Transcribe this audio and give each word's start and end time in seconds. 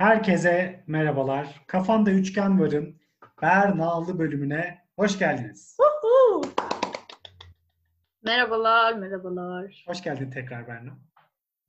Herkese 0.00 0.84
merhabalar. 0.86 1.64
Kafanda 1.66 2.10
Üçgen 2.10 2.60
Var'ın 2.60 3.00
Bernalı 3.42 4.18
bölümüne 4.18 4.78
hoş 4.96 5.18
geldiniz. 5.18 5.76
Merhabalar, 8.22 8.94
merhabalar. 8.94 9.84
Hoş 9.86 10.02
geldin 10.02 10.30
tekrar 10.30 10.68
Berna. 10.68 10.98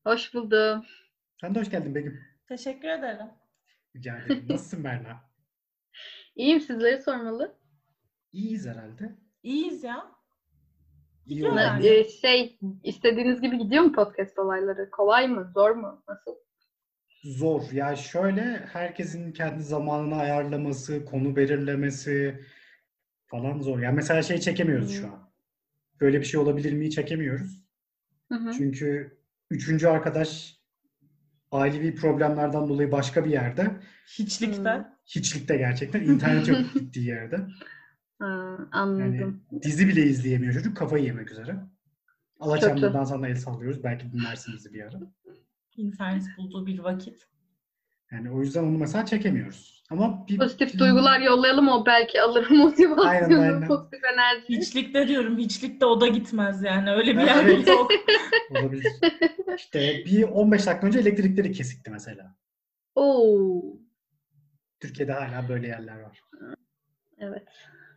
Hoş 0.03 0.33
buldum. 0.33 0.85
Sen 1.41 1.55
de 1.55 1.59
hoş 1.59 1.69
geldin 1.69 1.95
Begüm. 1.95 2.19
Teşekkür 2.47 2.87
ederim. 2.87 3.27
Rica 3.95 4.17
ederim. 4.17 4.45
Nasılsın 4.49 4.83
Berna? 4.83 5.21
İyiyim 6.35 6.61
sizleri 6.61 7.01
sormalı. 7.01 7.55
İyiyiz 8.31 8.67
herhalde. 8.67 9.15
İyiyiz 9.43 9.83
ya. 9.83 10.11
İyi 11.25 11.43
yani. 11.43 11.87
Ee, 11.87 12.03
şey, 12.03 12.59
istediğiniz 12.83 13.41
gibi 13.41 13.57
gidiyor 13.57 13.83
mu 13.83 13.91
podcast 13.93 14.39
olayları? 14.39 14.91
Kolay 14.91 15.27
mı? 15.27 15.51
Zor 15.53 15.71
mu? 15.71 16.03
Nasıl? 16.07 16.41
Zor. 17.23 17.71
Ya 17.71 17.95
şöyle 17.95 18.65
herkesin 18.73 19.31
kendi 19.31 19.63
zamanını 19.63 20.15
ayarlaması, 20.15 21.05
konu 21.05 21.35
belirlemesi 21.35 22.41
falan 23.25 23.59
zor. 23.59 23.79
Yani 23.79 23.95
mesela 23.95 24.21
şey 24.23 24.39
çekemiyoruz 24.39 24.91
şu 24.91 25.07
an. 25.07 25.31
Böyle 26.01 26.19
bir 26.19 26.25
şey 26.25 26.39
olabilir 26.39 26.73
mi 26.73 26.91
çekemiyoruz. 26.91 27.65
Hı 28.31 28.35
hı. 28.35 28.51
Çünkü 28.57 29.17
üçüncü 29.49 29.87
arkadaş 29.87 30.57
ailevi 31.51 31.95
problemlerden 31.95 32.67
dolayı 32.67 32.91
başka 32.91 33.25
bir 33.25 33.31
yerde. 33.31 33.71
Hiçlikte. 34.19 34.85
Hiçlikte 35.05 35.57
gerçekten. 35.57 36.01
internet 36.05 36.47
yok 36.47 36.73
gittiği 36.73 37.05
yerde. 37.07 37.37
Ha, 38.19 38.57
Yani 38.57 38.67
anladım. 38.71 39.43
dizi 39.61 39.87
bile 39.87 40.03
izleyemiyor 40.03 40.53
çocuk. 40.53 40.77
Kafayı 40.77 41.03
yemek 41.05 41.31
üzere. 41.31 41.55
Alaçamlı'dan 42.39 43.03
sana 43.03 43.27
el 43.27 43.35
sallıyoruz. 43.35 43.83
Belki 43.83 44.11
dinlersin 44.11 44.53
bizi 44.53 44.73
bir 44.73 44.81
ara. 44.81 44.99
İnternet 45.81 46.23
bulduğu 46.37 46.65
bir 46.65 46.79
vakit. 46.79 47.27
Yani 48.11 48.31
o 48.31 48.41
yüzden 48.41 48.63
onu 48.63 48.77
mesela 48.77 49.05
çekemiyoruz. 49.05 49.83
Ama 49.89 50.27
bir 50.27 50.37
Pozitif 50.37 50.79
duygular 50.79 51.19
yollayalım 51.19 51.67
o 51.69 51.85
belki 51.85 52.21
alır 52.21 52.49
motivasyonu, 52.49 53.09
Aynen, 53.09 53.39
aynen. 53.39 53.67
pozitif 53.67 53.99
enerji. 54.13 54.47
Hiçlikte 54.49 55.07
diyorum. 55.07 55.37
Hiçlikte 55.37 55.85
o 55.85 56.01
da 56.01 56.07
gitmez 56.07 56.63
yani. 56.63 56.91
Öyle 56.91 57.17
bir 57.17 57.21
yer 57.21 57.43
evet. 57.43 57.67
yok. 57.67 57.91
olabilir. 58.51 58.87
İşte 59.55 60.03
bir 60.05 60.23
15 60.23 60.67
dakika 60.67 60.87
önce 60.87 60.99
elektrikleri 60.99 61.51
kesikti 61.51 61.91
mesela. 61.91 62.35
Oo, 62.95 63.61
Türkiye'de 64.79 65.11
hala 65.13 65.49
böyle 65.49 65.67
yerler 65.67 65.99
var. 65.99 66.21
evet. 67.17 67.47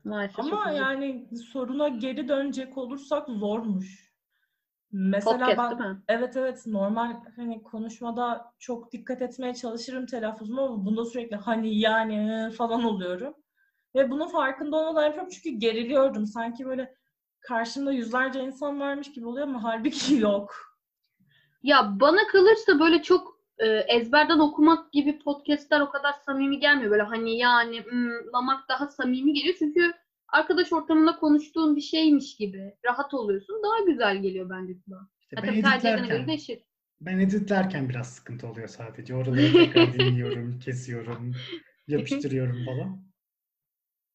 Maalesef 0.04 0.38
Ama 0.38 0.72
yani 0.72 1.28
soruna 1.52 1.88
geri 1.88 2.28
dönecek 2.28 2.78
olursak 2.78 3.28
zormuş. 3.28 4.13
Mesela 4.96 5.38
Podcast 5.38 5.58
ben 5.58 5.78
değil 5.78 5.90
mi? 5.90 6.02
evet 6.08 6.36
evet 6.36 6.66
normal 6.66 7.16
hani 7.36 7.62
konuşmada 7.62 8.52
çok 8.58 8.92
dikkat 8.92 9.22
etmeye 9.22 9.54
çalışırım 9.54 10.06
telaffuzuma 10.06 10.62
ama 10.62 10.84
bunda 10.84 11.04
sürekli 11.04 11.36
hani 11.36 11.78
yani 11.78 12.50
falan 12.58 12.84
oluyorum. 12.84 13.34
Ve 13.94 14.10
bunun 14.10 14.28
farkında 14.28 14.76
olmadan 14.76 15.04
yapıyorum 15.04 15.30
çünkü 15.30 15.58
geriliyordum. 15.58 16.26
Sanki 16.26 16.66
böyle 16.66 16.94
karşımda 17.40 17.92
yüzlerce 17.92 18.40
insan 18.40 18.80
varmış 18.80 19.12
gibi 19.12 19.26
oluyor 19.26 19.46
ama 19.46 19.62
halbuki 19.62 20.14
yok. 20.20 20.54
Ya 21.62 22.00
bana 22.00 22.26
kalırsa 22.32 22.80
böyle 22.80 23.02
çok 23.02 23.38
e, 23.58 23.66
ezberden 23.68 24.38
okumak 24.38 24.92
gibi 24.92 25.18
podcastler 25.18 25.80
o 25.80 25.90
kadar 25.90 26.12
samimi 26.12 26.60
gelmiyor. 26.60 26.90
Böyle 26.90 27.02
hani 27.02 27.38
yani 27.38 27.84
hmm, 27.84 28.32
lamak 28.34 28.68
daha 28.68 28.86
samimi 28.86 29.32
geliyor. 29.32 29.56
Çünkü 29.58 29.92
arkadaş 30.34 30.72
ortamında 30.72 31.16
konuştuğun 31.16 31.76
bir 31.76 31.80
şeymiş 31.80 32.36
gibi 32.36 32.76
rahat 32.84 33.14
oluyorsun. 33.14 33.62
Daha 33.64 33.86
güzel 33.86 34.22
geliyor 34.22 34.50
bence 34.50 34.80
kulağa. 34.80 35.08
İşte 35.20 35.36
Ha, 35.36 35.42
ben 35.42 35.52
editlerken, 35.52 36.26
değişir. 36.28 36.64
ben 37.00 37.18
editlerken 37.18 37.88
biraz 37.88 38.08
sıkıntı 38.08 38.46
oluyor 38.46 38.68
sadece. 38.68 39.14
Oraları 39.14 39.52
tekrar 39.52 39.92
dinliyorum, 39.98 40.58
kesiyorum, 40.58 41.34
yapıştırıyorum 41.88 42.64
falan. 42.64 43.04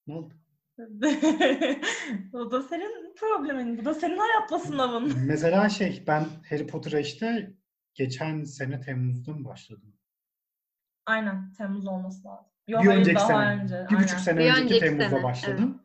Ne 0.08 0.14
oldu? 0.14 0.34
o 2.34 2.52
da 2.52 2.62
senin 2.62 3.16
problemin. 3.16 3.78
Bu 3.78 3.86
da 3.86 3.94
senin 3.94 4.18
hayatla 4.18 4.60
sınavın. 4.60 5.14
Mesela 5.28 5.70
şey 5.70 6.04
ben 6.08 6.26
Harry 6.50 6.68
Potter'a 6.68 7.00
işte 7.00 7.54
geçen 7.94 8.44
sene 8.44 8.82
Temmuz'da 8.82 9.32
mı 9.32 9.46
başladım? 9.46 9.96
Aynen. 11.06 11.54
Temmuz 11.54 11.88
olması 11.88 12.28
lazım. 12.28 12.46
Yok 12.68 12.84
bir 12.84 12.88
hayır 12.88 13.00
önceki 13.00 13.16
daha 13.16 13.28
sene. 13.28 13.62
önce. 13.62 13.88
Bir 13.90 13.96
buçuk 13.96 14.10
aynen. 14.10 14.24
sene 14.24 14.40
Bir 14.40 14.50
önceki 14.50 14.64
önceki 14.64 14.80
Temmuz'da 14.80 15.10
sene, 15.10 15.24
başladım. 15.24 15.82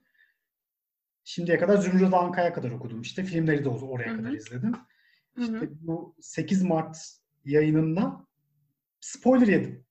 Şimdiye 1.24 1.58
kadar 1.58 1.76
Zümrüt 1.76 2.14
Anka'ya 2.14 2.52
kadar 2.52 2.70
okudum 2.70 3.00
işte. 3.00 3.24
Filmleri 3.24 3.64
de 3.64 3.68
oraya 3.68 4.10
Hı 4.10 4.12
hı. 4.12 4.16
kadar 4.16 4.32
izledim. 4.32 4.72
İşte 5.38 5.68
bu 5.80 6.14
8 6.20 6.62
Mart 6.62 6.96
yayınında 7.44 8.26
spoiler 9.00 9.46
yedim. 9.46 9.84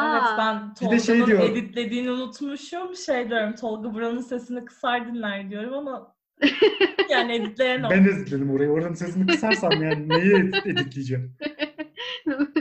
Evet 0.00 0.22
Aa, 0.22 0.38
ben 0.38 0.74
Bir 0.90 0.96
de 0.96 1.00
şey 1.00 1.18
Tolga'nın 1.20 1.26
diyor. 1.40 1.50
editlediğini 1.56 2.10
unutmuşum. 2.10 2.96
Şey 2.96 3.30
diyorum 3.30 3.54
Tolga 3.54 3.94
buranın 3.94 4.20
sesini 4.20 4.64
kısar 4.64 5.06
dinler 5.08 5.50
diyorum 5.50 5.74
ama 5.74 6.16
yani 7.10 7.34
editleyen 7.34 7.82
o. 7.82 7.90
Ben 7.90 8.04
editledim 8.04 8.50
orayı. 8.50 8.70
Oranın 8.70 8.94
sesini 8.94 9.26
kısarsam 9.26 9.82
yani 9.82 10.08
neyi 10.08 10.32
edit- 10.34 10.66
editleyeceğim? 10.66 11.36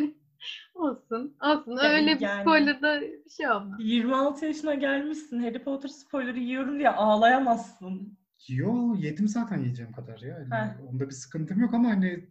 olsun. 1.11 1.35
Olsun. 1.41 1.71
Yani- 1.71 1.88
Öyle 1.95 2.16
bir 2.16 2.19
yani- 2.21 2.41
spoiler'da 2.41 3.01
bir 3.01 3.29
şey 3.29 3.49
olmaz. 3.49 3.79
26 3.79 4.45
yaşına 4.45 4.73
gelmişsin. 4.73 5.43
Harry 5.43 5.59
Potter 5.63 5.89
spoiler'ı 5.89 6.39
yiyorum 6.39 6.79
diye 6.79 6.89
ağlayamazsın. 6.89 8.17
Yo 8.47 8.95
yedim 8.97 9.27
zaten 9.27 9.57
yiyeceğim 9.59 9.91
kadar 9.91 10.19
ya. 10.19 10.38
Yani 10.39 10.53
Heh. 10.53 10.89
onda 10.94 11.05
bir 11.05 11.13
sıkıntım 11.13 11.59
yok 11.59 11.73
ama 11.73 11.89
hani 11.89 12.25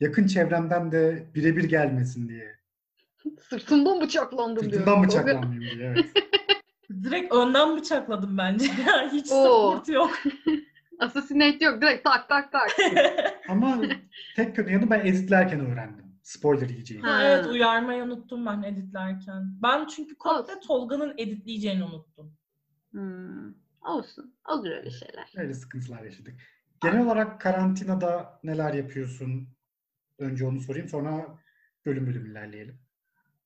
yakın 0.00 0.26
çevremden 0.26 0.92
de 0.92 1.26
birebir 1.34 1.64
gelmesin 1.64 2.28
diye. 2.28 2.52
Sırtımdan 3.40 4.00
bıçaklandım 4.00 4.62
diyor. 4.62 4.72
Sırtından 4.72 5.02
bıçaklanmayayım 5.04 5.78
diye. 5.78 5.88
Evet. 5.88 6.06
Direkt 7.04 7.34
önden 7.34 7.76
bıçakladım 7.76 8.38
bence. 8.38 8.66
Hiç 9.12 9.26
support 9.26 9.88
yok. 9.88 10.10
Assassinate 10.98 11.64
yok. 11.64 11.82
Direkt 11.82 12.04
tak 12.04 12.28
tak 12.28 12.52
tak. 12.52 12.76
Ama 13.48 13.78
tek 14.36 14.56
kötü 14.56 14.72
yanı 14.72 14.90
ben 14.90 15.00
editlerken 15.00 15.60
öğrendim. 15.60 16.01
Spoiler. 16.22 16.68
Ha. 17.02 17.08
Ha, 17.12 17.22
evet 17.22 17.46
uyarmayı 17.46 18.02
unuttum 18.02 18.46
ben 18.46 18.62
editlerken. 18.62 19.42
Ben 19.62 19.86
çünkü 19.86 20.14
komple. 20.14 20.60
Tolga'nın 20.60 21.14
editleyeceğini 21.18 21.84
unuttum. 21.84 22.36
Hmm, 22.90 23.54
Olsun. 23.84 24.34
Olur 24.48 24.70
öyle 24.70 24.90
şeyler. 24.90 25.32
Öyle 25.36 25.54
sıkıntılar 25.54 26.02
yaşadık. 26.02 26.34
Genel 26.82 27.06
olarak 27.06 27.40
karantinada 27.40 28.40
neler 28.44 28.74
yapıyorsun? 28.74 29.48
Önce 30.18 30.46
onu 30.46 30.60
sorayım 30.60 30.88
sonra 30.88 31.38
bölüm 31.86 32.06
bölüm 32.06 32.26
ilerleyelim. 32.26 32.78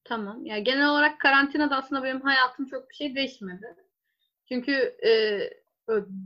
Tamam. 0.05 0.47
Ya 0.47 0.59
genel 0.59 0.89
olarak 0.89 1.21
karantinada 1.21 1.77
aslında 1.77 2.03
benim 2.03 2.21
hayatım 2.21 2.67
çok 2.67 2.91
bir 2.91 2.95
şey 2.95 3.15
değişmedi. 3.15 3.77
Çünkü 4.49 4.73
e, 5.07 5.11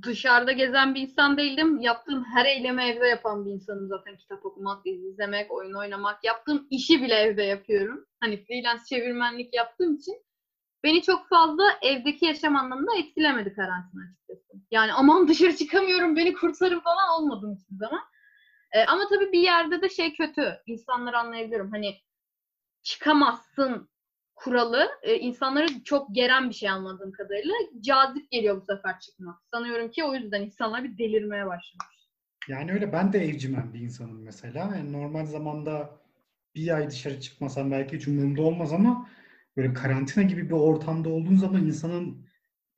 dışarıda 0.02 0.52
gezen 0.52 0.94
bir 0.94 1.00
insan 1.00 1.36
değildim. 1.36 1.80
Yaptığım 1.80 2.24
her 2.24 2.46
eylemi 2.46 2.82
evde 2.82 3.06
yapan 3.06 3.44
bir 3.44 3.50
insanım 3.50 3.88
zaten. 3.88 4.16
Kitap 4.16 4.46
okumak, 4.46 4.86
izlemek, 4.86 5.52
oyun 5.52 5.74
oynamak. 5.74 6.24
Yaptığım 6.24 6.66
işi 6.70 7.02
bile 7.02 7.14
evde 7.14 7.42
yapıyorum. 7.42 8.06
Hani 8.20 8.44
freelance 8.44 8.84
çevirmenlik 8.88 9.54
yaptığım 9.54 9.96
için 9.96 10.14
beni 10.84 11.02
çok 11.02 11.28
fazla 11.28 11.64
evdeki 11.82 12.24
yaşam 12.24 12.56
anlamında 12.56 12.96
etkilemedi 12.96 13.54
karantina 13.54 14.02
açıkçası. 14.10 14.62
Yani 14.70 14.92
aman 14.92 15.28
dışarı 15.28 15.56
çıkamıyorum 15.56 16.16
beni 16.16 16.34
kurtarın 16.34 16.80
falan 16.80 17.08
olmadım 17.20 17.56
hiçbir 17.56 17.76
zaman. 17.76 18.00
E, 18.72 18.84
ama 18.84 19.08
tabii 19.08 19.32
bir 19.32 19.40
yerde 19.40 19.82
de 19.82 19.88
şey 19.88 20.14
kötü. 20.14 20.58
İnsanları 20.66 21.18
anlayabiliyorum. 21.18 21.70
Hani 21.70 21.94
çıkamazsın 22.82 23.89
kuralı 24.44 24.88
e, 25.02 25.18
insanları 25.18 25.84
çok 25.84 26.14
geren 26.14 26.48
bir 26.48 26.54
şey 26.54 26.68
anladığım 26.68 27.12
kadarıyla. 27.12 27.54
Cazip 27.80 28.30
geliyor 28.30 28.56
bu 28.56 28.64
sefer 28.64 29.00
çıkmak. 29.00 29.38
Sanıyorum 29.50 29.90
ki 29.90 30.04
o 30.04 30.14
yüzden 30.14 30.42
insanlar 30.42 30.84
bir 30.84 30.98
delirmeye 30.98 31.46
başlamış. 31.46 32.00
Yani 32.48 32.72
öyle 32.72 32.92
ben 32.92 33.12
de 33.12 33.24
evcimen 33.24 33.74
bir 33.74 33.80
insanım 33.80 34.22
mesela. 34.22 34.58
Yani 34.58 34.92
normal 34.92 35.26
zamanda 35.26 35.90
bir 36.54 36.76
ay 36.76 36.90
dışarı 36.90 37.20
çıkmasam 37.20 37.70
belki 37.70 37.96
hiç 37.96 38.08
umurumda 38.08 38.42
olmaz 38.42 38.72
ama 38.72 39.08
böyle 39.56 39.72
karantina 39.72 40.24
gibi 40.24 40.48
bir 40.48 40.54
ortamda 40.54 41.08
olduğun 41.08 41.36
zaman 41.36 41.66
insanın 41.66 42.26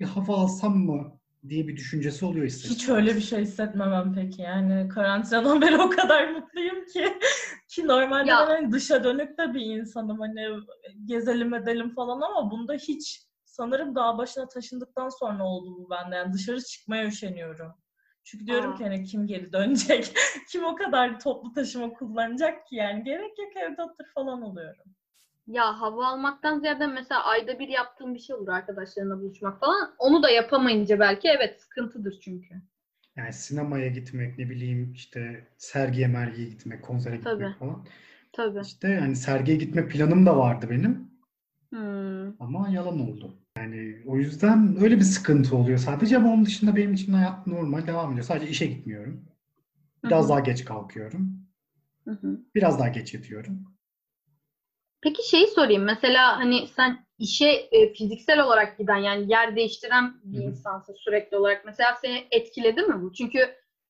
bir 0.00 0.04
hava 0.04 0.36
alsam 0.36 0.76
mı 0.76 1.20
diye 1.48 1.68
bir 1.68 1.76
düşüncesi 1.76 2.24
oluyor 2.24 2.46
ister 2.46 2.70
Hiç 2.70 2.88
öyle 2.88 3.16
bir 3.16 3.20
şey 3.20 3.40
hissetmemem 3.40 4.12
peki. 4.14 4.42
Yani 4.42 4.88
karantinadan 4.88 5.60
beri 5.62 5.76
o 5.76 5.90
kadar 5.90 6.28
mutluyum 6.28 6.86
ki. 6.86 7.12
Ki 7.74 7.86
normalde 7.88 8.30
Ya. 8.30 8.40
ben 8.40 8.46
hani 8.46 8.72
dışa 8.72 9.04
dönük 9.04 9.38
de 9.38 9.54
bir 9.54 9.60
insanım. 9.60 10.20
Hani 10.20 10.48
gezelim 11.04 11.54
edelim 11.54 11.94
falan 11.94 12.20
ama 12.20 12.50
bunda 12.50 12.74
hiç 12.74 13.22
sanırım 13.44 13.94
dağ 13.94 14.18
başına 14.18 14.48
taşındıktan 14.48 15.08
sonra 15.08 15.44
oldu 15.44 15.76
bu 15.78 15.90
bende. 15.90 16.16
Yani 16.16 16.32
dışarı 16.32 16.60
çıkmaya 16.60 17.06
üşeniyorum. 17.06 17.72
Çünkü 18.24 18.46
diyorum 18.46 18.72
Aa. 18.72 18.76
ki 18.76 18.84
hani 18.84 19.04
kim 19.04 19.26
geri 19.26 19.52
dönecek? 19.52 20.14
kim 20.52 20.64
o 20.64 20.76
kadar 20.76 21.20
toplu 21.20 21.52
taşıma 21.52 21.92
kullanacak 21.92 22.66
ki 22.66 22.76
yani? 22.76 23.04
Gerek 23.04 23.38
yok 23.38 23.56
evde 23.56 23.82
otur 23.82 24.04
falan 24.14 24.42
oluyorum. 24.42 24.84
Ya 25.46 25.80
hava 25.80 26.06
almaktan 26.06 26.58
ziyade 26.58 26.86
mesela 26.86 27.24
ayda 27.24 27.58
bir 27.58 27.68
yaptığım 27.68 28.14
bir 28.14 28.18
şey 28.20 28.36
olur 28.36 28.48
arkadaşlarımla 28.48 29.20
buluşmak 29.20 29.60
falan. 29.60 29.94
Onu 29.98 30.22
da 30.22 30.30
yapamayınca 30.30 30.98
belki 30.98 31.28
evet 31.28 31.60
sıkıntıdır 31.60 32.20
çünkü. 32.20 32.54
Yani 33.16 33.32
sinemaya 33.32 33.88
gitmek, 33.88 34.38
ne 34.38 34.50
bileyim 34.50 34.92
işte 34.92 35.48
sergiye 35.58 36.06
mergiye 36.06 36.48
gitmek, 36.48 36.82
konsere 36.84 37.16
gitmek 37.16 37.34
Tabii. 37.38 37.54
falan. 37.58 37.86
Tabii. 38.32 38.60
İşte 38.62 38.96
hani 39.00 39.16
sergiye 39.16 39.56
gitme 39.56 39.88
planım 39.88 40.26
da 40.26 40.36
vardı 40.38 40.66
benim 40.70 41.12
Hmm. 41.70 42.32
ama 42.38 42.68
yalan 42.68 43.00
oldu. 43.00 43.38
Yani 43.56 44.02
o 44.06 44.16
yüzden 44.16 44.76
öyle 44.82 44.96
bir 44.96 45.02
sıkıntı 45.04 45.56
oluyor 45.56 45.78
sadece 45.78 46.16
ama 46.16 46.32
onun 46.32 46.44
dışında 46.46 46.76
benim 46.76 46.92
için 46.94 47.12
hayat 47.12 47.46
normal 47.46 47.86
devam 47.86 48.12
ediyor. 48.12 48.24
Sadece 48.26 48.48
işe 48.48 48.66
gitmiyorum. 48.66 49.24
Biraz 50.04 50.22
Hı 50.22 50.26
hı. 50.26 50.30
daha 50.30 50.40
geç 50.40 50.64
kalkıyorum. 50.64 51.46
Hı 52.04 52.10
hı. 52.10 52.40
Biraz 52.54 52.78
daha 52.78 52.88
geç 52.88 53.14
yatıyorum. 53.14 53.64
Peki 55.02 55.28
şeyi 55.28 55.46
sorayım. 55.46 55.82
Mesela 55.84 56.38
hani 56.38 56.66
sen 56.76 57.06
işe 57.18 57.46
e, 57.48 57.92
fiziksel 57.92 58.40
olarak 58.44 58.78
giden 58.78 58.96
yani 58.96 59.30
yer 59.32 59.56
değiştiren 59.56 60.14
bir 60.24 60.38
Hı 60.38 60.42
hı. 60.42 60.50
insansın 60.50 60.94
sürekli 60.94 61.36
olarak. 61.36 61.64
Mesela 61.64 61.94
seni 62.02 62.24
etkiledi 62.30 62.82
mi 62.82 63.02
bu? 63.02 63.12
Çünkü 63.12 63.38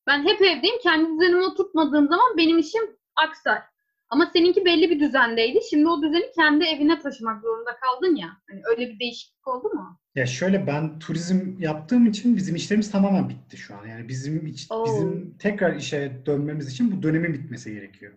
ben 0.06 0.22
hep 0.26 0.40
evdeyim. 0.42 0.78
Kendi 0.82 1.10
düzenimi 1.10 1.42
oturtmadığım 1.44 2.08
zaman 2.08 2.36
benim 2.36 2.58
işim 2.58 2.82
aksar. 3.16 3.62
Ama 4.08 4.30
seninki 4.32 4.64
belli 4.64 4.90
bir 4.90 5.00
düzendeydi. 5.00 5.60
Şimdi 5.70 5.88
o 5.88 6.02
düzeni 6.02 6.32
kendi 6.34 6.64
evine 6.64 6.98
taşımak 6.98 7.42
zorunda 7.42 7.76
kaldın 7.76 8.16
ya. 8.16 8.28
Hani 8.50 8.60
öyle 8.64 8.88
bir 8.88 8.98
değişiklik 8.98 9.48
oldu 9.48 9.68
mu? 9.68 9.98
Ya 10.14 10.26
şöyle 10.26 10.66
ben 10.66 10.98
turizm 10.98 11.40
yaptığım 11.58 12.06
için 12.06 12.36
bizim 12.36 12.54
işlerimiz 12.56 12.90
tamamen 12.90 13.28
bitti 13.28 13.56
şu 13.56 13.74
an. 13.76 13.86
Yani 13.86 14.08
bizim 14.08 14.46
iç- 14.46 14.68
bizim 14.86 15.38
tekrar 15.38 15.76
işe 15.76 16.22
dönmemiz 16.26 16.72
için 16.72 16.92
bu 16.98 17.02
dönemin 17.02 17.34
bitmesi 17.34 17.72
gerekiyor. 17.74 18.12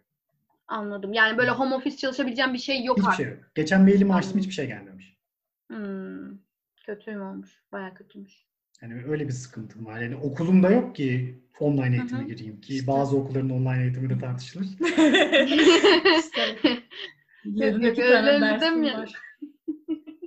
Anladım. 0.67 1.13
Yani 1.13 1.37
böyle 1.37 1.51
home 1.51 1.75
office 1.75 1.97
çalışabileceğim 1.97 2.53
bir 2.53 2.59
şey 2.59 2.83
yok 2.83 2.97
Hiçbir 2.97 3.09
artık. 3.09 3.25
şey 3.25 3.33
yok. 3.35 3.43
Geçen 3.55 3.81
mailimi 3.81 4.13
açtım 4.13 4.29
Anladım. 4.29 4.39
hiçbir 4.39 4.53
şey 4.53 4.67
gelmemiş. 4.67 5.17
Hmm. 5.67 6.37
Kötü 6.85 7.11
mü 7.15 7.21
olmuş? 7.23 7.63
Baya 7.71 7.93
kötüymüş. 7.93 8.45
Yani 8.81 9.03
öyle 9.07 9.27
bir 9.27 9.33
sıkıntım 9.33 9.85
var. 9.85 9.99
Yani 9.99 10.15
okulumda 10.15 10.69
yok 10.69 10.95
ki 10.95 11.39
online 11.59 11.95
eğitime 11.95 12.21
hı. 12.21 12.27
gireyim 12.27 12.61
ki 12.61 12.73
İşte. 12.75 12.87
bazı 12.87 13.17
okulların 13.17 13.49
online 13.49 13.83
eğitimi 13.83 14.09
de 14.09 14.17
tartışılır. 14.17 14.65
Yarın 17.45 17.81
iki 17.83 18.01
tane 18.01 18.41
dersim 18.41 18.83
var. 18.83 19.13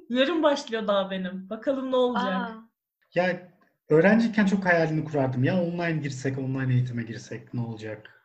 Yarın 0.08 0.43
başlıyor 0.43 0.87
daha 0.87 1.11
benim. 1.11 1.50
Bakalım 1.50 1.90
ne 1.90 1.96
olacak. 1.96 2.26
Aa, 2.35 2.69
Ya 3.14 3.52
öğrenciyken 3.88 4.46
çok 4.46 4.64
hayalini 4.64 5.05
kurardım. 5.05 5.44
Ya 5.44 5.62
online 5.62 5.96
girsek, 6.02 6.38
online 6.38 6.75
eğitime 6.75 7.02
girsek 7.02 7.55
ne 7.55 7.61
olacak? 7.61 8.18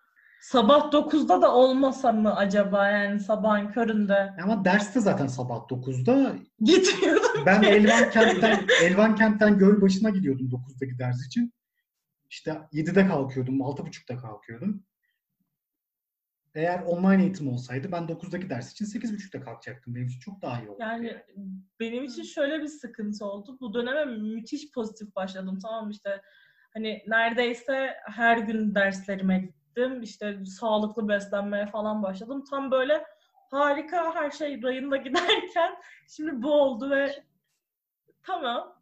Sabah 0.44 0.92
9'da 0.92 1.42
da 1.42 1.56
olmasa 1.56 2.12
mı 2.12 2.36
acaba 2.36 2.90
yani 2.90 3.20
sabahın 3.20 3.72
köründe? 3.72 4.34
Ama 4.44 4.66
derste 4.66 5.00
zaten 5.00 5.28
sabah 5.28 5.56
9'da. 5.56 6.36
Gitmiyordum. 6.60 7.46
Ben 7.46 7.64
Elvan 7.64 8.10
kentten, 8.12 8.68
Elvan 8.84 9.16
kentten 9.16 9.58
Gölbaşı'na 9.58 10.10
gidiyordum 10.10 10.50
9'daki 10.50 11.00
ders 11.00 11.28
için. 11.28 11.54
İşte 12.30 12.52
7'de 12.74 13.08
kalkıyordum, 13.08 13.62
6.30'da 13.62 14.18
kalkıyordum. 14.18 14.84
Eğer 16.56 16.82
online 16.82 17.24
eğitim 17.24 17.48
olsaydı 17.48 17.92
ben 17.92 18.04
9'daki 18.04 18.50
ders 18.50 18.72
için 18.72 18.86
8.30'da 18.86 19.42
kalkacaktım. 19.42 19.96
Benim 19.96 20.08
için 20.08 20.20
çok 20.20 20.42
daha 20.42 20.62
iyi 20.62 20.70
olurdu. 20.70 20.82
Yani 20.82 21.24
benim 21.80 22.04
için 22.04 22.24
şöyle 22.24 22.62
bir 22.62 22.68
sıkıntı 22.68 23.26
oldu. 23.26 23.58
Bu 23.62 23.74
döneme 23.74 24.06
müthiş 24.06 24.72
pozitif 24.72 25.16
başladım. 25.16 25.60
Tamam 25.62 25.90
işte 25.90 26.22
hani 26.74 27.04
neredeyse 27.08 27.94
her 28.06 28.38
gün 28.38 28.76
derslerime 28.76 29.50
gittim. 29.74 30.04
İşte 30.04 30.46
sağlıklı 30.46 31.08
beslenmeye 31.08 31.68
falan 31.68 32.04
başladım. 32.04 32.44
Tam 32.50 32.72
böyle 32.72 33.04
harika 33.52 34.16
her 34.16 34.32
şey 34.32 34.64
rayında 34.64 34.98
giderken 35.08 35.76
şimdi 36.08 36.42
bu 36.44 36.54
oldu 36.54 36.90
ve 36.90 37.24
tamam. 38.24 38.80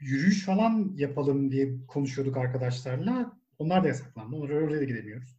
Yürüyüş 0.00 0.46
falan 0.46 0.92
yapalım 0.96 1.50
diye 1.50 1.86
konuşuyorduk 1.86 2.36
arkadaşlarla. 2.36 3.32
Onlar 3.58 3.84
da 3.84 3.88
yasaklandı. 3.88 4.36
Oraya, 4.36 4.64
oraya 4.64 4.80
da 4.80 4.84
gidemiyoruz. 4.84 5.36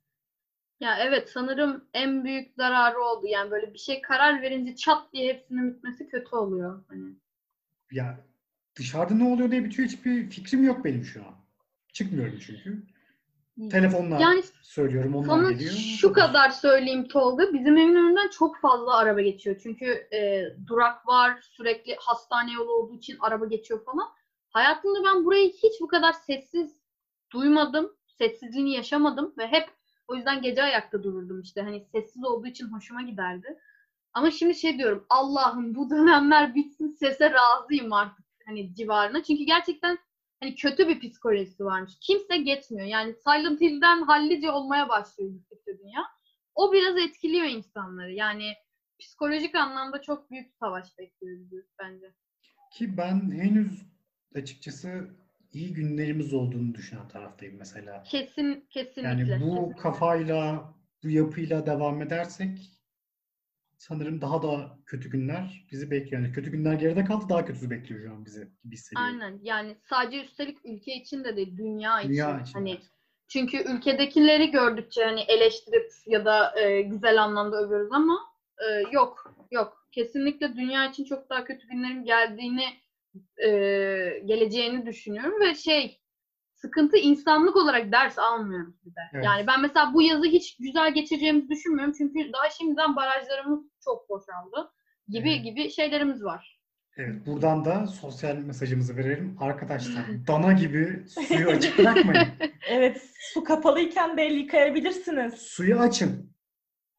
Ya 0.80 0.98
evet 1.00 1.30
sanırım 1.30 1.86
en 1.94 2.24
büyük 2.24 2.54
zararı 2.56 3.00
oldu. 3.00 3.28
Yani 3.28 3.52
böyle 3.52 3.74
bir 3.74 3.80
şey 3.80 4.02
karar 4.02 4.42
verince 4.42 4.76
çat 4.76 5.14
diye 5.14 5.34
hepsinin 5.34 5.74
bitmesi 5.74 6.08
kötü 6.08 6.36
oluyor. 6.36 6.84
Hani. 6.88 7.16
Ya 7.92 8.20
dışarıda 8.76 9.14
ne 9.14 9.24
oluyor 9.24 9.52
diye 9.52 9.64
bitiyor 9.64 9.88
hiçbir 9.88 10.30
fikrim 10.30 10.64
yok 10.64 10.86
benim 10.86 11.04
şu 11.04 11.26
an. 11.26 11.36
Çıkmıyorum 11.94 12.40
çünkü. 12.40 12.84
Telefonla 13.72 14.20
Yani 14.20 14.44
söylüyorum 14.62 15.16
onlar 15.16 15.28
Sana 15.28 15.52
geliyor. 15.52 15.72
şu 15.72 16.14
kadar 16.14 16.50
söyleyeyim 16.50 17.08
Tolga. 17.08 17.54
Bizim 17.54 17.78
evin 17.78 17.96
önünden 17.96 18.30
çok 18.30 18.58
fazla 18.58 18.98
araba 18.98 19.22
geçiyor. 19.22 19.60
Çünkü 19.64 19.86
e, 20.14 20.44
durak 20.68 21.08
var. 21.08 21.40
Sürekli 21.42 21.96
hastane 22.00 22.52
yolu 22.54 22.72
olduğu 22.72 22.98
için 22.98 23.18
araba 23.20 23.46
geçiyor 23.46 23.86
falan. 23.86 24.08
Hayatımda 24.50 25.04
ben 25.04 25.26
burayı 25.26 25.50
hiç 25.50 25.82
bu 25.82 25.88
kadar 25.88 26.14
sessiz 26.14 26.82
duymadım. 27.32 27.94
Sessizliğini 28.18 28.74
yaşamadım 28.74 29.34
ve 29.38 29.48
hep 29.48 29.70
o 30.08 30.16
yüzden 30.16 30.42
gece 30.42 30.64
ayakta 30.64 31.04
dururdum 31.04 31.42
işte. 31.42 31.62
Hani 31.62 31.86
sessiz 31.92 32.26
olduğu 32.26 32.48
için 32.48 32.68
hoşuma 32.68 33.02
giderdi. 33.02 33.60
Ama 34.14 34.32
şimdi 34.32 34.56
şey 34.56 34.78
diyorum. 34.78 35.06
Allah'ım 35.10 35.76
bu 35.76 35.90
dönemler 35.90 36.56
bitsin 36.56 36.88
sese 37.00 37.32
razıyım 37.34 37.94
artık 37.94 38.26
hani 38.46 38.76
civarına. 38.76 39.24
Çünkü 39.24 39.44
gerçekten 39.44 39.98
hani 40.40 40.56
kötü 40.56 40.88
bir 40.88 41.00
psikolojisi 41.00 41.66
varmış. 41.66 41.94
Kimse 42.02 42.38
geçmiyor. 42.38 42.88
Yani 42.88 43.14
Silent 43.14 43.62
Hill'den 43.62 44.02
hallice 44.02 44.52
olmaya 44.52 44.90
başlıyor 44.90 45.32
gittikçe 45.32 45.80
dünya. 45.80 46.02
O 46.56 46.74
biraz 46.74 46.98
etkiliyor 46.98 47.46
insanları. 47.46 48.14
Yani 48.14 48.54
psikolojik 49.00 49.56
anlamda 49.56 50.02
çok 50.02 50.32
büyük 50.32 50.54
savaş 50.60 50.98
bekliyor 50.98 51.40
bizi 51.40 51.66
bence. 51.80 52.14
Ki 52.74 52.98
ben 52.98 53.32
henüz 53.32 53.86
açıkçası 54.36 55.10
iyi 55.54 55.74
günlerimiz 55.74 56.34
olduğunu 56.34 56.76
düşünen 56.76 57.08
taraftayım 57.08 57.58
mesela. 57.58 58.04
Kesin 58.04 58.68
kesinlikle. 58.70 59.02
Yani 59.02 59.22
bu 59.22 59.28
kesinlikle. 59.28 59.82
kafayla, 59.82 60.74
bu 61.04 61.10
yapıyla 61.10 61.66
devam 61.66 62.02
edersek 62.02 62.77
sanırım 63.78 64.22
daha 64.22 64.44
da 64.44 64.78
kötü 64.86 65.10
günler 65.10 65.68
bizi 65.72 65.92
bekliyor. 65.92 66.22
Yani 66.22 66.34
kötü 66.34 66.52
günler 66.52 66.74
geride 66.74 67.06
kaldı, 67.06 67.26
daha 67.30 67.46
kötüsü 67.46 67.70
bekliyor 67.70 68.04
şu 68.04 68.12
an 68.12 68.26
bizi 68.26 68.48
gibi 68.64 68.76
hissediyorum. 68.76 69.20
Aynen. 69.22 69.40
Yani 69.44 69.76
sadece 69.90 70.24
üstelik 70.24 70.58
ülke 70.66 70.96
için 70.96 71.24
de 71.24 71.36
değil, 71.36 71.58
dünya 71.58 72.00
için. 72.00 72.10
Dünya 72.10 72.42
için. 72.42 72.54
Hani 72.54 72.80
çünkü 73.28 73.58
ülkedekileri 73.58 74.52
gördükçe 74.52 75.04
hani 75.04 75.22
eleştirip 75.22 75.92
ya 76.06 76.26
da 76.26 76.62
e, 76.62 76.82
güzel 76.82 77.24
anlamda 77.24 77.58
övüyoruz 77.58 77.92
ama 77.92 78.20
e, 78.60 78.84
yok 78.92 79.34
yok. 79.52 79.88
Kesinlikle 79.92 80.56
dünya 80.56 80.90
için 80.90 81.04
çok 81.04 81.30
daha 81.30 81.44
kötü 81.44 81.68
günlerin 81.68 82.04
geldiğini 82.04 82.66
e, 83.44 83.50
geleceğini 84.26 84.86
düşünüyorum 84.86 85.42
ve 85.42 85.56
şey 85.56 86.00
sıkıntı 86.62 86.98
insanlık 86.98 87.56
olarak 87.56 87.92
ders 87.92 88.20
almıyoruz 88.20 88.86
bir 88.86 88.92
de. 88.96 89.00
Evet. 89.14 89.26
Yani 89.26 89.48
ben 89.48 89.62
mesela 89.62 89.94
bu 89.94 90.02
yazı 90.02 90.26
hiç 90.26 90.58
güzel 90.58 90.94
geçireceğimizi 90.94 91.50
düşünmüyorum 91.50 91.94
çünkü 91.98 92.34
daha 92.34 92.50
şimdiden 92.50 92.96
barajlarımız 92.96 93.60
çok 93.84 94.10
boşaldı 94.10 94.72
gibi 95.08 95.30
Evet. 95.34 95.44
gibi 95.44 95.70
şeylerimiz 95.72 96.24
var. 96.24 96.58
Evet, 97.00 97.26
buradan 97.26 97.66
da 97.66 97.88
sosyal 97.88 98.36
mesajımızı 98.36 98.98
verelim. 98.98 99.38
Arkadaşlar 99.40 100.04
dana 100.28 100.54
gibi 100.54 101.04
suyu 101.28 101.50
açık 101.50 101.78
bırakmayın. 101.78 102.28
Evet 102.70 103.02
su 103.34 103.44
kapalıyken 103.44 104.18
de 104.18 104.22
el 104.24 104.36
yıkayabilirsiniz. 104.36 105.34
Suyu 105.34 105.80
açın. 105.80 106.34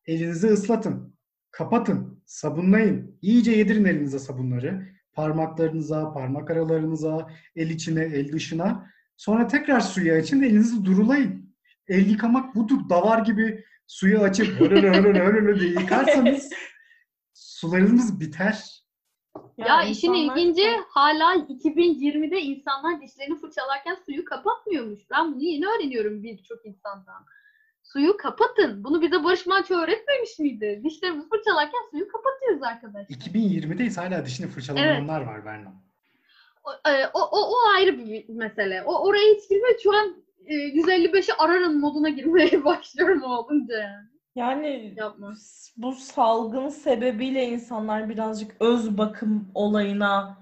Elinizi 0.06 0.47
ıslatın. 0.47 1.16
Kapatın. 1.50 2.23
Sabunlayın. 2.26 3.18
İyice 3.23 3.52
yedirin 3.52 3.85
elinize 3.85 4.18
sabunları. 4.18 4.88
Parmaklarınıza, 5.12 6.12
parmak 6.12 6.50
aralarınıza, 6.50 7.30
el 7.56 7.71
içine, 7.71 8.02
el 8.02 8.32
dışına. 8.32 8.90
Sonra 9.18 9.46
tekrar 9.46 9.80
suyu 9.80 10.12
açın. 10.12 10.42
Elinizi 10.42 10.84
durulayın. 10.84 11.54
El 11.88 12.06
yıkamak 12.10 12.54
budur. 12.54 12.78
Davar 12.90 13.18
gibi 13.18 13.64
suyu 13.87 14.18
açıp 14.18 14.60
hölölö 14.60 14.94
hölölö 14.94 15.25
hölölö 15.25 15.60
diye 15.60 15.70
yıkarsanız 15.70 16.50
sularınız 17.34 18.20
biter. 18.20 18.84
Ya, 19.58 19.82
işin 19.82 20.12
insanlar- 20.14 20.37
ilginci 20.37 20.62
hala 20.88 21.34
2020'de 21.34 22.40
insanlar 22.40 23.00
dişlerini 23.00 23.38
fırçalarken 23.38 23.96
suyu 24.06 24.25
kapatmıyormuş. 24.25 25.00
Ben 25.10 25.32
bunu 25.34 25.42
yeni 25.42 25.66
öğreniyorum 25.66 26.22
birçok 26.22 26.66
insandan. 26.66 27.25
Suyu 27.82 28.16
kapatın. 28.16 28.84
Bunu 28.84 29.02
bize 29.02 29.25
Barış 29.25 29.46
Manço 29.46 29.75
öğretmemiş 29.75 30.38
miydi? 30.38 30.80
Dişlerimizi 30.84 31.28
fırçalarken 31.28 31.80
suyu 31.90 32.08
kapatıyoruz 32.08 32.62
arkadaşlar. 32.62 33.16
2020'deyiz 33.16 33.96
hala 34.00 34.26
dişini 34.26 34.46
fırçalamayanlar 34.46 35.20
var 35.20 35.44
Berna. 35.44 35.72
O, 36.68 36.90
e, 36.90 37.06
o, 37.14 37.20
o, 37.20 37.50
o 37.50 37.54
ayrı 37.76 37.98
bir 37.98 38.28
mesele. 38.28 38.82
O 38.82 39.06
oraya 39.06 39.34
hiç 39.34 39.48
girmiyor. 39.48 39.78
Şu 39.82 39.96
an 39.96 40.25
e, 40.46 40.54
155'i 40.54 41.34
ararım 41.38 41.80
moduna 41.80 42.08
girmeye 42.08 42.64
başlıyorum 42.64 43.22
o 43.22 43.37
olunca 43.37 43.75
yani. 44.34 44.94
Yapma. 44.96 45.34
bu 45.76 45.92
salgın 45.92 46.68
sebebiyle 46.68 47.44
insanlar 47.44 48.08
birazcık 48.08 48.56
öz 48.60 48.98
bakım 48.98 49.48
olayına 49.54 50.38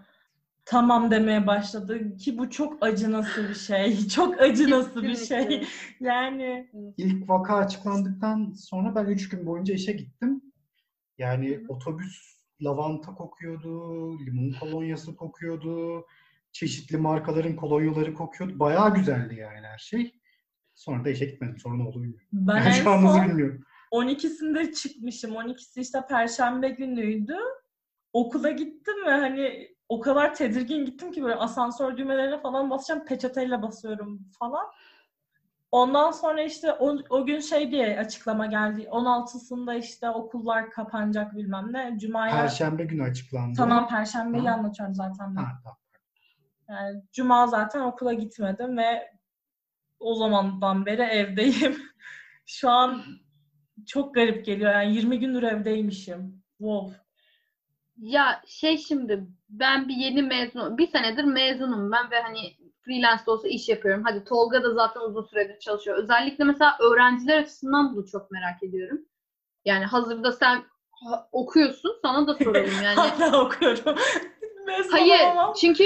tamam 0.65 1.11
demeye 1.11 1.47
başladı 1.47 2.17
ki 2.17 2.39
bu 2.39 2.51
çok 2.51 2.85
acınası 2.85 3.49
bir 3.49 3.55
şey. 3.55 4.09
Çok 4.09 4.41
acınası 4.41 5.03
bir 5.03 5.17
şey. 5.17 5.67
Yani 6.01 6.71
İlk 6.97 7.31
vaka 7.31 7.57
açıklandıktan 7.57 8.53
sonra 8.53 8.95
ben 8.95 9.05
3 9.05 9.29
gün 9.29 9.47
boyunca 9.47 9.75
işe 9.75 9.93
gittim. 9.93 10.43
Yani 11.19 11.57
hı. 11.57 11.73
otobüs 11.73 12.37
lavanta 12.63 13.15
kokuyordu, 13.15 14.19
limon 14.19 14.53
kolonyası 14.61 15.17
kokuyordu, 15.17 16.07
çeşitli 16.57 16.97
markaların 16.97 17.57
kolonyaları 17.57 18.15
kokuyordu. 18.15 18.59
Bayağı 18.59 18.95
güzeldi 18.95 19.35
yani 19.35 19.67
her 19.67 19.79
şey. 19.79 20.21
Sonra 20.75 21.05
da 21.05 21.11
işe 21.11 21.25
gitmedim. 21.25 21.59
Sonra 21.59 21.77
ne 21.77 21.83
oldu 21.83 22.03
bilmiyorum. 22.03 22.27
ben 22.33 22.63
en 22.67 22.85
son 22.85 23.29
bilmiyorum. 23.29 23.65
12'sinde 23.93 24.73
çıkmışım. 24.73 25.33
12'si 25.33 25.81
işte 25.81 25.99
perşembe 26.09 26.69
günüydü. 26.69 27.37
Okula 28.13 28.51
gittim 28.51 28.95
ve 29.07 29.11
hani 29.11 29.69
o 29.89 30.01
kadar 30.01 30.35
tedirgin 30.35 30.85
gittim 30.85 31.13
ki 31.13 31.23
böyle 31.23 31.35
asansör 31.35 31.97
düğmelerine 31.97 32.41
falan 32.41 32.71
basacağım. 32.71 33.05
Peçeteyle 33.05 33.63
basıyorum 33.63 34.29
falan. 34.39 34.67
Ondan 35.71 36.11
sonra 36.11 36.43
işte 36.43 36.73
o, 36.73 36.99
o 37.11 37.27
gün 37.27 37.41
şey 37.41 37.71
diye 37.71 37.99
açıklama 38.01 38.47
geldi. 38.47 38.83
16'sında 38.91 39.79
işte 39.79 40.11
okullar 40.11 40.71
kapanacak 40.71 41.37
bilmem 41.37 41.73
ne. 41.73 41.99
Cuma'ya 42.01 42.33
Perşembe 42.37 42.85
günü 42.85 43.03
açıklandı. 43.03 43.57
tamam 43.57 43.89
perşembeyi 43.89 44.49
Ha. 44.49 44.55
anlatıyorum 44.55 44.95
zaten 44.95 45.37
ben. 45.37 45.41
Ha, 45.43 45.53
tamam. 45.65 45.77
Yani 46.69 47.03
cuma 47.13 47.47
zaten 47.47 47.81
okula 47.81 48.13
gitmedim 48.13 48.77
ve 48.79 49.11
o 49.99 50.15
zamandan 50.15 50.87
beri 50.87 51.03
evdeyim. 51.03 51.77
Şu 52.47 52.71
an 52.71 53.03
çok 53.87 54.15
garip 54.15 54.47
geliyor. 54.47 54.73
Yani 54.73 54.95
20 54.95 55.19
gündür 55.19 55.43
evdeymişim. 55.43 56.43
Wow. 56.59 56.97
Ya 57.97 58.43
şey 58.47 58.79
şimdi 58.79 59.27
ben 59.49 59.89
bir 59.89 59.95
yeni 59.95 60.23
mezun, 60.23 60.79
bir 60.79 60.87
senedir 60.87 61.25
mezunum 61.25 61.93
ben 61.93 62.11
ve 62.11 62.21
hani 62.21 62.57
freelance 62.85 63.27
de 63.27 63.31
olsa 63.31 63.49
iş 63.49 63.69
yapıyorum. 63.69 64.03
Hadi 64.07 64.25
Tolga 64.25 64.63
da 64.63 64.75
zaten 64.75 65.01
uzun 65.01 65.23
süredir 65.23 65.59
çalışıyor. 65.59 65.97
Özellikle 65.99 66.45
mesela 66.45 66.77
öğrenciler 66.81 67.39
açısından 67.39 67.97
bunu 67.97 68.07
çok 68.07 68.31
merak 68.31 68.63
ediyorum. 68.63 68.99
Yani 69.65 69.85
hazırda 69.85 70.33
sen 70.33 70.65
okuyorsun, 71.33 71.99
sana 72.03 72.27
da 72.27 72.35
soralım 72.35 72.71
yani. 72.85 72.97
Hala 72.97 73.45
okuyorum. 73.45 73.95
Hayır, 74.91 75.21
çünkü 75.61 75.85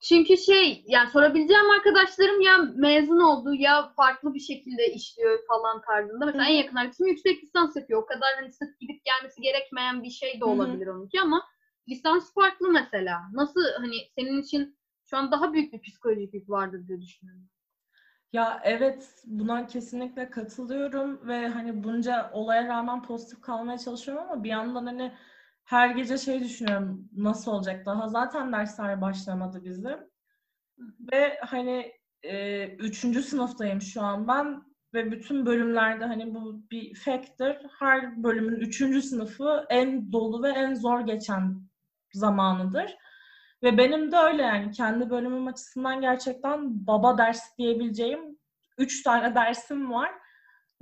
çünkü 0.00 0.36
şey 0.36 0.84
yani 0.86 1.10
sorabileceğim 1.10 1.70
arkadaşlarım 1.70 2.40
ya 2.40 2.58
mezun 2.76 3.20
oldu 3.20 3.54
ya 3.54 3.92
farklı 3.96 4.34
bir 4.34 4.40
şekilde 4.40 4.92
işliyor 4.92 5.38
falan 5.48 5.80
tarzında. 5.82 6.26
Mesela 6.26 6.44
Hı 6.44 6.48
en 6.48 6.54
yakın 6.54 6.76
arkadaşım 6.76 7.06
yüksek 7.06 7.42
lisans 7.44 7.76
yapıyor. 7.76 8.02
O 8.02 8.06
kadar 8.06 8.34
hani 8.40 8.52
sık 8.52 8.80
gidip 8.80 9.04
gelmesi 9.04 9.40
gerekmeyen 9.42 10.02
bir 10.02 10.10
şey 10.10 10.40
de 10.40 10.44
olabilir 10.44 10.86
onunki 10.86 11.20
ama 11.20 11.42
lisans 11.88 12.34
farklı 12.34 12.70
mesela. 12.72 13.20
Nasıl 13.32 13.60
hani 13.78 13.96
senin 14.18 14.42
için 14.42 14.78
şu 15.04 15.16
an 15.16 15.32
daha 15.32 15.52
büyük 15.52 15.72
bir 15.72 15.82
psikolojik 15.82 16.34
yük 16.34 16.50
vardır 16.50 16.88
diye 16.88 17.00
düşünüyorum. 17.00 17.48
Ya 18.32 18.60
evet 18.64 19.22
buna 19.26 19.66
kesinlikle 19.66 20.30
katılıyorum 20.30 21.28
ve 21.28 21.48
hani 21.48 21.84
bunca 21.84 22.30
olaya 22.32 22.68
rağmen 22.68 23.02
pozitif 23.02 23.40
kalmaya 23.40 23.78
çalışıyorum 23.78 24.24
ama 24.30 24.44
bir 24.44 24.48
yandan 24.48 24.86
hani 24.86 25.12
her 25.68 25.90
gece 25.90 26.18
şey 26.18 26.40
düşünüyorum 26.40 27.08
nasıl 27.16 27.52
olacak 27.52 27.86
daha 27.86 28.08
zaten 28.08 28.52
dersler 28.52 29.00
başlamadı 29.00 29.64
bizim 29.64 29.98
ve 31.12 31.38
hani 31.40 31.92
e, 32.22 32.66
üçüncü 32.68 33.22
sınıftayım 33.22 33.80
şu 33.80 34.02
an 34.02 34.28
ben 34.28 34.62
ve 34.94 35.12
bütün 35.12 35.46
bölümlerde 35.46 36.04
hani 36.04 36.34
bu 36.34 36.62
bir 36.70 36.94
factor 36.94 37.54
her 37.78 38.22
bölümün 38.22 38.56
üçüncü 38.56 39.02
sınıfı 39.02 39.66
en 39.68 40.12
dolu 40.12 40.42
ve 40.42 40.48
en 40.48 40.74
zor 40.74 41.00
geçen 41.00 41.62
zamanıdır. 42.12 42.96
Ve 43.62 43.78
benim 43.78 44.12
de 44.12 44.16
öyle 44.16 44.42
yani 44.42 44.70
kendi 44.70 45.10
bölümüm 45.10 45.46
açısından 45.46 46.00
gerçekten 46.00 46.86
baba 46.86 47.18
ders 47.18 47.58
diyebileceğim 47.58 48.38
üç 48.78 49.02
tane 49.02 49.34
dersim 49.34 49.92
var. 49.92 50.10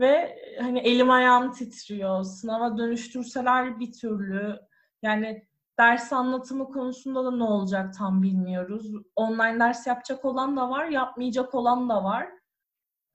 Ve 0.00 0.38
hani 0.60 0.78
elim 0.78 1.10
ayağım 1.10 1.52
titriyor. 1.52 2.24
Sınava 2.24 2.78
dönüştürseler 2.78 3.80
bir 3.80 3.92
türlü. 3.92 4.66
Yani 5.06 5.46
ders 5.78 6.12
anlatımı 6.12 6.64
konusunda 6.64 7.24
da 7.24 7.30
ne 7.30 7.44
olacak 7.44 7.94
tam 7.98 8.22
bilmiyoruz. 8.22 8.92
Online 9.16 9.60
ders 9.60 9.86
yapacak 9.86 10.24
olan 10.24 10.56
da 10.56 10.70
var, 10.70 10.86
yapmayacak 10.86 11.54
olan 11.54 11.88
da 11.88 12.04
var. 12.04 12.28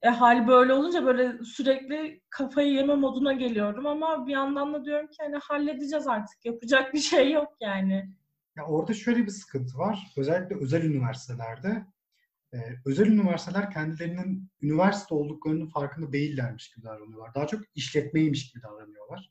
E 0.02 0.08
hal 0.08 0.48
böyle 0.48 0.72
olunca 0.72 1.04
böyle 1.04 1.44
sürekli 1.44 2.20
kafayı 2.30 2.72
yeme 2.72 2.94
moduna 2.94 3.32
geliyorum 3.32 3.86
ama 3.86 4.26
bir 4.26 4.32
yandan 4.32 4.74
da 4.74 4.84
diyorum 4.84 5.06
ki 5.06 5.16
hani 5.20 5.36
halledeceğiz 5.36 6.06
artık. 6.06 6.44
Yapacak 6.44 6.94
bir 6.94 6.98
şey 6.98 7.32
yok 7.32 7.52
yani. 7.60 8.08
Ya 8.56 8.64
orada 8.64 8.94
şöyle 8.94 9.22
bir 9.22 9.30
sıkıntı 9.30 9.78
var. 9.78 10.12
Özellikle 10.16 10.56
özel 10.56 10.84
üniversitelerde 10.84 11.86
e, 12.54 12.58
özel 12.86 13.06
üniversiteler 13.06 13.70
kendilerinin 13.70 14.50
üniversite 14.62 15.14
olduklarının 15.14 15.66
farkında 15.66 16.12
değillermiş 16.12 16.70
gibi 16.70 16.84
davranıyorlar. 16.84 17.34
Daha 17.34 17.46
çok 17.46 17.60
işletmeymiş 17.74 18.52
gibi 18.52 18.62
davranıyorlar. 18.62 19.30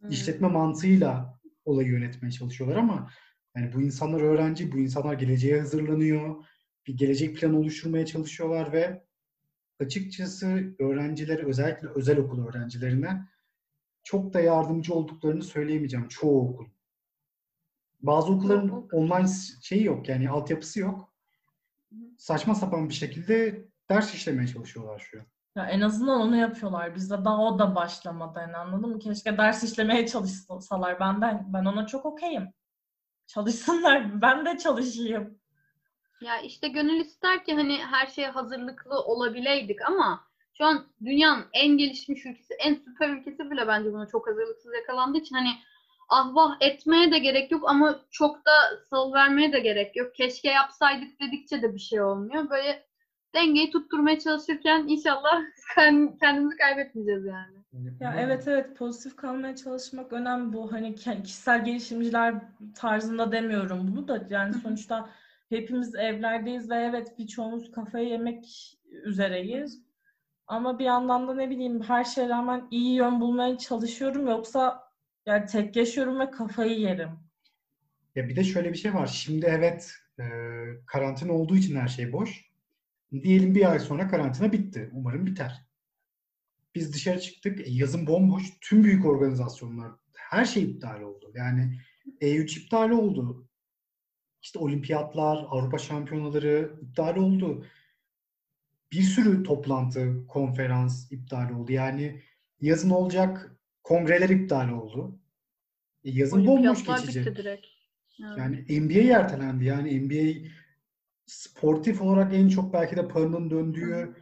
Hmm. 0.00 0.10
İşletme 0.10 0.48
mantığıyla 0.48 1.36
olayı 1.66 1.88
yönetmeye 1.88 2.32
çalışıyorlar 2.32 2.76
ama 2.76 3.10
yani 3.56 3.72
bu 3.72 3.82
insanlar 3.82 4.20
öğrenci, 4.20 4.72
bu 4.72 4.78
insanlar 4.78 5.14
geleceğe 5.14 5.60
hazırlanıyor. 5.60 6.44
Bir 6.86 6.96
gelecek 6.96 7.36
planı 7.36 7.58
oluşturmaya 7.58 8.06
çalışıyorlar 8.06 8.72
ve 8.72 9.04
açıkçası 9.80 10.76
öğrencilere 10.78 11.46
özellikle 11.46 11.88
özel 11.88 12.18
okul 12.18 12.46
öğrencilerine 12.46 13.28
çok 14.02 14.34
da 14.34 14.40
yardımcı 14.40 14.94
olduklarını 14.94 15.42
söyleyemeyeceğim. 15.42 16.08
Çoğu 16.08 16.48
okul. 16.48 16.66
Bazı 18.00 18.32
okulların 18.32 18.88
online 18.92 19.28
şeyi 19.62 19.84
yok 19.84 20.08
yani 20.08 20.30
altyapısı 20.30 20.80
yok. 20.80 21.12
Saçma 22.18 22.54
sapan 22.54 22.88
bir 22.88 22.94
şekilde 22.94 23.64
ders 23.90 24.14
işlemeye 24.14 24.48
çalışıyorlar 24.48 24.98
şu 25.10 25.20
an. 25.20 25.26
Ya 25.56 25.66
en 25.66 25.80
azından 25.80 26.20
onu 26.20 26.36
yapıyorlar. 26.36 26.94
Bizde 26.94 27.24
daha 27.24 27.42
o 27.42 27.58
da 27.58 27.74
başlamadı 27.74 28.38
yani 28.38 28.56
anladın 28.56 28.90
mı? 28.90 28.98
Keşke 28.98 29.38
ders 29.38 29.64
işlemeye 29.64 30.06
çalışsalar. 30.06 31.00
Benden 31.00 31.44
ben 31.52 31.64
ona 31.64 31.86
çok 31.86 32.06
okeyim. 32.06 32.48
Çalışsınlar. 33.26 34.22
Ben 34.22 34.46
de 34.46 34.58
çalışayım. 34.58 35.38
Ya 36.20 36.40
işte 36.40 36.68
gönül 36.68 37.00
ister 37.00 37.44
ki 37.44 37.54
hani 37.54 37.78
her 37.78 38.06
şeye 38.06 38.30
hazırlıklı 38.30 39.00
olabileydik 39.00 39.88
ama 39.88 40.24
şu 40.58 40.64
an 40.64 40.86
dünyanın 41.04 41.44
en 41.52 41.78
gelişmiş 41.78 42.26
ülkesi, 42.26 42.54
en 42.54 42.74
süper 42.74 43.08
ülkesi 43.08 43.50
bile 43.50 43.66
bence 43.66 43.92
buna 43.92 44.06
çok 44.06 44.28
hazırlıksız 44.28 44.74
yakalandığı 44.74 45.18
için 45.18 45.36
hani 45.36 45.50
ah 46.08 46.34
vah 46.34 46.56
etmeye 46.60 47.12
de 47.12 47.18
gerek 47.18 47.50
yok 47.50 47.70
ama 47.70 48.00
çok 48.10 48.46
da 48.46 48.52
sal 48.90 49.12
vermeye 49.12 49.52
de 49.52 49.60
gerek 49.60 49.96
yok. 49.96 50.14
Keşke 50.14 50.50
yapsaydık 50.50 51.20
dedikçe 51.20 51.62
de 51.62 51.74
bir 51.74 51.78
şey 51.78 52.02
olmuyor. 52.02 52.50
Böyle 52.50 52.85
dengeyi 53.36 53.70
tutturmaya 53.70 54.18
çalışırken 54.18 54.84
inşallah 54.88 55.42
kend- 55.76 56.18
kendimizi 56.18 56.56
kaybetmeyeceğiz 56.56 57.24
yani. 57.24 57.56
Ya 58.00 58.14
evet 58.18 58.48
evet 58.48 58.76
pozitif 58.76 59.16
kalmaya 59.16 59.56
çalışmak 59.56 60.12
önemli 60.12 60.52
bu. 60.52 60.72
Hani 60.72 60.94
kişisel 60.94 61.64
gelişimciler 61.64 62.34
tarzında 62.74 63.32
demiyorum 63.32 63.88
bunu 63.90 64.08
da 64.08 64.26
yani 64.30 64.54
sonuçta 64.54 65.10
hepimiz 65.48 65.94
evlerdeyiz 65.94 66.70
ve 66.70 66.76
evet 66.76 67.18
birçoğumuz 67.18 67.70
kafayı 67.70 68.08
yemek 68.08 68.44
üzereyiz. 69.04 69.82
Ama 70.46 70.78
bir 70.78 70.84
yandan 70.84 71.28
da 71.28 71.34
ne 71.34 71.50
bileyim 71.50 71.82
her 71.82 72.04
şeye 72.04 72.28
rağmen 72.28 72.68
iyi 72.70 72.94
yön 72.94 73.20
bulmaya 73.20 73.58
çalışıyorum 73.58 74.26
yoksa 74.26 74.82
yani 75.26 75.46
tek 75.46 75.76
yaşıyorum 75.76 76.20
ve 76.20 76.30
kafayı 76.30 76.78
yerim. 76.80 77.10
Ya 78.14 78.28
bir 78.28 78.36
de 78.36 78.44
şöyle 78.44 78.72
bir 78.72 78.78
şey 78.78 78.94
var. 78.94 79.06
Şimdi 79.06 79.46
evet 79.48 79.92
e, 80.20 80.24
karantina 80.86 81.32
olduğu 81.32 81.56
için 81.56 81.76
her 81.76 81.88
şey 81.88 82.12
boş. 82.12 82.45
Diyelim 83.22 83.54
bir 83.54 83.70
ay 83.70 83.78
sonra 83.78 84.08
karantina 84.08 84.52
bitti. 84.52 84.90
Umarım 84.92 85.26
biter. 85.26 85.66
Biz 86.74 86.94
dışarı 86.94 87.20
çıktık. 87.20 87.60
E, 87.60 87.70
yazın 87.70 88.06
bomboş. 88.06 88.44
Tüm 88.60 88.84
büyük 88.84 89.06
organizasyonlar 89.06 89.92
her 90.12 90.44
şey 90.44 90.62
iptal 90.62 91.00
oldu. 91.00 91.32
Yani 91.34 91.80
E3 92.20 92.60
iptal 92.60 92.90
oldu. 92.90 93.48
İşte 94.42 94.58
olimpiyatlar, 94.58 95.46
Avrupa 95.48 95.78
şampiyonaları 95.78 96.78
iptal 96.82 97.16
oldu. 97.16 97.66
Bir 98.92 99.02
sürü 99.02 99.42
toplantı, 99.42 100.26
konferans 100.26 101.12
iptal 101.12 101.50
oldu. 101.50 101.72
Yani 101.72 102.22
yazın 102.60 102.90
olacak 102.90 103.56
kongreler 103.82 104.28
iptal 104.28 104.68
oldu. 104.68 105.18
E, 106.04 106.10
yazın 106.10 106.46
bomboş 106.46 106.84
geçecek. 106.84 107.26
bitti 107.26 107.36
direkt. 107.36 107.66
Evet. 108.24 108.38
Yani 108.38 108.80
NBA 108.80 109.18
ertelendi. 109.18 109.64
Yani 109.64 110.00
NBA 110.00 110.48
sportif 111.26 112.02
olarak 112.02 112.34
en 112.34 112.48
çok 112.48 112.72
belki 112.72 112.96
de 112.96 113.08
paranın 113.08 113.50
döndüğü 113.50 114.16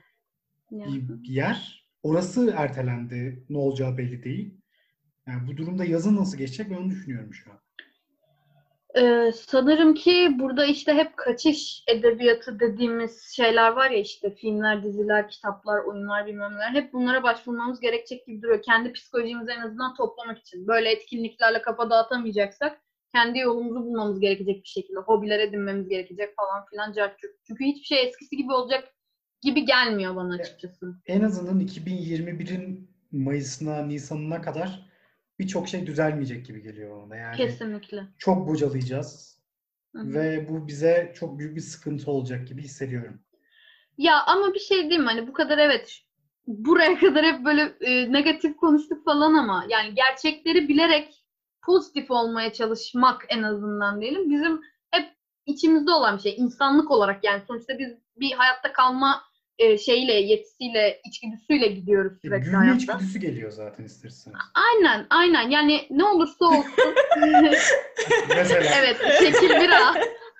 bir 0.70 1.28
yer. 1.28 1.84
Orası 2.02 2.54
ertelendi. 2.56 3.44
Ne 3.48 3.58
olacağı 3.58 3.98
belli 3.98 4.24
değil. 4.24 4.60
Yani 5.26 5.48
bu 5.48 5.56
durumda 5.56 5.84
yazın 5.84 6.16
nasıl 6.16 6.38
geçecek 6.38 6.70
ben 6.70 6.76
onu 6.76 6.90
düşünüyorum 6.90 7.34
şu 7.34 7.50
an. 7.52 7.58
Ee, 8.96 9.32
sanırım 9.32 9.94
ki 9.94 10.36
burada 10.38 10.64
işte 10.66 10.94
hep 10.94 11.16
kaçış 11.16 11.84
edebiyatı 11.88 12.60
dediğimiz 12.60 13.22
şeyler 13.22 13.72
var 13.72 13.90
ya 13.90 13.98
işte 13.98 14.34
filmler, 14.34 14.82
diziler, 14.82 15.28
kitaplar, 15.28 15.84
oyunlar 15.84 16.26
bilmem 16.26 16.54
neler. 16.54 16.70
Hep 16.70 16.92
bunlara 16.92 17.22
başvurmamız 17.22 17.80
gerekecek 17.80 18.26
gibi 18.26 18.42
duruyor. 18.42 18.62
Kendi 18.62 18.92
psikolojimizi 18.92 19.50
en 19.50 19.60
azından 19.60 19.94
toplamak 19.94 20.38
için. 20.38 20.66
Böyle 20.66 20.90
etkinliklerle 20.90 21.62
kafa 21.62 21.90
dağıtamayacaksak 21.90 22.83
kendi 23.14 23.38
yolumuzu 23.38 23.84
bulmamız 23.84 24.20
gerekecek 24.20 24.62
bir 24.62 24.68
şekilde. 24.68 24.98
Hobiler 24.98 25.38
edinmemiz 25.38 25.88
gerekecek 25.88 26.36
falan 26.36 26.66
filan. 26.70 26.94
Çünkü 27.46 27.64
hiçbir 27.64 27.84
şey 27.84 28.08
eskisi 28.08 28.36
gibi 28.36 28.52
olacak 28.52 28.94
gibi 29.42 29.64
gelmiyor 29.64 30.16
bana 30.16 30.34
açıkçası. 30.34 30.94
En 31.06 31.20
azından 31.20 31.60
2021'in 31.60 32.90
Mayıs'ına, 33.12 33.82
Nisan'ına 33.82 34.42
kadar 34.42 34.90
birçok 35.38 35.68
şey 35.68 35.86
düzelmeyecek 35.86 36.46
gibi 36.46 36.62
geliyor 36.62 37.02
bana. 37.02 37.16
Yani 37.16 37.36
Kesinlikle. 37.36 38.02
çok 38.18 38.48
bocalayacağız 38.48 39.38
Hı 39.94 40.02
hı. 40.02 40.14
ve 40.14 40.48
bu 40.48 40.66
bize 40.68 41.12
çok 41.16 41.38
büyük 41.38 41.56
bir 41.56 41.60
sıkıntı 41.60 42.10
olacak 42.10 42.48
gibi 42.48 42.62
hissediyorum. 42.62 43.20
Ya 43.98 44.24
ama 44.26 44.54
bir 44.54 44.58
şey 44.60 44.78
diyeyim 44.78 45.06
hani 45.06 45.28
bu 45.28 45.32
kadar 45.32 45.58
evet 45.58 46.00
buraya 46.46 46.98
kadar 46.98 47.24
hep 47.24 47.44
böyle 47.44 47.74
e, 47.80 48.12
negatif 48.12 48.56
konuştuk 48.56 49.04
falan 49.04 49.34
ama 49.34 49.66
yani 49.68 49.94
gerçekleri 49.94 50.68
bilerek 50.68 51.23
pozitif 51.66 52.10
olmaya 52.10 52.52
çalışmak 52.52 53.24
en 53.28 53.42
azından 53.42 54.00
diyelim. 54.00 54.30
Bizim 54.30 54.60
hep 54.90 55.06
içimizde 55.46 55.90
olan 55.90 56.16
bir 56.16 56.22
şey. 56.22 56.34
insanlık 56.38 56.90
olarak 56.90 57.24
yani 57.24 57.42
sonuçta 57.48 57.78
biz 57.78 57.88
bir 58.16 58.32
hayatta 58.32 58.72
kalma 58.72 59.22
e, 59.58 59.78
şeyle, 59.78 60.12
yetisiyle, 60.12 61.00
içgüdüsüyle 61.04 61.66
gidiyoruz 61.66 62.12
E, 62.12 62.20
sürekli 62.20 62.44
Gülme 62.44 62.56
hayatta. 62.58 62.76
içgüdüsü 62.78 63.18
geliyor 63.18 63.50
zaten 63.50 63.84
isterseniz. 63.84 64.38
Aynen, 64.54 65.06
aynen. 65.10 65.50
Yani 65.50 65.86
ne 65.90 66.04
olursa 66.04 66.44
olsun. 66.44 66.94
Mesela. 68.28 68.74
evet, 68.78 68.96
şekil 69.20 69.50
bir 69.50 69.70
ağ. 69.70 69.94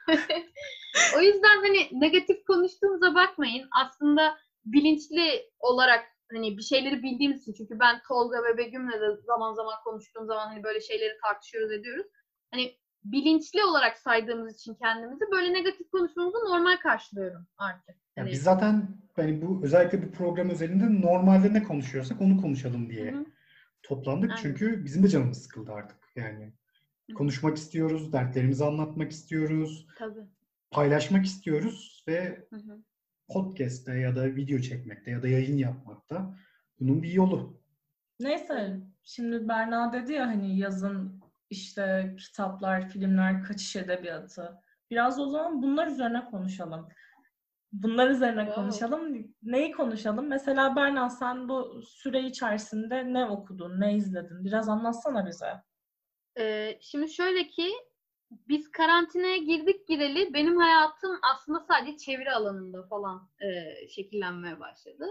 o 1.17 1.21
yüzden 1.21 1.57
hani 1.63 1.89
negatif 1.93 2.45
konuştuğumuza 2.47 3.15
bakmayın. 3.15 3.69
Aslında 3.85 4.39
bilinçli 4.65 5.51
olarak 5.61 6.05
hani 6.35 6.57
bir 6.57 6.63
şeyleri 6.63 7.03
bildiğimiz 7.03 7.43
için 7.43 7.53
çünkü 7.53 7.81
ben 7.81 8.03
Tolga 8.09 8.37
ve 8.45 8.59
Begüm'le 8.59 8.93
de 8.93 9.23
zaman 9.27 9.55
zaman 9.55 9.75
konuştuğum 9.85 10.27
zaman 10.27 10.47
hani 10.47 10.65
böyle 10.65 10.81
şeyleri 10.81 11.13
tartışıyoruz 11.23 11.73
ediyoruz. 11.73 12.07
Hani 12.51 12.77
bilinçli 13.05 13.65
olarak 13.65 13.99
saydığımız 13.99 14.55
için 14.55 14.75
kendimizi 14.75 15.25
böyle 15.33 15.53
negatif 15.53 15.91
konuşmamızı 15.91 16.37
normal 16.37 16.77
karşılıyorum 16.77 17.47
artık. 17.59 17.97
Yani 18.17 18.31
biz 18.31 18.43
zaten 18.43 18.89
hani 19.17 19.43
bu 19.43 19.61
özellikle 19.65 20.03
bir 20.03 20.13
program 20.13 20.51
özelinde 20.51 21.01
normalde 21.01 21.55
ne 21.55 21.63
konuşuyorsak 21.63 22.21
onu 22.21 22.41
konuşalım 22.41 22.91
diye 22.91 23.13
Hı 23.13 23.19
hı. 23.19 23.25
toplandık. 23.83 24.31
Aynen. 24.31 24.43
Çünkü 24.43 24.85
bizim 24.85 25.03
de 25.03 25.09
canımız 25.09 25.43
sıkıldı 25.43 25.73
artık. 25.73 25.99
Yani 26.17 26.53
Hı. 27.11 27.15
konuşmak 27.15 27.57
istiyoruz, 27.57 28.13
dertlerimizi 28.13 28.65
anlatmak 28.65 29.11
istiyoruz, 29.11 29.87
tabii. 29.99 30.27
paylaşmak 30.71 31.25
istiyoruz 31.27 32.05
ve 32.09 32.47
Hı 32.51 32.57
hı. 32.57 32.83
Podcast'te 33.29 33.95
ya 33.95 34.17
da 34.17 34.25
video 34.27 34.59
çekmekte 34.59 35.11
ya 35.11 35.23
da 35.23 35.29
yayın 35.29 35.57
yapmakta 35.57 36.37
bunun 36.81 37.03
bir 37.03 37.13
yolu. 37.13 37.61
Neyse 38.21 38.81
şimdi 39.05 39.49
Berna 39.49 39.93
dedi 39.93 40.13
ya 40.13 40.27
hani 40.27 40.59
yazın 40.59 41.21
işte 41.51 42.15
kitaplar, 42.19 42.89
filmler, 42.89 43.43
kaçış 43.45 43.77
edebiyatı. 43.77 44.59
Biraz 44.91 45.21
o 45.21 45.29
zaman 45.29 45.63
bunlar 45.63 45.87
üzerine 45.87 46.25
konuşalım. 46.25 46.89
Bunlar 47.73 48.11
üzerine 48.11 48.41
Wow. 48.45 48.63
konuşalım. 48.63 49.35
Neyi 49.43 49.73
konuşalım? 49.73 50.29
Mesela 50.29 50.77
Berna 50.77 51.11
sen 51.11 51.49
bu 51.49 51.83
süre 51.83 52.21
içerisinde 52.23 53.13
ne 53.13 53.25
okudun, 53.27 53.81
ne 53.81 53.95
izledin? 53.97 54.45
Biraz 54.45 54.69
anlatsana 54.69 55.27
bize. 55.27 55.53
Ee, 56.39 56.79
şimdi 56.81 57.09
şöyle 57.11 57.47
ki 57.49 57.69
biz 58.49 58.71
karantinaya 58.71 59.37
girdik 59.37 59.89
gireli 59.89 60.35
benim 60.35 60.57
hayatım 60.57 61.19
aslında 61.35 61.61
sadece 61.61 61.97
çeviri 61.97 62.33
alanında 62.33 62.83
falan 62.83 63.29
e, 63.41 63.49
şekillenmeye 63.89 64.61
başladı. 64.61 65.07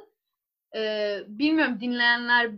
Ee, 0.75 1.19
bilmiyorum 1.27 1.77
dinleyenler 1.79 2.51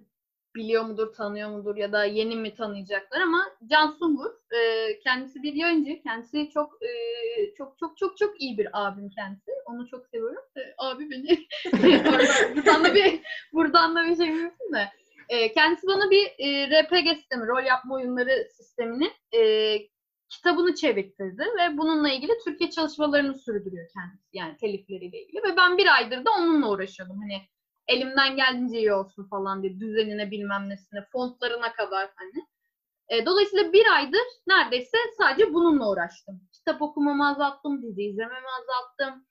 biliyor 0.56 0.84
mudur, 0.84 1.14
tanıyor 1.14 1.50
mudur 1.50 1.76
ya 1.76 1.92
da 1.92 2.06
yeni 2.06 2.36
mi 2.36 2.56
tanıyacaklar 2.56 3.22
ama 3.22 3.46
Can 3.66 3.92
Sungur 4.00 4.32
e, 4.52 5.00
kendisi 5.00 5.44
bir 5.44 5.54
yayıncı. 5.54 6.02
Kendisi 6.04 6.50
çok 6.50 6.78
e, 6.82 6.90
çok 7.58 7.80
çok 7.80 7.98
çok 7.98 8.18
çok 8.18 8.42
iyi 8.42 8.58
bir 8.58 8.68
abim 8.74 9.10
kendisi. 9.10 9.52
Onu 9.66 9.88
çok 9.88 10.08
seviyorum. 10.08 10.44
E, 10.58 10.62
abi 10.78 11.10
beni 11.12 11.48
buradan 12.56 12.84
da 12.84 12.96
bir 12.96 13.22
buradan 13.54 13.96
da 13.96 14.06
bir 14.06 14.16
şey 14.16 14.32
mümkün 14.32 14.74
de. 14.74 14.90
E, 15.30 15.52
kendisi 15.52 15.88
bana 15.88 16.12
bir 16.12 16.26
e, 16.38 16.70
RPG 16.70 17.18
sistemi, 17.18 17.48
rol 17.48 17.64
yapma 17.64 17.96
oyunları 17.96 18.48
sisteminin 18.52 19.12
e, 19.32 19.42
kitabını 20.36 20.76
çevirtirdi 20.76 21.44
ve 21.60 21.78
bununla 21.78 22.10
ilgili 22.10 22.32
Türkiye 22.46 22.70
çalışmalarını 22.70 23.36
sürdürüyor 23.36 23.88
kendisi. 23.94 24.30
Yani 24.34 24.58
telifleriyle 24.58 25.24
ilgili 25.24 25.44
ve 25.44 25.58
ben 25.58 25.78
bir 25.78 25.96
aydır 25.96 26.26
da 26.26 26.32
onunla 26.32 26.70
uğraşıyordum. 26.70 27.18
Hani 27.20 27.42
elimden 27.88 28.36
geldiğince 28.36 28.80
iyi 28.80 28.94
olsun 28.94 29.28
falan 29.30 29.64
diye 29.64 29.80
düzenine 29.80 30.32
bilmem 30.32 30.70
nesine, 30.70 31.06
fontlarına 31.12 31.74
kadar 31.74 32.10
hani. 32.16 32.46
E, 33.10 33.26
dolayısıyla 33.26 33.74
bir 33.74 33.96
aydır 33.96 34.26
neredeyse 34.48 34.98
sadece 35.18 35.54
bununla 35.54 35.90
uğraştım. 35.90 36.42
Kitap 36.54 36.82
okumamı 36.82 37.30
azalttım, 37.30 37.82
dizi 37.84 38.04
izlememi 38.04 38.48
azalttım. 38.62 39.26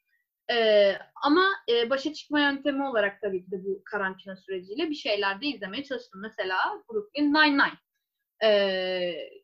E, 0.51 0.93
ama 1.23 1.45
e, 1.69 1.91
başa 1.91 2.13
çıkma 2.13 2.41
yöntemi 2.41 2.89
olarak 2.89 3.21
tabii 3.21 3.45
ki 3.45 3.51
de 3.51 3.65
bu 3.65 3.83
karantina 3.85 4.37
süreciyle 4.37 4.91
bir 4.91 4.95
şeyler 4.95 5.41
de 5.41 5.47
izlemeye 5.47 5.85
çalıştım. 5.85 6.21
Mesela 6.23 6.57
Brooklyn 6.89 7.35
Nine-Nine. 7.35 7.79
E, 8.45 9.44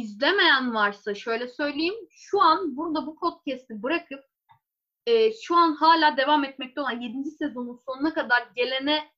izlemeyen 0.00 0.74
varsa 0.74 1.14
şöyle 1.14 1.48
söyleyeyim. 1.48 1.94
Şu 2.10 2.40
an 2.40 2.76
burada 2.76 3.06
bu 3.06 3.16
podcast'i 3.16 3.82
bırakıp 3.82 4.24
e, 5.06 5.32
şu 5.32 5.56
an 5.56 5.72
hala 5.72 6.16
devam 6.16 6.44
etmekte 6.44 6.80
olan 6.80 7.00
7. 7.00 7.30
sezonun 7.30 7.80
sonuna 7.86 8.14
kadar 8.14 8.48
gelene 8.56 9.08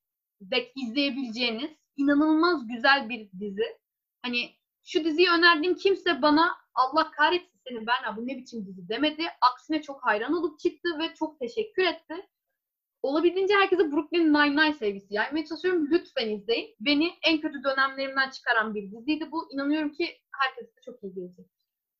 dek 0.41 0.73
izleyebileceğiniz 0.75 1.71
inanılmaz 1.97 2.67
güzel 2.67 3.09
bir 3.09 3.29
dizi. 3.39 3.77
Hani 4.21 4.49
şu 4.83 5.03
diziyi 5.03 5.29
önerdiğim 5.29 5.75
kimse 5.75 6.21
bana 6.21 6.55
Allah 6.75 7.11
kahretsin 7.11 7.59
seni 7.67 7.87
Berna 7.87 8.17
bu 8.17 8.27
ne 8.27 8.37
biçim 8.37 8.65
dizi 8.65 8.89
demedi. 8.89 9.23
Aksine 9.51 9.81
çok 9.81 10.05
hayran 10.05 10.33
olup 10.33 10.59
çıktı 10.59 10.89
ve 10.99 11.13
çok 11.13 11.39
teşekkür 11.39 11.83
etti. 11.83 12.15
Olabildiğince 13.03 13.53
herkese 13.53 13.91
Brooklyn 13.91 14.33
Nine-Nine 14.33 14.73
sevgisi 14.73 15.13
yaymaya 15.13 15.45
çalışıyorum. 15.45 15.87
Lütfen 15.91 16.29
izleyin. 16.29 16.75
Beni 16.79 17.09
en 17.27 17.41
kötü 17.41 17.63
dönemlerimden 17.63 18.29
çıkaran 18.29 18.75
bir 18.75 18.91
diziydi 18.91 19.31
bu. 19.31 19.47
İnanıyorum 19.53 19.91
ki 19.91 20.05
herkese 20.31 20.67
de 20.67 20.81
çok 20.85 21.03
iyi 21.03 21.13
gelecek. 21.13 21.45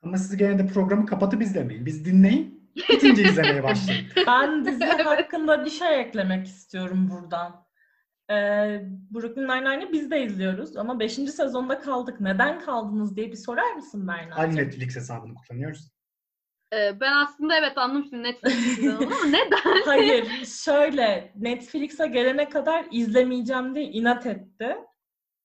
Ama 0.04 0.18
siz 0.18 0.38
gene 0.38 0.60
de 0.60 0.68
programı 0.68 1.06
kapatıp 1.06 1.42
izlemeyin. 1.42 1.86
Biz 1.86 2.06
dinleyin. 2.06 2.72
Bitince 2.90 3.24
izlemeye 3.24 3.64
başlayın. 3.64 4.06
Ben 4.28 4.66
dizi 4.66 4.86
hakkında 4.86 5.66
bir 5.66 5.70
şey 5.70 6.02
eklemek 6.02 6.48
istiyorum 6.48 7.10
buradan. 7.12 7.66
Ee, 8.30 8.34
Brooklyn 9.14 9.44
Nine-Nine'i 9.48 9.92
biz 9.92 10.12
de 10.12 10.24
izliyoruz 10.24 10.78
ama 10.78 11.00
5. 11.00 11.14
sezonda 11.14 11.80
kaldık. 11.80 12.22
Neden 12.22 12.60
kaldınız 12.60 13.16
diye 13.16 13.32
bir 13.32 13.38
sorar 13.38 13.74
mısın 13.74 14.08
Berna? 14.08 14.36
Aynı 14.36 14.56
Netflix 14.56 14.96
hesabını 14.96 15.34
kullanıyoruz. 15.36 15.92
Ee, 16.74 17.00
ben 17.00 17.12
aslında 17.14 17.56
evet 17.58 17.78
anlamıştım 17.78 18.24
Netflix'ten 18.24 18.88
ama 18.88 19.16
neden? 19.26 19.82
Hayır, 19.86 20.46
şöyle 20.66 21.34
Netflix'e 21.36 22.08
gelene 22.08 22.50
kadar 22.50 22.86
izlemeyeceğim 22.92 23.76
diye 23.76 23.86
inat 23.86 24.26
etti. 24.26 24.76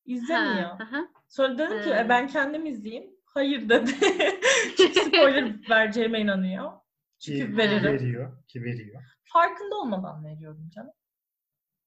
İzlemiyor. 0.04 0.80
Ha. 0.80 1.08
Sonra 1.28 1.58
dedim 1.58 1.82
ki. 1.82 1.90
"E, 1.90 2.06
ben 2.08 2.26
kendim 2.26 2.66
izleyeyim. 2.66 3.10
Hayır 3.24 3.68
dedi. 3.68 3.90
Çünkü 4.76 5.00
spoiler 5.00 5.54
vereceğime 5.70 6.20
inanıyor. 6.20 6.72
Ki 7.18 7.36
Çünkü 7.38 7.56
veririm. 7.56 7.92
veriyor. 7.92 8.44
Ki 8.48 8.62
veriyor. 8.62 9.02
Farkında 9.32 9.74
olmadan 9.76 10.24
veriyorum 10.24 10.70
canım. 10.74 10.92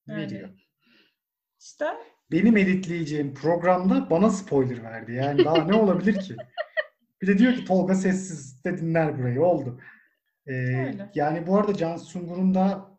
Yani- 0.06 0.20
Veriyor. 0.22 0.48
İşte 1.60 1.86
Benim 2.32 2.56
editleyeceğim 2.56 3.34
programda 3.34 4.10
bana 4.10 4.30
spoiler 4.30 4.82
verdi. 4.82 5.12
Yani 5.12 5.44
daha 5.44 5.64
ne 5.64 5.74
olabilir 5.74 6.20
ki? 6.20 6.36
Bir 7.22 7.26
de 7.26 7.38
diyor 7.38 7.54
ki 7.54 7.64
Tolga 7.64 7.94
sessiz 7.94 8.64
de 8.64 8.78
dinler 8.78 9.18
burayı. 9.18 9.42
Oldu. 9.42 9.80
Ee, 10.46 10.52
Öyle. 10.52 11.10
yani 11.14 11.46
bu 11.46 11.58
arada 11.58 11.74
Can 11.74 11.96
Sungur'un 11.96 12.54
da 12.54 12.90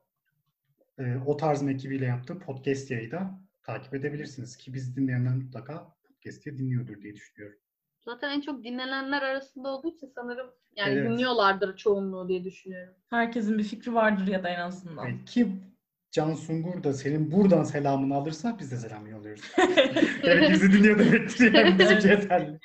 e, 0.99 1.15
o 1.25 1.37
tarz 1.37 1.67
ekibiyle 1.67 2.05
yaptığı 2.05 2.39
podcast 2.39 2.91
yayını 2.91 3.11
da 3.11 3.39
takip 3.63 3.93
edebilirsiniz. 3.93 4.57
Ki 4.57 4.73
biz 4.73 4.95
dinleyenler 4.95 5.33
mutlaka 5.33 5.87
podcast'i 6.07 6.57
dinliyordur 6.57 7.01
diye 7.01 7.15
düşünüyorum. 7.15 7.57
Zaten 7.99 8.29
en 8.31 8.41
çok 8.41 8.63
dinlenenler 8.63 9.21
arasında 9.21 9.69
olduğu 9.69 9.87
için 9.95 10.07
sanırım 10.15 10.47
yani 10.75 10.93
Evet. 10.93 11.09
dinliyorlardır 11.09 11.77
çoğunluğu 11.77 12.27
diye 12.29 12.43
düşünüyorum. 12.43 12.93
herkesin 13.09 13.57
bir 13.57 13.63
fikri 13.63 13.93
vardır 13.93 14.27
ya 14.27 14.43
da 14.43 14.49
en 14.49 14.59
azından. 14.59 15.07
Evet, 15.07 15.25
ki 15.25 15.47
Can 16.11 16.33
Sungur 16.33 16.83
da 16.83 16.93
senin 16.93 17.31
buradan 17.31 17.63
selamını 17.63 18.15
alırsa 18.15 18.57
biz 18.59 18.71
de 18.71 18.77
selam 18.77 19.07
yolluyoruz. 19.07 19.51
Yani 20.23 20.49
bizi 20.51 20.73
dinliyor 20.73 20.99
demektir 20.99 21.53
yani 21.53 21.79
bizimki 21.79 22.07
yeterli. 22.07 22.59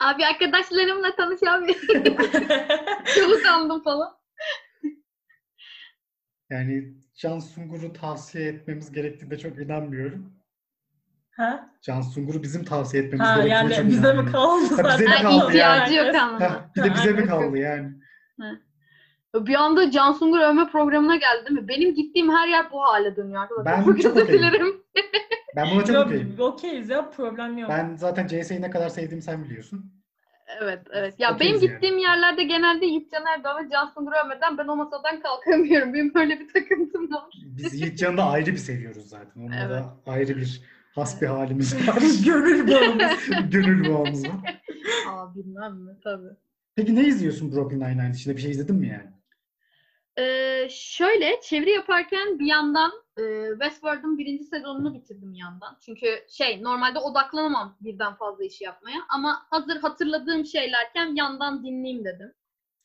Abi 0.00 0.26
arkadaşlarımla 0.26 1.16
tanış 1.16 1.40
abi. 1.42 1.76
Çok 3.14 3.30
utandım 3.38 3.82
falan. 3.82 4.20
Yani 6.50 6.94
Can 7.14 7.38
Sungur'u 7.38 7.92
tavsiye 7.92 8.48
etmemiz 8.48 8.92
gerektiğine 8.92 9.38
çok 9.38 9.58
inanmıyorum. 9.58 10.32
ha? 11.30 11.70
Can 11.82 12.00
Sungur'u 12.00 12.42
bizim 12.42 12.64
tavsiye 12.64 13.02
etmemiz 13.02 13.26
ha 13.26 13.34
gerektiğine 13.34 13.54
yani 13.74 13.74
çok 13.74 13.86
bize 13.86 14.00
mi 14.00 14.04
inanmıyorum. 14.12 14.32
kaldı 14.32 14.62
bize 14.62 14.76
zaten? 14.76 15.04
mi 15.04 15.08
Ha, 15.10 15.22
kaldı 15.22 15.46
ihtiyacı 15.48 15.94
yani? 15.94 16.06
yok. 16.06 16.40
Heh, 16.40 16.50
bir 16.76 16.82
de 16.84 16.94
bize 16.94 17.12
mi 17.12 17.26
kaldı 17.26 17.56
yani? 17.58 17.90
Bir 19.34 19.54
anda 19.54 19.90
Can 19.90 20.12
Sungur 20.12 20.40
övme 20.40 20.68
programına 20.70 21.16
geldi 21.16 21.46
değil 21.48 21.60
mi? 21.60 21.68
Benim 21.68 21.94
gittiğim 21.94 22.30
her 22.36 22.48
yer 22.48 22.70
bu 22.72 22.82
hale 22.82 23.16
dönüyor 23.16 23.42
arkadaşlar. 23.42 23.78
Ben 23.78 23.84
çok 23.84 24.02
çok 24.02 24.16
okeyim. 24.16 24.82
Ben 25.56 25.68
buna 25.74 25.84
çok 25.84 26.06
okeyim. 26.06 26.36
okeyiz 26.38 26.88
ya 26.88 27.10
problem 27.10 27.58
yok. 27.58 27.70
Ben 27.70 27.94
zaten 27.96 28.26
CS'yi 28.26 28.62
ne 28.62 28.70
kadar 28.70 28.88
sevdiğimi 28.88 29.22
sen 29.22 29.44
biliyorsun. 29.44 29.92
Evet, 30.62 30.80
evet. 30.92 31.14
Ya 31.18 31.34
Okeyiz 31.34 31.52
benim 31.54 31.64
yani. 31.66 31.74
gittiğim 31.74 31.98
yerlerde 31.98 32.44
genelde 32.44 32.86
Yiğitcan 32.86 33.26
Erdoğan 33.26 33.64
ve 33.64 33.68
Can 33.70 33.92
övmeden 34.24 34.58
ben 34.58 34.68
o 34.68 34.76
masadan 34.76 35.20
kalkamıyorum. 35.20 35.92
Benim 35.94 36.14
böyle 36.14 36.40
bir 36.40 36.48
takıntım 36.48 37.12
var. 37.12 37.24
Biz 37.46 37.74
Yiğitcan'ı 37.80 38.16
da 38.16 38.24
ayrı 38.24 38.46
bir 38.52 38.56
seviyoruz 38.56 39.08
zaten. 39.08 39.40
Onunla 39.40 39.56
Evet. 39.56 39.70
da 39.70 39.96
ayrı 40.12 40.36
bir 40.36 40.62
has 40.94 41.22
bir 41.22 41.26
halimiz 41.26 41.74
var. 41.88 41.96
Gönül 42.24 42.68
bağımız. 42.72 43.18
Gönül 43.50 43.88
bağımız 43.94 44.28
var. 44.28 44.60
Aa 45.08 45.34
bilmem 45.34 45.72
mi 45.76 45.92
tabii. 46.04 46.28
Peki 46.76 46.94
ne 46.96 47.02
izliyorsun 47.06 47.52
Brooklyn 47.52 47.80
Nine-Nine 47.80 48.12
dışında? 48.14 48.36
Bir 48.36 48.40
şey 48.40 48.50
izledin 48.50 48.76
mi 48.76 48.88
yani? 48.88 49.10
Ee, 50.20 50.68
şöyle 50.70 51.40
çeviri 51.40 51.70
yaparken 51.70 52.38
bir 52.38 52.46
yandan 52.46 52.92
e, 53.18 53.22
Westworld'un 53.50 54.18
birinci 54.18 54.44
sezonunu 54.44 54.94
bitirdim 54.94 55.34
yandan. 55.34 55.78
Çünkü 55.84 56.24
şey 56.28 56.62
normalde 56.62 56.98
odaklanamam 56.98 57.76
birden 57.80 58.14
fazla 58.14 58.44
işi 58.44 58.64
yapmaya 58.64 58.98
ama 59.08 59.46
hazır 59.50 59.76
hatırladığım 59.76 60.44
şeylerken 60.44 61.14
yandan 61.14 61.64
dinleyeyim 61.64 62.04
dedim. 62.04 62.32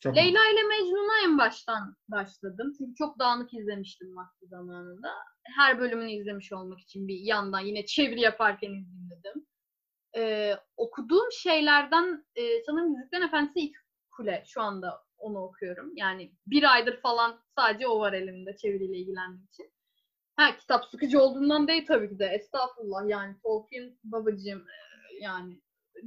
Çok 0.00 0.16
Leyla 0.16 0.40
ile 0.52 0.62
Mecnun'a 0.62 1.24
en 1.24 1.38
baştan 1.38 1.96
başladım. 2.08 2.72
Çünkü 2.78 2.94
çok 2.94 3.18
dağınık 3.18 3.54
izlemiştim 3.54 4.16
vakti 4.16 4.46
zamanında. 4.46 5.08
Her 5.56 5.78
bölümünü 5.78 6.12
izlemiş 6.12 6.52
olmak 6.52 6.80
için 6.80 7.08
bir 7.08 7.18
yandan 7.18 7.60
yine 7.60 7.86
çeviri 7.86 8.20
yaparken 8.20 8.68
izleyeyim 8.68 9.10
dedim. 9.10 9.46
Ee, 10.16 10.56
okuduğum 10.76 11.32
şeylerden 11.32 12.24
e, 12.34 12.62
sanırım 12.66 12.94
Yüzüklerin 12.94 13.26
Efendisi 13.26 13.60
ilk 13.60 13.76
kule. 14.10 14.44
Şu 14.46 14.62
anda 14.62 15.05
onu 15.18 15.38
okuyorum. 15.38 15.92
Yani 15.96 16.32
bir 16.46 16.72
aydır 16.72 17.00
falan 17.00 17.40
sadece 17.58 17.86
o 17.86 18.00
var 18.00 18.12
elimde 18.12 18.56
çeviriyle 18.56 18.96
ilgilendiğim 18.96 19.46
için. 19.52 19.70
Ha 20.36 20.56
kitap 20.56 20.84
sıkıcı 20.84 21.20
olduğundan 21.20 21.68
değil 21.68 21.86
tabii 21.86 22.08
ki 22.08 22.18
de. 22.18 22.26
Estağfurullah 22.26 23.08
yani 23.08 23.36
Tolkien 23.42 23.98
babacığım 24.04 24.60
e, 24.60 24.76
yani 25.24 25.60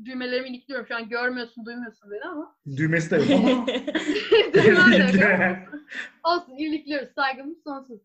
düğmelerimi 0.06 0.50
ilikliyorum. 0.50 0.88
Şu 0.88 0.96
an 0.96 1.10
görmüyorsun, 1.10 1.66
duymuyorsun 1.66 2.12
beni 2.12 2.24
ama 2.24 2.56
Düğmesi 2.78 3.12
de 3.12 3.16
yok 3.16 3.30
ama. 3.32 3.68
Düğmeler 4.54 5.14
de 5.14 5.18
yok. 5.18 5.82
Olsun 6.24 6.58
iyilikliyoruz. 6.58 7.14
Saygımız 7.16 7.64
sonsuz. 7.64 8.00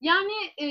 Yani 0.00 0.32
e, 0.58 0.66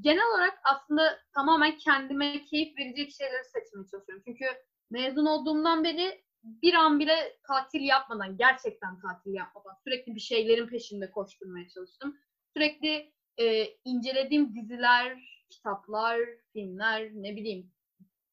genel 0.00 0.26
olarak 0.34 0.58
aslında 0.64 1.18
tamamen 1.34 1.78
kendime 1.78 2.44
keyif 2.44 2.78
verecek 2.78 3.12
şeyleri 3.12 3.44
seçmeye 3.44 3.86
çalışıyorum. 3.90 4.22
Çünkü 4.26 4.44
mezun 4.90 5.26
olduğumdan 5.26 5.84
beri 5.84 6.23
bir 6.44 6.74
an 6.74 7.00
bile 7.00 7.38
tatil 7.46 7.80
yapmadan, 7.80 8.36
gerçekten 8.36 9.00
tatil 9.00 9.34
yapmadan 9.34 9.74
sürekli 9.84 10.14
bir 10.14 10.20
şeylerin 10.20 10.66
peşinde 10.66 11.10
koşturmaya 11.10 11.68
çalıştım. 11.68 12.16
Sürekli 12.56 13.12
e, 13.38 13.66
incelediğim 13.84 14.54
diziler, 14.54 15.18
kitaplar, 15.50 16.20
filmler, 16.52 17.10
ne 17.14 17.36
bileyim 17.36 17.72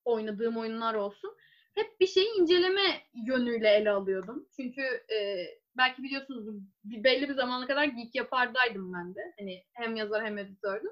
oynadığım 0.06 0.58
oyunlar 0.58 0.94
olsun. 0.94 1.36
Hep 1.76 2.00
bir 2.00 2.08
şeyi 2.08 2.28
inceleme 2.40 3.02
yönüyle 3.28 3.70
ele 3.70 3.92
alıyordum. 3.92 4.48
Çünkü 4.56 4.82
e, 5.16 5.46
belki 5.78 6.04
biliyorsunuz 6.04 6.64
bir 6.84 7.04
belli 7.04 7.30
bir 7.30 7.34
zamana 7.34 7.68
kadar 7.68 7.86
geek 7.86 8.16
yapardaydım 8.16 8.94
ben 8.94 9.16
de. 9.16 9.34
Hani 9.40 9.64
hem 9.74 9.96
yazar 9.96 10.26
hem 10.26 10.38
editördüm. 10.38 10.92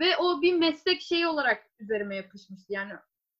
Ve 0.00 0.16
o 0.16 0.42
bir 0.42 0.54
meslek 0.54 1.00
şeyi 1.00 1.26
olarak 1.26 1.70
üzerime 1.78 2.16
yapışmıştı. 2.16 2.72
Yani 2.72 2.92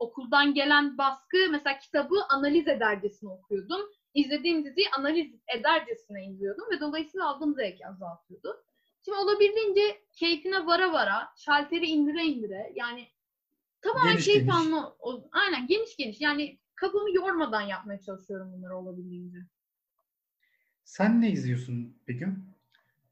okuldan 0.04 0.54
gelen 0.54 0.98
baskı 0.98 1.36
mesela 1.50 1.78
kitabı 1.78 2.14
analiz 2.30 2.68
edercesine 2.68 3.30
okuyordum. 3.30 3.80
İzlediğim 4.14 4.64
diziyi 4.64 4.86
analiz 4.98 5.32
edercesine 5.58 6.26
izliyordum 6.26 6.64
ve 6.70 6.80
dolayısıyla 6.80 7.28
aldığım 7.28 7.54
zevki 7.54 7.86
azaltıyordu. 7.86 8.64
Şimdi 9.04 9.18
olabildiğince 9.18 10.00
keyfine 10.12 10.66
vara 10.66 10.92
vara, 10.92 11.28
şalteri 11.36 11.86
indire 11.86 12.24
indire 12.24 12.72
yani 12.74 13.08
tamamen 13.82 14.12
Geniş 14.12 14.24
keyif 14.24 14.46
geniş. 14.46 14.54
alma, 14.56 14.96
o- 15.00 15.28
aynen 15.32 15.66
geniş 15.66 15.96
geniş 15.96 16.20
yani 16.20 16.58
kafamı 16.74 17.14
yormadan 17.14 17.60
yapmaya 17.60 18.00
çalışıyorum 18.00 18.52
bunları 18.52 18.76
olabildiğince. 18.76 19.38
Sen 20.84 21.20
ne 21.22 21.30
izliyorsun 21.30 21.96
Begüm? 22.08 22.44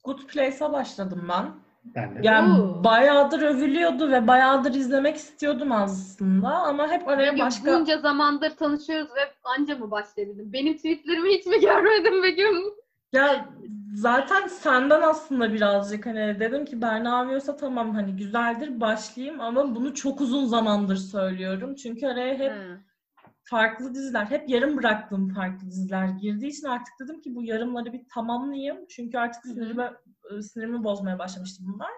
Good 0.05 0.27
Place'a 0.27 0.73
başladım 0.73 1.27
ben. 1.29 1.55
Ben 1.85 2.15
de. 2.15 2.21
Yani 2.23 2.61
Oo. 2.61 2.85
bayağıdır 2.85 3.43
övülüyordu 3.43 4.11
ve 4.11 4.27
bayağıdır 4.27 4.75
izlemek 4.75 5.17
istiyordum 5.17 5.73
aslında 5.73 6.49
ama 6.49 6.89
hep 6.89 7.09
araya 7.09 7.33
Begüm, 7.33 7.47
başka... 7.47 7.81
bunca 7.81 7.99
zamandır 7.99 8.51
tanışıyoruz 8.51 9.11
ve 9.11 9.35
anca 9.45 9.79
mı 9.79 9.91
başlayabildim? 9.91 10.53
Benim 10.53 10.77
tweetlerimi 10.77 11.29
hiç 11.29 11.47
mi 11.47 11.61
görmedin 11.61 12.23
Begüm? 12.23 12.57
Ya 13.13 13.49
zaten 13.95 14.47
senden 14.47 15.03
aslında 15.03 15.53
birazcık 15.53 16.07
hani 16.07 16.41
dedim 16.41 16.65
ki 16.65 16.83
Berna 16.83 17.19
avıyorsa 17.19 17.57
tamam 17.57 17.95
hani 17.95 18.17
güzeldir 18.17 18.81
başlayayım 18.81 19.41
ama 19.41 19.75
bunu 19.75 19.95
çok 19.95 20.21
uzun 20.21 20.47
zamandır 20.47 20.97
söylüyorum. 20.97 21.75
Çünkü 21.75 22.07
araya 22.07 22.35
hep 22.35 22.53
Hı. 22.53 22.79
farklı 23.45 23.95
diziler, 23.95 24.25
hep 24.25 24.49
yarım 24.49 24.77
bıraktığım 24.77 25.35
farklı 25.35 25.67
diziler 25.67 26.09
girdiği 26.09 26.49
için 26.49 26.67
artık 26.67 26.95
dedim 27.01 27.21
ki 27.21 27.35
bu 27.35 27.43
yarımları 27.43 27.93
bir 27.93 28.03
tamamlayayım. 28.15 28.87
Çünkü 28.89 29.19
artık 29.19 29.45
hı. 29.45 29.99
Sinirimi, 30.23 30.43
sinirimi 30.43 30.85
bozmaya 30.85 31.19
başlamıştı 31.19 31.63
bunlar. 31.67 31.91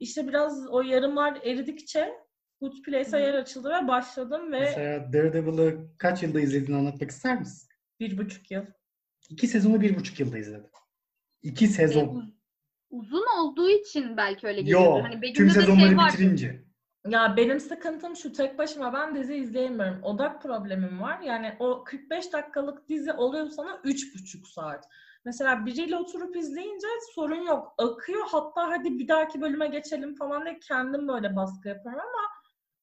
İşte 0.00 0.28
biraz 0.28 0.66
o 0.70 0.80
yarımlar 0.82 1.38
eridikçe 1.44 2.14
Good 2.60 2.82
Place'a 2.84 3.20
yer 3.20 3.34
açıldı 3.34 3.70
ve 3.70 3.88
başladım 3.88 4.52
ve 4.52 4.60
Mesela 4.60 5.12
Daredevil'ı 5.12 5.88
kaç 5.98 6.22
yılda 6.22 6.40
izlediğini 6.40 6.76
anlatmak 6.80 7.10
ister 7.10 7.38
misin? 7.40 7.68
bir 8.00 8.18
buçuk 8.18 8.50
yıl. 8.50 8.62
İki 9.30 9.46
sezonu 9.46 9.80
bir 9.80 9.96
buçuk 9.96 10.20
yılda 10.20 10.38
izledim. 10.38 10.70
İki 11.42 11.64
E, 11.64 11.68
sezon. 11.68 12.08
uz- 12.08 12.34
uzun 12.90 13.24
olduğu 13.38 13.68
için 13.70 14.16
belki 14.16 14.46
öyle 14.46 14.60
geliyordur. 14.60 14.86
Yo, 14.86 15.02
Hani 15.02 15.12
tüm 15.12 15.22
Begüm'de 15.22 15.48
de 15.48 15.52
sezonları 15.54 15.88
şey 15.88 15.96
var. 15.96 16.12
bitirince. 16.12 16.64
Ya 17.08 17.34
benim 17.36 17.60
sıkıntım 17.60 18.16
şu 18.16 18.32
tek 18.32 18.58
başıma 18.58 18.92
ben 18.92 19.14
dizi 19.14 19.34
izleyemiyorum. 19.36 20.02
Odak 20.02 20.42
problemim 20.42 21.00
var. 21.00 21.20
Yani 21.20 21.56
o 21.58 21.84
45 21.84 22.32
dakikalık 22.32 22.88
dizi 22.88 23.12
oluyor 23.12 23.48
sana 23.48 23.80
3,5 23.84 24.46
saat. 24.46 24.84
Mesela 25.24 25.66
biriyle 25.66 25.96
oturup 25.96 26.36
izleyince 26.36 26.86
sorun 27.14 27.42
yok. 27.42 27.74
Akıyor 27.78 28.26
hatta 28.30 28.70
hadi 28.70 28.98
bir 28.98 29.08
dahaki 29.08 29.40
bölüme 29.40 29.66
geçelim 29.66 30.14
falan 30.14 30.44
diye 30.44 30.58
kendim 30.58 31.08
böyle 31.08 31.36
baskı 31.36 31.68
yapıyorum 31.68 32.00
ama 32.00 32.28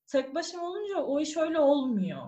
tek 0.07 0.35
başıma 0.35 0.63
olunca 0.63 0.97
o 0.97 1.19
iş 1.19 1.37
öyle 1.37 1.59
olmuyor. 1.59 2.21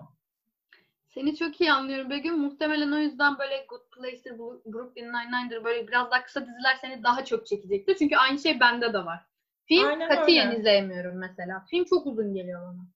Seni 1.08 1.36
çok 1.36 1.60
iyi 1.60 1.72
anlıyorum 1.72 2.10
Begüm. 2.10 2.38
Muhtemelen 2.38 2.92
o 2.92 2.96
yüzden 2.96 3.38
böyle 3.38 3.66
Good 3.68 3.90
Place'dir, 3.90 4.38
Brooklyn 4.38 5.08
Nine-Nine'dir 5.12 5.64
böyle 5.64 5.88
biraz 5.88 6.10
daha 6.10 6.22
kısa 6.24 6.40
diziler 6.46 6.76
seni 6.80 7.02
daha 7.02 7.24
çok 7.24 7.46
çekecektir. 7.46 7.96
Çünkü 7.96 8.16
aynı 8.16 8.38
şey 8.38 8.60
bende 8.60 8.92
de 8.92 9.04
var. 9.04 9.26
Film 9.64 9.86
Aynen 9.86 10.08
katiyen 10.08 10.48
öyle. 10.48 10.58
izleyemiyorum 10.58 11.18
mesela. 11.18 11.64
Film 11.70 11.84
çok 11.84 12.06
uzun 12.06 12.34
geliyor 12.34 12.60
bana. 12.62 12.86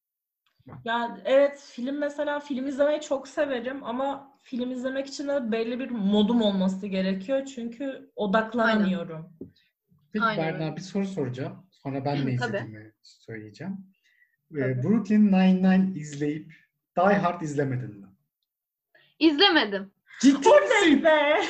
Ya 0.84 1.18
evet 1.24 1.70
film 1.72 1.98
mesela 1.98 2.40
film 2.40 2.66
izlemeyi 2.66 3.00
çok 3.00 3.28
severim 3.28 3.84
ama 3.84 4.32
film 4.42 4.70
izlemek 4.70 5.06
için 5.06 5.28
de 5.28 5.52
belli 5.52 5.80
bir 5.80 5.90
modum 5.90 6.42
olması 6.42 6.86
gerekiyor 6.86 7.44
çünkü 7.44 8.10
odaklanamıyorum. 8.16 9.32
Peki 10.12 10.24
Aynen 10.24 10.44
Berna 10.54 10.76
bir 10.76 10.80
soru 10.80 11.06
soracağım. 11.06 11.66
Sonra 11.70 12.04
ben 12.04 12.26
ne 12.26 12.32
izlediğimi 12.32 12.92
söyleyeceğim. 13.02 13.76
Ee, 14.56 14.60
Tabii. 14.60 14.82
Brooklyn 14.82 15.32
Nine-Nine 15.32 15.98
izleyip 15.98 16.52
Die 16.98 17.14
Hard 17.18 17.40
izlemedin 17.40 18.00
mi? 18.00 18.06
İzlemedim. 19.18 19.90
Ciddi 20.20 20.48
misin? 20.48 21.04
be! 21.04 21.40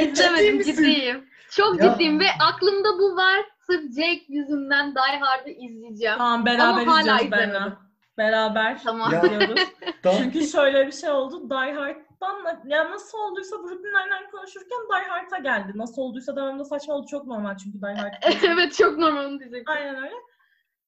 İzlemedim 0.00 0.62
ciddiyim. 0.62 1.28
Çok 1.50 1.78
Ya. 1.78 1.92
ciddiyim 1.92 2.20
ve 2.20 2.26
aklımda 2.40 2.88
bu 2.98 3.16
var. 3.16 3.44
Sırf 3.66 3.82
Jake 3.94 4.24
yüzünden 4.28 4.94
Die 4.94 5.18
Hard'ı 5.20 5.50
izleyeceğim. 5.50 6.18
Tamam 6.18 6.46
beraber 6.46 6.64
Ama 6.64 6.86
hala 6.86 7.00
izliyoruz 7.00 7.24
izlemedim. 7.26 7.52
Berna. 7.54 7.87
Beraber 8.18 8.80
Tamam. 8.84 9.12
Ya. 9.12 9.22
izliyoruz. 9.22 9.68
Da- 10.04 10.12
Çünkü 10.18 10.46
şöyle 10.46 10.86
bir 10.86 10.92
şey 10.92 11.10
oldu. 11.10 11.50
Die 11.50 11.72
Hard'dan 11.74 12.62
ya 12.66 12.90
nasıl 12.90 13.18
olduysa 13.18 13.56
Brooklyn 13.56 13.92
Nine-Nine 13.92 14.30
konuşurken 14.30 14.78
Die 14.92 15.08
Hard'a 15.08 15.38
geldi. 15.38 15.72
Nasıl 15.74 16.02
olduysa 16.02 16.36
devamında 16.36 16.64
saçma 16.64 16.94
oldu. 16.94 17.06
Çok 17.10 17.26
normal 17.26 17.56
çünkü 17.56 17.80
Die 17.82 17.94
Hard. 17.94 18.14
evet 18.48 18.74
çok 18.74 18.98
normal 18.98 19.24
onu 19.24 19.40
diyecektim. 19.40 19.74
Aynen 19.76 19.96
öyle. 19.96 20.14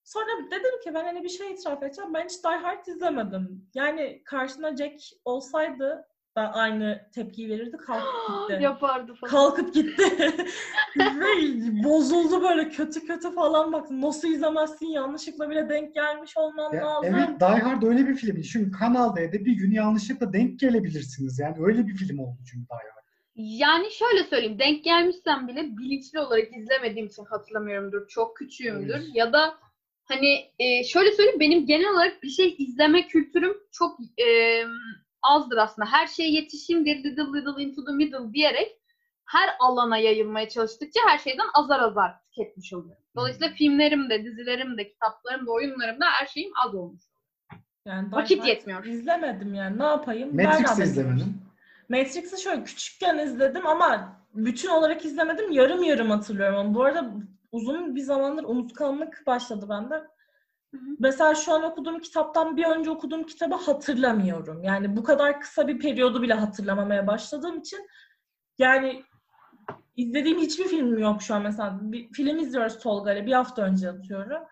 Sonra 0.03 0.25
dedim 0.51 0.79
ki 0.83 0.93
ben 0.93 1.03
hani 1.05 1.23
bir 1.23 1.29
şey 1.29 1.51
itiraf 1.51 1.83
edeceğim. 1.83 2.13
Ben 2.13 2.25
hiç 2.25 2.43
Die 2.43 2.55
Hard 2.57 2.85
izlemedim. 2.87 3.69
Yani 3.73 4.21
karşına 4.25 4.75
Jack 4.75 4.93
olsaydı 5.25 6.07
da 6.35 6.53
aynı 6.53 7.09
tepkiyi 7.15 7.49
verirdi. 7.49 7.77
Kalkıp 7.77 8.49
gitti. 8.49 8.63
Yapardı 8.63 9.13
falan. 9.13 9.31
Kalkıp 9.31 9.73
gitti. 9.73 10.03
Ve 10.99 11.83
bozuldu 11.83 12.41
böyle 12.41 12.69
kötü 12.69 13.05
kötü 13.07 13.35
falan 13.35 13.73
bak. 13.73 13.91
Nasıl 13.91 14.27
izlemezsin 14.27 14.85
yanlışlıkla 14.85 15.49
bile 15.49 15.69
denk 15.69 15.93
gelmiş 15.95 16.37
olman 16.37 16.73
Ya, 16.73 16.85
lazım. 16.85 17.15
evet 17.15 17.39
Die 17.39 17.47
Hard 17.61 17.83
öyle 17.83 18.07
bir 18.07 18.15
film. 18.15 18.41
Çünkü 18.41 18.71
Kanal 18.71 19.15
D'de 19.15 19.45
bir 19.45 19.53
gün 19.53 19.71
yanlışlıkla 19.71 20.33
denk 20.33 20.59
gelebilirsiniz. 20.59 21.39
Yani 21.39 21.55
öyle 21.59 21.87
bir 21.87 21.95
film 21.95 22.19
oldu 22.19 22.37
çünkü 22.51 22.69
Die 22.69 22.75
Hard. 22.77 23.01
Yani 23.35 23.91
şöyle 23.91 24.23
söyleyeyim, 24.23 24.59
denk 24.59 24.83
gelmişsem 24.83 25.47
bile 25.47 25.77
bilinçli 25.77 26.19
olarak 26.19 26.57
izlemediğim 26.57 27.07
için 27.07 27.25
hatırlamıyorumdur. 27.25 28.07
Çok 28.07 28.37
küçüğümdür. 28.37 28.95
Evet. 28.95 29.09
Ya 29.13 29.33
da 29.33 29.53
hani 30.03 30.51
e, 30.59 30.83
şöyle 30.83 31.11
söyleyeyim, 31.11 31.39
benim 31.39 31.65
genel 31.65 31.93
olarak 31.93 32.23
bir 32.23 32.29
şey 32.29 32.55
izleme 32.57 33.07
kültürüm 33.07 33.53
çok 33.71 33.99
e, 33.99 34.27
azdır 35.23 35.57
aslında. 35.57 35.91
Her 35.91 36.07
şeye 36.07 36.29
yetişeyim, 36.29 36.85
little 36.85 37.09
little 37.11 37.63
into 37.63 37.85
the 37.85 37.91
middle 37.91 38.33
diyerek 38.33 38.81
her 39.25 39.49
alana 39.59 39.97
yayılmaya 39.97 40.49
çalıştıkça 40.49 40.99
her 41.07 41.17
şeyden 41.17 41.47
azar 41.53 41.79
azar 41.79 42.11
tüketmiş 42.23 42.73
oluyorum. 42.73 43.03
Dolayısıyla 43.15 43.53
filmlerimde, 43.53 44.25
dizilerimde, 44.25 44.89
kitaplarımda, 44.89 45.51
oyunlarımda 45.51 46.05
her 46.05 46.27
şeyim 46.27 46.51
az 46.65 46.75
olmuş. 46.75 47.01
Yani 47.85 48.11
Vakit 48.11 48.45
yetmiyor. 48.45 48.85
İzlemedim 48.85 49.53
yani. 49.53 49.79
Ne 49.79 49.83
yapayım? 49.83 50.35
Matrix'i 50.35 50.63
Beraber 50.63 50.83
izlemedin. 50.83 51.41
Matrix'i 51.89 52.41
şöyle 52.41 52.63
küçükken 52.63 53.17
izledim 53.17 53.67
ama 53.67 54.17
bütün 54.33 54.69
olarak 54.69 55.05
izlemedim. 55.05 55.51
Yarım 55.51 55.83
yarım 55.83 56.09
hatırlıyorum. 56.09 56.59
Ama 56.59 56.73
bu 56.73 56.83
arada 56.83 57.11
uzun 57.51 57.95
bir 57.95 58.01
zamandır 58.01 58.43
unutkanlık 58.43 59.23
başladı 59.27 59.65
bende. 59.69 60.03
Mesela 60.99 61.35
şu 61.35 61.53
an 61.53 61.63
okuduğum 61.63 61.99
kitaptan 61.99 62.57
bir 62.57 62.65
önce 62.65 62.89
okuduğum 62.89 63.23
kitabı 63.23 63.55
hatırlamıyorum. 63.55 64.63
Yani 64.63 64.97
bu 64.97 65.03
kadar 65.03 65.41
kısa 65.41 65.67
bir 65.67 65.79
periyodu 65.79 66.21
bile 66.21 66.33
hatırlamamaya 66.33 67.07
başladığım 67.07 67.59
için 67.59 67.87
yani 68.57 69.03
izlediğim 69.95 70.39
hiçbir 70.39 70.67
film 70.67 70.97
yok 70.97 71.21
şu 71.21 71.35
an 71.35 71.41
mesela. 71.41 71.79
Bir 71.81 72.11
film 72.13 72.39
izliyoruz 72.39 72.79
Tolga 72.79 73.13
ile 73.13 73.25
bir 73.25 73.33
hafta 73.33 73.61
önce 73.61 73.89
atıyorum. 73.89 74.43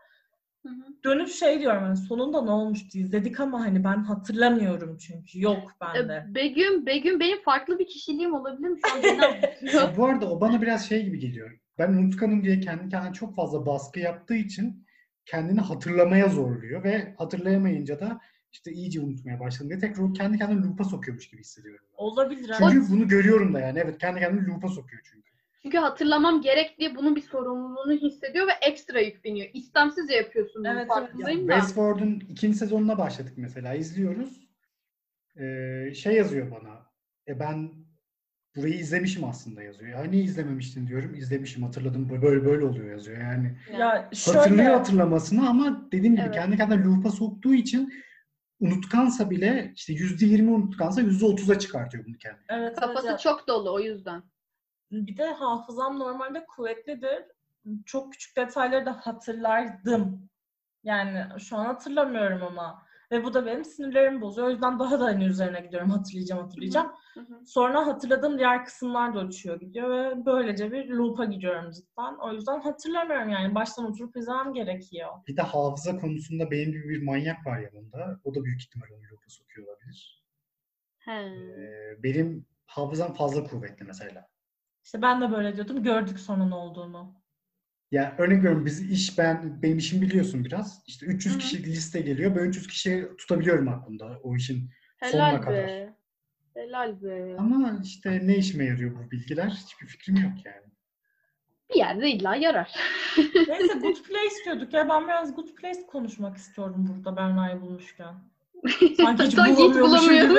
Hı 0.66 0.70
hı. 0.70 1.04
Dönüp 1.04 1.30
şey 1.30 1.60
diyorum 1.60 1.84
hani 1.84 1.98
sonunda 1.98 2.42
ne 2.42 2.52
olmuştu 2.52 2.98
izledik 2.98 3.40
ama 3.40 3.60
hani 3.60 3.84
ben 3.84 4.04
hatırlamıyorum 4.04 4.98
çünkü 4.98 5.42
yok 5.42 5.72
bende. 5.82 6.26
E, 6.32 6.36
Begüm, 6.36 6.86
Begüm 6.86 7.20
benim 7.20 7.42
farklı 7.42 7.80
bir 7.80 7.88
kişiliğim 7.88 8.34
olabilir 8.34 8.70
mi? 8.70 8.80
Şu 9.72 9.82
an 9.82 9.90
bu 9.98 10.06
arada 10.06 10.32
o 10.32 10.42
bana 10.42 10.62
biraz 10.62 10.90
şey 10.90 11.06
gibi 11.06 11.20
geliyor. 11.20 11.60
Ben 11.78 11.94
unutkanım 11.94 12.44
diye 12.44 12.60
kendi 12.60 12.90
kendine 12.90 13.14
çok 13.14 13.36
fazla 13.36 13.66
baskı 13.66 14.00
yaptığı 14.00 14.36
için 14.36 14.86
kendini 15.32 15.60
hatırlamaya 15.62 16.28
zorluyor 16.30 16.84
ve 16.84 17.14
hatırlayamayınca 17.18 18.00
da 18.00 18.22
işte 18.52 18.72
iyice 18.72 19.02
unutmaya 19.02 19.40
başladım 19.40 19.70
diye 19.70 19.80
tekrar 19.80 20.14
kendi 20.14 20.38
kendine 20.38 20.66
loop'a 20.66 20.84
sokuyormuş 20.84 21.30
gibi 21.30 21.42
hissediyorum. 21.42 21.86
ben. 21.92 22.04
Olabilir 22.04 22.50
ama 22.60 22.72
Çünkü 22.72 22.92
bunu 22.92 23.08
görüyorum 23.08 23.54
da 23.54 23.60
yani. 23.60 23.80
Evet 23.80 23.98
kendi 23.98 24.20
kendini 24.20 24.48
loop'a 24.48 24.68
sokuyor 24.68 25.02
çünkü. 25.12 25.30
Çünkü 25.62 25.78
hatırlamam 25.78 26.42
gerek 26.42 26.76
diye 26.80 26.96
bunun 26.96 27.16
bir 27.16 27.22
sorumluluğunu 27.22 27.92
hissediyor 27.94 28.48
ve 28.48 28.52
ekstra 28.68 29.00
yük 29.02 29.24
biniyor. 29.24 29.50
İstemsizce 29.54 30.16
yapıyorsun 30.16 30.64
bunu 30.64 30.68
Evet, 30.68 30.78
evet. 30.80 30.88
farkındayım 30.88 31.48
da. 31.48 31.54
Westworld'un 31.54 32.24
ikinci 32.30 32.58
sezonuna 32.58 32.98
başladık 32.98 33.34
mesela. 33.38 33.74
izliyoruz. 33.74 34.50
Ee, 35.40 35.94
şey 35.96 36.16
yazıyor 36.16 36.52
bana. 36.52 36.86
E 37.28 37.40
ben 37.40 37.72
burayı 38.56 38.74
izlemişim 38.74 39.24
aslında 39.24 39.64
yazıyor. 39.64 39.90
Ya 39.92 40.04
niye 40.04 40.24
izlememiştin 40.24 40.88
diyorum. 40.88 41.16
İzlemişim 41.16 41.64
hatırladım. 41.64 42.10
Böyle 42.10 42.46
böyle, 42.46 42.66
oluyor 42.66 42.92
yazıyor. 42.92 43.18
Yani 43.22 43.58
ya 43.80 44.10
şöyle 44.14 44.38
hatırlıyor 44.38 44.74
hatırlamasını 44.74 45.50
ama 45.50 45.88
dediğim 45.92 46.16
gibi 46.16 46.26
Evet. 46.26 46.36
kendi 46.36 46.58
kendine 46.58 46.84
loop'a 46.84 47.12
soktuğu 47.12 47.54
için 47.54 47.94
unutkansa 48.60 49.30
bile 49.30 49.72
işte 49.76 49.94
%20 49.94 50.50
unutkansa 50.50 51.02
%30'a 51.02 51.60
çıkartıyor 51.60 52.06
bunu 52.06 52.18
kendi. 52.18 52.38
evet, 52.50 52.62
evet 52.62 52.80
Kafası 52.80 53.08
ya. 53.08 53.18
çok 53.18 53.48
dolu 53.48 53.74
o 53.74 53.80
yüzden. 53.80 54.24
Bir 54.92 55.18
de 55.18 55.26
hafızam 55.26 56.00
normalde 56.00 56.46
kuvvetlidir. 56.46 57.24
Çok 57.86 58.14
küçük 58.14 58.38
detayları 58.38 58.86
da 58.86 58.94
hatırlardım. 58.94 60.30
Yani 60.84 61.40
şu 61.40 61.58
an 61.58 61.66
hatırlamıyorum 61.66 62.44
ama. 62.44 62.89
Ve 63.12 63.24
bu 63.24 63.34
da 63.34 63.46
benim 63.46 63.66
sinirlerimi 63.66 64.22
bozuyor. 64.22 64.48
O 64.48 64.52
yüzden 64.52 64.80
daha 64.80 65.00
da 65.00 65.06
hani 65.06 65.26
üzerine 65.26 65.60
gidiyorum. 65.62 65.90
Hatırlayacağım, 65.90 66.42
hatırlayacağım. 66.42 66.92
Hı 67.14 67.20
hı. 67.20 67.46
Sonra 67.46 67.88
hatırladığım 67.88 68.38
diğer 68.38 68.66
kısımlar 68.66 69.16
da 69.16 69.20
uçuyor 69.20 69.60
gidiyor 69.60 69.90
ve 69.90 70.26
böylece 70.26 70.72
bir 70.72 70.90
loop'a 70.90 71.26
gidiyorum 71.26 71.72
cidden. 71.72 72.16
O 72.22 72.34
yüzden 72.34 72.62
hatırlamıyorum 72.62 73.30
yani. 73.30 73.56
Baştan 73.56 73.86
oturup 73.86 74.18
izlemem 74.18 74.54
gerekiyor. 74.54 75.10
Bir 75.28 75.38
de 75.38 75.42
hafıza 75.42 75.98
konusunda 75.98 76.52
benim 76.52 76.72
gibi 76.72 76.90
bir 76.90 77.04
manyak 77.04 77.46
var 77.46 77.60
yanımda. 77.60 78.20
O 78.24 78.36
da 78.36 78.44
büyük 78.44 78.62
ihtimal 78.62 78.88
onu 78.92 79.04
loop'a 79.12 79.30
sokuyor 79.30 79.68
olabilir. 79.68 80.24
He. 81.00 81.12
Ee, 81.12 82.04
benim 82.04 82.46
hafızam 82.66 83.14
fazla 83.14 83.44
kuvvetli 83.44 83.86
mesela. 83.86 84.28
İşte 84.84 85.02
ben 85.02 85.22
de 85.22 85.32
böyle 85.32 85.56
diyordum. 85.56 85.84
Gördük 85.84 86.20
sonra 86.20 86.46
ne 86.46 86.56
olduğunu. 86.56 87.19
Ya 87.92 88.16
örnek 88.18 88.38
veriyorum 88.38 88.66
biz 88.66 88.92
iş 88.92 89.18
ben 89.18 89.62
benim 89.62 89.78
işim 89.78 90.02
biliyorsun 90.02 90.46
biraz. 90.46 90.84
İşte 90.88 91.06
300 91.06 91.34
Hı 91.34 91.38
hı. 91.38 91.42
kişilik 91.42 91.68
liste 91.68 92.02
geliyor. 92.02 92.36
Ben 92.36 92.46
300 92.46 92.68
kişiyi 92.68 93.08
tutabiliyorum 93.18 93.68
aklımda 93.68 94.20
o 94.24 94.36
işin 94.36 94.70
sonuna 95.04 95.28
Helal 95.28 95.42
kadar. 95.42 95.68
be. 95.68 95.94
Helal 96.54 97.02
be. 97.02 97.36
Ama 97.38 97.80
işte 97.84 98.20
ne 98.24 98.38
işime 98.38 98.66
yarıyor 98.66 98.96
bu 98.96 99.12
bilgiler? 99.12 99.50
Hiçbir 99.50 99.88
fikrim 99.88 100.16
yok 100.16 100.34
yani. 100.46 100.70
Bir 101.70 101.76
yerde 101.76 102.10
illa 102.10 102.36
yarar. 102.36 102.72
Neyse 103.48 103.74
Good 103.74 103.96
Place 104.04 104.36
diyorduk 104.46 104.74
ya. 104.74 104.90
Ben 104.90 105.08
biraz 105.08 105.36
Good 105.36 105.50
Place 105.56 105.86
konuşmak 105.88 106.38
istiyorum 106.38 106.86
burada 106.90 107.18
Berna'yı 107.18 107.62
bulmuşken. 107.62 108.14
Sanki 108.98 109.24
hiç 109.24 109.34
Sanki 109.36 109.52
hiç 109.52 109.60
bulamıyorum. 109.76 110.36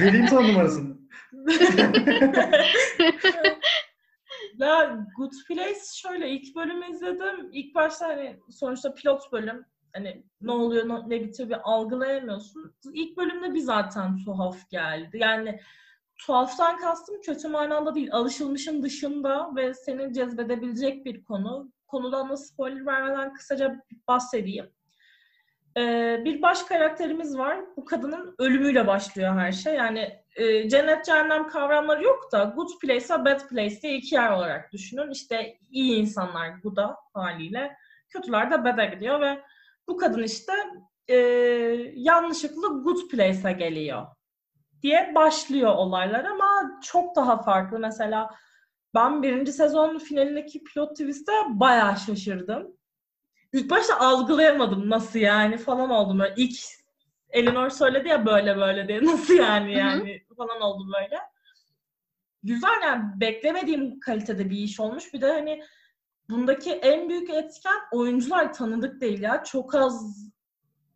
Vereyim 0.00 0.28
sana 0.28 0.40
numarasını. 0.40 0.98
Ya 4.58 5.06
Good 5.16 5.32
Place 5.48 5.80
şöyle 5.94 6.30
ilk 6.30 6.56
bölümü 6.56 6.90
izledim. 6.90 7.50
İlk 7.52 7.74
başta 7.74 8.08
hani 8.08 8.40
sonuçta 8.50 8.94
pilot 8.94 9.32
bölüm. 9.32 9.64
Hani 9.92 10.24
ne 10.40 10.52
oluyor 10.52 11.08
ne, 11.08 11.20
bitiyor 11.20 11.48
bir 11.48 11.58
algılayamıyorsun. 11.62 12.74
İlk 12.92 13.16
bölümde 13.16 13.54
bir 13.54 13.60
zaten 13.60 14.16
tuhaf 14.24 14.70
geldi. 14.70 15.18
Yani 15.18 15.60
tuhaftan 16.26 16.76
kastım 16.76 17.20
kötü 17.20 17.48
manada 17.48 17.94
değil. 17.94 18.12
Alışılmışın 18.12 18.82
dışında 18.82 19.50
ve 19.56 19.74
seni 19.74 20.14
cezbedebilecek 20.14 21.04
bir 21.04 21.24
konu. 21.24 21.72
Konudan 21.86 22.28
da 22.30 22.36
spoiler 22.36 22.86
vermeden 22.86 23.34
kısaca 23.34 23.84
bahsedeyim. 24.08 24.70
Ee, 25.76 26.22
bir 26.24 26.42
baş 26.42 26.62
karakterimiz 26.62 27.38
var. 27.38 27.60
Bu 27.76 27.84
kadının 27.84 28.34
ölümüyle 28.38 28.86
başlıyor 28.86 29.34
her 29.34 29.52
şey. 29.52 29.74
Yani 29.74 30.22
e, 30.38 30.68
cennet 30.68 31.04
cehennem 31.04 31.48
kavramları 31.48 32.04
yok 32.04 32.32
da 32.32 32.44
good 32.44 32.68
place 32.82 33.14
ve 33.14 33.24
bad 33.24 33.48
place 33.48 33.82
diye 33.82 33.94
iki 33.96 34.14
yer 34.14 34.30
olarak 34.30 34.72
düşünün. 34.72 35.10
İşte 35.10 35.58
iyi 35.70 35.96
insanlar 35.96 36.48
good'a 36.48 36.96
haliyle, 37.14 37.76
kötüler 38.08 38.50
de 38.50 38.64
bad'a 38.64 38.84
gidiyor 38.84 39.20
ve 39.20 39.42
bu 39.88 39.96
kadın 39.96 40.22
işte 40.22 40.52
e, 41.08 41.16
yanlışlıkla 41.94 42.68
good 42.68 43.08
place'e 43.10 43.52
geliyor 43.52 44.06
diye 44.82 45.12
başlıyor 45.14 45.74
olaylar 45.74 46.24
ama 46.24 46.80
çok 46.82 47.16
daha 47.16 47.42
farklı. 47.42 47.78
Mesela 47.78 48.30
ben 48.94 49.22
birinci 49.22 49.52
sezonun 49.52 49.98
finalindeki 49.98 50.64
pilot 50.64 50.90
twist'e 50.90 51.32
bayağı 51.48 51.96
şaşırdım. 51.96 52.76
İlk 53.52 53.70
başta 53.70 54.00
algılayamadım 54.00 54.90
nasıl 54.90 55.18
yani 55.18 55.58
falan 55.58 55.90
oldum. 55.90 56.18
Böyle 56.18 56.34
ilk 56.36 56.58
Elinor 57.30 57.70
söyledi 57.70 58.08
ya 58.08 58.26
böyle 58.26 58.56
böyle 58.56 58.88
diye. 58.88 59.02
Nasıl 59.04 59.34
yani 59.34 59.74
yani 59.74 60.22
falan 60.36 60.60
oldu 60.60 60.92
böyle. 61.00 61.18
Güzel 62.42 62.82
yani 62.84 63.20
beklemediğim 63.20 64.00
kalitede 64.00 64.50
bir 64.50 64.56
iş 64.58 64.80
olmuş. 64.80 65.14
Bir 65.14 65.20
de 65.20 65.32
hani 65.32 65.62
bundaki 66.30 66.72
en 66.72 67.08
büyük 67.08 67.30
etken 67.30 67.78
oyuncular 67.92 68.52
tanıdık 68.52 69.00
değil 69.00 69.20
ya. 69.20 69.44
Çok 69.44 69.74
az 69.74 70.28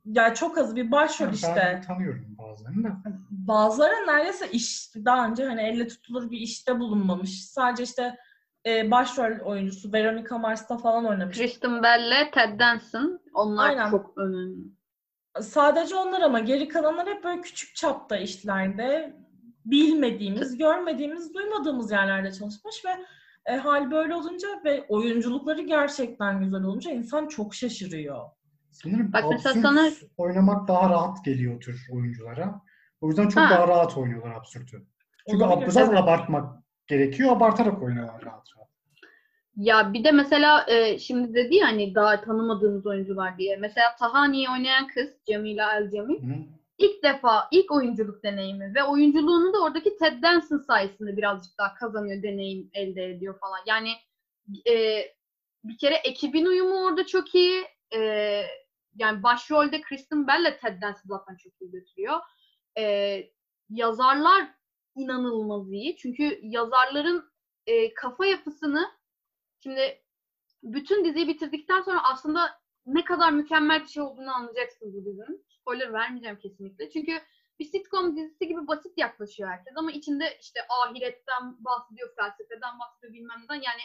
ya 0.04 0.34
çok 0.34 0.58
az 0.58 0.76
bir 0.76 0.90
başrol 0.90 1.26
Ben 1.26 1.32
işte. 1.32 1.80
tanıyorum 1.86 2.36
bazılarını 2.38 2.84
da. 2.84 2.96
Bazıları 3.30 4.06
neredeyse 4.06 4.50
iş 4.50 4.94
daha 4.94 5.26
önce 5.26 5.44
hani 5.44 5.62
elle 5.62 5.88
tutulur 5.88 6.30
bir 6.30 6.38
işte 6.38 6.80
bulunmamış. 6.80 7.44
Sadece 7.44 7.82
işte 7.82 8.16
e, 8.66 8.90
başrol 8.90 9.38
oyuncusu 9.40 9.92
Veronica 9.92 10.38
Mars'ta 10.38 10.78
falan 10.78 11.06
oynamış. 11.06 11.38
Kristen 11.38 11.82
Bell'le 11.82 12.30
Ted 12.32 12.60
Danson. 12.60 13.20
Onlar 13.34 13.68
Aynen. 13.68 13.90
çok 13.90 14.18
önemli. 14.18 14.64
Sadece 15.40 15.96
onlar 15.96 16.20
ama 16.20 16.40
geri 16.40 16.68
kalanlar 16.68 17.06
hep 17.06 17.24
böyle 17.24 17.40
küçük 17.40 17.74
çapta 17.76 18.16
işlerde 18.16 19.16
bilmediğimiz, 19.64 20.58
görmediğimiz, 20.58 21.34
duymadığımız 21.34 21.90
yerlerde 21.92 22.32
çalışmış 22.32 22.84
ve 22.84 22.90
e, 23.52 23.56
hal 23.56 23.90
böyle 23.90 24.14
olunca 24.14 24.48
ve 24.64 24.84
oyunculukları 24.88 25.62
gerçekten 25.62 26.40
güzel 26.40 26.62
olunca 26.62 26.90
insan 26.90 27.28
çok 27.28 27.54
şaşırıyor. 27.54 28.24
Sanırım 28.70 29.12
Bak 29.12 29.24
absürt 29.24 29.52
sana- 29.62 29.90
oynamak 30.16 30.68
daha 30.68 30.90
rahat 30.90 31.24
geliyor 31.24 31.60
tür 31.60 31.86
oyunculara. 31.92 32.60
O 33.00 33.08
yüzden 33.08 33.28
çok 33.28 33.42
Ha. 33.42 33.50
daha 33.50 33.68
rahat 33.68 33.96
oynuyorlar 33.96 34.30
absürtü. 34.30 34.86
Çünkü 35.30 35.44
Olabilir, 35.44 35.66
ab- 35.66 35.70
zaten 35.70 35.88
evet. 35.92 36.02
abartmak 36.02 36.62
gerekiyor. 36.86 37.36
Abartarak 37.36 37.82
oynuyorlar 37.82 38.24
rahat 38.24 38.46
rahat. 38.56 38.68
Ya 39.56 39.92
bir 39.92 40.04
de 40.04 40.10
mesela 40.12 40.66
e, 40.68 40.98
şimdi 40.98 41.34
dedi 41.34 41.54
ya 41.56 41.66
hani 41.66 41.94
daha 41.94 42.20
tanımadığımız 42.20 42.86
oyuncular 42.86 43.38
diye. 43.38 43.56
Mesela 43.56 43.96
Tahani'yi 43.98 44.50
oynayan 44.50 44.86
kız 44.86 45.08
Cemila 45.26 45.76
El 45.76 45.90
Cemil 45.90 46.22
Hı. 46.22 46.34
ilk 46.78 47.02
defa 47.02 47.48
ilk 47.50 47.70
oyunculuk 47.72 48.22
deneyimi 48.22 48.74
ve 48.74 48.84
oyunculuğunu 48.84 49.52
da 49.52 49.62
oradaki 49.62 49.96
Ted 49.96 50.22
Danson 50.22 50.58
sayesinde 50.58 51.16
birazcık 51.16 51.58
daha 51.58 51.74
kazanıyor, 51.74 52.22
deneyim 52.22 52.70
elde 52.74 53.10
ediyor 53.10 53.40
falan. 53.40 53.58
Yani 53.66 53.90
e, 54.70 55.04
bir 55.64 55.78
kere 55.78 55.94
ekibin 55.94 56.46
uyumu 56.46 56.84
orada 56.84 57.06
çok 57.06 57.34
iyi. 57.34 57.64
E, 57.94 58.42
yani 58.94 59.22
başrolde 59.22 59.80
Kristen 59.80 60.26
Bell 60.26 60.40
ile 60.40 60.58
Ted 60.58 60.82
Danson 60.82 61.08
zaten 61.08 61.36
çok 61.36 61.52
iyi 61.60 61.70
götürüyor. 61.70 62.16
E, 62.78 63.16
yazarlar 63.70 64.48
inanılmaz 64.96 65.72
iyi. 65.72 65.96
Çünkü 65.96 66.40
yazarların 66.42 67.24
e, 67.66 67.94
kafa 67.94 68.26
yapısını 68.26 68.88
şimdi 69.62 70.03
bütün 70.62 71.05
diziyi 71.05 71.29
bitirdikten 71.29 71.81
sonra 71.83 72.05
aslında 72.12 72.40
ne 72.87 73.05
kadar 73.05 73.31
mükemmel 73.33 73.83
bir 73.83 73.87
şey 73.88 74.03
olduğunu 74.03 74.35
anlayacaksınız 74.35 74.94
bu 74.94 75.05
dizinin. 75.05 75.44
Spoiler 75.61 75.92
vermeyeceğim 75.92 76.38
kesinlikle. 76.38 76.90
Çünkü 76.90 77.12
bir 77.59 77.64
sitcom 77.64 78.16
dizisi 78.16 78.48
gibi 78.48 78.66
basit 78.66 78.98
yaklaşıyor 78.98 79.51
herkes 79.51 79.72
ama 79.77 79.92
içinde 79.92 80.25
işte 80.40 80.61
ahiretten 80.85 81.57
bahsediyor, 81.64 82.11
felsefeden 82.16 82.79
bahsediyor 82.79 83.12
bilmem 83.12 83.37
neden. 83.44 83.55
Yani 83.55 83.81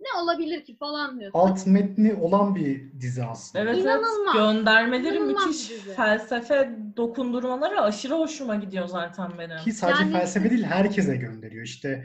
ne 0.00 0.20
olabilir 0.22 0.64
ki 0.64 0.76
falan 0.76 1.20
diyorsun. 1.20 1.38
Alt 1.38 1.66
metni 1.66 2.14
olan 2.14 2.54
bir 2.54 3.00
dizi 3.00 3.24
aslında. 3.24 3.64
Evet 3.64 3.76
İnanılmaz. 3.78 4.10
evet 4.24 4.34
göndermeleri 4.34 5.16
İnanılmaz 5.16 5.46
müthiş 5.46 5.68
felsefe 5.96 6.78
dokundurmaları 6.96 7.80
aşırı 7.80 8.14
hoşuma 8.14 8.56
gidiyor 8.56 8.86
zaten 8.86 9.38
benim. 9.38 9.58
Ki 9.58 9.72
sadece 9.72 10.02
Yani- 10.02 10.12
felsefe 10.12 10.50
değil 10.50 10.64
herkese 10.64 11.16
gönderiyor. 11.16 11.64
İşte 11.64 12.04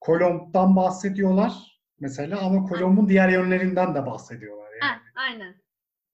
Kolomb'dan 0.00 0.76
bahsediyorlar 0.76 1.73
mesela 2.00 2.40
ama 2.40 2.68
Kolomb'un 2.68 3.08
diğer 3.08 3.28
yönlerinden 3.28 3.94
de 3.94 4.06
bahsediyorlar 4.06 4.70
yani. 4.72 4.92
Heh, 4.92 5.00
aynen. 5.14 5.64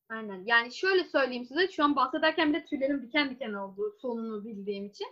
Aynen. 0.08 0.42
Yani 0.46 0.74
şöyle 0.74 1.04
söyleyeyim 1.04 1.44
size. 1.44 1.68
Şu 1.68 1.84
an 1.84 1.96
bahsederken 1.96 2.48
bile 2.48 2.64
tüylerim 2.64 3.02
diken 3.02 3.30
diken 3.30 3.52
oldu 3.52 3.96
sonunu 4.02 4.44
bildiğim 4.44 4.86
için. 4.86 5.06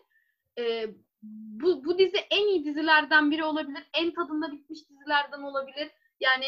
Ee, 0.58 0.86
bu, 1.22 1.84
bu 1.84 1.98
dizi 1.98 2.16
en 2.30 2.46
iyi 2.46 2.64
dizilerden 2.64 3.30
biri 3.30 3.44
olabilir. 3.44 3.84
En 3.94 4.14
tadında 4.14 4.52
bitmiş 4.52 4.90
dizilerden 4.90 5.42
olabilir. 5.42 5.90
Yani 6.20 6.44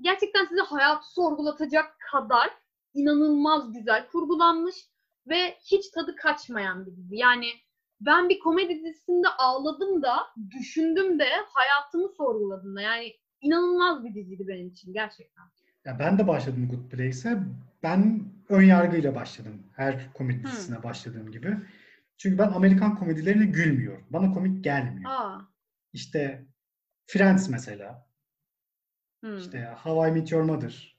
gerçekten 0.00 0.44
size 0.44 0.60
hayatı 0.60 1.12
sorgulatacak 1.12 1.96
kadar 2.12 2.50
inanılmaz 2.94 3.72
güzel 3.72 4.06
kurgulanmış 4.06 4.76
ve 5.26 5.56
hiç 5.64 5.90
tadı 5.90 6.16
kaçmayan 6.16 6.86
bir 6.86 6.96
dizi. 6.96 7.16
Yani 7.16 7.46
ben 8.00 8.28
bir 8.28 8.38
komedi 8.38 8.84
dizisinde 8.84 9.28
ağladım 9.28 10.02
da, 10.02 10.26
düşündüm 10.58 11.18
de, 11.18 11.28
hayatımı 11.54 12.08
sorguladım 12.08 12.76
da. 12.76 12.80
Yani 12.80 13.12
inanılmaz 13.40 14.04
bir 14.04 14.14
diziydi 14.14 14.48
benim 14.48 14.68
için 14.68 14.92
gerçekten. 14.92 15.44
Ya 15.84 15.98
ben 15.98 16.18
de 16.18 16.26
başladım 16.28 16.68
Good 16.68 16.90
Place'e. 16.90 17.38
Ben 17.82 18.24
ön 18.48 18.62
yargıyla 18.62 19.14
başladım. 19.14 19.62
Her 19.76 20.12
komedi 20.12 20.44
dizisine 20.44 20.82
başladığım 20.82 21.30
gibi. 21.32 21.56
Çünkü 22.16 22.38
ben 22.38 22.48
Amerikan 22.48 22.96
komedilerine 22.96 23.44
gülmüyorum. 23.46 24.06
Bana 24.10 24.32
komik 24.32 24.64
gelmiyor. 24.64 25.10
Aa. 25.10 25.40
İşte 25.92 26.44
Friends 27.06 27.48
mesela. 27.48 28.08
Hmm. 29.20 29.38
İşte 29.38 29.74
How 29.82 30.08
I 30.08 30.12
Met 30.12 30.32
Your 30.32 30.42
Mother. 30.42 30.98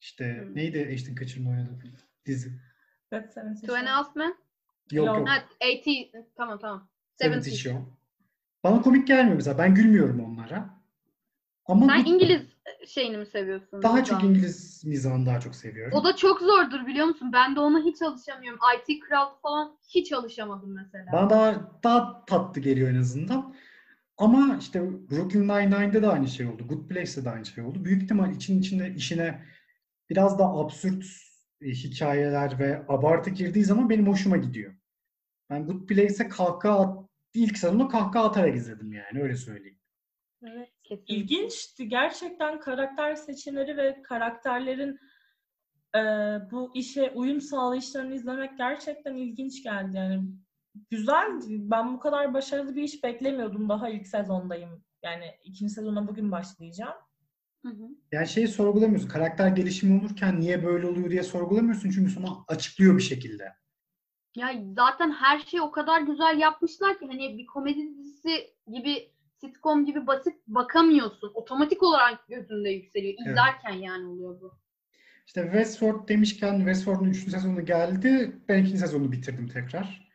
İşte 0.00 0.40
Hmm. 0.44 0.56
neydi 0.56 0.90
Ashton 0.94 1.14
Kutcher'ın 1.14 1.46
oynadığı 1.46 1.92
dizi? 2.26 2.52
Two 3.60 3.76
and 3.76 3.86
a 3.86 3.96
Half 3.96 4.16
Men? 4.16 4.34
Yok 4.92 5.06
Yok. 5.06 5.28
Ha, 5.28 5.44
80, 5.62 6.26
tamam 6.36 6.58
tamam. 6.58 6.88
Seventy 7.14 7.50
Seventy. 7.50 7.62
Show. 7.62 7.84
Bana 8.64 8.82
komik 8.82 9.06
gelmiyor 9.06 9.36
mesela. 9.36 9.58
Ben 9.58 9.74
gülmüyorum 9.74 10.20
onlara. 10.24 10.75
Ama 11.68 11.86
Sen 11.86 12.04
bu- 12.04 12.08
İngiliz 12.08 12.42
şeyini 12.86 13.16
mi 13.16 13.26
seviyorsun? 13.26 13.82
daha 13.82 13.96
Mizahını? 14.00 14.04
çok 14.20 14.30
İngiliz 14.30 14.84
mizahını 14.84 15.26
daha 15.26 15.40
çok 15.40 15.54
seviyorum. 15.54 15.98
O 15.98 16.04
da 16.04 16.16
çok 16.16 16.40
zordur 16.40 16.86
biliyor 16.86 17.06
musun? 17.06 17.30
Ben 17.32 17.56
de 17.56 17.60
ona 17.60 17.84
hiç 17.84 18.02
alışamıyorum. 18.02 18.60
IT 18.76 18.86
Crowd 19.08 19.40
falan 19.42 19.78
hiç 19.94 20.12
alışamadım 20.12 20.74
mesela. 20.74 21.12
Bana 21.12 21.30
daha, 21.30 21.72
daha 21.84 22.24
tatlı 22.24 22.60
geliyor 22.60 22.90
en 22.90 23.00
azından. 23.00 23.54
Ama 24.18 24.56
işte 24.60 24.82
Brooklyn 25.10 25.48
Nine-Nine'de 25.48 26.02
de 26.02 26.08
aynı 26.08 26.28
şey 26.28 26.46
oldu. 26.46 26.68
Good 26.68 26.88
Place'de 26.88 27.24
de 27.24 27.30
aynı 27.30 27.46
şey 27.46 27.64
oldu. 27.64 27.84
Büyük 27.84 28.02
ihtimal 28.02 28.32
için 28.32 28.60
içinde 28.60 28.94
işine 28.96 29.46
biraz 30.10 30.38
da 30.38 30.44
absürt 30.44 31.04
e, 31.60 31.66
hikayeler 31.70 32.58
ve 32.58 32.82
abartı 32.88 33.30
girdiği 33.30 33.64
zaman 33.64 33.90
benim 33.90 34.06
hoşuma 34.08 34.36
gidiyor. 34.36 34.74
Ben 35.50 35.66
Good 35.66 35.86
Place'e 35.86 36.28
kahkaha 36.28 36.80
at, 36.80 37.08
ilk 37.34 37.58
sezonu 37.58 37.88
kahkaha 37.88 38.24
atarak 38.24 38.56
izledim 38.56 38.92
yani 38.92 39.22
öyle 39.22 39.36
söyleyeyim. 39.36 39.78
Evet. 40.42 40.68
Kesinlikle. 40.82 41.14
İlginçti. 41.14 41.88
Gerçekten 41.88 42.60
karakter 42.60 43.14
seçimleri 43.14 43.76
ve 43.76 44.02
karakterlerin 44.02 44.98
e, 45.96 46.00
bu 46.50 46.70
işe 46.74 47.12
uyum 47.14 47.40
sağlayışlarını 47.40 48.14
izlemek 48.14 48.58
gerçekten 48.58 49.14
ilginç 49.14 49.62
geldi. 49.62 49.96
Yani 49.96 50.22
güzeldi. 50.90 51.44
Ben 51.48 51.94
bu 51.94 52.00
kadar 52.00 52.34
başarılı 52.34 52.76
bir 52.76 52.82
iş 52.82 53.04
beklemiyordum. 53.04 53.68
Daha 53.68 53.88
ilk 53.88 54.06
sezondayım. 54.06 54.84
Yani 55.02 55.24
ikinci 55.44 55.74
sezona 55.74 56.08
bugün 56.08 56.32
başlayacağım. 56.32 56.96
Hı 57.62 57.68
hı. 57.68 57.88
Yani 58.12 58.28
şeyi 58.28 58.48
sorgulamıyorsun. 58.48 59.08
Karakter 59.08 59.48
gelişimi 59.48 60.00
olurken 60.00 60.40
niye 60.40 60.64
böyle 60.64 60.86
oluyor 60.86 61.10
diye 61.10 61.22
sorgulamıyorsun. 61.22 61.90
Çünkü 61.90 62.10
sonra 62.10 62.28
açıklıyor 62.48 62.96
bir 62.96 63.02
şekilde. 63.02 63.52
Ya 64.36 64.52
zaten 64.76 65.10
her 65.10 65.38
şeyi 65.38 65.60
o 65.60 65.70
kadar 65.70 66.00
güzel 66.00 66.38
yapmışlar 66.38 66.98
ki 66.98 67.06
hani 67.06 67.38
bir 67.38 67.46
komedi 67.46 67.98
dizisi 67.98 68.54
gibi 68.66 69.12
sitcom 69.40 69.84
gibi 69.84 70.06
basit 70.06 70.34
bakamıyorsun. 70.46 71.30
Otomatik 71.34 71.82
olarak 71.82 72.28
gözünde 72.28 72.70
yükseliyor. 72.70 73.14
Evet. 73.18 73.28
İzlerken 73.28 73.72
yani 73.72 74.06
oluyor 74.06 74.40
bu. 74.40 74.54
İşte 75.26 75.42
Westworld 75.42 76.08
demişken 76.08 76.56
Westworld'un 76.56 77.10
3. 77.10 77.30
sezonu 77.30 77.64
geldi. 77.64 78.36
Ben 78.48 78.64
2. 78.64 78.78
sezonu 78.78 79.12
bitirdim 79.12 79.48
tekrar. 79.48 80.06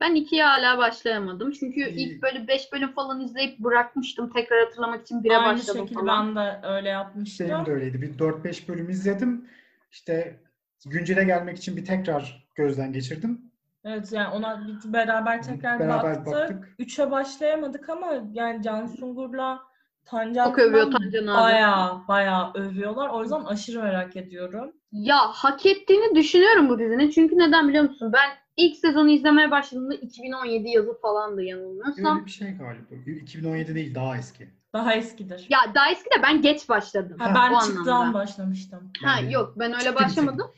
Ben 0.00 0.14
ikiye 0.14 0.44
hala 0.44 0.78
başlayamadım. 0.78 1.50
Çünkü 1.52 1.80
İyi. 1.80 1.98
ilk 1.98 2.22
böyle 2.22 2.48
5 2.48 2.72
bölüm 2.72 2.92
falan 2.92 3.20
izleyip 3.20 3.58
bırakmıştım. 3.58 4.32
Tekrar 4.32 4.64
hatırlamak 4.64 5.02
için 5.02 5.22
1'e 5.22 5.36
Aynı 5.36 5.58
başladım 5.58 5.80
şekilde 5.80 6.00
falan. 6.00 6.36
ben 6.36 6.44
de 6.44 6.66
öyle 6.66 6.88
yapmıştım. 6.88 7.48
Benim 7.50 7.66
de 7.66 7.70
öyleydi. 7.70 8.02
Bir 8.02 8.18
4-5 8.18 8.68
bölüm 8.68 8.90
izledim. 8.90 9.48
İşte 9.90 10.40
güncele 10.86 11.24
gelmek 11.24 11.58
için 11.58 11.76
bir 11.76 11.84
tekrar 11.84 12.48
gözden 12.54 12.92
geçirdim. 12.92 13.47
Evet 13.88 14.12
yani 14.12 14.28
ona 14.28 14.66
beraber 14.84 15.42
tekrar 15.42 15.80
Beraber 15.80 16.16
baktık. 16.16 16.34
baktık. 16.34 16.74
Üçe 16.78 17.10
başlayamadık 17.10 17.88
ama 17.88 18.12
yani 18.32 18.62
Can 18.62 18.86
Sungur'la 18.86 19.60
Tancan 20.04 20.44
Çok 20.44 20.58
övüyor 20.58 20.90
Tancan 20.90 21.26
abi. 21.26 21.36
Baya 21.36 22.02
baya 22.08 22.52
övüyorlar. 22.54 23.08
O 23.08 23.22
yüzden 23.22 23.44
aşırı 23.44 23.82
merak 23.82 24.16
ediyorum. 24.16 24.72
Ya 24.92 25.16
hak 25.18 25.66
ettiğini 25.66 26.14
düşünüyorum 26.14 26.68
bu 26.68 26.78
dizinin. 26.78 27.10
Çünkü 27.10 27.38
neden 27.38 27.68
biliyor 27.68 27.84
musun? 27.84 28.12
Ben 28.12 28.30
ilk 28.56 28.76
sezonu 28.76 29.10
izlemeye 29.10 29.50
başladığımda 29.50 29.94
2017 29.94 30.68
yazı 30.68 31.00
falandı 31.00 31.42
yanılmıyorsam. 31.42 32.16
Öyle 32.16 32.26
bir 32.26 32.30
şey 32.30 32.48
galiba. 32.48 33.10
2017 33.22 33.74
değil 33.74 33.94
daha 33.94 34.16
eski. 34.16 34.48
Daha 34.72 34.94
eskidir. 34.94 35.46
Ya 35.48 35.58
daha 35.74 35.90
eski 35.90 36.10
de 36.10 36.22
ben 36.22 36.42
geç 36.42 36.68
başladım. 36.68 37.16
ha, 37.18 37.32
ben 37.34 37.54
o 37.54 37.60
çıktığım 37.60 37.88
anlamda. 37.88 38.18
başlamıştım. 38.18 38.92
Ha 39.02 39.16
Ben 39.22 39.28
yok 39.28 39.54
ben 39.56 39.72
öyle 39.72 39.84
Çıktı 39.84 40.04
başlamadım. 40.04 40.50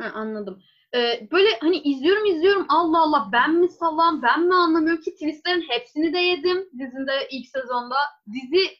Ha, 0.00 0.10
anladım. 0.14 0.62
Ee, 0.94 1.28
böyle 1.32 1.48
hani 1.60 1.78
izliyorum 1.78 2.24
izliyorum 2.26 2.66
Allah 2.68 3.02
Allah 3.02 3.28
ben 3.32 3.54
mi 3.54 3.68
salam 3.68 4.22
ben 4.22 4.42
mi 4.42 4.54
anlamıyorum 4.54 5.02
ki 5.02 5.12
twistlerin 5.12 5.64
hepsini 5.68 6.12
de 6.12 6.18
yedim 6.18 6.68
dizinde 6.78 7.28
ilk 7.30 7.48
sezonda. 7.48 7.96
Dizi 8.32 8.70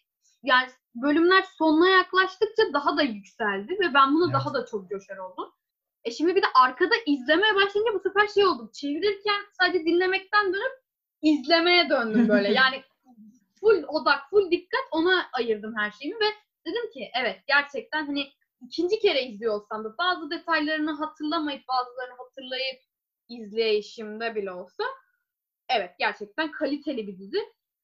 yani 0.42 0.68
bölümler 0.94 1.44
sonuna 1.59 1.88
yaklaştıkça 1.88 2.62
daha 2.73 2.97
da 2.97 3.03
yükseldi 3.03 3.73
ve 3.73 3.94
ben 3.94 4.14
buna 4.14 4.25
Evet. 4.25 4.35
daha 4.35 4.55
da 4.55 4.66
çok 4.66 4.90
coşar 4.90 5.16
oldum. 5.16 5.53
E 6.05 6.11
şimdi 6.11 6.37
bir 6.37 6.42
de 6.42 6.47
arkada 6.55 6.94
izlemeye 7.07 7.55
başlayınca 7.55 7.94
bu 7.94 8.01
sefer 8.01 8.29
şey 8.29 8.47
oldu. 8.47 8.71
Çevirirken 8.75 9.40
sadece 9.61 9.85
dinlemekten 9.85 10.53
dönüp 10.53 10.73
izlemeye 11.23 11.90
döndüm 11.90 12.29
böyle. 12.29 12.53
Yani 12.53 12.83
full 13.61 13.83
odak, 13.88 14.31
full 14.31 14.51
dikkat 14.51 14.85
ona 14.90 15.27
ayırdım 15.33 15.75
her 15.77 15.90
şeyimi 15.90 16.21
ve 16.21 16.29
dedim 16.66 16.90
ki 16.90 17.11
evet 17.21 17.40
gerçekten 17.47 18.07
hani 18.07 18.33
ikinci 18.61 18.99
kere 18.99 19.23
izliyor 19.23 19.55
olsam 19.55 19.85
da 19.85 19.99
bazı 19.99 20.31
detaylarını 20.31 20.92
hatırlamayıp 20.92 21.68
bazılarını 21.68 22.16
hatırlayıp 22.18 22.81
izleyişimde 23.29 24.35
bile 24.35 24.53
olsa 24.53 24.85
evet 25.68 25.90
gerçekten 25.99 26.53
kaliteli 26.53 27.07
bir 27.07 27.18
dizi. 27.18 27.38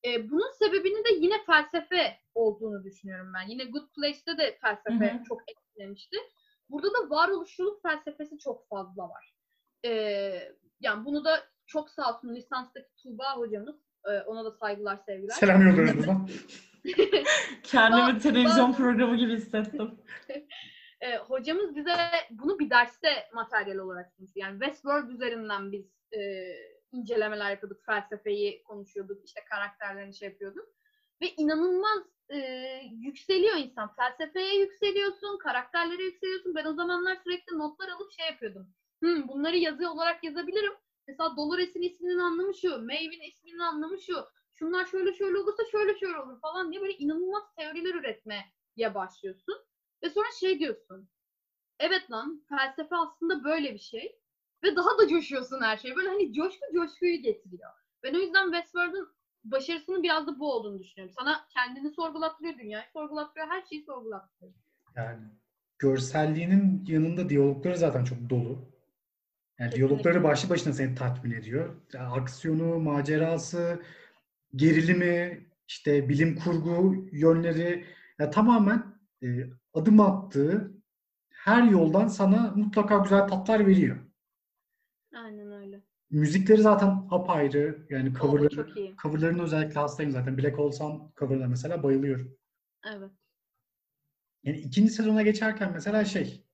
Ee, 0.07 0.31
bunun 0.31 0.51
sebebini 0.59 1.05
de 1.05 1.15
yine 1.15 1.45
felsefe 1.47 2.19
olduğunu 2.35 2.85
düşünüyorum 2.85 3.33
ben. 3.35 3.49
Yine 3.49 3.65
Good 3.65 3.89
Place'te 3.97 4.39
de 4.39 4.59
felsefe 4.61 5.13
Hı 5.13 5.19
hı. 5.19 5.25
çok 5.29 5.41
etkilemişti. 5.51 6.17
Burada 6.71 6.89
da 6.89 7.11
varoluşçuluk 7.11 7.83
felsefesi 7.83 8.39
çok 8.39 8.69
fazla 8.69 9.09
var. 9.09 9.35
Ee, 9.85 10.53
yani 10.81 11.05
bunu 11.05 11.25
da 11.25 11.45
çok 11.67 11.91
sağ 11.91 12.15
olsun 12.15 12.35
lisanstaki 12.35 12.89
Tuğba 13.03 13.37
hocamız, 13.37 13.77
e, 14.05 14.21
ona 14.21 14.45
da 14.45 14.51
saygılar 14.51 14.97
sevgiler. 15.07 15.35
Selam 15.35 15.67
yolluyoruz 15.67 15.99
buradan. 15.99 16.29
Kendimi 17.63 18.19
televizyon 18.19 18.73
programı 18.73 19.17
gibi 19.17 19.33
hissettim. 19.33 19.99
e, 21.01 21.17
hocamız 21.17 21.77
bize 21.77 21.97
bunu 22.31 22.59
bir 22.59 22.71
derste 22.71 23.09
materyal 23.35 23.79
olarak 23.79 24.13
sunmuştu. 24.13 24.39
Yani 24.39 24.61
Westworld 24.61 25.09
üzerinden 25.09 25.73
biz 25.73 25.87
e, 26.13 26.21
incelemeler 26.93 27.51
yapıyorduk, 27.51 27.85
felsefeyi 27.85 28.63
konuşuyorduk, 28.63 29.25
işte 29.25 29.41
karakterlerini 29.51 30.15
şey 30.15 30.29
yapıyorduk. 30.29 30.69
Ve 31.23 31.35
inanılmaz 31.37 32.03
e, 32.29 32.39
yükseliyor 32.93 33.57
insan. 33.57 33.95
Felsefeye 33.95 34.55
yükseliyorsun, 34.61 35.39
karakterlere 35.39 36.03
yükseliyorsun. 36.03 36.55
Ben 36.55 36.65
o 36.65 36.73
zamanlar 36.73 37.17
sürekli 37.25 37.59
notlar 37.59 37.89
alıp 37.89 38.13
şey 38.13 38.27
yapıyordum. 38.27 38.75
Hmm, 39.03 39.29
bunları 39.29 39.57
yazı 39.57 39.91
olarak 39.91 40.25
yazabilirim. 40.25 40.73
Mesela 41.09 41.37
Dolores'in 41.37 41.83
isminin 41.83 42.19
anlamı 42.19 42.55
şu, 42.55 42.69
Maeve'in 42.69 43.29
isminin 43.29 43.59
anlamı 43.59 44.01
şu. 44.01 44.15
Şunlar 44.55 44.87
şöyle 44.87 45.13
şöyle 45.13 45.39
olursa 45.39 45.63
şöyle 45.71 45.99
şöyle 45.99 46.19
olur 46.19 46.41
falan 46.41 46.73
diye 46.73 46.83
böyle 46.83 46.97
inanılmaz 46.97 47.43
teoriler 47.59 47.95
üretmeye 47.95 48.45
başlıyorsun. 48.95 49.55
Ve 50.03 50.11
sonra 50.11 50.27
şey 50.41 50.59
diyorsun. 50.59 51.09
Evet 51.79 52.11
lan 52.11 52.45
felsefe 52.49 52.97
aslında 52.97 53.45
böyle 53.45 53.75
bir 53.75 53.79
şey. 53.79 54.19
Ve 54.63 54.77
daha 54.77 54.99
da 54.99 55.09
coşuyorsun 55.09 55.61
her 55.61 55.77
şeye. 55.77 55.97
Böyle 55.97 56.09
hani 56.09 56.33
coşku 56.33 56.67
coşkuyu 56.75 57.23
getiriyor. 57.23 57.71
Ben 58.03 58.15
o 58.15 58.19
yüzden 58.19 58.45
Westworld'un 58.45 59.15
başarısının 59.45 60.03
biraz 60.03 60.27
da 60.27 60.39
bu 60.39 60.53
olduğunu 60.53 60.79
düşünüyorum. 60.79 61.15
Sana 61.19 61.49
kendini 61.55 61.91
sorgulattırıyor, 61.91 62.59
dünyayı 62.59 62.85
sorgulattırıyor, 62.93 63.49
her 63.49 63.63
şeyi 63.63 63.85
sorgulattırıyor. 63.85 64.55
Yani 64.97 65.21
görselliğinin 65.79 66.85
yanında 66.87 67.29
diyalogları 67.29 67.77
zaten 67.77 68.05
çok 68.05 68.31
dolu. 68.31 68.75
Yani 69.59 69.71
Kesinlikle. 69.71 69.77
diyalogları 69.77 70.25
başlı 70.25 70.49
başına 70.51 70.73
seni 70.73 70.95
tatmin 70.95 71.31
ediyor. 71.33 71.75
Yani 71.93 72.09
aksiyonu, 72.09 72.79
macerası, 72.79 73.83
gerilimi, 74.57 75.47
işte 75.69 76.09
bilim 76.09 76.37
kurgu 76.37 77.09
yönleri 77.13 77.85
ya 78.19 78.31
tamamen 78.31 78.99
e, 79.23 79.27
adım 79.75 80.01
attığı 80.01 80.75
her 81.31 81.63
yoldan 81.63 82.09
sana 82.09 82.53
mutlaka 82.57 82.99
güzel 82.99 83.29
tatlar 83.29 83.67
veriyor. 83.67 83.97
Aynen 85.15 85.53
öyle. 85.53 85.83
Müzikleri 86.11 86.63
zaten 86.63 87.07
apayrı. 87.11 87.87
Yani 87.91 88.15
coverları, 88.15 88.95
coverlarına 89.03 89.43
özellikle 89.43 89.81
hastayım 89.81 90.13
zaten. 90.13 90.39
Black 90.39 90.59
Hole 90.59 90.73
Sun 90.73 91.13
coverına 91.17 91.49
mesela 91.49 91.83
bayılıyorum. 91.83 92.37
Evet. 92.87 93.11
Yani 94.45 94.59
ikinci 94.59 94.93
sezona 94.93 95.23
geçerken 95.23 95.73
mesela 95.73 96.05
şey 96.05 96.45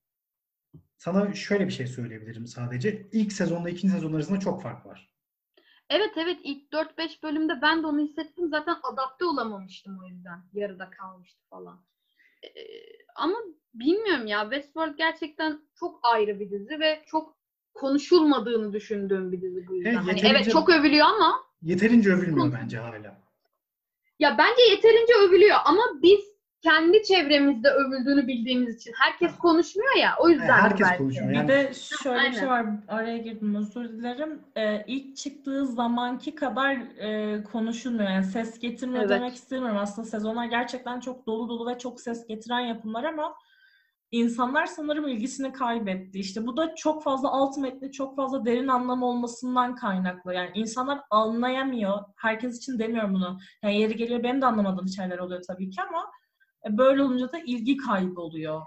sana 0.97 1.33
şöyle 1.33 1.67
bir 1.67 1.71
şey 1.71 1.87
söyleyebilirim 1.87 2.47
sadece. 2.47 3.07
İlk 3.11 3.33
sezonla 3.33 3.69
ikinci 3.69 3.93
sezon 3.93 4.13
arasında 4.13 4.39
çok 4.39 4.61
fark 4.61 4.85
var. 4.85 5.11
Evet 5.93 6.11
evet 6.17 6.37
ilk 6.43 6.71
4-5 6.71 7.23
bölümde 7.23 7.53
ben 7.61 7.83
de 7.83 7.87
onu 7.87 7.99
hissettim. 7.99 8.47
Zaten 8.49 8.75
adapte 8.83 9.25
olamamıştım 9.25 9.99
o 10.03 10.07
yüzden. 10.07 10.39
Yarıda 10.53 10.89
kalmıştı 10.89 11.39
falan. 11.49 11.81
Ee, 12.43 12.49
ama 13.15 13.35
bilmiyorum 13.73 14.27
ya 14.27 14.41
Westworld 14.41 14.97
gerçekten 14.97 15.59
çok 15.79 15.99
ayrı 16.03 16.39
bir 16.39 16.51
dizi 16.51 16.79
ve 16.79 17.03
çok 17.05 17.37
konuşulmadığını 17.73 18.73
düşündüğüm 18.73 19.31
bir 19.31 19.41
dizi 19.41 19.67
bu 19.67 19.75
yüzden. 19.75 19.91
Evet, 19.91 20.03
Hani 20.07 20.31
evet 20.31 20.51
çok 20.51 20.69
övülüyor 20.69 21.05
ama 21.05 21.43
Yeterince 21.61 22.09
övülmüyor 22.13 22.53
bence 22.61 22.77
hala. 22.77 23.21
ya 24.19 24.35
bence 24.37 24.61
yeterince 24.71 25.13
övülüyor 25.13 25.57
ama 25.65 25.81
biz 26.01 26.30
kendi 26.61 27.03
çevremizde 27.03 27.69
övüldüğünü 27.69 28.27
bildiğimiz 28.27 28.75
için 28.75 28.93
herkes 28.99 29.37
konuşmuyor 29.37 29.95
ya 29.95 30.11
o 30.19 30.29
yüzden 30.29 30.47
herkes 30.47 30.87
belki. 30.87 30.97
konuşuyor. 30.97 31.29
Bir 31.29 31.35
Yani- 31.35 31.47
de 31.47 31.71
şöyle 32.03 32.29
bir 32.31 32.35
şey 32.35 32.47
var, 32.47 32.65
araya 32.87 33.17
girdim 33.17 33.55
özür 33.55 33.89
dilerim. 33.89 34.39
Ee, 34.57 34.83
ilk 34.87 35.17
çıktığı 35.17 35.65
zamanki 35.65 36.35
kadar 36.35 36.71
e, 36.97 37.43
konuşulmuyor. 37.43 38.09
Yani 38.09 38.23
ses 38.25 38.59
getirmiyor 38.59 39.03
Evet. 39.03 39.09
demek 39.09 39.35
istemiyorum. 39.35 39.77
Aslında 39.77 40.07
sezonlar 40.07 40.45
gerçekten 40.45 40.99
çok 40.99 41.27
dolu 41.27 41.49
dolu 41.49 41.69
ve 41.69 41.77
çok 41.77 42.01
ses 42.01 42.27
getiren 42.27 42.59
yapımlar 42.59 43.03
ama 43.03 43.33
insanlar 44.11 44.65
sanırım 44.65 45.07
ilgisini 45.07 45.53
kaybetti. 45.53 46.19
İşte 46.19 46.47
bu 46.47 46.57
da 46.57 46.75
çok 46.75 47.03
fazla 47.03 47.29
alt 47.31 47.57
metni, 47.57 47.91
çok 47.91 48.15
fazla 48.15 48.45
derin 48.45 48.67
anlam 48.67 49.03
olmasından 49.03 49.75
kaynaklı. 49.75 50.33
Yani 50.33 50.49
insanlar 50.53 50.99
anlayamıyor. 51.09 51.99
Herkes 52.15 52.57
için 52.57 52.79
demiyorum 52.79 53.13
bunu. 53.13 53.37
Yani 53.63 53.79
yeri 53.79 53.95
geliyor 53.95 54.23
benim 54.23 54.41
de 54.41 54.45
anlamadığım 54.45 54.87
şeyler 54.87 55.17
oluyor 55.19 55.41
tabii 55.47 55.69
ki 55.69 55.81
ama 55.89 56.11
böyle 56.69 57.03
olunca 57.03 57.31
da 57.31 57.39
ilgi 57.39 57.77
kayboluyor. 57.77 58.61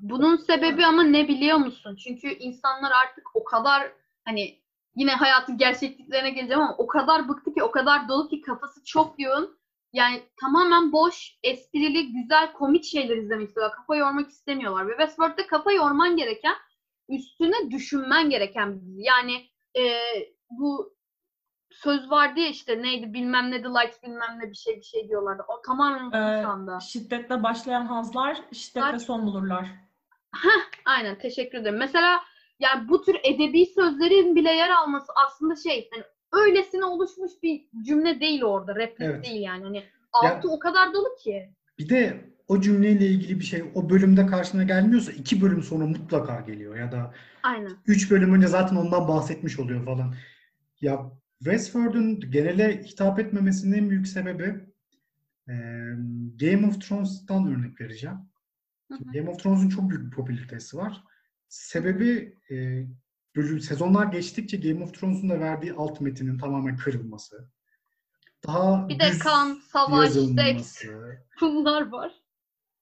Bunun 0.00 0.36
sebebi 0.36 0.86
ama 0.86 1.02
ne 1.02 1.28
biliyor 1.28 1.56
musun? 1.56 1.96
Çünkü 1.96 2.28
insanlar 2.28 2.92
artık 3.04 3.36
o 3.36 3.44
kadar 3.44 3.92
hani 4.24 4.58
yine 4.96 5.10
hayatın 5.10 5.58
gerçekliklerine 5.58 6.30
geleceğim 6.30 6.62
ama 6.62 6.76
o 6.78 6.86
kadar 6.86 7.28
bıktı 7.28 7.54
ki 7.54 7.62
o 7.62 7.70
kadar 7.70 8.08
dolu 8.08 8.28
ki 8.28 8.40
kafası 8.40 8.84
çok 8.84 9.20
yoğun. 9.20 9.58
Yani 9.92 10.22
tamamen 10.40 10.92
boş, 10.92 11.38
esprili, 11.42 12.12
güzel, 12.12 12.52
komik 12.52 12.84
şeyler 12.84 13.16
izlemek 13.16 13.48
istiyorlar. 13.48 13.76
Kafa 13.76 13.96
yormak 13.96 14.30
istemiyorlar. 14.30 14.88
Ve 14.88 14.90
Westworld'de 14.90 15.46
kafa 15.46 15.72
yorman 15.72 16.16
gereken, 16.16 16.54
üstüne 17.08 17.70
düşünmen 17.70 18.30
gereken 18.30 18.74
bir 18.74 18.80
dizi. 18.80 19.02
Yani 19.02 19.34
e, 19.78 19.82
bu 20.50 20.94
söz 21.82 22.10
vardı 22.10 22.40
ya 22.40 22.48
işte 22.48 22.82
neydi 22.82 23.12
bilmem 23.14 23.50
ne 23.50 23.62
the 23.62 23.68
likes 23.68 24.02
bilmem 24.02 24.38
ne 24.38 24.50
bir 24.50 24.54
şey 24.54 24.76
bir 24.76 24.82
şey 24.82 25.08
diyorlardı. 25.08 25.42
O 25.48 25.62
tamamen 25.66 26.04
unuttum 26.04 26.20
Ee, 26.20 26.40
şu 26.42 26.48
anda. 26.48 26.80
Şiddetle 26.80 27.42
başlayan 27.42 27.86
hazlar 27.86 28.36
şiddetle 28.52 28.86
Har- 28.86 28.98
son 28.98 29.26
bulurlar. 29.26 29.70
Aynen 30.84 31.18
teşekkür 31.18 31.58
ederim. 31.58 31.76
Mesela 31.78 32.20
yani 32.58 32.88
bu 32.88 33.02
tür 33.02 33.16
edebi 33.24 33.66
sözlerin 33.66 34.36
bile 34.36 34.50
yer 34.52 34.70
alması 34.70 35.12
aslında 35.26 35.56
şey 35.56 35.88
hani 35.92 36.04
öylesine 36.32 36.84
oluşmuş 36.84 37.32
bir 37.42 37.66
cümle 37.86 38.20
değil 38.20 38.42
orada. 38.42 38.74
Replik 38.76 39.08
Evet. 39.08 39.24
değil 39.24 39.42
yani. 39.42 39.64
Hani 39.64 39.84
altı 40.12 40.50
o 40.50 40.58
kadar 40.58 40.94
dolu 40.94 41.16
ki. 41.24 41.50
Bir 41.78 41.88
de 41.88 42.24
o 42.48 42.60
cümleyle 42.60 43.06
ilgili 43.06 43.40
bir 43.40 43.44
şey 43.44 43.64
o 43.74 43.90
bölümde 43.90 44.26
karşına 44.26 44.62
gelmiyorsa 44.62 45.12
iki 45.12 45.42
bölüm 45.42 45.62
sonra 45.62 45.86
mutlaka 45.86 46.40
geliyor 46.40 46.76
ya 46.76 46.92
da 46.92 47.14
Aynen. 47.42 47.72
üç 47.86 48.10
bölüm 48.10 48.34
önce 48.34 48.46
zaten 48.46 48.76
ondan 48.76 49.08
bahsetmiş 49.08 49.58
oluyor 49.58 49.84
falan. 49.84 50.14
Ya 50.80 51.10
Westworld'un 51.44 52.20
genele 52.30 52.82
hitap 52.82 53.18
etmemesinin 53.18 53.78
en 53.78 53.90
büyük 53.90 54.08
sebebi 54.08 54.74
e, 55.48 55.54
Game 56.36 56.66
of 56.66 56.80
Thrones'tan 56.80 57.46
örnek 57.46 57.80
vereceğim. 57.80 58.18
Hı 58.88 58.94
hı. 58.94 59.12
Game 59.12 59.30
of 59.30 59.38
Thrones'un 59.38 59.68
çok 59.68 59.90
büyük 59.90 60.04
bir 60.06 60.10
popülaritesi 60.10 60.76
var. 60.76 61.04
Sebebi 61.48 62.38
e, 62.50 62.86
bölüm, 63.36 63.60
sezonlar 63.60 64.06
geçtikçe 64.06 64.56
Game 64.56 64.84
of 64.84 64.94
Thrones'un 64.94 65.28
da 65.28 65.40
verdiği 65.40 65.72
alt 65.72 66.00
metinin 66.00 66.38
tamamen 66.38 66.76
kırılması. 66.76 67.50
Daha 68.46 68.88
Bir 68.88 68.98
de 68.98 69.18
kan, 69.18 69.54
savaş, 69.54 70.10
seks 70.10 70.84
bunlar 71.40 71.88
var. 71.90 72.12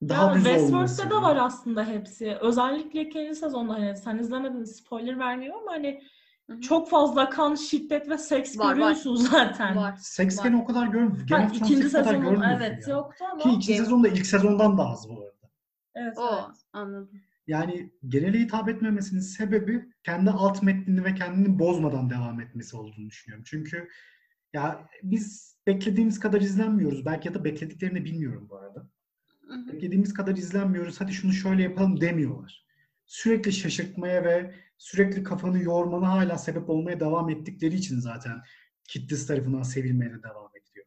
daha 0.09 0.29
Ya 0.29 0.35
düz 0.35 0.43
Westworld'da 0.43 1.09
da 1.09 1.21
var 1.21 1.35
aslında 1.35 1.85
hepsi. 1.85 2.37
Özellikle 2.41 3.01
ikinci 3.01 3.35
sezonda 3.35 3.73
hani 3.73 3.97
sen 3.97 4.17
izlemedin 4.17 4.63
spoiler 4.63 5.19
vermiyorum 5.19 5.61
ama 5.61 5.71
hani 5.71 6.03
Hı 6.49 6.53
hı. 6.53 6.61
çok 6.61 6.89
fazla 6.89 7.29
kan, 7.29 7.55
şiddet 7.55 8.09
ve 8.09 8.17
seks 8.17 8.57
Var, 8.57 8.65
var. 8.65 8.73
görüyorsun 8.73 9.15
zaten. 9.15 9.75
Var. 9.75 9.95
Seks 10.01 10.39
Var. 10.39 10.43
gene 10.43 10.55
o 10.57 10.65
kadar 10.65 10.87
görmüyoruz. 10.87 11.25
Game 11.25 11.43
Ha, 11.43 11.49
of 11.49 11.55
ikinci 11.57 11.91
kadar 11.91 12.03
sezonun 12.03 12.21
görmüyorsun 12.21 12.57
evet 12.61 12.87
ya. 12.87 12.93
yoktu 12.93 13.25
ama 13.31 13.41
Ki 13.43 13.49
ikinci 13.49 13.71
Game- 13.71 13.77
sezonda 13.77 14.07
ilk 14.07 14.25
sezondan 14.25 14.77
da 14.77 14.87
az 14.89 15.09
bu 15.09 15.13
arada. 15.21 15.49
evet, 15.95 16.17
O 16.17 16.45
evet. 16.47 16.57
anladım. 16.73 17.21
Yani 17.47 17.91
genele 18.07 18.39
hitap 18.39 18.69
etmemesinin 18.69 19.19
sebebi 19.21 19.85
kendi 20.03 20.29
alt 20.29 20.63
metnini 20.63 21.03
ve 21.03 21.13
kendini 21.15 21.59
bozmadan 21.59 22.09
devam 22.09 22.41
etmesi 22.41 22.77
olduğunu 22.77 23.09
düşünüyorum. 23.09 23.43
Çünkü 23.47 23.89
ya 24.53 24.87
biz 25.03 25.57
beklediğimiz 25.67 26.19
kadar 26.19 26.41
izlenmiyoruz. 26.41 27.05
Belki 27.05 27.27
ya 27.27 27.33
da 27.33 27.43
beklediklerini 27.43 28.05
bilmiyorum 28.05 28.47
bu 28.49 28.57
arada. 28.57 28.87
Hı 29.47 29.53
hı. 29.53 29.67
Beklediğimiz 29.73 30.13
kadar 30.13 30.35
izlenmiyoruz. 30.37 31.01
Hadi 31.01 31.13
şunu 31.13 31.33
şöyle 31.33 31.63
yapalım 31.63 32.01
demiyorlar. 32.01 32.65
Sürekli 33.05 33.53
şaşırtmaya 33.53 34.23
ve 34.23 34.53
sürekli 34.77 35.23
kafanı 35.23 35.63
yormana 35.63 36.09
hala 36.09 36.37
sebep 36.37 36.69
olmaya 36.69 36.99
devam 36.99 37.29
ettikleri 37.29 37.75
için 37.75 37.99
zaten 37.99 38.41
kitlesi 38.87 39.27
tarafından 39.27 39.63
sevilmeye 39.63 40.11
de 40.11 40.23
devam 40.23 40.49
ediyor. 40.55 40.85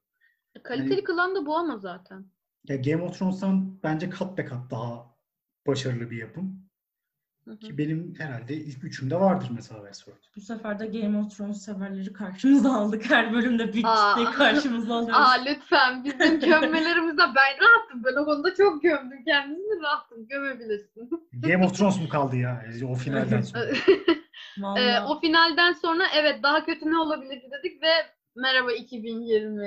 Kaliteli 0.64 0.90
Hani- 0.94 1.04
kılan 1.04 1.34
da 1.34 1.46
bu 1.46 1.56
ama 1.56 1.78
zaten. 1.78 2.26
Ya 2.68 2.76
Game 2.76 3.02
of 3.02 3.18
Thrones'tan 3.18 3.82
bence 3.82 4.10
kat 4.10 4.38
be 4.38 4.44
kat 4.44 4.70
daha 4.70 5.16
başarılı 5.66 6.10
bir 6.10 6.16
yapım. 6.16 6.65
Hı 7.46 7.50
hı. 7.50 7.58
Ki 7.58 7.78
benim 7.78 8.14
herhalde 8.18 8.54
ilk 8.54 8.84
üçümde 8.84 9.20
vardır 9.20 9.48
mesela 9.54 9.80
Westworld. 9.80 10.22
Bu 10.36 10.40
sefer 10.40 10.78
de 10.78 10.86
Game 10.86 11.18
of 11.18 11.36
Thrones 11.36 11.64
severleri 11.64 12.12
karşımıza 12.12 12.72
aldık. 12.72 13.10
Her 13.10 13.32
bölümde 13.32 13.66
bir 13.66 13.72
kitle 13.72 14.24
karşımıza 14.36 14.94
alıyoruz. 14.98 15.26
Aa 15.26 15.44
lütfen 15.46 16.04
bizim 16.04 16.40
gömmelerimizde 16.50 17.22
ben 17.22 17.66
rahatım. 17.66 18.04
Ben 18.04 18.22
o 18.22 18.24
konuda 18.24 18.54
çok 18.54 18.82
gömdüm. 18.82 19.24
Kendimi 19.24 19.82
rahatım. 19.82 20.28
Gömebilirsin. 20.28 21.10
Game 21.32 21.64
of 21.64 21.78
Thrones 21.78 22.00
mu 22.00 22.08
kaldı 22.08 22.36
ya 22.36 22.64
o 22.88 22.94
finalden 22.94 23.40
sonra? 23.42 23.66
Ee, 24.78 25.00
o 25.00 25.20
finalden 25.20 25.72
sonra 25.72 26.04
evet 26.14 26.42
daha 26.42 26.64
kötü 26.64 26.90
ne 26.90 26.98
olabilirdi 26.98 27.50
dedik 27.58 27.82
ve 27.82 27.92
merhaba 28.36 28.72
2020. 28.72 29.66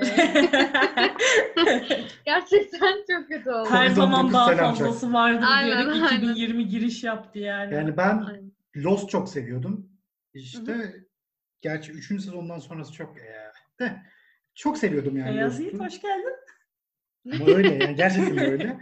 Gerçekten 2.24 2.94
çok 3.10 3.28
kötü 3.28 3.50
oldu. 3.50 3.70
Her 3.70 3.86
Covid-19 3.86 3.94
zaman 3.94 4.32
daha 4.32 4.48
selam 4.48 4.74
fazlası 4.74 5.12
vardır 5.12 5.46
Aynen, 5.50 5.66
diyerek 5.66 6.02
aynen. 6.02 6.16
2020 6.16 6.68
giriş 6.68 7.04
yaptı 7.04 7.38
yani. 7.38 7.74
Yani 7.74 7.96
ben 7.96 8.18
Aynen. 8.18 8.52
Lost 8.76 9.10
çok 9.10 9.28
seviyordum. 9.28 9.90
İşte 10.34 10.72
Hı 10.72 11.10
gerçi 11.60 11.92
3. 11.92 12.06
sezondan 12.06 12.58
sonrası 12.58 12.92
çok 12.92 13.18
e, 13.18 13.52
de 13.78 14.02
çok 14.54 14.78
seviyordum 14.78 15.16
yani 15.16 15.36
Beyaz 15.36 15.60
Yiğit 15.60 15.80
hoş 15.80 16.00
geldin. 16.00 16.36
Ama 17.32 17.46
öyle 17.46 17.74
yani 17.74 17.96
gerçekten 17.96 18.38
öyle. 18.38 18.80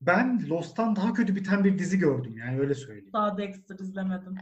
Ben 0.00 0.48
Lost'tan 0.48 0.96
daha 0.96 1.12
kötü 1.12 1.36
biten 1.36 1.64
bir 1.64 1.78
dizi 1.78 1.98
gördüm 1.98 2.36
yani 2.38 2.60
öyle 2.60 2.74
söyleyeyim. 2.74 3.10
Daha 3.12 3.38
Dexter 3.38 3.78
izlemedim. 3.78 4.36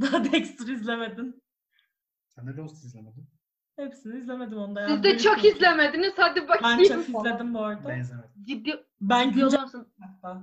Daha 0.00 0.24
Dexter 0.32 0.66
izlemedin. 0.66 1.42
Sen 2.40 2.56
de 2.56 2.56
Lost 2.60 2.84
izlemedin. 2.84 3.28
Hepsini 3.76 4.18
izlemedim 4.18 4.58
onda. 4.58 4.80
ya. 4.80 4.88
Siz 4.88 5.02
de 5.02 5.18
çok 5.18 5.44
izlemediniz. 5.44 6.12
Hadi 6.16 6.40
Ben 6.40 6.48
bakayım. 6.48 6.82
çok 6.88 7.08
izledim 7.08 7.54
bu 7.54 7.60
arada. 7.64 7.88
Ben 7.88 8.00
izlemedim. 8.00 8.30
Ciddi, 8.44 8.84
Ben 9.00 9.32
güncel 9.32 9.60
hatta. 10.00 10.42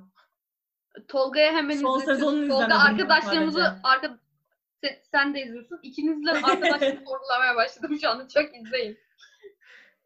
Tolga'ya 1.07 1.53
hemen 1.53 1.75
Son 1.77 1.95
izletiyorsun. 1.97 2.13
sezonunu 2.13 2.47
Tolga 2.47 2.65
izlemedim 2.65 2.81
arkadaşlarımızı 3.01 3.63
arka 3.83 4.19
sen, 4.83 4.95
sen 5.11 5.33
de 5.33 5.41
izliyorsun. 5.43 5.79
İkinizle 5.83 6.31
arkadaşlık 6.43 7.07
sorgulamaya 7.07 7.55
başladım 7.55 7.97
şu 8.01 8.09
anda. 8.09 8.27
Çok 8.27 8.55
izleyin. 8.55 8.97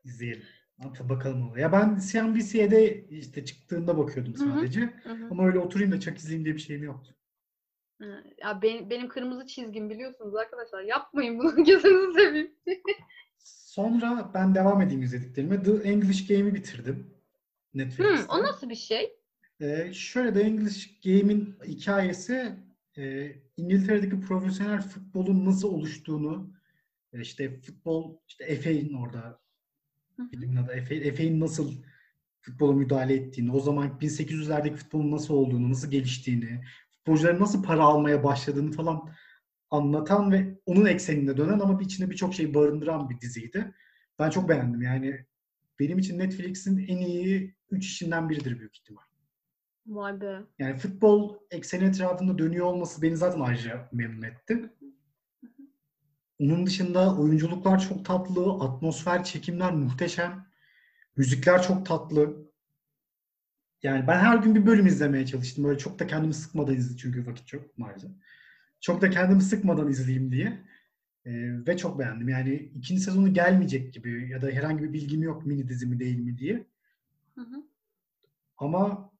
İzleyelim. 0.03 0.43
Hatta 0.83 1.09
bakalım. 1.09 1.57
Ya 1.57 1.71
ben 1.71 1.99
CNBC'de 2.11 3.07
işte 3.09 3.45
çıktığında 3.45 3.97
bakıyordum 3.97 4.35
sadece. 4.35 4.81
Hı 4.81 5.09
hı. 5.13 5.27
Ama 5.31 5.45
öyle 5.47 5.59
oturayım 5.59 5.91
da 5.91 5.99
çak 5.99 6.17
izleyeyim 6.17 6.45
diye 6.45 6.55
bir 6.55 6.61
şeyim 6.61 6.83
yoktu. 6.83 7.15
Ya 8.41 8.61
benim, 8.61 8.89
benim 8.89 9.09
kırmızı 9.09 9.47
çizgim 9.47 9.89
biliyorsunuz 9.89 10.35
arkadaşlar. 10.35 10.81
Yapmayın 10.81 11.39
bunu. 11.39 11.55
Gözünüzü 11.65 12.13
seveyim. 12.13 12.51
Sonra 13.37 14.31
ben 14.33 14.55
devam 14.55 14.81
edeyim 14.81 15.03
izlediklerime. 15.03 15.63
The 15.63 15.71
English 15.71 16.27
Game'i 16.27 16.53
bitirdim. 16.53 17.13
Netflix'te. 17.73 18.25
o 18.31 18.43
nasıl 18.43 18.69
bir 18.69 18.75
şey? 18.75 19.17
Ee, 19.61 19.93
şöyle 19.93 20.33
The 20.33 20.41
English 20.41 21.01
Game'in 21.03 21.55
hikayesi 21.67 22.55
e, 22.97 23.31
İngiltere'deki 23.57 24.19
profesyonel 24.19 24.81
futbolun 24.81 25.45
nasıl 25.45 25.73
oluştuğunu 25.73 26.53
e, 27.13 27.21
işte 27.21 27.59
futbol 27.61 28.17
işte 28.27 28.61
FA'nin 28.61 28.93
orada 28.93 29.39
filmin 30.31 30.55
adı 30.55 30.67
FA, 30.67 31.15
FA'nin 31.15 31.39
nasıl 31.39 31.73
futbola 32.41 32.73
müdahale 32.73 33.13
ettiğini, 33.13 33.51
o 33.51 33.59
zaman 33.59 33.97
1800'lerdeki 34.01 34.75
futbolun 34.75 35.11
nasıl 35.11 35.33
olduğunu, 35.33 35.69
nasıl 35.69 35.91
geliştiğini, 35.91 36.63
futbolcuların 37.01 37.39
nasıl 37.39 37.63
para 37.63 37.83
almaya 37.83 38.23
başladığını 38.23 38.71
falan 38.71 39.09
anlatan 39.69 40.31
ve 40.31 40.59
onun 40.65 40.85
ekseninde 40.85 41.37
dönen 41.37 41.59
ama 41.59 41.79
bir 41.79 41.85
içinde 41.85 42.09
birçok 42.09 42.33
şey 42.33 42.53
barındıran 42.53 43.09
bir 43.09 43.19
diziydi. 43.19 43.73
Ben 44.19 44.29
çok 44.29 44.49
beğendim. 44.49 44.81
Yani 44.81 45.25
benim 45.79 45.99
için 45.99 46.19
Netflix'in 46.19 46.77
en 46.77 46.97
iyi 46.97 47.55
3 47.71 47.85
işinden 47.85 48.29
biridir 48.29 48.59
büyük 48.59 48.77
ihtimal. 48.77 49.03
Vay 49.85 50.21
be. 50.21 50.39
Yani 50.59 50.77
futbol 50.77 51.37
ekseni 51.51 51.83
etrafında 51.83 52.37
dönüyor 52.37 52.65
olması 52.65 53.01
beni 53.01 53.17
zaten 53.17 53.39
ayrıca 53.39 53.89
memnun 53.91 54.21
etti. 54.21 54.69
Onun 56.39 56.65
dışında 56.65 57.17
oyunculuklar 57.17 57.79
çok 57.79 58.05
tatlı, 58.05 58.51
atmosfer, 58.53 59.23
çekimler 59.23 59.73
muhteşem. 59.73 60.45
Müzikler 61.17 61.63
çok 61.63 61.85
tatlı. 61.85 62.50
Yani 63.83 64.07
ben 64.07 64.19
her 64.19 64.37
gün 64.37 64.55
bir 64.55 64.65
bölüm 64.65 64.87
izlemeye 64.87 65.25
çalıştım. 65.25 65.63
Böyle 65.63 65.77
çok 65.77 65.99
da 65.99 66.07
kendimi 66.07 66.33
sıkmadan 66.33 66.75
izledim 66.75 66.97
çünkü 66.97 67.25
vakit 67.31 67.47
çok 67.47 67.77
maalesef. 67.77 68.11
Çok 68.81 69.01
da 69.01 69.09
kendimi 69.09 69.41
sıkmadan 69.41 69.89
izleyeyim 69.89 70.31
diye. 70.31 70.47
Ee, 71.25 71.31
ve 71.67 71.77
çok 71.77 71.99
beğendim. 71.99 72.29
Yani 72.29 72.53
ikinci 72.53 73.01
sezonu 73.01 73.33
gelmeyecek 73.33 73.93
gibi 73.93 74.29
ya 74.29 74.41
da 74.41 74.47
herhangi 74.47 74.83
bir 74.83 74.93
bilgim 74.93 75.23
yok 75.23 75.45
mini 75.45 75.67
dizi 75.67 75.85
mi 75.85 75.99
değil 75.99 76.17
mi 76.19 76.37
diye. 76.37 76.65
Hı 77.35 77.41
hı. 77.41 77.63
Ama 78.57 79.11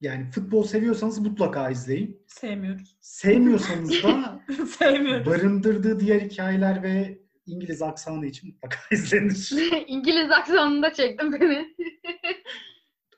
yani 0.00 0.30
futbol 0.30 0.62
seviyorsanız 0.64 1.18
mutlaka 1.18 1.70
izleyin. 1.70 2.22
Sevmiyoruz. 2.26 2.96
Sevmiyorsanız 3.00 4.02
da 4.02 4.40
Sevmiyoruz. 4.78 5.26
barındırdığı 5.26 6.00
diğer 6.00 6.20
hikayeler 6.20 6.82
ve 6.82 7.18
İngiliz 7.46 7.82
aksanı 7.82 8.26
için 8.26 8.50
mutlaka 8.50 8.76
izlenir. 8.94 9.50
İngiliz 9.86 10.30
aksanında 10.30 10.92
çektim 10.92 11.32
beni. 11.32 11.74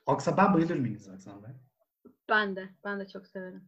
Aksa 0.07 0.37
ben 0.37 0.53
bayılırım 0.53 0.85
İngiliz 0.85 1.09
aksanına. 1.09 1.47
ben 2.29 2.55
de. 2.55 2.69
Ben 2.83 2.99
de 2.99 3.07
çok 3.07 3.27
severim. 3.27 3.63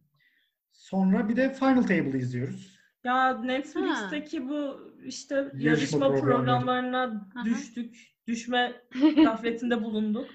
Sonra 0.72 1.28
bir 1.28 1.36
de 1.36 1.54
Final 1.54 1.82
Table'ı 1.82 2.16
izliyoruz. 2.16 2.80
Ya 3.04 3.38
Netflix'teki 3.38 4.48
bu 4.48 4.80
işte 5.04 5.52
yarışma, 5.54 5.98
programları. 5.98 6.22
programlarına 6.22 7.30
hı. 7.34 7.44
düştük. 7.44 8.10
Düşme 8.26 8.82
gafletinde 9.16 9.82
bulunduk. 9.82 10.26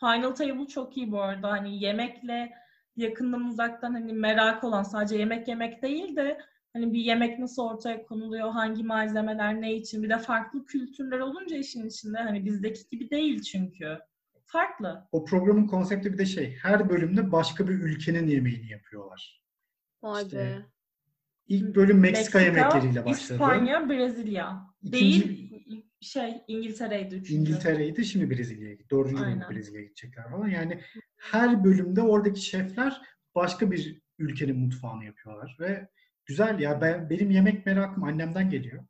Final 0.00 0.30
Table 0.30 0.66
çok 0.66 0.96
iyi 0.96 1.12
bu 1.12 1.20
arada. 1.20 1.50
Hani 1.50 1.82
yemekle 1.84 2.52
yakından 2.96 3.44
uzaktan 3.44 3.92
hani 3.92 4.12
merak 4.12 4.64
olan 4.64 4.82
sadece 4.82 5.16
yemek 5.16 5.48
yemek 5.48 5.82
değil 5.82 6.16
de 6.16 6.40
hani 6.72 6.92
bir 6.92 7.00
yemek 7.00 7.38
nasıl 7.38 7.62
ortaya 7.62 8.02
konuluyor, 8.02 8.50
hangi 8.50 8.82
malzemeler 8.82 9.60
ne 9.60 9.74
için 9.74 10.02
bir 10.02 10.10
de 10.10 10.18
farklı 10.18 10.64
kültürler 10.64 11.18
olunca 11.18 11.56
işin 11.56 11.86
içinde 11.86 12.18
hani 12.18 12.44
bizdeki 12.44 12.88
gibi 12.90 13.10
değil 13.10 13.42
çünkü. 13.42 13.98
Farklı. 14.46 15.08
O 15.12 15.24
programın 15.24 15.66
konsepti 15.66 16.12
bir 16.12 16.18
de 16.18 16.26
şey, 16.26 16.56
her 16.62 16.88
bölümde 16.88 17.32
başka 17.32 17.68
bir 17.68 17.72
ülkenin 17.72 18.26
yemeğini 18.26 18.70
yapıyorlar. 18.70 19.44
Vay 20.02 20.22
İşte 20.22 20.38
be. 20.38 20.58
İlk 21.48 21.76
bölüm 21.76 22.00
Meksika, 22.00 22.40
yemekleriyle 22.40 23.04
başladı. 23.04 23.32
İspanya, 23.32 23.88
Brezilya. 23.88 24.62
İkinci- 24.82 24.92
Değil 24.92 25.54
şey 26.00 26.42
İngiltere'ydi 26.48 27.14
üçüncü. 27.14 27.40
İngiltere'ydi, 27.40 28.04
şimdi 28.04 28.30
Brezilya'ya 28.30 28.74
gitti. 28.74 28.90
Dördüncü 28.90 29.22
bölüm. 29.22 29.42
Brezilya'ya 29.50 29.86
gidecekler 29.86 30.30
falan. 30.30 30.48
Yani 30.48 30.80
her 31.16 31.64
bölümde 31.64 32.02
oradaki 32.02 32.40
şefler 32.40 33.00
başka 33.34 33.70
bir 33.70 34.02
ülkenin 34.18 34.58
mutfağını 34.58 35.04
yapıyorlar 35.04 35.56
ve 35.60 35.88
güzel 36.26 36.60
ya 36.60 36.80
ben 36.80 37.10
benim 37.10 37.30
yemek 37.30 37.66
merakım 37.66 38.04
annemden 38.04 38.50
geliyor. 38.50 38.84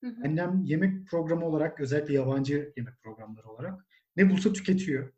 Hı 0.00 0.06
hı. 0.06 0.16
Annem 0.24 0.62
yemek 0.64 1.06
programı 1.06 1.46
olarak 1.46 1.80
özellikle 1.80 2.14
yabancı 2.14 2.72
yemek 2.76 3.02
programları 3.02 3.48
olarak 3.48 3.86
ne 4.16 4.30
bulsa 4.30 4.52
tüketiyor. 4.52 5.12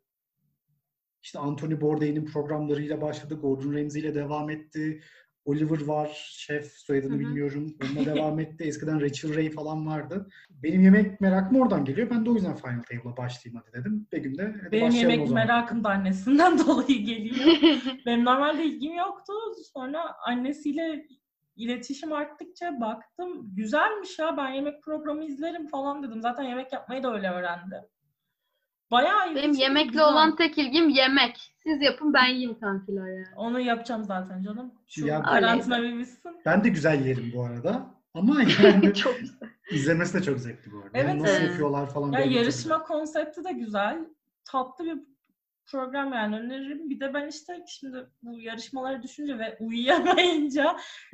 İşte 1.23 1.39
Anthony 1.39 1.81
Bourdain'in 1.81 2.25
programlarıyla 2.25 3.01
başladı. 3.01 3.35
Gordon 3.35 3.73
Ramsay 3.73 4.01
ile 4.01 4.15
devam 4.15 4.49
etti. 4.49 5.01
Oliver 5.45 5.81
var, 5.85 6.27
şef 6.31 6.71
soyadını 6.71 7.19
bilmiyorum. 7.19 7.75
Onunla 7.83 8.15
devam 8.15 8.39
etti. 8.39 8.63
Eskiden 8.63 9.01
Rachel 9.01 9.35
Ray 9.35 9.51
falan 9.51 9.87
vardı. 9.87 10.29
Benim 10.49 10.81
yemek 10.81 11.21
merakım 11.21 11.61
oradan 11.61 11.85
geliyor. 11.85 12.09
Ben 12.09 12.25
de 12.25 12.29
o 12.29 12.33
yüzden 12.33 12.55
Final 12.55 12.81
Table'a 12.81 13.17
başlayayım 13.17 13.61
hadi 13.65 13.79
dedim. 13.79 14.07
Begüm 14.11 14.37
de 14.37 14.55
hadi 14.63 14.71
Benim 14.71 14.91
yemek 14.91 15.29
merakım 15.29 15.83
da 15.83 15.89
annesinden 15.89 16.59
dolayı 16.67 17.05
geliyor. 17.05 17.57
Benim 18.05 18.25
normalde 18.25 18.63
ilgim 18.63 18.95
yoktu. 18.95 19.33
Sonra 19.73 20.15
annesiyle 20.27 21.05
iletişim 21.55 22.13
arttıkça 22.13 22.81
baktım. 22.81 23.55
Güzelmiş 23.55 24.19
ya 24.19 24.37
ben 24.37 24.49
yemek 24.49 24.83
programı 24.83 25.25
izlerim 25.25 25.67
falan 25.67 26.03
dedim. 26.03 26.21
Zaten 26.21 26.43
yemek 26.43 26.73
yapmayı 26.73 27.03
da 27.03 27.13
öyle 27.13 27.29
öğrendim. 27.29 27.81
Bayağı 28.93 29.25
Benim 29.35 29.37
ilginç, 29.37 29.59
yemekle 29.59 29.89
güzel. 29.89 30.05
olan 30.05 30.35
tek 30.35 30.57
ilgim 30.57 30.89
yemek. 30.89 31.55
Siz 31.63 31.81
yapın 31.81 32.13
ben 32.13 32.25
yiyeyim 32.25 32.59
kankiler 32.59 33.07
yani. 33.07 33.25
Onu 33.35 33.59
yapacağım 33.59 34.03
zaten 34.03 34.43
canım. 34.43 34.73
Şu 34.87 35.07
Ya- 35.07 35.21
karantina 35.23 35.81
bir 35.81 35.99
bitsin. 35.99 36.31
Ben 36.45 36.63
de 36.63 36.69
güzel 36.69 37.05
yerim 37.05 37.31
bu 37.35 37.43
arada. 37.45 37.85
Ama 38.13 38.35
yani 38.63 38.93
çok 38.93 39.19
güzel. 39.19 39.49
izlemesi 39.71 40.13
de 40.17 40.23
çok 40.23 40.39
zevkli 40.39 40.71
bu 40.71 40.77
arada. 40.77 40.97
Yani 40.97 41.09
Evet, 41.11 41.21
nasıl 41.21 41.35
evet. 41.35 41.49
yapıyorlar 41.49 41.89
falan. 41.93 42.11
Ya 42.11 42.23
çok 42.23 42.31
yarışma 42.31 42.83
konsepti 42.83 43.43
de 43.43 43.51
güzel. 43.51 43.97
Tatlı 44.45 44.85
bir 44.85 44.97
program 45.65 46.13
yani 46.13 46.39
öneririm. 46.39 46.89
Bir 46.89 46.99
de 46.99 47.13
ben 47.13 47.27
işte 47.27 47.63
şimdi 47.67 47.97
bu 48.21 48.39
yarışmalara 48.39 49.03
düşünce 49.03 49.39
ve 49.39 49.57
uyuyamayınca 49.59 50.77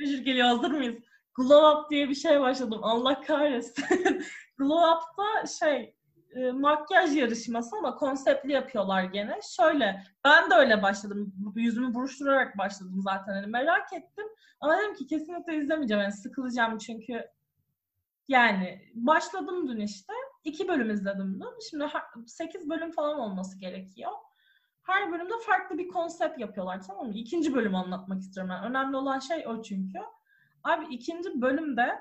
Mesaj 0.00 0.24
geliyor 0.24 0.48
hazır 0.48 0.70
mıyız? 0.70 0.94
Glow 1.34 1.66
Up 1.80 1.90
diye 1.90 2.08
bir 2.08 2.14
şey 2.14 2.40
başladım. 2.40 2.78
Allah 2.82 3.20
kahretsin. 3.20 3.84
Glow 4.58 4.94
Up'ta 4.96 5.46
şey 5.46 5.94
e, 6.34 6.52
makyaj 6.52 7.16
yarışması 7.16 7.76
ama 7.76 7.94
konseptli 7.96 8.52
yapıyorlar 8.52 9.04
gene. 9.04 9.38
Şöyle 9.56 10.02
ben 10.24 10.50
de 10.50 10.54
öyle 10.54 10.82
başladım. 10.82 11.34
Yüzümü 11.56 11.94
buruşturarak 11.94 12.58
başladım 12.58 13.00
zaten. 13.00 13.32
Hani 13.32 13.46
merak 13.46 13.92
ettim. 13.92 14.26
Ama 14.60 14.78
dedim 14.78 14.94
ki 14.94 15.06
kesinlikle 15.06 15.56
izlemeyeceğim. 15.56 16.02
Yani 16.02 16.12
sıkılacağım 16.12 16.78
çünkü 16.78 17.24
yani 18.28 18.82
başladım 18.94 19.68
dün 19.68 19.80
işte. 19.80 20.12
iki 20.44 20.68
bölüm 20.68 20.90
izledim 20.90 21.40
dün. 21.40 21.60
Şimdi 21.70 21.84
8 22.26 22.70
bölüm 22.70 22.92
falan 22.92 23.18
olması 23.18 23.58
gerekiyor. 23.58 24.10
Her 24.82 25.12
bölümde 25.12 25.34
farklı 25.46 25.78
bir 25.78 25.88
konsept 25.88 26.40
yapıyorlar 26.40 26.82
tamam 26.82 27.06
mı? 27.06 27.14
İkinci 27.14 27.54
bölümü 27.54 27.76
anlatmak 27.76 28.20
istiyorum 28.20 28.52
ben. 28.54 28.70
Önemli 28.70 28.96
olan 28.96 29.18
şey 29.18 29.46
o 29.46 29.62
çünkü. 29.62 29.98
Abi 30.64 30.94
ikinci 30.94 31.42
bölümde 31.42 31.98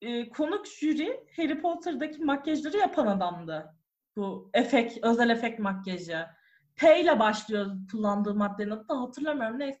e, 0.00 0.28
konuk 0.28 0.66
jüri 0.66 1.26
Harry 1.36 1.60
Potter'daki 1.60 2.24
makyajları 2.24 2.76
yapan 2.76 3.06
adamdı. 3.06 3.74
Bu 4.16 4.50
efekt, 4.54 4.98
özel 5.02 5.30
efekt 5.30 5.58
makyajı. 5.58 6.26
P 6.76 7.00
ile 7.00 7.18
başlıyor 7.18 7.66
kullandığı 7.92 8.34
maddenin 8.34 8.70
adı 8.70 8.88
da 8.88 9.00
hatırlamıyorum 9.00 9.58
neyse. 9.58 9.80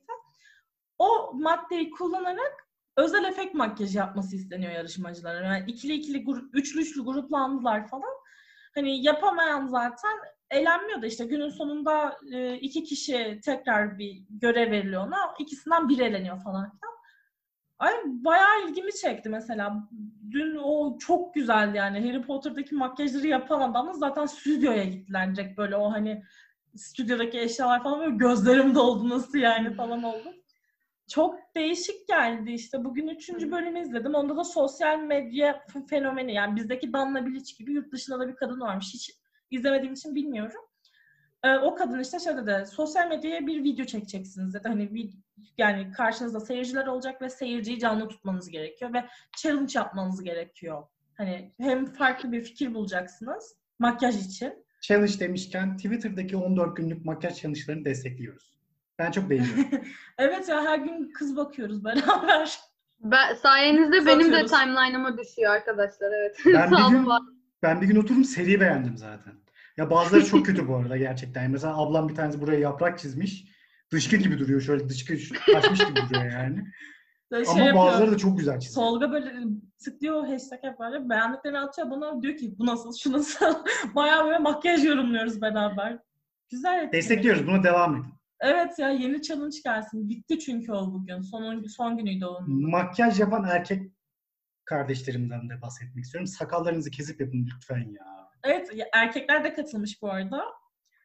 O 0.98 1.32
maddeyi 1.34 1.90
kullanarak 1.90 2.68
özel 2.96 3.24
efekt 3.24 3.54
makyajı 3.54 3.98
yapması 3.98 4.36
isteniyor 4.36 4.72
yarışmacıların. 4.72 5.44
Yani 5.44 5.70
ikili 5.70 5.92
ikili, 5.92 6.24
üçlü 6.52 6.80
üçlü 6.80 7.04
gruplandılar 7.04 7.88
falan. 7.88 8.14
Hani 8.74 9.04
yapamayan 9.04 9.66
zaten 9.66 10.18
elenmiyor 10.50 11.02
da 11.02 11.06
işte 11.06 11.24
günün 11.24 11.48
sonunda 11.48 12.18
e, 12.32 12.56
iki 12.56 12.84
kişi 12.84 13.40
tekrar 13.44 13.98
bir 13.98 14.22
görev 14.30 14.70
veriliyor 14.70 15.06
ona. 15.06 15.34
İkisinden 15.38 15.88
biri 15.88 16.02
eleniyor 16.02 16.42
falan 16.42 16.70
filan. 16.70 16.94
Ay 17.84 17.94
bayağı 18.04 18.68
ilgimi 18.68 18.92
çekti 18.92 19.28
mesela. 19.28 19.88
Dün 20.30 20.56
o 20.56 20.98
çok 20.98 21.34
güzeldi 21.34 21.76
yani. 21.76 22.08
Harry 22.08 22.22
Potter'daki 22.22 22.74
makyajları 22.74 23.26
yapan 23.26 23.60
adamla 23.60 23.92
zaten 23.92 24.26
stüdyoya 24.26 24.84
gittiler 24.84 25.36
direkt 25.36 25.58
böyle 25.58 25.76
o 25.76 25.92
hani 25.92 26.22
stüdyodaki 26.76 27.40
eşyalar 27.40 27.82
falan 27.82 28.00
böyle 28.00 28.16
gözlerim 28.16 28.74
doldu 28.74 29.08
nasıl 29.08 29.38
yani 29.38 29.74
falan 29.74 30.02
oldu. 30.02 30.34
Çok 31.08 31.38
değişik 31.56 32.08
geldi 32.08 32.52
işte. 32.52 32.84
Bugün 32.84 33.08
üçüncü 33.08 33.52
bölümü 33.52 33.80
izledim. 33.80 34.14
Onda 34.14 34.36
da 34.36 34.44
sosyal 34.44 34.98
medya 34.98 35.64
fenomeni 35.90 36.34
yani 36.34 36.56
bizdeki 36.56 36.92
Danla 36.92 37.26
Bilic 37.26 37.54
gibi 37.58 37.72
yurt 37.72 37.92
dışında 37.92 38.20
da 38.20 38.28
bir 38.28 38.36
kadın 38.36 38.60
varmış. 38.60 38.90
Hiç 38.94 39.10
izlemediğim 39.50 39.94
için 39.94 40.14
bilmiyorum. 40.14 40.60
Ee, 41.44 41.58
o 41.58 41.74
kadın 41.74 42.00
işte 42.00 42.18
şey 42.18 42.36
dedi, 42.36 42.64
sosyal 42.72 43.08
medyaya 43.08 43.46
bir 43.46 43.64
video 43.64 43.84
çekeceksiniz 43.86 44.54
dedi. 44.54 44.68
Hani 44.68 44.94
bir, 44.94 45.10
yani 45.58 45.92
karşınızda 45.92 46.40
seyirciler 46.40 46.86
olacak 46.86 47.22
ve 47.22 47.30
seyirciyi 47.30 47.78
canlı 47.78 48.08
tutmanız 48.08 48.50
gerekiyor 48.50 48.92
ve 48.92 49.04
challenge 49.36 49.72
yapmanız 49.74 50.22
gerekiyor. 50.22 50.82
Hani 51.16 51.52
hem 51.60 51.86
farklı 51.86 52.32
bir 52.32 52.42
fikir 52.42 52.74
bulacaksınız 52.74 53.56
makyaj 53.78 54.26
için. 54.26 54.64
Challenge 54.80 55.20
demişken 55.20 55.76
Twitter'daki 55.76 56.36
14 56.36 56.76
günlük 56.76 57.04
makyaj 57.04 57.42
challenge'larını 57.42 57.84
destekliyoruz. 57.84 58.54
Ben 58.98 59.10
çok 59.10 59.30
beğeniyorum. 59.30 59.64
evet 60.18 60.48
ya 60.48 60.64
her 60.64 60.78
gün 60.78 61.12
kız 61.12 61.36
bakıyoruz 61.36 61.84
beraber. 61.84 62.58
Ben, 63.00 63.34
sayenizde 63.34 64.06
benim 64.06 64.32
de 64.32 64.36
Atıyoruz. 64.36 64.50
timeline'ıma 64.50 65.18
düşüyor 65.18 65.52
arkadaşlar 65.52 66.12
evet. 66.12 66.36
Ben 66.46 66.70
bir 66.70 66.76
Sağ 66.76 66.88
gün 66.88 67.06
var. 67.06 67.22
ben 67.62 67.80
bir 67.80 67.86
gün 67.86 67.96
oturdum 67.96 68.24
seriyi 68.24 68.60
beğendim 68.60 68.96
zaten. 68.96 69.43
Ya 69.76 69.90
bazıları 69.90 70.24
çok 70.24 70.46
kötü 70.46 70.68
bu 70.68 70.76
arada 70.76 70.96
gerçekten. 70.96 71.50
Mesela 71.50 71.76
ablam 71.76 72.08
bir 72.08 72.14
tanesi 72.14 72.40
buraya 72.40 72.60
yaprak 72.60 72.98
çizmiş. 72.98 73.44
Dışkı 73.92 74.16
gibi 74.16 74.38
duruyor 74.38 74.60
şöyle 74.60 74.88
dışkı 74.88 75.14
taşmış 75.52 75.86
gibi 75.86 76.00
duruyor 76.08 76.32
yani. 76.32 76.64
Böyle 77.30 77.48
Ama 77.48 77.64
şey 77.64 77.74
bazıları 77.74 78.12
da 78.12 78.16
çok 78.16 78.38
güzel 78.38 78.60
çiziyor. 78.60 78.86
Tolga 78.86 79.12
böyle 79.12 79.32
tıklıyor 79.84 80.26
hashtag 80.26 80.58
hep 80.62 80.78
böyle 80.78 81.08
beğendiklerini 81.08 81.58
atıyor 81.58 81.90
bana 81.90 82.22
diyor 82.22 82.36
ki 82.36 82.54
bu 82.58 82.66
nasıl 82.66 82.92
şu 82.92 83.12
nasıl 83.12 83.46
bayağı 83.94 84.24
böyle 84.24 84.38
makyaj 84.38 84.84
yorumluyoruz 84.84 85.42
beraber. 85.42 85.98
Güzel. 86.48 86.92
Destekliyoruz. 86.92 87.46
Buna 87.46 87.62
devam 87.62 87.96
edin. 87.96 88.14
Evet 88.40 88.78
ya 88.78 88.90
yeni 88.90 89.22
challenge 89.22 89.56
gelsin. 89.64 90.08
Bitti 90.08 90.38
çünkü 90.38 90.72
o 90.72 90.92
bugün. 90.92 91.20
Son, 91.20 91.64
son 91.64 91.98
günüydü 91.98 92.24
onun. 92.24 92.70
Makyaj 92.70 93.20
yapan 93.20 93.44
erkek 93.44 93.92
kardeşlerimden 94.64 95.48
de 95.48 95.60
bahsetmek 95.62 96.04
istiyorum. 96.04 96.26
Sakallarınızı 96.26 96.90
kesip 96.90 97.20
yapın 97.20 97.48
lütfen 97.54 97.78
ya. 97.78 98.13
Evet 98.44 98.70
erkekler 98.92 99.44
de 99.44 99.54
katılmış 99.54 100.02
bu 100.02 100.10
arada. 100.10 100.44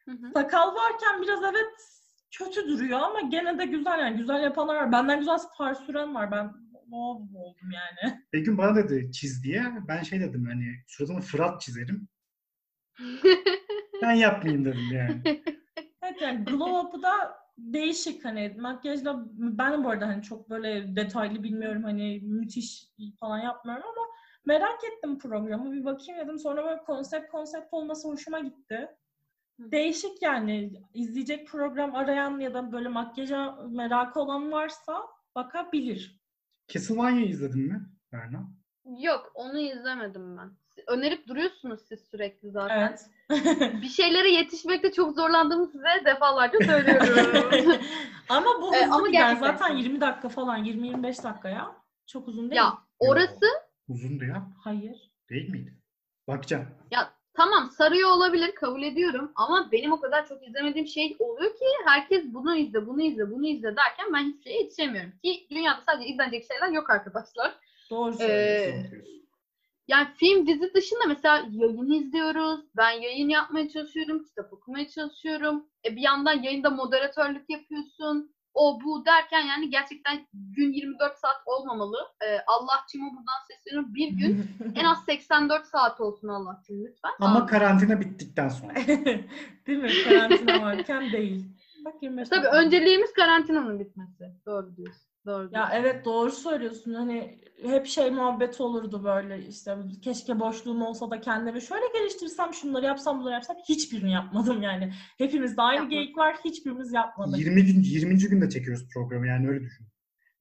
Hı 0.04 0.10
hı. 0.10 0.30
Sakal 0.34 0.74
varken 0.74 1.22
biraz 1.22 1.44
evet 1.44 1.70
kötü 2.38 2.68
duruyor 2.68 3.00
ama 3.00 3.20
gene 3.20 3.58
de 3.58 3.64
güzel 3.64 3.98
yani 3.98 4.16
güzel 4.16 4.42
yapanlar 4.42 4.74
var. 4.74 4.92
Benden 4.92 5.18
güzel 5.18 5.38
far 5.58 5.74
süren 5.74 6.14
var. 6.14 6.30
Ben 6.30 6.52
wow 6.72 7.38
oldum 7.38 7.70
yani. 7.72 8.20
Begüm 8.32 8.58
bana 8.58 8.76
dedi 8.76 9.12
çiz 9.12 9.44
diye. 9.44 9.64
Ben 9.88 10.02
şey 10.02 10.20
dedim 10.20 10.46
hani 10.46 10.64
suratını 10.86 11.20
Fırat 11.20 11.60
çizerim. 11.60 12.08
Ben 14.02 14.12
yapmayayım 14.12 14.64
dedim 14.64 14.88
yani. 14.92 15.42
Evet 16.02 16.22
yani 16.22 16.44
glow 16.44 16.78
up'ı 16.78 17.02
da 17.02 17.40
değişik 17.58 18.24
hani 18.24 18.56
makyajla 18.58 19.24
ben 19.32 19.84
bu 19.84 19.90
arada 19.90 20.06
hani 20.06 20.22
çok 20.22 20.50
böyle 20.50 20.96
detaylı 20.96 21.42
bilmiyorum 21.42 21.82
hani 21.82 22.20
müthiş 22.22 22.84
falan 23.20 23.38
yapmıyorum 23.38 23.84
ama 23.88 24.06
merak 24.46 24.84
ettim 24.84 25.18
programı 25.18 25.72
bir 25.72 25.84
bakayım 25.84 26.20
dedim 26.24 26.38
sonra 26.38 26.64
böyle 26.64 26.82
konsept 26.82 27.30
konsept 27.30 27.74
olması 27.74 28.08
hoşuma 28.08 28.40
gitti. 28.40 28.88
Değişik 29.58 30.22
yani 30.22 30.72
izleyecek 30.94 31.48
program 31.48 31.94
arayan 31.94 32.40
ya 32.40 32.54
da 32.54 32.72
böyle 32.72 32.88
makyaja 32.88 33.58
merakı 33.68 34.20
olan 34.20 34.52
varsa 34.52 35.02
bakabilir. 35.34 36.20
Castlevania 36.68 37.20
izledin 37.24 37.60
mi 37.72 37.80
Berna? 38.12 38.42
Yok 38.98 39.30
onu 39.34 39.58
izlemedim 39.58 40.36
ben. 40.38 40.50
Önerip 40.86 41.28
duruyorsunuz 41.28 41.80
siz 41.88 42.00
sürekli 42.00 42.50
zaten. 42.50 42.78
Evet. 42.88 43.10
Bir 43.82 43.88
şeylere 43.88 44.30
yetişmekte 44.30 44.92
çok 44.92 45.14
zorlandığımı 45.14 45.66
size 45.66 46.04
defalarca 46.04 46.58
söylüyorum. 46.66 47.80
ama 48.28 48.62
bu 48.62 48.74
Ee, 48.76 48.82
hızlı 48.84 48.94
ama 48.94 49.08
gider. 49.08 49.20
gerçekten. 49.20 49.52
Zaten 49.56 49.76
20 49.76 50.00
dakika 50.00 50.28
falan 50.28 50.64
20-25 50.64 51.22
dakika 51.24 51.48
ya. 51.48 51.76
Çok 52.06 52.28
uzun 52.28 52.50
değil. 52.50 52.56
ya 52.60 52.78
orası 52.98 53.46
Uzundu 53.90 54.24
ya. 54.24 54.48
Hayır. 54.64 55.10
Değil 55.30 55.50
miydi? 55.50 55.74
Bakacağım. 56.28 56.66
ya 56.90 57.12
tamam 57.34 57.70
sarıyor 57.70 58.10
olabilir 58.10 58.54
kabul 58.54 58.82
ediyorum 58.82 59.32
ama 59.34 59.68
benim 59.72 59.92
o 59.92 60.00
kadar 60.00 60.28
çok 60.28 60.48
izlemediğim 60.48 60.86
şey 60.86 61.16
oluyor 61.18 61.50
ki 61.50 61.64
herkes 61.84 62.24
bunu 62.24 62.56
izle, 62.56 62.86
bunu 62.86 63.02
izle, 63.02 63.30
bunu 63.30 63.46
izle 63.46 63.76
derken 63.76 64.12
ben 64.12 64.24
hiçbir 64.24 64.42
şeye 64.42 64.58
yetişemiyorum. 64.62 65.12
Ki 65.24 65.46
dünyada 65.50 65.80
sadece 65.86 66.08
izlenecek 66.08 66.46
şeyler 66.52 66.68
yok 66.74 66.90
arkadaşlar. 66.90 67.54
Doğru 67.90 68.14
Ee, 68.14 68.16
söylüyorsun. 68.16 68.90
Diyorsun. 68.90 69.20
Yani 69.88 70.08
film 70.16 70.46
dizi 70.46 70.74
dışında 70.74 71.00
mesela 71.08 71.36
yayın 71.50 71.90
izliyoruz. 71.90 72.60
Ben 72.76 72.90
yayın 72.90 73.28
yapmaya 73.28 73.68
çalışıyorum, 73.68 74.24
kitap 74.24 74.52
okumaya 74.52 74.88
çalışıyorum. 74.88 75.66
E 75.84 75.96
bir 75.96 76.00
yandan 76.00 76.42
yayında 76.42 76.70
moderatörlük 76.70 77.50
yapıyorsun. 77.50 78.34
O 78.54 78.80
bu 78.84 79.04
derken 79.04 79.40
yani 79.40 79.70
gerçekten 79.70 80.26
gün 80.32 80.72
24 80.72 81.18
saat 81.18 81.36
olmamalı. 81.46 81.96
E, 82.24 82.26
Allah'cığıma 82.46 83.10
buradan 83.10 83.40
sesleniyorum. 83.48 83.94
Bir 83.94 84.08
gün 84.08 84.50
en 84.74 84.84
az 84.84 85.04
84 85.04 85.66
saat 85.66 86.00
olsun 86.00 86.28
Allah'cığım 86.28 86.84
lütfen. 86.84 87.10
Ama 87.20 87.36
Amin. 87.36 87.46
karantina 87.46 88.00
bittikten 88.00 88.48
sonra. 88.48 88.74
değil 89.66 89.78
mi? 89.78 90.02
Karantina 90.04 90.60
varken 90.60 91.12
değil. 91.12 91.46
Bak 91.84 91.94
25 92.02 92.28
Tabii 92.28 92.46
önceliğimiz 92.46 93.12
karantinanın 93.12 93.80
bitmesi. 93.80 94.24
Doğru 94.46 94.76
diyorsun. 94.76 95.10
Doğru 95.26 95.42
Ya 95.44 95.50
diyorsun. 95.50 95.72
evet 95.74 96.04
doğru 96.04 96.30
söylüyorsun. 96.30 96.94
Hani 96.94 97.38
hep 97.62 97.86
şey 97.86 98.10
muhabbet 98.10 98.60
olurdu 98.60 99.04
böyle 99.04 99.46
işte 99.46 99.76
keşke 100.02 100.40
boşluğum 100.40 100.82
olsa 100.82 101.10
da 101.10 101.20
kendimi 101.20 101.62
şöyle 101.62 101.84
geliştirsem 101.98 102.54
şunları 102.54 102.84
yapsam 102.86 103.20
bunları 103.20 103.34
yapsam 103.34 103.56
hiçbirini 103.68 104.12
yapmadım 104.12 104.62
yani. 104.62 104.92
Hepimizde 105.18 105.62
aynı 105.62 105.74
Yapmadım. 105.74 105.90
geyik 105.90 106.18
var 106.18 106.36
hiçbirimiz 106.44 106.92
yapmadık. 106.92 107.38
20 107.38 107.64
gün 107.64 107.82
20. 107.82 108.18
günde 108.18 108.48
çekiyoruz 108.50 108.88
programı 108.94 109.26
yani 109.26 109.48
öyle 109.48 109.60
düşün. 109.60 109.86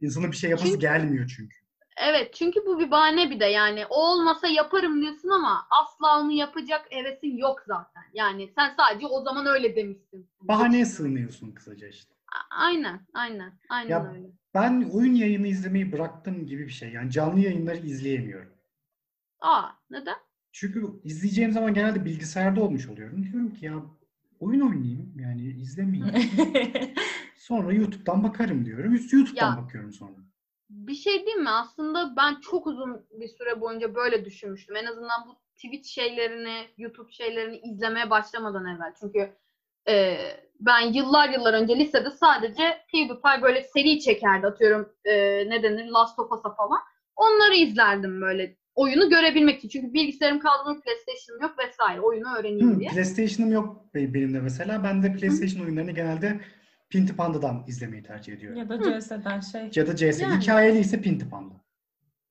İnsanın 0.01 0.31
bir 0.31 0.37
şey 0.37 0.49
yapası 0.49 0.67
Çünkü- 0.67 0.79
gelmiyor 0.81 1.33
çünkü. 1.37 1.55
Evet 2.01 2.33
çünkü 2.33 2.59
bu 2.65 2.79
bir 2.79 2.91
bahane 2.91 3.29
bir 3.29 3.39
de 3.39 3.45
yani 3.45 3.85
o 3.89 3.95
olmasa 3.95 4.47
yaparım 4.47 5.01
diyorsun 5.01 5.29
ama 5.29 5.67
asla 5.81 6.19
onu 6.21 6.31
yapacak 6.31 6.85
hevesin 6.89 7.37
yok 7.37 7.59
zaten. 7.67 8.01
Yani 8.13 8.49
sen 8.55 8.73
sadece 8.77 9.07
o 9.07 9.21
zaman 9.23 9.45
öyle 9.45 9.75
demişsin. 9.75 10.29
Bahaneye 10.41 10.85
sığınıyorsun 10.85 11.51
kısaca 11.51 11.87
işte. 11.87 12.13
Aynen, 12.49 13.07
aynen, 13.13 13.59
aynen 13.69 13.89
Ya- 13.89 14.11
öyle. 14.13 14.27
Ben 14.53 14.89
oyun 14.93 15.13
yayını 15.13 15.47
izlemeyi 15.47 15.91
bıraktım 15.91 16.45
gibi 16.45 16.63
bir 16.65 16.71
şey. 16.71 16.91
Yani 16.91 17.11
canlı 17.11 17.39
yayınları 17.39 17.77
izleyemiyorum. 17.77 18.53
Aa, 19.39 19.69
neden? 19.89 20.15
Çünkü 20.51 20.85
izleyeceğim 21.03 21.51
zaman 21.51 21.73
genelde 21.73 22.05
bilgisayarda 22.05 22.61
olmuş 22.61 22.87
oluyorum. 22.87 23.23
Diyorum 23.23 23.53
ki 23.53 23.65
ya 23.65 23.73
oyun 24.39 24.61
oynayayım 24.61 25.13
yani 25.19 25.41
izlemeyeyim. 25.41 26.13
Sonra 27.37 27.73
YouTube'dan 27.73 28.23
bakarım 28.23 28.65
diyorum. 28.65 28.93
Üst 28.93 29.13
YouTube'dan 29.13 29.51
Ya. 29.57 29.63
bakıyorum 29.63 29.93
sonra. 29.93 30.15
Bir 30.69 30.93
şey 30.95 31.25
değil 31.25 31.37
mi? 31.37 31.49
Aslında 31.49 32.15
ben 32.17 32.35
çok 32.41 32.67
uzun 32.67 33.05
bir 33.11 33.27
süre 33.27 33.61
boyunca 33.61 33.95
böyle 33.95 34.25
düşünmüştüm. 34.25 34.75
En 34.75 34.85
azından 34.85 35.27
bu 35.27 35.35
Twitch 35.55 35.87
şeylerini, 35.89 36.67
YouTube 36.77 37.11
şeylerini 37.11 37.57
izlemeye 37.57 38.09
başlamadan 38.09 38.65
evvel. 38.65 38.93
Çünkü 38.99 39.35
e, 39.89 40.17
ben 40.59 40.79
yıllar 40.93 41.29
yıllar 41.29 41.53
önce 41.53 41.75
lisede 41.77 42.11
sadece 42.11 42.63
PewDiePie 42.91 43.41
böyle 43.41 43.63
seri 43.63 43.99
çekerdi. 43.99 44.47
Atıyorum 44.47 44.89
e, 45.05 45.13
ne 45.49 45.63
denir 45.63 45.85
Last 45.85 46.19
of 46.19 46.31
Us'a 46.31 46.55
falan. 46.55 46.79
Onları 47.15 47.55
izlerdim 47.55 48.21
böyle 48.21 48.55
oyunu 48.75 49.09
görebilmek 49.09 49.57
için. 49.57 49.69
Çünkü 49.69 49.93
bilgisayarım 49.93 50.39
kaldırma 50.39 50.81
PlayStation'ım 50.81 51.41
yok 51.41 51.59
vesaire. 51.59 52.01
Oyunu 52.01 52.37
öğreneyim 52.37 52.75
Hı, 52.75 52.79
diye. 52.79 52.89
PlayStation'ım 52.89 53.51
yok 53.53 53.93
be- 53.95 54.13
benim 54.13 54.33
de 54.33 54.39
mesela. 54.39 54.83
Ben 54.83 55.03
de 55.03 55.13
PlayStation 55.13 55.65
oyunlarını 55.65 55.91
genelde 55.91 56.39
Pinti 56.89 57.15
Panda'dan 57.15 57.63
izlemeyi 57.67 58.03
tercih 58.03 58.33
ediyorum. 58.33 58.57
ya 58.59 58.69
da 58.69 58.99
CS'den 58.99 59.39
şey. 59.39 59.71
Ya 59.75 59.87
da 59.87 59.95
CS. 59.95 60.21
Yani. 60.21 60.41
Hikayeli 60.41 60.79
ise 60.79 61.01
Pinti 61.01 61.29
Panda. 61.29 61.53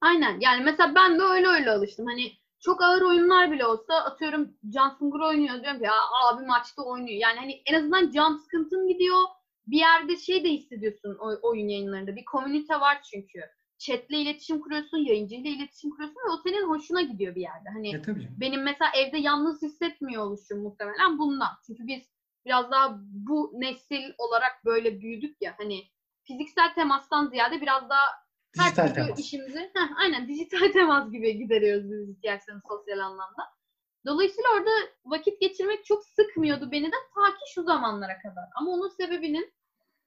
Aynen. 0.01 0.41
Yani 0.41 0.65
mesela 0.65 0.95
ben 0.95 1.19
de 1.19 1.23
öyle 1.23 1.47
öyle 1.47 1.71
alıştım. 1.71 2.07
Hani 2.07 2.33
çok 2.61 2.83
ağır 2.83 3.03
oyunlar 3.03 3.53
bile 3.53 3.67
olsa 3.67 3.95
atıyorum 3.95 4.57
Can 4.69 4.89
Sungur 4.99 5.21
oynuyor 5.21 5.63
diyorum 5.63 5.79
ki 5.79 5.85
ya 5.85 5.93
abi 6.25 6.47
maçta 6.47 6.83
oynuyor. 6.83 7.19
Yani 7.19 7.39
hani 7.39 7.63
en 7.67 7.75
azından 7.75 8.11
can 8.11 8.37
sıkıntın 8.37 8.89
gidiyor. 8.89 9.23
Bir 9.67 9.79
yerde 9.79 10.17
şey 10.17 10.45
de 10.45 10.49
hissediyorsun 10.49 11.17
o, 11.21 11.49
oyun 11.49 11.69
yayınlarında. 11.69 12.17
Bir 12.17 12.25
komünite 12.25 12.81
var 12.81 13.03
çünkü. 13.03 13.41
Chat'le 13.79 14.11
iletişim 14.11 14.61
kuruyorsun, 14.61 14.99
yayıncıyla 14.99 15.51
iletişim 15.51 15.91
kuruyorsun 15.91 16.17
ve 16.17 16.33
o 16.33 16.37
senin 16.37 16.69
hoşuna 16.69 17.01
gidiyor 17.01 17.35
bir 17.35 17.41
yerde. 17.41 17.69
Hani 17.73 17.97
E 17.97 18.03
tabii 18.03 18.29
benim 18.41 18.63
mesela 18.63 18.91
evde 18.97 19.19
yalnız 19.19 19.63
hissetmiyor 19.63 20.23
oluşum 20.25 20.63
muhtemelen 20.63 21.19
bundan. 21.19 21.51
Çünkü 21.67 21.87
biz 21.87 22.03
biraz 22.47 22.71
daha 22.71 22.99
bu 23.03 23.53
nesil 23.55 24.13
olarak 24.19 24.65
böyle 24.65 25.01
büyüdük 25.01 25.43
ya 25.43 25.55
hani 25.59 25.83
fiziksel 26.23 26.75
temastan 26.75 27.27
ziyade 27.27 27.61
biraz 27.61 27.91
daha 27.91 28.05
Dijital 28.55 28.87
türlü 28.87 28.95
temas. 28.95 29.21
işimizi 29.21 29.59
heh, 29.59 30.01
aynen 30.01 30.29
dijital 30.29 30.69
temas 30.73 31.11
gibi 31.11 31.39
gideriyoruz 31.39 31.91
biz 31.91 32.09
ihtiyaçlarını 32.09 32.63
sosyal 32.69 32.99
anlamda. 32.99 33.43
Dolayısıyla 34.07 34.51
orada 34.57 34.71
vakit 35.05 35.41
geçirmek 35.41 35.85
çok 35.85 36.05
sıkmıyordu 36.05 36.73
beni 36.73 36.87
de 36.87 36.97
ta 37.15 37.31
ki 37.31 37.53
şu 37.55 37.63
zamanlara 37.63 38.19
kadar. 38.19 38.45
Ama 38.61 38.71
onun 38.71 38.89
sebebinin 38.89 39.53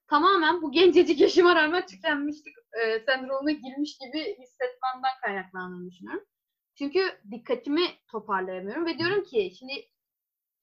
tamamen 0.07 0.61
bu 0.61 0.71
gencecik 0.71 1.21
yaşıma 1.21 1.55
rağmen 1.55 1.85
tükenmişlik 1.85 2.55
e, 2.83 2.99
sendromuna 2.99 3.51
girmiş 3.51 3.97
gibi 3.97 4.19
hissetmemden 4.19 5.13
kaynaklandığını 5.21 5.91
düşünüyorum. 5.91 6.25
Çünkü 6.77 6.99
dikkatimi 7.31 7.81
toparlayamıyorum 8.07 8.85
ve 8.85 8.97
diyorum 8.97 9.23
ki 9.23 9.53
şimdi 9.59 9.73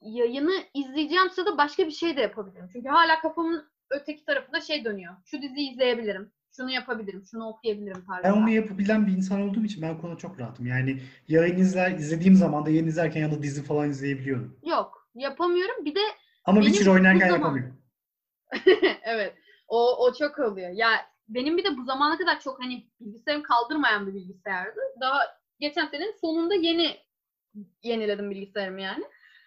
yayını 0.00 0.64
izleyeceğim 0.74 1.30
sırada 1.30 1.58
başka 1.58 1.86
bir 1.86 1.90
şey 1.90 2.16
de 2.16 2.20
yapabilirim. 2.20 2.68
Çünkü 2.72 2.88
hala 2.88 3.20
kafamın 3.20 3.70
öteki 3.90 4.24
tarafında 4.24 4.60
şey 4.60 4.84
dönüyor. 4.84 5.16
Şu 5.24 5.42
diziyi 5.42 5.72
izleyebilirim, 5.72 6.32
şunu 6.56 6.70
yapabilirim, 6.70 7.24
şunu 7.30 7.48
okuyabilirim 7.48 8.04
tarzında. 8.06 8.22
Ben 8.22 8.32
onu 8.42 8.50
yapabilen 8.50 9.06
bir 9.06 9.12
insan 9.12 9.48
olduğum 9.48 9.64
için 9.64 9.82
ben 9.82 10.00
konuda 10.00 10.18
çok 10.18 10.40
rahatım. 10.40 10.66
Yani 10.66 11.02
yayın 11.28 11.58
izler, 11.58 11.90
izlediğim 11.90 12.34
zaman 12.34 12.66
da 12.66 12.70
yayın 12.70 12.86
izlerken 12.86 13.20
yanında 13.20 13.42
dizi 13.42 13.62
falan 13.64 13.90
izleyebiliyordum. 13.90 14.58
Yok, 14.66 15.08
yapamıyorum. 15.14 15.84
Bir 15.84 15.94
de 15.94 16.00
Ama 16.44 16.60
Benim 16.60 16.72
Witcher 16.72 16.92
oynarken 16.92 17.28
zaman- 17.28 17.38
yapamıyorum. 17.38 17.78
evet. 19.02 19.34
O, 19.68 20.04
o 20.06 20.14
çok 20.14 20.38
oluyor. 20.38 20.70
Ya 20.70 20.88
benim 21.28 21.56
bir 21.56 21.64
de 21.64 21.76
bu 21.76 21.84
zamana 21.84 22.18
kadar 22.18 22.40
çok 22.40 22.62
hani 22.62 22.86
bilgisayarım 23.00 23.42
kaldırmayan 23.42 24.06
bir 24.06 24.14
bilgisayardı. 24.14 24.80
Daha 25.00 25.20
geçen 25.60 25.86
senenin 25.86 26.16
sonunda 26.20 26.54
yeni 26.54 26.96
yeniledim 27.82 28.30
bilgisayarımı 28.30 28.80
yani. 28.80 29.04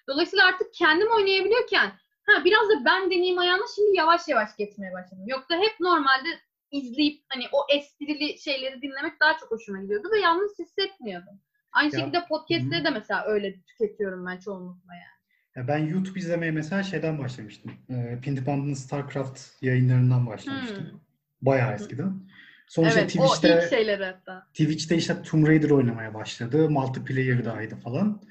Dolayısıyla 0.08 0.46
artık 0.48 0.74
kendim 0.74 1.08
oynayabiliyorken 1.12 1.92
ha 2.24 2.46
biraz 2.46 2.70
da 2.70 2.86
ben 2.86 3.06
deneyeyim 3.06 3.40
ayağına 3.40 3.64
şimdi 3.76 3.98
yavaş 3.98 4.28
yavaş 4.28 4.56
geçmeye 4.58 4.94
başladım. 4.94 5.24
Yoksa 5.28 5.56
hep 5.56 5.80
normalde 5.80 6.28
izleyip 6.72 7.24
hani 7.30 7.44
o 7.52 7.58
esprili 7.76 8.40
şeyleri 8.40 8.82
dinlemek 8.82 9.20
daha 9.22 9.38
çok 9.38 9.52
hoşuma 9.52 9.82
gidiyordu 9.82 10.08
ve 10.14 10.20
yalnız 10.20 10.60
hissetmiyordum. 10.60 11.40
Aynı 11.72 11.94
Ya, 11.94 12.00
şekilde 12.00 12.26
podcast'leri 12.30 12.82
hı. 12.82 12.86
de 12.86 12.90
mesela 12.90 13.26
öyle 13.26 13.62
tüketiyorum 13.62 14.26
ben 14.26 14.38
çoğunlukla 14.38 14.94
yani. 14.94 15.22
Ya 15.56 15.68
ben 15.68 15.78
YouTube 15.78 16.20
izlemeye 16.20 16.52
mesela 16.52 16.84
şeyden 16.84 17.20
başlamıştım. 17.20 17.72
Pinti 18.22 18.44
Panda'nın 18.46 18.74
StarCraft 18.74 19.42
yayınlarından 19.62 20.28
başlamıştım. 20.28 20.92
Hmm. 20.92 21.00
Bayağı 21.42 21.74
eskiden. 21.74 22.14
Sonra 22.68 22.88
işte 22.88 23.00
Evet, 23.00 23.16
o 23.20 23.26
Twitch'te, 23.26 23.64
ilk 23.64 23.70
şeyleri 23.70 24.06
hatta. 24.06 24.48
Twitch'te 24.54 24.96
işte 24.96 25.22
Tomb 25.22 25.48
Raider 25.48 25.70
oynamaya 25.70 26.14
başladı. 26.14 26.70
Multiplayer'daydı 26.70 27.76
falan. 27.76 28.22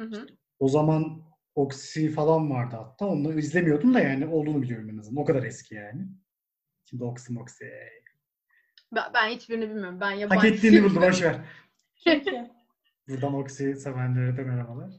Hı 0.00 0.06
hı. 0.06 0.26
O 0.58 0.68
zaman 0.68 1.22
Oxy 1.54 2.08
falan 2.08 2.50
vardı 2.50 2.76
hatta. 2.76 3.06
Onu 3.06 3.38
izlemiyordum 3.38 3.94
da 3.94 4.00
yani 4.00 4.26
olduğunu 4.26 4.62
biliyorum 4.62 4.90
en 4.90 4.98
azından. 4.98 5.22
O 5.22 5.24
kadar 5.24 5.42
eski 5.42 5.74
yani. 5.74 6.08
Şimdi 6.90 7.04
Oxy 7.04 7.32
Moxy. 7.32 7.64
Ben, 8.92 9.04
ben 9.14 9.28
hiçbirini 9.28 9.68
bilmiyorum. 9.70 10.00
Ben 10.00 10.10
Hak 10.10 10.18
yabancı. 10.20 10.46
ettiğini 10.46 10.84
buldum 10.84 11.02
boşver. 11.02 11.36
Peki. 12.04 12.50
Buradan 13.08 13.34
Oxy 13.34 13.72
sevenlere 13.72 14.36
de 14.36 14.42
merhabalar. 14.42 14.90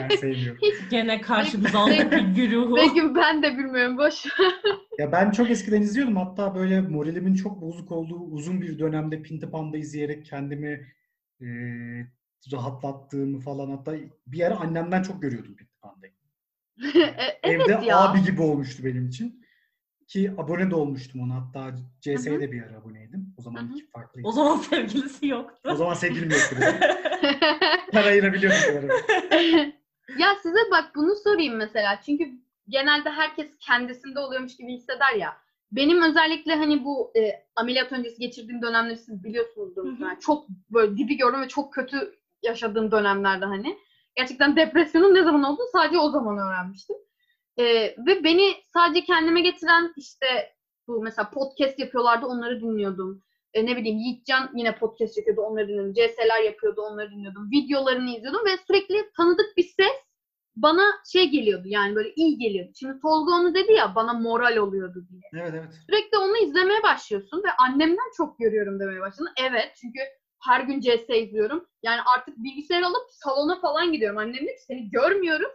Ben 0.00 0.16
sevmiyorum. 0.16 0.60
Gene 0.90 1.20
karşımıza 1.20 1.78
aldık 1.78 2.12
bir 2.12 2.20
güruhu. 2.20 2.76
Belki 2.76 3.14
ben 3.14 3.42
de 3.42 3.58
bilmiyorum. 3.58 3.98
Boş. 3.98 4.26
ver. 4.26 4.52
Ya 4.98 5.12
ben 5.12 5.30
çok 5.30 5.50
eskiden 5.50 5.82
izliyordum. 5.82 6.16
Hatta 6.16 6.54
böyle 6.54 6.80
moralimin 6.80 7.34
çok 7.34 7.60
bozuk 7.60 7.92
olduğu 7.92 8.20
uzun 8.20 8.60
bir 8.60 8.78
dönemde 8.78 9.22
Pinti 9.22 9.50
Panda 9.50 9.76
izleyerek 9.76 10.26
kendimi 10.26 10.86
e, 11.40 11.46
rahatlattığımı 12.52 13.40
falan 13.40 13.70
hatta 13.70 13.94
bir 14.26 14.46
ara 14.46 14.56
annemden 14.56 15.02
çok 15.02 15.22
görüyordum 15.22 15.56
Pinti 15.56 15.78
Panda'yı. 15.80 16.12
E, 16.94 17.40
evet 17.42 17.70
Evde 17.70 17.86
ya. 17.86 17.98
abi 17.98 18.22
gibi 18.22 18.42
olmuştu 18.42 18.84
benim 18.84 19.08
için. 19.08 19.39
Ki 20.10 20.32
abone 20.38 20.70
de 20.70 20.74
olmuştum 20.74 21.20
ona. 21.20 21.34
Hatta 21.34 21.74
CS'ye 22.00 22.40
de 22.40 22.52
bir 22.52 22.62
ara 22.62 22.76
aboneydim. 22.76 23.34
O 23.38 23.42
zaman 23.42 23.62
Hı 23.62 23.66
hı. 23.66 23.72
iki 23.72 23.86
farklıydı. 23.90 24.28
O 24.28 24.32
zaman 24.32 24.56
sevgilisi 24.56 25.26
yoktu. 25.26 25.70
O 25.72 25.74
zaman 25.74 25.94
sevgilim 25.94 26.30
yoktu 26.30 26.56
bu 28.72 28.78
arada. 28.78 28.94
ya 30.18 30.34
size 30.42 30.58
bak 30.70 30.92
bunu 30.96 31.14
sorayım 31.24 31.56
mesela. 31.56 32.00
Çünkü 32.06 32.24
genelde 32.68 33.10
herkes 33.10 33.48
kendisinde 33.60 34.20
oluyormuş 34.20 34.56
gibi 34.56 34.72
hisseder 34.72 35.14
ya. 35.14 35.36
Benim 35.72 36.02
özellikle 36.02 36.54
hani 36.54 36.84
bu 36.84 37.12
e, 37.16 37.44
ameliyat 37.56 37.92
öncesi 37.92 38.18
geçirdiğim 38.18 38.62
dönemleri 38.62 38.96
siz 38.96 39.24
biliyorsunuzdur. 39.24 39.82
Hı 39.82 39.86
hı. 39.86 39.90
muhtemelen. 39.90 40.18
Çok 40.18 40.48
böyle 40.70 40.96
dibi 40.96 41.16
gördüm 41.16 41.40
ve 41.42 41.48
çok 41.48 41.72
kötü 41.72 42.14
yaşadığım 42.42 42.90
dönemlerde 42.90 43.44
hani. 43.44 43.78
Gerçekten 44.16 44.56
depresyonun 44.56 45.14
ne 45.14 45.22
zaman 45.22 45.42
olduğunu 45.42 45.68
sadece 45.72 45.98
o 45.98 46.10
zaman 46.10 46.38
öğrenmiştim. 46.38 46.96
E, 47.60 47.64
ve 48.06 48.24
beni 48.24 48.54
sadece 48.74 49.04
kendime 49.04 49.40
getiren 49.40 49.92
işte 49.96 50.26
bu 50.88 51.02
mesela 51.02 51.30
podcast 51.30 51.78
yapıyorlardı 51.78 52.26
onları 52.26 52.60
dinliyordum. 52.60 53.22
E, 53.54 53.66
ne 53.66 53.76
bileyim 53.76 53.98
Yiğitcan 53.98 54.50
yine 54.54 54.78
podcast 54.78 55.18
yapıyordu 55.18 55.40
onları 55.40 55.68
dinliyordum. 55.68 55.92
CS'ler 55.92 56.42
yapıyordu 56.44 56.82
onları 56.82 57.10
dinliyordum. 57.10 57.50
Videolarını 57.50 58.10
izliyordum 58.10 58.46
ve 58.46 58.56
sürekli 58.66 59.10
tanıdık 59.16 59.56
bir 59.56 59.62
ses 59.62 59.96
bana 60.56 60.82
şey 61.12 61.28
geliyordu 61.30 61.64
yani 61.66 61.94
böyle 61.94 62.14
iyi 62.14 62.38
geliyordu. 62.38 62.70
Şimdi 62.78 63.00
Tolga 63.00 63.32
onu 63.32 63.54
dedi 63.54 63.72
ya 63.72 63.94
bana 63.94 64.12
moral 64.12 64.56
oluyordu 64.56 65.06
diye. 65.10 65.42
Evet 65.42 65.54
evet. 65.54 65.74
Sürekli 65.86 66.18
onu 66.18 66.36
izlemeye 66.36 66.82
başlıyorsun 66.82 67.42
ve 67.44 67.52
annemden 67.58 68.10
çok 68.16 68.38
görüyorum 68.38 68.80
demeye 68.80 69.00
başladım. 69.00 69.32
Evet 69.40 69.72
çünkü 69.80 70.00
her 70.42 70.60
gün 70.60 70.80
CS 70.80 71.10
izliyorum. 71.10 71.66
Yani 71.82 72.00
artık 72.16 72.36
bilgisayar 72.36 72.82
alıp 72.82 73.06
salona 73.10 73.60
falan 73.60 73.92
gidiyorum. 73.92 74.18
Annem 74.18 74.34
diyor 74.34 74.56
ki 74.56 74.64
seni 74.66 74.90
görmüyorum. 74.90 75.50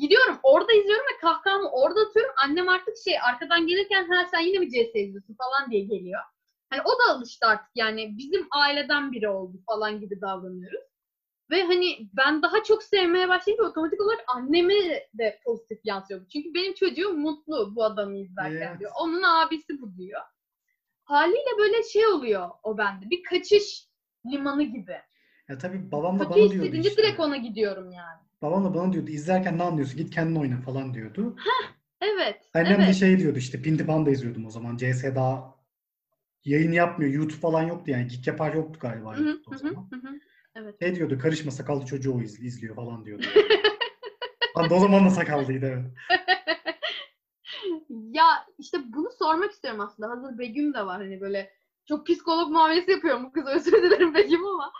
Gidiyorum 0.00 0.38
orada 0.42 0.72
izliyorum 0.72 1.04
ve 1.14 1.20
kahkahamı 1.20 1.70
orada 1.70 2.00
atıyorum. 2.00 2.34
Annem 2.44 2.68
artık 2.68 2.94
şey 3.04 3.14
arkadan 3.20 3.66
gelirken 3.66 4.08
ha 4.08 4.26
sen 4.30 4.40
yine 4.40 4.58
mi 4.58 4.68
CS 4.70 4.94
izliyorsun 4.94 5.34
falan 5.34 5.70
diye 5.70 5.84
geliyor. 5.84 6.20
Hani 6.70 6.82
o 6.82 6.88
da 6.88 7.14
alıştı 7.14 7.46
artık 7.46 7.70
yani 7.74 8.18
bizim 8.18 8.46
aileden 8.50 9.12
biri 9.12 9.28
oldu 9.28 9.56
falan 9.66 10.00
gibi 10.00 10.20
davranıyoruz. 10.20 10.84
Ve 11.50 11.62
hani 11.62 11.98
ben 12.12 12.42
daha 12.42 12.62
çok 12.62 12.82
sevmeye 12.82 13.28
başlayınca 13.28 13.64
otomatik 13.64 14.00
olarak 14.00 14.24
anneme 14.36 14.74
de 15.14 15.40
pozitif 15.44 15.78
yansıyor. 15.84 16.28
Çünkü 16.32 16.54
benim 16.54 16.74
çocuğum 16.74 17.12
mutlu 17.12 17.76
bu 17.76 17.84
adamı 17.84 18.18
izlerken 18.18 18.68
Evet. 18.68 18.80
diyor. 18.80 18.90
Onun 19.00 19.22
abisi 19.22 19.80
bu 19.80 19.96
diyor. 19.96 20.20
Haliyle 21.04 21.58
böyle 21.58 21.82
şey 21.82 22.06
oluyor 22.06 22.50
o 22.62 22.78
bende. 22.78 23.10
Bir 23.10 23.22
kaçış 23.22 23.88
limanı 24.26 24.62
gibi. 24.62 24.96
Ya 25.48 25.58
tabii 25.58 25.92
babam 25.92 26.18
da 26.18 26.28
Kötü 26.28 26.40
bana 26.40 26.50
diyordu 26.50 26.76
işte. 26.76 27.02
direkt 27.02 27.20
ona 27.20 27.36
gidiyorum 27.36 27.92
yani. 27.92 28.20
Babam 28.42 28.64
da 28.64 28.74
bana 28.74 28.92
diyordu 28.92 29.10
izlerken 29.10 29.58
ne 29.58 29.62
anlıyorsun 29.62 29.96
git 29.96 30.14
kendin 30.14 30.36
oyna 30.36 30.60
falan 30.60 30.94
diyordu. 30.94 31.36
Evet. 32.00 32.50
Annem 32.54 32.80
de 32.80 32.84
evet. 32.84 32.94
şey 32.94 33.18
diyordu 33.18 33.38
işte 33.38 33.62
Pinti 33.62 33.86
Panda 33.86 34.10
izliyordum 34.10 34.46
o 34.46 34.50
zaman. 34.50 34.76
CS 34.76 35.04
daha 35.14 35.54
yayın 36.44 36.72
yapmıyor. 36.72 37.12
YouTube 37.12 37.40
falan 37.40 37.62
yoktu 37.62 37.90
yani. 37.90 38.08
Geek 38.08 38.26
Yapar 38.26 38.54
yoktu 38.54 38.78
galiba 38.82 39.16
Hı 39.16 39.22
hı, 39.22 39.38
o 39.46 39.56
zaman. 39.56 39.88
hı 39.90 39.96
hı. 39.96 40.20
Evet. 40.54 40.80
Şey 40.82 40.94
diyordu 40.94 41.18
karışma 41.22 41.50
sakallı 41.50 41.86
çocuğu 41.86 42.14
o 42.14 42.20
izli- 42.20 42.46
izliyor 42.46 42.76
falan 42.76 43.04
diyordu. 43.04 43.26
Panda 44.54 44.74
o 44.74 44.78
zaman 44.80 45.04
da 45.04 45.10
sakallıydı 45.10 45.66
evet. 45.66 45.84
ya 47.90 48.24
işte 48.58 48.78
bunu 48.92 49.08
sormak 49.18 49.52
istiyorum 49.52 49.80
aslında. 49.80 50.10
Hazır 50.10 50.38
Begüm 50.38 50.74
de 50.74 50.86
var 50.86 51.02
hani 51.02 51.20
böyle 51.20 51.50
çok 51.88 52.06
psikolog 52.06 52.50
muamelesi 52.50 52.90
yapıyorum 52.90 53.24
bu 53.24 53.32
kıza 53.32 53.50
özür 53.50 53.72
dilerim 53.82 54.14
Begüm 54.14 54.46
ama. 54.46 54.72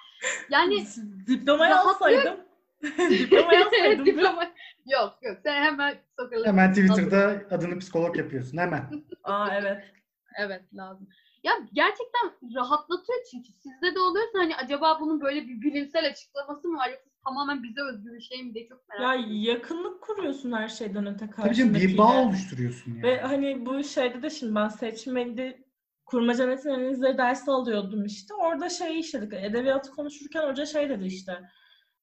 Yani 0.50 0.86
Diplomayı 1.26 1.70
Rahatlıyor. 1.70 2.22
alsaydım. 2.22 2.49
Diplomayı 3.10 3.66
alsaydım. 3.66 4.06
Diploma. 4.06 4.42
Yok 4.86 5.18
yok 5.22 5.38
sen 5.42 5.62
hemen 5.62 5.94
sokarsın. 6.18 6.46
Hemen 6.46 6.72
Twitter'da 6.72 7.42
adını 7.50 7.78
psikolog 7.78 8.16
yapıyorsun 8.16 8.58
hemen. 8.58 9.04
Aa 9.24 9.48
evet. 9.54 9.84
Evet 10.38 10.62
lazım. 10.74 11.08
Ya 11.44 11.52
gerçekten 11.72 12.54
rahatlatıyor 12.54 13.18
çünkü 13.30 13.48
sizde 13.52 13.94
de 13.94 14.00
oluyorsa 14.00 14.38
hani 14.38 14.56
acaba 14.56 14.98
bunun 15.00 15.20
böyle 15.20 15.42
bir 15.42 15.60
bilimsel 15.62 16.06
açıklaması 16.10 16.68
mı 16.68 16.78
var 16.78 16.88
yoksa 16.90 17.10
tamamen 17.24 17.62
bize 17.62 17.80
özgü 17.80 18.12
bir 18.14 18.20
şey 18.20 18.42
mi 18.44 18.54
diye 18.54 18.68
çok 18.68 18.88
merak 18.88 19.02
Ya 19.02 19.14
ediyorum. 19.14 19.42
yakınlık 19.42 20.02
kuruyorsun 20.02 20.52
her 20.52 20.68
şeyden 20.68 21.06
öte 21.06 21.18
Tabii 21.30 21.54
canım 21.54 21.74
bir 21.74 21.78
karşındakiyle. 21.78 21.98
bağ 21.98 22.22
oluşturuyorsun 22.22 22.90
yani. 22.90 23.02
Ve 23.02 23.20
hani 23.20 23.66
bu 23.66 23.84
şeyde 23.84 24.22
de 24.22 24.30
şimdi 24.30 24.54
ben 24.54 24.68
seçmeli 24.68 25.64
kurmaca 26.04 26.46
metin 26.46 26.70
analizleri 26.70 27.18
dersi 27.18 27.50
alıyordum 27.50 28.04
işte. 28.04 28.34
Orada 28.34 28.68
şey 28.68 28.98
işledik. 29.00 29.32
Edebiyatı 29.34 29.90
konuşurken 29.90 30.48
hoca 30.48 30.66
şey 30.66 30.88
dedi 30.88 31.04
işte. 31.06 31.40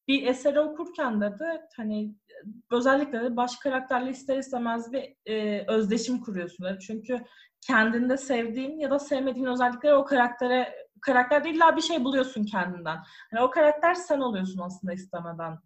Bir 0.07 0.27
eseri 0.27 0.59
okurken 0.59 1.21
dedi 1.21 1.61
hani 1.77 2.15
özellikle 2.71 3.23
de 3.23 3.35
baş 3.35 3.57
karakterle 3.57 4.09
ister 4.09 4.37
istemez 4.37 4.93
bir 4.93 5.15
e, 5.25 5.65
özdeşim 5.67 6.21
kuruyorsun 6.21 6.65
dedi. 6.65 6.79
Çünkü 6.79 7.23
kendinde 7.61 8.17
sevdiğin 8.17 8.79
ya 8.79 8.91
da 8.91 8.99
sevmediğin 8.99 9.45
özellikleri 9.45 9.93
o 9.93 10.05
karaktere 10.05 10.87
karakterde 11.01 11.49
illa 11.49 11.75
bir 11.75 11.81
şey 11.81 12.03
buluyorsun 12.03 12.43
kendinden. 12.43 12.97
Hani 13.31 13.41
o 13.41 13.49
karakter 13.49 13.93
sen 13.93 14.19
oluyorsun 14.19 14.61
aslında 14.61 14.93
istemeden 14.93 15.57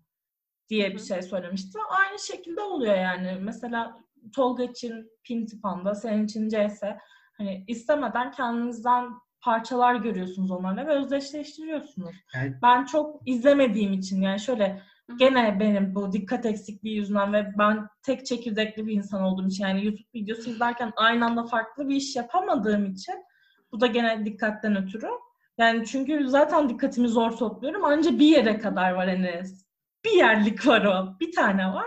diye 0.70 0.92
bir 0.92 1.00
şey 1.00 1.22
söylemişti. 1.22 1.80
Aynı 1.90 2.20
şekilde 2.20 2.62
oluyor 2.62 2.96
yani. 2.96 3.38
Mesela 3.42 4.00
Tolga 4.36 4.64
için 4.64 5.12
Pinti 5.24 5.62
Panda, 5.62 5.96
senin 5.96 6.26
için 6.26 6.50
CS. 6.50 6.82
Hani 7.38 7.64
istemeden 7.68 8.32
kendinizden 8.32 9.10
parçalar 9.42 9.96
görüyorsunuz 9.96 10.52
onlarla 10.52 10.88
ve 10.88 10.92
özdeşleştiriyorsunuz. 10.92 12.16
Yani- 12.36 12.56
Ben 12.62 12.86
çok 12.86 13.22
izlemediğim 13.26 13.94
için 13.94 14.22
yani 14.22 14.40
şöyle 14.40 14.82
gene 15.18 15.60
benim 15.60 15.96
bu 15.96 16.12
dikkat 16.12 16.46
eksikliği 16.46 16.96
yüzünden 16.96 17.34
ve 17.34 17.54
ben 17.58 17.88
tek 18.04 18.26
çekirdekli 18.26 18.88
bir 18.88 18.94
insan 18.94 19.22
olduğum 19.24 19.48
için 19.48 19.64
yani 19.64 19.86
YouTube 19.86 20.08
videosu 20.16 20.50
izlerken 20.50 20.92
aynı 20.96 21.26
anda 21.26 21.44
farklı 21.44 21.90
bir 21.90 21.96
iş 21.96 22.16
yapamadığım 22.16 22.86
için 22.86 23.16
bu 23.72 23.80
da 23.82 23.88
gene 23.88 24.26
dikkatten 24.26 24.84
ötürü. 24.84 25.08
Yani 25.58 25.86
çünkü 25.86 26.28
zaten 26.30 26.70
dikkatimi 26.70 27.08
zor 27.08 27.32
topluyorum. 27.32 27.86
Anca 27.86 28.20
bir 28.20 28.26
yere 28.28 28.60
kadar 28.60 28.92
var 28.92 29.08
Enes. 29.08 29.66
Bir 30.06 30.12
yerlik 30.12 30.68
var 30.68 30.86
o. 30.86 31.20
Bir 31.20 31.32
tane 31.32 31.68
var. 31.74 31.86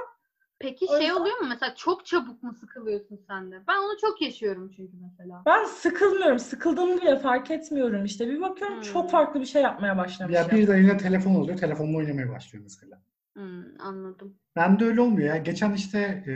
Peki 0.59 0.85
O 0.89 0.97
şey 0.99 1.07
yüzden- 1.07 1.21
oluyor 1.21 1.39
mu 1.41 1.47
mesela 1.49 1.75
çok 1.75 2.07
çabuk 2.07 2.43
mu 2.43 2.53
sıkılıyorsun 2.61 3.21
sen 3.27 3.53
de? 3.53 3.63
Ben 3.69 3.77
onu 3.79 3.97
çok 4.01 4.23
yaşıyorum 4.23 4.71
çünkü 4.77 4.93
mesela. 5.03 5.43
Ben 5.47 5.65
sıkılmıyorum. 5.65 6.39
Sıkıldığımı 6.39 7.01
bile 7.01 7.19
fark 7.19 7.51
etmiyorum 7.51 8.05
işte. 8.05 8.29
Bir 8.29 8.41
bakıyorum 8.41 8.77
Hmm. 8.77 8.83
çok 8.83 9.11
farklı 9.11 9.41
bir 9.41 9.47
şey 9.47 9.63
yapmaya 9.63 9.97
başlamışım. 9.97 10.43
Ya 10.53 10.59
bir 10.59 10.67
de 10.69 10.73
eline 10.75 10.97
telefon 10.97 11.35
oluyor. 11.35 11.59
Telefonla 11.59 11.97
oynamaya 11.99 12.29
başlıyor 12.31 12.63
mesela. 12.65 13.03
Hmm, 13.35 13.81
anladım. 13.81 14.35
Ben 14.57 14.81
de 14.81 14.85
öyle 14.85 15.01
olmuyor 15.01 15.29
ya. 15.29 15.37
Geçen 15.37 15.73
işte 15.73 15.99
e, 16.27 16.33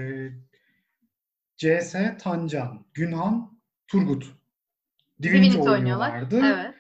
CS, 1.57 1.95
Tancan, 2.19 2.87
Günhan, 2.95 3.59
Turgut. 3.89 4.23
Divinity, 5.23 5.49
Divinity 5.53 5.71
oynuyorlar. 5.71 6.11
oynuyorlardı. 6.13 6.41
Evet. 6.45 6.75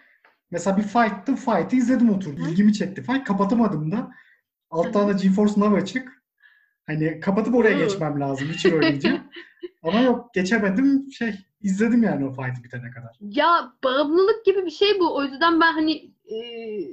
Mesela 0.51 0.77
bir 0.77 0.83
fight'tı. 0.83 1.37
Fight'ı 1.37 1.77
izledim 1.77 2.11
oturdu. 2.11 2.41
İlgimi 2.49 2.73
çekti. 2.73 3.03
Fight 3.03 3.25
kapatamadım 3.25 3.93
da. 3.93 4.11
Alttan 4.71 5.09
da 5.09 5.13
GeForce 5.13 5.61
Now 5.61 5.77
açık. 5.77 6.18
Hani 6.89 7.21
kapatıp 7.21 7.55
oraya 7.55 7.79
geçmem 7.79 8.21
lazım. 8.21 8.49
Hiç 8.49 8.67
oynayacağım. 8.67 9.21
Ama 9.83 10.01
yok 10.01 10.35
geçemedim. 10.35 11.11
Şey 11.13 11.35
izledim 11.61 12.03
yani 12.03 12.27
o 12.27 12.33
fight'ı 12.33 12.65
bitene 12.65 12.91
kadar. 12.91 13.17
Ya 13.21 13.73
bağımlılık 13.85 14.45
gibi 14.45 14.65
bir 14.67 14.71
şey 14.71 15.01
bu. 15.01 15.17
O 15.17 15.23
yüzden 15.23 15.61
ben 15.61 15.73
hani 15.73 15.93
e, 16.25 16.37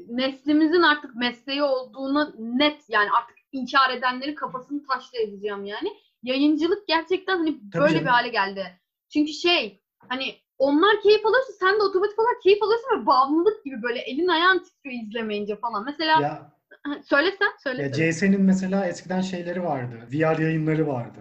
neslimizin 0.08 0.82
artık 0.82 1.16
mesleği 1.16 1.64
olduğunu 1.64 2.36
net 2.40 2.90
yani 2.90 3.10
artık 3.22 3.36
inkar 3.52 3.90
edenlerin 3.98 4.36
kafasını 4.36 4.84
taşla 4.84 5.20
edeceğim 5.20 5.66
yani. 5.66 5.90
Yayıncılık 6.24 6.88
gerçekten 6.88 7.38
hani 7.38 7.58
Tabii 7.72 7.82
böyle 7.84 7.94
canım. 7.94 8.06
bir 8.06 8.10
hale 8.10 8.28
geldi. 8.30 8.80
Çünkü 9.14 9.34
şey 9.34 9.82
hani 10.10 10.36
onlar 10.58 11.02
keyif 11.02 11.26
alıyorsa 11.26 11.54
sen 11.60 11.80
de 11.80 11.84
otomatik 11.84 12.20
olarak 12.20 12.42
keyif 12.44 12.64
alıyorsun 12.64 13.02
ve 13.02 13.06
bağımlılık 13.06 13.66
gibi 13.66 13.82
böyle 13.84 14.00
elin 14.00 14.28
ayağın 14.28 14.60
titriyor 14.60 15.04
izlemeyince 15.04 15.56
falan. 15.56 15.86
Mesela 15.86 16.22
Ya, 16.22 16.55
söylesen 17.04 17.52
söyle. 17.64 17.82
ya. 17.84 17.92
CS'nin 18.12 18.42
mesela 18.42 18.88
eskiden 18.88 19.22
şeyleri 19.22 19.64
vardı. 19.64 20.08
VR 20.14 20.40
yayınları 20.40 20.88
vardı. 20.88 21.20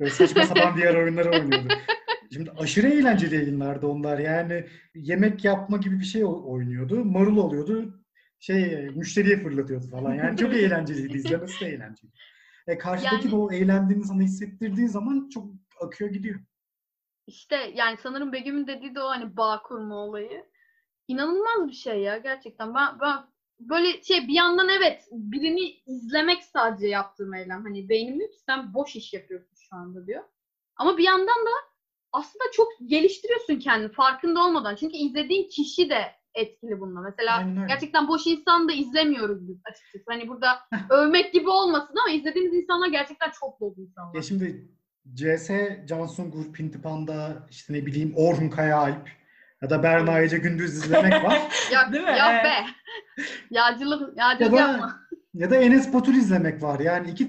Böyle 0.00 0.10
saçma 0.10 0.42
sapan 0.42 0.76
VR 0.78 0.94
oyunları 0.94 1.30
oynuyordu. 1.30 1.74
Şimdi 2.32 2.50
aşırı 2.50 2.86
eğlenceli 2.88 3.34
yayınlardı 3.34 3.86
onlar. 3.86 4.18
Yani 4.18 4.66
yemek 4.94 5.44
yapma 5.44 5.76
gibi 5.76 6.00
bir 6.00 6.04
şey 6.04 6.24
oynuyordu. 6.24 7.04
Marul 7.04 7.36
oluyordu. 7.36 8.00
Şey 8.40 8.88
müşteriye 8.90 9.42
fırlatıyordu 9.42 9.90
falan. 9.90 10.14
Yani 10.14 10.36
çok 10.36 10.54
eğlenceliydi. 10.56 11.16
İzlemesi 11.16 11.64
de 11.64 11.68
eğlenceli. 11.68 12.10
E 12.66 12.78
karşıdaki 12.78 13.14
Yani- 13.14 13.30
de 13.30 13.36
o 13.36 13.52
eğlendiğini 13.52 14.04
sana 14.04 14.22
hissettirdiği 14.22 14.88
zaman 14.88 15.28
çok 15.34 15.50
akıyor 15.80 16.10
gidiyor. 16.10 16.40
İşte 17.26 17.56
yani 17.74 17.96
sanırım 18.02 18.32
Begüm'ün 18.32 18.66
dediği 18.66 18.94
de 18.94 19.02
o 19.02 19.08
hani 19.08 19.36
bağ 19.36 19.62
kurma 19.62 19.94
olayı. 19.94 20.44
İnanılmaz 21.08 21.68
bir 21.68 21.72
şey 21.72 22.00
ya 22.00 22.16
gerçekten. 22.18 22.74
Ben, 22.74 23.00
ben 23.00 23.16
böyle 23.60 24.02
şey 24.02 24.28
bir 24.28 24.34
yandan 24.34 24.68
evet 24.68 25.08
birini 25.12 25.74
izlemek 25.86 26.44
sadece 26.44 26.86
yaptığım 26.86 27.34
eylem. 27.34 27.62
Hani 27.62 27.88
beynim 27.88 28.18
diyor 28.18 28.30
ki 28.30 28.38
sen 28.46 28.74
boş 28.74 28.96
iş 28.96 29.12
yapıyorsun 29.12 29.56
şu 29.56 29.76
anda 29.76 30.06
diyor. 30.06 30.22
Ama 30.76 30.98
bir 30.98 31.04
yandan 31.04 31.46
da 31.46 31.50
aslında 32.12 32.44
çok 32.52 32.68
geliştiriyorsun 32.86 33.58
kendini 33.58 33.92
farkında 33.92 34.40
olmadan. 34.40 34.76
Çünkü 34.76 34.96
izlediğin 34.96 35.48
kişi 35.48 35.90
de 35.90 36.02
etkili 36.34 36.80
bunda. 36.80 37.00
Mesela 37.00 37.36
Aynen 37.36 37.68
gerçekten 37.68 38.08
boş 38.08 38.26
insan 38.26 38.68
da 38.68 38.72
izlemiyoruz 38.72 39.48
biz 39.48 39.56
açıkçası. 39.64 40.04
Hani 40.08 40.28
burada 40.28 40.58
övmek 40.90 41.32
gibi 41.32 41.48
olmasın 41.48 41.94
ama 42.06 42.14
izlediğimiz 42.14 42.54
insanlar 42.54 42.88
gerçekten 42.88 43.30
çok 43.40 43.60
dolu 43.60 43.74
insanlar. 43.78 44.14
Ya 44.14 44.22
şimdi 44.22 44.68
CS, 45.14 45.50
Can 45.88 46.06
Sungur, 46.06 46.52
Pinti 46.52 46.82
Panda, 46.82 47.46
işte 47.50 47.72
ne 47.72 47.86
bileyim 47.86 48.12
Orhun 48.16 48.48
Kaya 48.48 48.78
Alp 48.78 49.08
ya 49.66 49.70
da 49.70 49.82
Berna 49.82 50.20
Ece 50.20 50.38
Gündüz 50.38 50.74
izlemek 50.74 51.24
var. 51.24 51.38
Ya, 51.72 51.92
Değil 51.92 52.04
mi? 52.04 52.10
ya 52.10 52.44
be. 52.44 52.52
Yağcılık, 53.50 54.18
yağcılık 54.18 54.52
Ya 54.52 54.52
da- 54.52 54.70
yapma. 54.72 55.00
ya 55.34 55.50
da 55.50 55.56
Enes 55.56 55.92
Batur 55.92 56.14
izlemek 56.14 56.62
var. 56.62 56.80
Yani 56.80 57.10
iki 57.10 57.28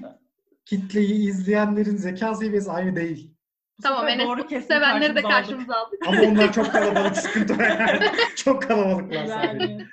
kitleyi 0.64 1.28
izleyenlerin 1.30 1.96
zeka 1.96 2.34
seviyesi 2.34 2.70
aynı 2.70 2.96
değil. 2.96 3.34
Bu 3.78 3.82
Tamam 3.82 4.08
Enes 4.08 4.26
doğru 4.26 4.38
Batur 4.44 4.60
sevenleri 4.60 5.16
de 5.16 5.22
karşımıza 5.22 5.74
aldık. 5.76 5.98
Ama 6.06 6.22
onlar 6.22 6.52
çok 6.52 6.72
kalabalık 6.72 7.16
sıkıntı 7.16 7.52
yani. 7.62 8.00
Çok 8.36 8.62
kalabalıklar 8.62 9.26
sadece. 9.26 9.64
Yani. 9.72 9.86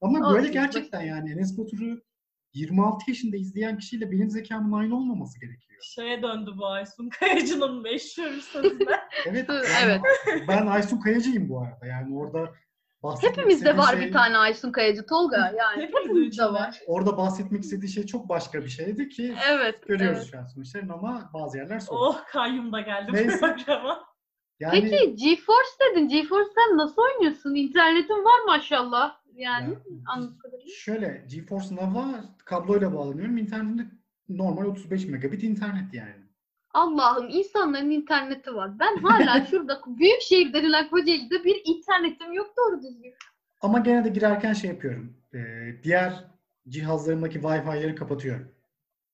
Ama 0.00 0.34
böyle 0.34 0.48
gerçekten 0.48 1.00
yani 1.00 1.32
Enes 1.32 1.58
Batur'u 1.58 2.00
26 2.54 3.10
yaşında 3.10 3.36
izleyen 3.36 3.78
kişiyle 3.78 4.10
benim 4.12 4.30
zekamın 4.30 4.78
aynı 4.78 4.96
olmaması 4.96 5.40
gerekiyor. 5.40 5.80
Şeye 5.82 6.22
döndü 6.22 6.50
bu 6.56 6.66
Aysun 6.66 7.08
Kayacı'nın 7.08 7.82
meşhur 7.82 8.40
sözüne. 8.40 8.84
Evet. 9.26 9.48
Yani 9.48 10.02
evet. 10.26 10.42
Ben 10.48 10.66
Aysun 10.66 11.00
Kayacı'yım 11.00 11.48
bu 11.48 11.60
arada. 11.60 11.86
Yani 11.86 12.16
orada 12.16 12.52
Hepimizde 13.20 13.76
var 13.76 13.92
şey- 13.96 14.00
bir 14.06 14.12
tane 14.12 14.36
Aysun 14.38 14.72
Kayacı 14.72 15.06
Tolga. 15.06 15.52
Yani 15.58 15.82
hepimizde 15.82 16.44
var. 16.44 16.78
Orada 16.86 17.16
bahsetmek 17.16 17.62
istediği 17.62 17.88
şey 17.88 18.06
çok 18.06 18.28
başka 18.28 18.64
bir 18.64 18.68
şeydi 18.68 19.08
ki 19.08 19.34
Evet. 19.50 19.86
görüyoruz 19.86 20.18
evet. 20.18 20.28
şu 20.30 20.38
an 20.38 20.44
sonuçlarını 20.44 20.92
ama 20.92 21.30
bazı 21.34 21.58
yerler 21.58 21.78
soğuk. 21.80 22.00
oh 22.00 22.24
kayyum 22.26 22.72
da 22.72 22.80
geldi 22.80 23.12
Neyse. 23.12 23.38
programa. 23.40 24.04
Yani 24.60 24.80
Peki 24.80 25.14
GeForce 25.16 25.68
dedin. 25.80 26.08
GeForce 26.08 26.50
sen 26.54 26.76
nasıl 26.76 27.02
oynuyorsun? 27.02 27.54
İnternetin 27.54 28.24
var 28.24 28.44
maşallah. 28.46 29.23
Yani 29.34 29.72
Ya, 29.72 29.80
anladığım 30.06 30.38
kadarıyla. 30.38 30.72
şöyle 30.76 31.26
GeForce 31.30 31.74
Now'a 31.76 32.24
kabloyla 32.44 32.94
bağlanıyorum. 32.94 33.36
İnternetimde 33.36 33.82
normal 34.28 34.64
35 34.64 35.06
megabit 35.06 35.42
internet 35.42 35.94
yani. 35.94 36.24
Allah'ım 36.74 37.28
insanların 37.28 37.90
interneti 37.90 38.54
var. 38.54 38.78
Ben 38.78 38.96
hala 38.96 39.46
şurada 39.50 39.80
büyük 39.86 40.20
şehir 40.20 40.52
denilen 40.52 40.90
Kocaeli'de 40.90 41.44
bir 41.44 41.62
internetim 41.64 42.32
yok 42.32 42.54
doğru 42.56 42.82
düzgün. 42.82 43.14
Ama 43.60 43.78
gene 43.78 44.04
de 44.04 44.08
girerken 44.08 44.52
şey 44.52 44.70
yapıyorum. 44.70 45.16
Ee, 45.34 45.38
diğer 45.82 46.24
cihazlarımdaki 46.68 47.38
Wi-Fi'leri 47.40 47.94
kapatıyorum. 47.94 48.54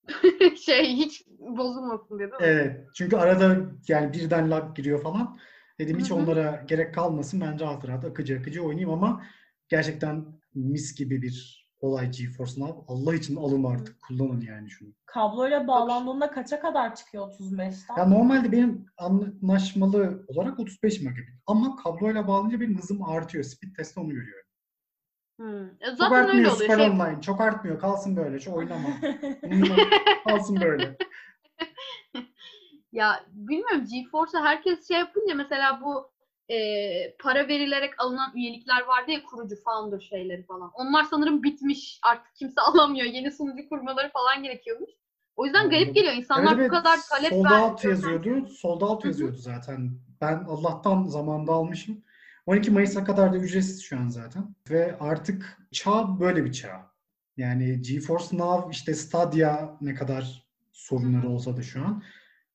şey 0.56 0.96
hiç 0.96 1.26
bozulmasın 1.38 2.18
diye 2.18 2.30
değil 2.30 2.40
mi? 2.42 2.46
Evet. 2.46 2.86
Çünkü 2.94 3.16
arada 3.16 3.56
yani 3.88 4.12
birden 4.12 4.50
lag 4.50 4.76
giriyor 4.76 5.02
falan. 5.02 5.38
Dedim 5.78 5.98
hiç 5.98 6.10
Hı 6.10 6.14
hı. 6.14 6.18
onlara 6.18 6.64
gerek 6.68 6.94
kalmasın. 6.94 7.40
Ben 7.40 7.60
rahat 7.60 7.88
rahat 7.88 8.04
akıcı 8.04 8.38
akıcı 8.38 8.62
oynayayım 8.62 8.90
ama 8.90 9.24
gerçekten 9.70 10.24
mis 10.54 10.94
gibi 10.94 11.22
bir 11.22 11.60
olay 11.80 12.10
GeForce 12.10 12.60
Now. 12.60 12.84
Allah 12.88 13.14
için 13.14 13.36
alın 13.36 13.64
artık. 13.64 14.02
Kullanın 14.02 14.40
yani 14.40 14.70
şunu. 14.70 14.88
Kabloyla 15.06 15.66
bağlandığında 15.66 16.30
kaça 16.30 16.60
kadar 16.60 16.94
çıkıyor 16.94 17.26
35'ten? 17.28 17.96
Ya 17.96 18.06
normalde 18.06 18.52
benim 18.52 18.86
anlaşmalı 18.98 20.24
olarak 20.28 20.60
35 20.60 21.00
megabit. 21.00 21.28
Ama 21.46 21.76
kabloyla 21.76 22.28
bağlanınca 22.28 22.60
benim 22.60 22.78
hızım 22.78 23.02
artıyor. 23.02 23.44
Speed 23.44 23.74
testte 23.76 24.00
onu 24.00 24.08
görüyorum. 24.10 24.46
Hmm. 25.36 25.66
E, 25.66 25.86
Çok 25.86 25.96
Zaten 25.96 26.16
öyle 26.16 26.26
artmıyor 26.26 26.52
oluyor. 26.54 26.70
Super 26.70 26.78
Şey, 26.78 26.90
Online. 26.90 27.20
Çok 27.20 27.40
artmıyor. 27.40 27.78
Kalsın 27.78 28.16
böyle. 28.16 28.38
Çok 28.38 28.56
oynama. 28.56 28.88
Kalsın 30.24 30.60
böyle. 30.60 30.96
ya 32.92 33.24
bilmiyorum 33.32 33.86
GeForce'a 33.92 34.44
herkes 34.44 34.88
şey 34.88 34.98
yapınca 34.98 35.34
mesela 35.34 35.80
bu 35.84 36.10
e, 36.50 37.16
para 37.18 37.48
verilerek 37.48 37.90
alınan 37.98 38.32
üyelikler 38.36 38.82
vardı 38.82 39.10
ya 39.10 39.22
kurucu 39.22 39.56
founder 39.64 40.00
şeyleri 40.00 40.42
falan. 40.42 40.70
Onlar 40.74 41.04
sanırım 41.04 41.42
bitmiş. 41.42 41.98
Artık 42.02 42.34
kimse 42.36 42.60
alamıyor. 42.60 43.06
Yeni 43.06 43.32
sunucu 43.32 43.68
kurmaları 43.68 44.10
falan 44.12 44.42
gerekiyormuş. 44.42 44.90
O 45.36 45.44
yüzden 45.44 45.70
garip 45.70 45.94
geliyor. 45.94 46.12
İnsanlar 46.14 46.54
Evet, 46.54 46.70
bu 46.70 46.74
kadar 46.74 46.98
talep 47.10 47.30
sold 47.30 47.44
ver- 47.44 47.60
out 47.60 47.84
yazıyordu. 47.84 48.46
Sold 48.46 48.80
out 48.80 49.04
Hı 49.04 49.04
hı. 49.04 49.08
yazıyordu 49.08 49.36
zaten. 49.36 49.90
Ben 50.20 50.44
Allah'tan 50.48 51.06
zamanda 51.06 51.52
almışım. 51.52 52.04
12 52.46 52.70
Mayıs'a 52.70 53.04
kadar 53.04 53.32
da 53.32 53.36
ücretsiz 53.36 53.82
şu 53.82 53.98
an 53.98 54.08
zaten. 54.08 54.54
Ve 54.70 54.96
artık 55.00 55.58
çağ 55.72 56.20
böyle 56.20 56.44
bir 56.44 56.52
çağ. 56.52 56.90
Yani 57.36 57.82
GeForce 57.82 58.36
Now, 58.36 58.70
işte 58.72 58.94
Stadia 58.94 59.76
ne 59.80 59.94
kadar 59.94 60.44
sorunları 60.72 61.28
olsa 61.28 61.56
da 61.56 61.62
şu 61.62 61.84
an. 61.84 62.02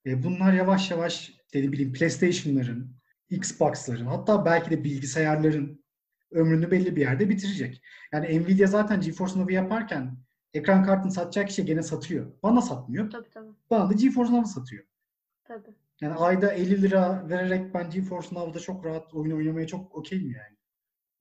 E, 0.06 0.24
bunlar 0.24 0.54
yavaş 0.54 0.92
yavaş 0.92 1.30
işte 1.56 1.68
ne 1.68 1.72
bileyim 1.72 1.94
PlayStation'ların, 1.94 2.95
Xbox'ların 3.30 4.06
hatta 4.06 4.46
belki 4.46 4.72
de 4.72 4.84
bilgisayarların 4.84 5.86
ömrünü 6.32 6.72
belli 6.72 6.96
bir 6.96 7.02
yerde 7.02 7.30
bitirecek. 7.30 7.82
Yani 8.12 8.40
Nvidia 8.40 8.68
zaten 8.68 9.02
GeForce 9.02 9.40
Now'ı 9.40 9.54
yaparken 9.54 10.18
ekran 10.54 10.84
kartını 10.84 11.12
satacak 11.12 11.48
kişi 11.48 11.66
gene 11.66 11.84
satıyor. 11.84 12.32
Bana 12.44 12.62
satmıyor. 12.62 13.10
Tabii 13.12 13.30
tabii. 13.30 13.52
Bana 13.70 13.90
da 13.90 13.94
GeForce 13.94 14.32
Now'ı 14.34 14.48
satıyor. 14.48 14.84
tabii. 15.44 15.76
Yani 16.02 16.14
ayda 16.14 16.52
50 16.52 16.82
lira 16.82 17.30
vererek 17.30 17.74
ben 17.74 17.90
GeForce 17.90 18.28
Now'da 18.32 18.60
çok 18.60 18.86
rahat 18.86 19.14
oyun 19.14 19.38
oynamaya 19.38 19.68
çok 19.68 19.96
okeyim 19.96 20.32
yani. 20.32 20.58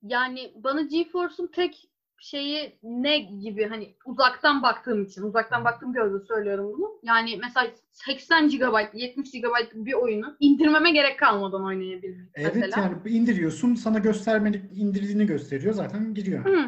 Yani 0.01 0.53
bana 0.63 0.81
GeForce'un 0.81 1.47
tek 1.47 1.89
şeyi 2.19 2.79
ne 2.83 3.17
gibi 3.17 3.65
hani 3.67 3.95
uzaktan 4.05 4.63
baktığım 4.63 5.03
için, 5.03 5.21
uzaktan 5.23 5.65
baktığım 5.65 5.93
gözle 5.93 6.25
söylüyorum 6.27 6.71
bunu. 6.77 6.99
Yani 7.03 7.39
mesela 7.43 7.71
80 7.91 8.49
GB, 8.49 8.75
70 8.93 9.31
GB 9.31 9.85
bir 9.85 9.93
oyunu 9.93 10.35
indirmeme 10.39 10.91
gerek 10.91 11.19
kalmadan 11.19 11.65
oynayabilirim 11.65 12.29
Evet 12.35 12.55
mesela. 12.55 12.81
yani 12.81 12.95
indiriyorsun 13.17 13.75
sana 13.75 13.99
göstermelik 13.99 14.77
indirdiğini 14.77 15.25
gösteriyor 15.25 15.73
zaten 15.73 16.13
giriyor. 16.13 16.45
Hı, 16.45 16.59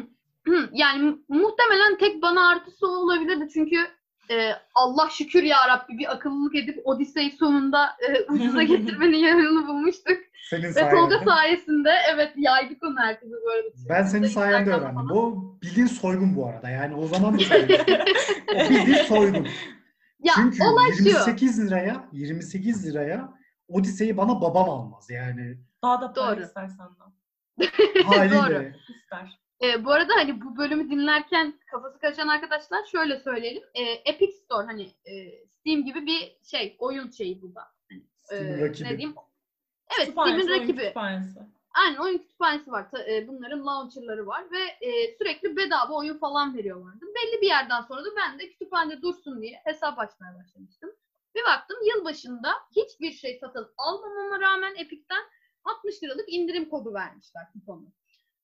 hı. 0.46 0.68
Yani 0.72 1.02
mu- 1.02 1.18
muhtemelen 1.28 1.98
tek 1.98 2.22
bana 2.22 2.48
artısı 2.48 2.86
olabilirdi 2.88 3.48
çünkü 3.54 3.76
e, 4.30 4.52
Allah 4.74 5.08
şükür 5.10 5.42
ya 5.42 5.56
Rabbi 5.68 5.98
bir 5.98 6.12
akıllılık 6.12 6.54
edip 6.54 6.86
Odyssey 6.86 7.30
sonunda 7.30 7.86
e, 8.08 8.32
ucuza 8.32 8.62
getirmenin 8.72 9.16
yarını 9.16 9.68
bulmuştuk. 9.68 10.18
Senin 10.50 10.62
Ve 10.74 10.90
Tolga 10.90 10.90
sayende. 11.18 11.30
sayesinde 11.30 11.90
evet 12.14 12.32
yaydık 12.36 12.82
onu 12.82 12.98
herkese 12.98 13.32
böyle. 13.46 13.68
Ben 13.88 14.02
senin 14.02 14.26
sayende 14.26 14.70
öğrendim. 14.70 14.94
falan. 14.94 15.10
O 15.16 15.34
bildiğin 15.62 15.86
soygun 15.86 16.36
bu 16.36 16.46
arada. 16.48 16.68
Yani 16.68 16.94
o 16.94 17.06
zaman 17.06 17.34
da 17.34 17.38
bildiğin 18.70 19.04
soygun. 19.04 19.48
Ya 20.22 20.32
Çünkü 20.34 20.64
olay 20.64 20.92
şu. 20.92 21.04
28 21.04 21.66
liraya 21.66 22.08
28 22.12 22.86
liraya 22.86 23.32
Odyssey'i 23.68 24.16
bana 24.16 24.40
babam 24.40 24.70
almaz 24.70 25.10
yani. 25.10 25.58
Daha 25.82 26.00
da 26.00 26.12
para 26.12 26.36
Doğru. 26.36 26.44
ister 26.44 26.68
senden. 26.68 27.08
Haliyle. 28.04 28.74
İster. 28.88 29.38
E, 29.62 29.84
bu 29.84 29.90
arada 29.92 30.12
hani 30.16 30.40
bu 30.40 30.56
bölümü 30.56 30.90
dinlerken 30.90 31.54
kafası 31.70 31.98
karışan 31.98 32.28
arkadaşlar 32.28 32.84
şöyle 32.84 33.18
söyleyelim. 33.18 33.62
E, 33.74 33.82
Epic 33.82 34.32
Store 34.32 34.66
hani 34.66 34.82
e, 34.82 35.46
Steam 35.46 35.84
gibi 35.84 36.06
bir 36.06 36.36
şey, 36.42 36.76
oyun 36.78 37.10
şeyi 37.10 37.42
bu 37.42 37.54
da. 37.54 37.62
Hani, 37.90 38.02
Steam'in 38.16 38.58
e, 38.58 38.60
rakibi. 38.60 38.88
Ne 38.88 38.98
diyeyim? 38.98 39.14
Evet, 39.98 40.08
Steam'in 40.10 40.32
oyun 40.32 40.48
rakibi. 40.48 40.80
kütüphanesi. 40.80 41.40
Aynen 41.70 41.96
oyun 41.98 42.18
kütüphanesi 42.18 42.70
var. 42.72 42.86
E, 43.08 43.28
bunların 43.28 43.66
launcherları 43.66 44.26
var 44.26 44.44
ve 44.50 44.86
e, 44.86 45.16
sürekli 45.18 45.56
bedava 45.56 45.94
oyun 45.94 46.18
falan 46.18 46.56
veriyorlardı. 46.56 47.00
Belli 47.00 47.40
bir 47.40 47.46
yerden 47.46 47.80
sonra 47.80 48.04
da 48.04 48.08
ben 48.16 48.38
de 48.38 48.48
kütüphanede 48.50 49.02
dursun 49.02 49.42
diye 49.42 49.60
hesap 49.64 49.98
açmaya 49.98 50.34
başlamıştım. 50.34 50.90
Bir 51.34 51.44
baktım 51.44 51.76
yılbaşında 51.94 52.52
hiçbir 52.76 53.12
şey 53.12 53.38
satın 53.40 53.68
almamama 53.78 54.40
rağmen 54.40 54.74
Epic'ten 54.74 55.22
60 55.64 56.02
liralık 56.02 56.32
indirim 56.32 56.68
kodu 56.68 56.94
vermişler 56.94 57.52
kuponu. 57.52 57.92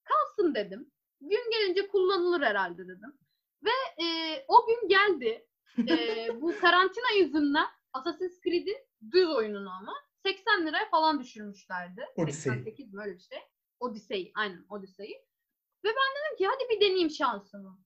Kalsın 0.04 0.54
dedim. 0.54 0.90
Gün 1.28 1.50
gelince 1.50 1.88
kullanılır 1.88 2.42
herhalde 2.42 2.88
dedim. 2.88 3.18
Ve 3.64 4.04
e, 4.04 4.06
o 4.48 4.66
gün 4.66 4.88
geldi. 4.88 5.46
E, 5.88 5.96
bu 6.40 6.58
karantina 6.58 7.18
yüzünden 7.18 7.66
Assassin's 7.92 8.40
Creed'in 8.40 8.76
düz 9.12 9.28
oyununu 9.28 9.70
ama 9.70 9.94
80 10.22 10.66
liraya 10.66 10.90
falan 10.90 11.20
düşürmüşlerdi. 11.20 12.06
Odyssey. 12.16 12.52
88 12.52 12.94
mi 12.94 13.02
öyle 13.02 13.14
bir 13.14 13.20
şey. 13.22 13.38
Odyssey, 13.80 14.32
aynen 14.34 14.64
Odyssey. 14.68 15.10
Ve 15.84 15.88
ben 15.88 15.92
dedim 16.16 16.36
ki 16.38 16.46
hadi 16.46 16.70
bir 16.70 16.80
deneyeyim 16.80 17.10
şansımı. 17.10 17.78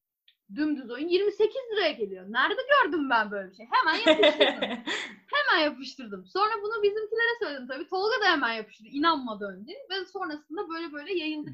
Dümdüz 0.55 0.91
oyun 0.91 1.09
28 1.09 1.57
liraya 1.73 1.93
geliyor. 1.93 2.25
Nerede 2.29 2.61
gördüm 2.85 3.11
ben 3.11 3.31
böyle 3.31 3.51
bir 3.51 3.57
şey? 3.57 3.67
Hemen 3.71 3.95
yapıştırdım. 3.95 4.79
hemen 5.35 5.65
yapıştırdım. 5.65 6.27
Sonra 6.27 6.51
bunu 6.63 6.83
bizimkilere 6.83 7.39
söyledim 7.43 7.69
tabii. 7.69 7.89
Tolga 7.89 8.21
da 8.21 8.33
hemen 8.33 8.53
yapıştırdı. 8.53 8.89
İnanmadı 8.89 9.45
önce. 9.45 9.73
Ve 9.73 10.05
sonrasında 10.13 10.69
böyle 10.69 10.93
böyle 10.93 11.13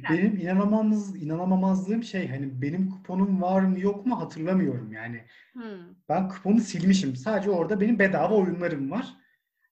şey. 0.09 0.19
Benim 0.19 0.37
inanamamaz, 0.37 1.23
inanamamazlığım 1.23 2.03
şey 2.03 2.29
hani 2.29 2.63
benim 2.63 2.91
kuponum 2.91 3.43
var 3.43 3.63
mı 3.63 3.81
yok 3.81 4.07
mu 4.07 4.21
hatırlamıyorum 4.21 4.93
yani. 4.93 5.25
Hmm. 5.53 5.95
Ben 6.09 6.29
kuponu 6.29 6.61
silmişim. 6.61 7.17
Sadece 7.17 7.51
orada 7.51 7.81
benim 7.81 7.99
bedava 7.99 8.35
oyunlarım 8.35 8.91
var. 8.91 9.15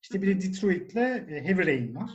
İşte 0.03 0.23
bir 0.23 0.27
de 0.27 0.41
Detroit'le 0.41 0.97
e, 0.97 1.45
Heavy 1.45 1.67
Rain 1.67 1.95
var. 1.95 2.11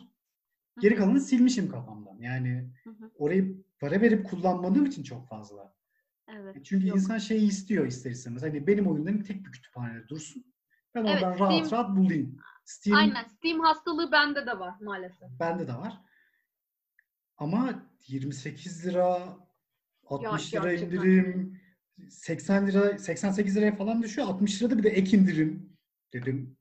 Geri 0.79 0.95
kalanını 0.95 1.21
silmişim 1.21 1.69
kafamdan. 1.69 2.17
Yani 2.19 2.69
orayı 3.17 3.63
para 3.79 4.01
verip 4.01 4.25
kullanmadığım 4.25 4.85
için 4.85 5.03
çok 5.03 5.27
fazla. 5.27 5.76
Evet. 6.27 6.65
Çünkü 6.65 6.87
Yok. 6.87 6.97
insan 6.97 7.17
şeyi 7.17 7.47
istiyor 7.47 7.85
ister 7.87 8.11
istemez. 8.11 8.43
Hani 8.43 8.67
benim 8.67 8.87
oyunlarım 8.87 9.23
tek 9.23 9.45
bir 9.45 9.51
kütüphanede 9.51 10.07
dursun. 10.07 10.45
Ben 10.95 11.05
Evet, 11.05 11.23
oradan 11.23 11.39
rahat 11.39 11.51
Steam- 11.67 11.71
rahat 11.71 11.95
bulayım. 11.97 12.39
Steam 12.65 12.97
Aynen. 12.97 13.23
Steam 13.23 13.59
hastalığı 13.59 14.11
bende 14.11 14.45
de 14.45 14.59
var 14.59 14.73
maalesef. 14.81 15.29
bende 15.39 15.67
de 15.67 15.73
var. 15.73 16.01
Ama 17.37 17.83
28 18.07 18.85
lira, 18.87 19.37
60 20.07 20.53
lira 20.53 20.63
gerçekten. 20.71 20.97
indirim, 20.97 21.61
80 22.09 22.67
lira, 22.67 22.97
88 22.97 23.57
liraya 23.57 23.75
falan 23.75 24.01
düşüyor. 24.03 24.27
60 24.27 24.61
lirada 24.61 24.77
bir 24.77 24.83
de 24.83 24.89
ek 24.89 25.17
indirim. 25.17 25.77
Dedim 26.13 26.57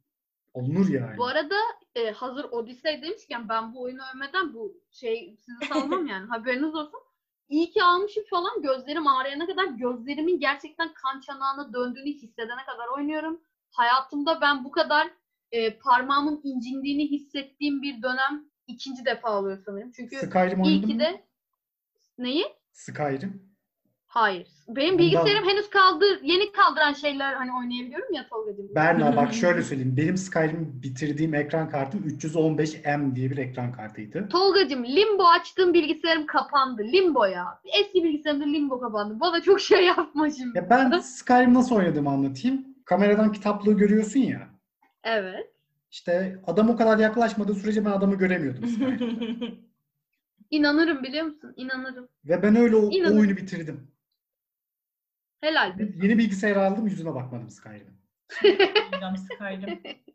olunur 0.55 0.89
yani. 0.89 1.17
Bu 1.19 1.27
arada 1.27 1.55
e, 1.95 2.11
hazır 2.11 2.45
Odyssey 2.45 3.03
demişken 3.03 3.49
ben 3.49 3.75
bu 3.75 3.83
oyunu 3.83 4.01
övmeden 4.15 4.55
bu 4.55 4.81
şey 4.91 5.37
sizi 5.47 5.67
salmam 5.73 6.07
yani 6.07 6.27
haberiniz 6.31 6.75
olsun. 6.75 7.01
İyi 7.49 7.71
ki 7.71 7.83
almışım 7.83 8.25
falan 8.31 8.63
gözlerim 8.63 9.07
ağrıyana 9.07 9.47
kadar 9.47 9.65
gözlerimin 9.65 10.41
gerçekten 10.41 10.95
kan 10.95 11.21
çanağına 11.21 11.73
döndüğünü 11.73 12.11
hissedene 12.11 12.65
kadar 12.67 12.89
oynuyorum. 12.97 13.41
Hayatımda 13.71 14.41
ben 14.41 14.65
bu 14.65 14.71
kadar 14.71 15.11
e, 15.53 15.79
parmağımın 15.79 16.41
incindiğini 16.45 17.11
hissettiğim 17.11 17.83
bir 17.83 18.03
dönem 18.03 18.45
ikinci 18.67 19.05
defa 19.05 19.39
oluyor 19.39 19.59
sanırım. 19.67 19.93
Çünkü 19.93 20.17
Skyrim 20.17 20.63
iyi 20.63 20.83
ki 20.83 20.99
de 20.99 21.25
neyi? 22.19 22.47
Skyrim. 22.73 23.46
Hayır. 24.17 24.47
Benim 24.69 24.95
Ondan- 24.95 24.99
bilgisayarım 24.99 25.49
henüz 25.49 25.71
kaldır, 25.71 26.21
yeni 26.23 26.53
kaldıran 26.53 26.93
şeyler 26.93 27.35
hani 27.35 27.51
oynayabiliyorum 27.53 28.15
ya 28.15 28.29
Tolga'cığım. 28.29 28.75
Berna 28.75 29.17
bak 29.17 29.35
şöyle 29.35 29.63
söyleyeyim. 29.63 29.97
Benim 29.97 30.17
Skyrim 30.17 30.81
bitirdiğim 30.83 31.35
ekran 31.35 31.69
kartım 31.69 32.01
315M 32.01 33.17
diye 33.17 33.31
bir 33.31 33.37
ekran 33.37 33.73
kartıydı. 33.73 34.29
Tolgacım 34.29 34.85
Limbo 34.85 35.25
açtığım 35.25 35.75
bilgisayarım 35.75 36.27
kapandı. 36.27 36.83
Limbo 36.83 37.25
ya. 37.25 37.61
Eski 37.81 38.05
bilgisayarımda 38.05 38.45
Limbo 38.45 38.81
kapandı. 38.81 39.21
Bana 39.21 39.43
çok 39.43 39.61
şey 39.61 39.85
yapma 39.85 40.31
şimdi. 40.31 40.59
Ya 40.59 40.71
ben 40.71 40.99
Skyrim 40.99 41.55
nasıl 41.55 41.77
oynadığımı 41.77 42.11
anlatayım. 42.11 42.65
Kameradan 42.85 43.33
kitaplığı 43.33 43.73
görüyorsun 43.73 44.21
ya. 44.21 44.49
Evet. 45.05 45.53
İşte 45.91 46.39
adam 46.47 46.71
o 46.71 46.77
kadar 46.77 46.99
yaklaşmadığı 46.99 47.55
sürece 47.55 47.85
ben 47.85 47.91
adamı 47.91 48.15
göremiyordum 48.15 48.69
Skyrim'de. 48.69 49.47
İnanırım 50.51 51.03
biliyor 51.03 51.25
musun? 51.27 51.53
İnanırım. 51.57 52.09
Ve 52.25 52.43
ben 52.43 52.57
öyle 52.57 52.77
o, 52.77 52.87
o 52.87 53.19
oyunu 53.19 53.37
bitirdim. 53.37 53.96
Helal 55.41 55.79
be. 55.79 55.89
Yeni 56.03 56.19
bilgisayar 56.19 56.57
aldım 56.57 56.87
yüzüne 56.87 57.15
bakmadım 57.15 57.51
Skyrim'in. 57.51 57.97
Skyrim. 59.17 59.83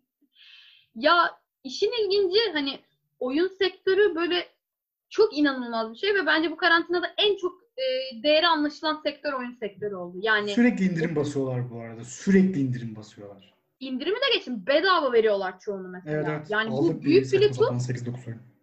Ya 0.96 1.32
işin 1.64 1.92
ilginci 2.06 2.40
hani 2.54 2.80
oyun 3.20 3.48
sektörü 3.48 4.16
böyle 4.16 4.48
çok 5.10 5.38
inanılmaz 5.38 5.92
bir 5.94 5.98
şey 5.98 6.16
ve 6.16 6.26
bence 6.26 6.52
bu 6.52 6.58
karantinada 6.58 7.08
en 7.18 7.38
çok 7.38 7.62
e, 7.78 7.84
değeri 8.24 8.48
anlaşılan 8.48 9.02
sektör 9.04 9.34
oyun 9.34 9.52
sektörü 9.52 9.96
oldu. 9.96 10.18
Yani 10.22 10.50
Sürekli 10.50 10.86
indirim 10.86 11.16
basıyorlar 11.16 11.72
bu 11.72 11.80
arada. 11.82 12.04
Sürekli 12.04 12.60
indirim 12.60 12.96
basıyorlar. 12.96 13.54
indirimi 13.80 14.16
de 14.16 14.38
geçin 14.38 14.68
bedava 14.68 15.14
veriyorlar 15.14 15.60
çoğunu 15.60 15.88
mesela. 15.88 16.18
Evet 16.18 16.28
evet. 16.30 16.48
Yani 16.50 16.70
Aldık 16.70 16.96
bu 16.96 17.02
büyük 17.02 17.34
bir 17.34 17.42
lütuf. 17.42 17.72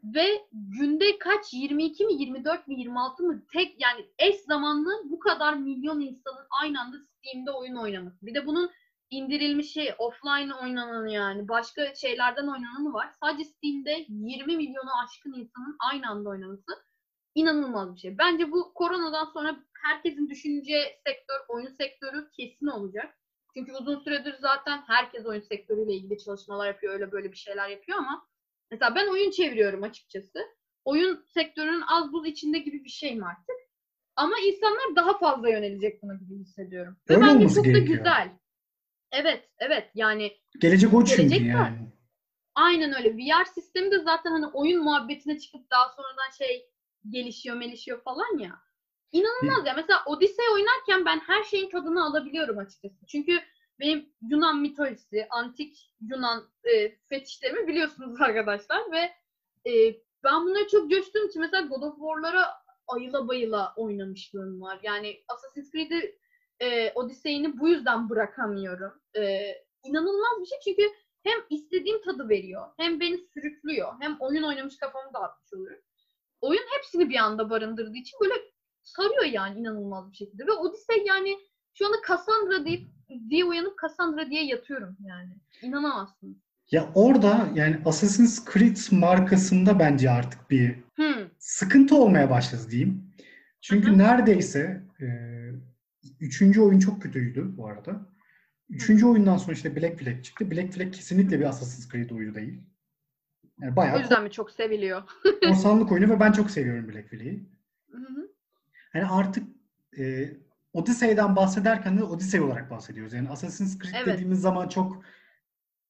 Sapan 0.03 0.15
8-9 0.15 0.15
oyun. 0.15 0.15
Ve 0.15 0.49
günde 0.53 1.19
kaç 1.19 1.53
22 1.53 2.07
mi 2.07 2.15
24 2.15 2.69
mi 2.69 2.81
26 2.81 3.23
mı 3.23 3.43
tek 3.53 3.81
yani 3.81 4.07
eş 4.19 4.37
zamanlı 4.37 4.91
bu 5.05 5.19
kadar 5.19 5.55
milyon 5.55 6.01
insanın 6.01 6.47
aynı 6.63 6.81
anda 6.81 6.97
Steam'de 6.99 7.51
oyun 7.51 7.77
oynaması. 7.77 8.27
Bir 8.27 8.35
de 8.35 8.47
bunun 8.47 8.71
indirilmiş 9.11 9.73
şey 9.73 9.95
offline 9.99 10.55
oynananı 10.55 11.11
yani 11.13 11.49
başka 11.49 11.95
şeylerden 11.95 12.47
oynananı 12.47 12.93
var. 12.93 13.11
Sadece 13.21 13.45
Steam'de 13.45 14.07
20 14.09 14.57
milyonu 14.57 14.91
aşkın 15.05 15.33
insanın 15.33 15.77
aynı 15.91 16.09
anda 16.09 16.29
oynaması 16.29 16.73
inanılmaz 17.35 17.95
bir 17.95 18.01
şey. 18.01 18.19
Bence 18.19 18.53
bu 18.53 18.75
koronadan 18.75 19.25
sonra 19.25 19.57
herkesin 19.83 20.29
düşüneceği 20.29 20.85
sektör 21.07 21.41
oyun 21.49 21.69
sektörü 21.69 22.31
kesin 22.37 22.67
olacak. 22.67 23.19
Çünkü 23.55 23.73
uzun 23.73 23.99
süredir 23.99 24.35
zaten 24.41 24.83
herkes 24.87 25.27
oyun 25.27 25.41
sektörüyle 25.41 25.95
ilgili 25.95 26.19
çalışmalar 26.19 26.67
yapıyor, 26.67 26.95
öyle 26.95 27.13
böyle 27.13 27.33
bir 27.33 27.37
şeyler 27.37 27.69
yapıyor 27.69 27.99
ama 27.99 28.29
Mesela 28.71 28.95
ben 28.95 29.07
oyun 29.07 29.31
çeviriyorum 29.31 29.83
açıkçası. 29.83 30.39
Oyun 30.85 31.25
sektörünün 31.35 31.83
az 31.89 32.13
buz 32.13 32.27
içinde 32.27 32.59
gibi 32.59 32.85
bir 32.85 32.91
şey 32.91 33.15
mi 33.17 33.25
artık? 33.27 33.57
Ama 34.17 34.35
insanlar 34.47 34.97
daha 34.97 35.19
fazla 35.19 35.49
yönelecek 35.51 36.03
buna 36.03 36.15
gibi 36.15 36.39
hissediyorum. 36.39 36.97
Ve 37.11 37.15
Öyle 37.15 37.25
bence 37.27 37.37
olması 37.37 37.55
çok 37.55 37.65
da 37.75 37.79
güzel. 37.79 38.31
Evet, 39.13 39.49
evet. 39.59 39.91
Yani 39.95 40.33
Gelecek 40.61 40.95
o 40.95 41.05
çünkü 41.05 41.23
Gelecek 41.23 41.55
var. 41.55 41.71
yani. 41.71 41.79
aynen 42.55 42.95
öyle. 42.97 43.17
VR 43.17 43.45
sistemi 43.45 43.91
de 43.91 43.99
zaten 43.99 44.31
hani 44.31 44.47
oyun 44.47 44.85
muhabbetine 44.85 45.39
çıkıp 45.39 45.71
daha 45.71 45.89
sonradan 45.89 46.31
şey 46.39 46.71
gelişiyor, 47.11 47.57
melişiyor 47.57 48.03
falan 48.03 48.39
ya. 48.39 48.59
İnanılmaz 49.13 49.67
ya. 49.67 49.75
Mesela 49.77 50.03
Odyssey 50.07 50.45
oynarken 50.55 51.05
ben 51.05 51.19
her 51.21 51.43
şeyin 51.45 51.71
tadını 51.71 52.05
alabiliyorum 52.05 52.59
açıkçası. 52.59 53.07
Çünkü 53.07 53.41
benim 53.81 54.13
Yunan 54.23 54.61
mitolojisi, 54.61 55.27
antik 55.31 55.93
Yunan 56.01 56.45
e, 56.65 56.99
fetişlerimi 57.09 57.69
biliyorsunuz 57.69 58.21
arkadaşlar 58.21 58.93
ve 58.93 59.13
e, 59.71 59.97
ben 60.25 60.45
bunları 60.45 60.69
çok 60.69 60.91
coştuğum 60.91 61.29
için 61.29 61.41
mesela 61.41 61.67
God 61.67 61.83
of 61.83 61.95
War'lara 61.95 62.47
ayıla 62.89 63.29
bayıla 63.29 63.73
oynamışlığım 63.77 64.61
var. 64.61 64.81
Yani 64.83 65.25
Assassin's 65.29 65.73
Creed'i 65.73 66.19
e, 66.61 66.93
Odyssey'ini 66.93 67.59
bu 67.59 67.69
yüzden 67.69 68.11
bırakamıyorum. 68.11 68.93
E, 69.17 69.53
inanılmaz 69.85 70.41
bir 70.41 70.47
şey 70.47 70.59
çünkü 70.65 70.93
hem 71.23 71.39
istediğim 71.51 72.03
tadı 72.03 72.29
veriyor, 72.29 72.69
hem 72.77 73.01
beni 73.01 73.19
sürüklüyor, 73.19 73.93
hem 74.01 74.17
oyun 74.21 74.43
oynamış 74.43 74.77
kafamı 74.77 75.15
dağıtmış 75.15 75.53
oluyor. 75.53 75.83
Oyun 76.41 76.65
hepsini 76.77 77.11
bir 77.11 77.17
anda 77.17 77.51
barındırdığı 77.51 77.97
için 77.97 78.21
böyle 78.21 78.35
sarıyor 78.83 79.25
yani 79.25 79.61
inanılmaz 79.61 80.11
bir 80.13 80.17
şekilde. 80.17 80.47
Ve 80.47 80.53
Odyssey 80.53 81.05
yani 81.07 81.39
şu 81.75 81.87
anda 81.87 81.97
Cassandra 82.09 82.65
deyip 82.65 82.89
diye 83.31 83.45
uyanıp 83.45 83.75
Cassandra 83.83 84.31
diye 84.31 84.45
yatıyorum 84.45 84.97
yani. 85.01 85.31
İnanamazsınız. 85.63 86.37
Ya 86.71 86.91
orada 86.95 87.49
yani 87.55 87.81
Assassin's 87.85 88.45
Creed 88.53 88.77
markasında 88.91 89.79
bence 89.79 90.11
artık 90.11 90.51
bir 90.51 90.75
Hmm. 90.97 91.29
sıkıntı 91.39 91.97
olmaya 91.97 92.31
başladı 92.31 92.63
diyeyim. 92.71 93.03
Çünkü 93.61 93.89
Hı 93.89 93.93
hı. 93.95 93.99
neredeyse 93.99 94.83
e, 95.01 95.07
üçüncü 96.21 96.61
oyun 96.61 96.79
çok 96.79 97.03
kötüydü 97.03 97.57
bu 97.57 97.67
arada. 97.67 98.07
Üçüncü 98.69 99.07
oyundan 99.07 99.37
sonra 99.37 99.53
işte 99.53 99.77
Black 99.77 99.99
Flag 99.99 100.25
çıktı. 100.25 100.51
Black 100.51 100.73
Flag 100.73 100.93
kesinlikle 100.93 101.41
bir 101.41 101.45
Assassin's 101.45 101.89
Creed 101.93 102.11
oyunu 102.11 102.35
değil. 102.35 102.61
Yani 103.61 103.73
O 103.73 103.77
bayağı 103.77 104.01
yüzden 104.01 104.23
mi 104.23 104.31
çok 104.31 104.51
seviliyor? 104.51 105.03
korsanlık 105.45 105.93
oyunu 105.93 106.11
ve 106.13 106.21
ben 106.21 106.33
çok 106.33 106.51
seviyorum 106.51 106.89
Black 106.89 107.09
Flag'i. 107.11 107.47
Hı 107.91 107.99
hı. 107.99 108.29
Yani 108.95 109.07
artık 109.07 109.45
e, 109.99 110.31
Odyssey'den 110.79 111.37
bahsederken 111.37 111.99
de 111.99 112.05
Odyssey 112.05 112.41
olarak 112.41 112.71
bahsediyoruz. 112.71 113.13
Yani 113.13 113.29
Assassin's 113.29 113.79
Creed 113.79 113.95
Evet. 113.95 114.07
dediğimiz 114.07 114.41
zaman 114.41 114.69
çok 114.69 115.03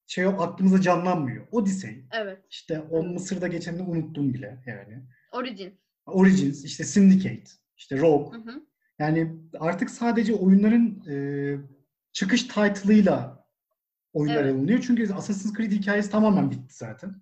şey 0.06 0.24
yok, 0.24 0.42
aklımıza 0.42 0.80
canlanmıyor. 0.80 1.46
Odyssey. 1.52 2.04
evet. 2.12 2.38
İşte 2.50 2.80
o 2.80 3.02
Mısır'da 3.02 3.48
geçenini 3.48 3.82
unuttum 3.82 4.34
bile 4.34 4.62
yani. 4.66 5.02
Origins. 5.32 5.72
Origins, 6.06 6.64
işte 6.64 6.84
Syndicate, 6.84 7.50
işte 7.76 7.98
Rogue. 7.98 8.38
Hı 8.38 8.42
hı. 8.50 8.62
Yani 8.98 9.36
artık 9.60 9.90
sadece 9.90 10.34
oyunların 10.34 11.02
e, 11.10 11.14
çıkış 12.12 12.42
title'ıyla 12.42 13.46
oyunlar 14.12 14.44
Evet. 14.44 14.54
alınıyor. 14.54 14.80
Çünkü 14.86 15.12
Assassin's 15.12 15.56
Creed 15.56 15.72
hikayesi 15.72 16.10
tamamen 16.10 16.50
bitti 16.50 16.74
zaten. 16.76 17.14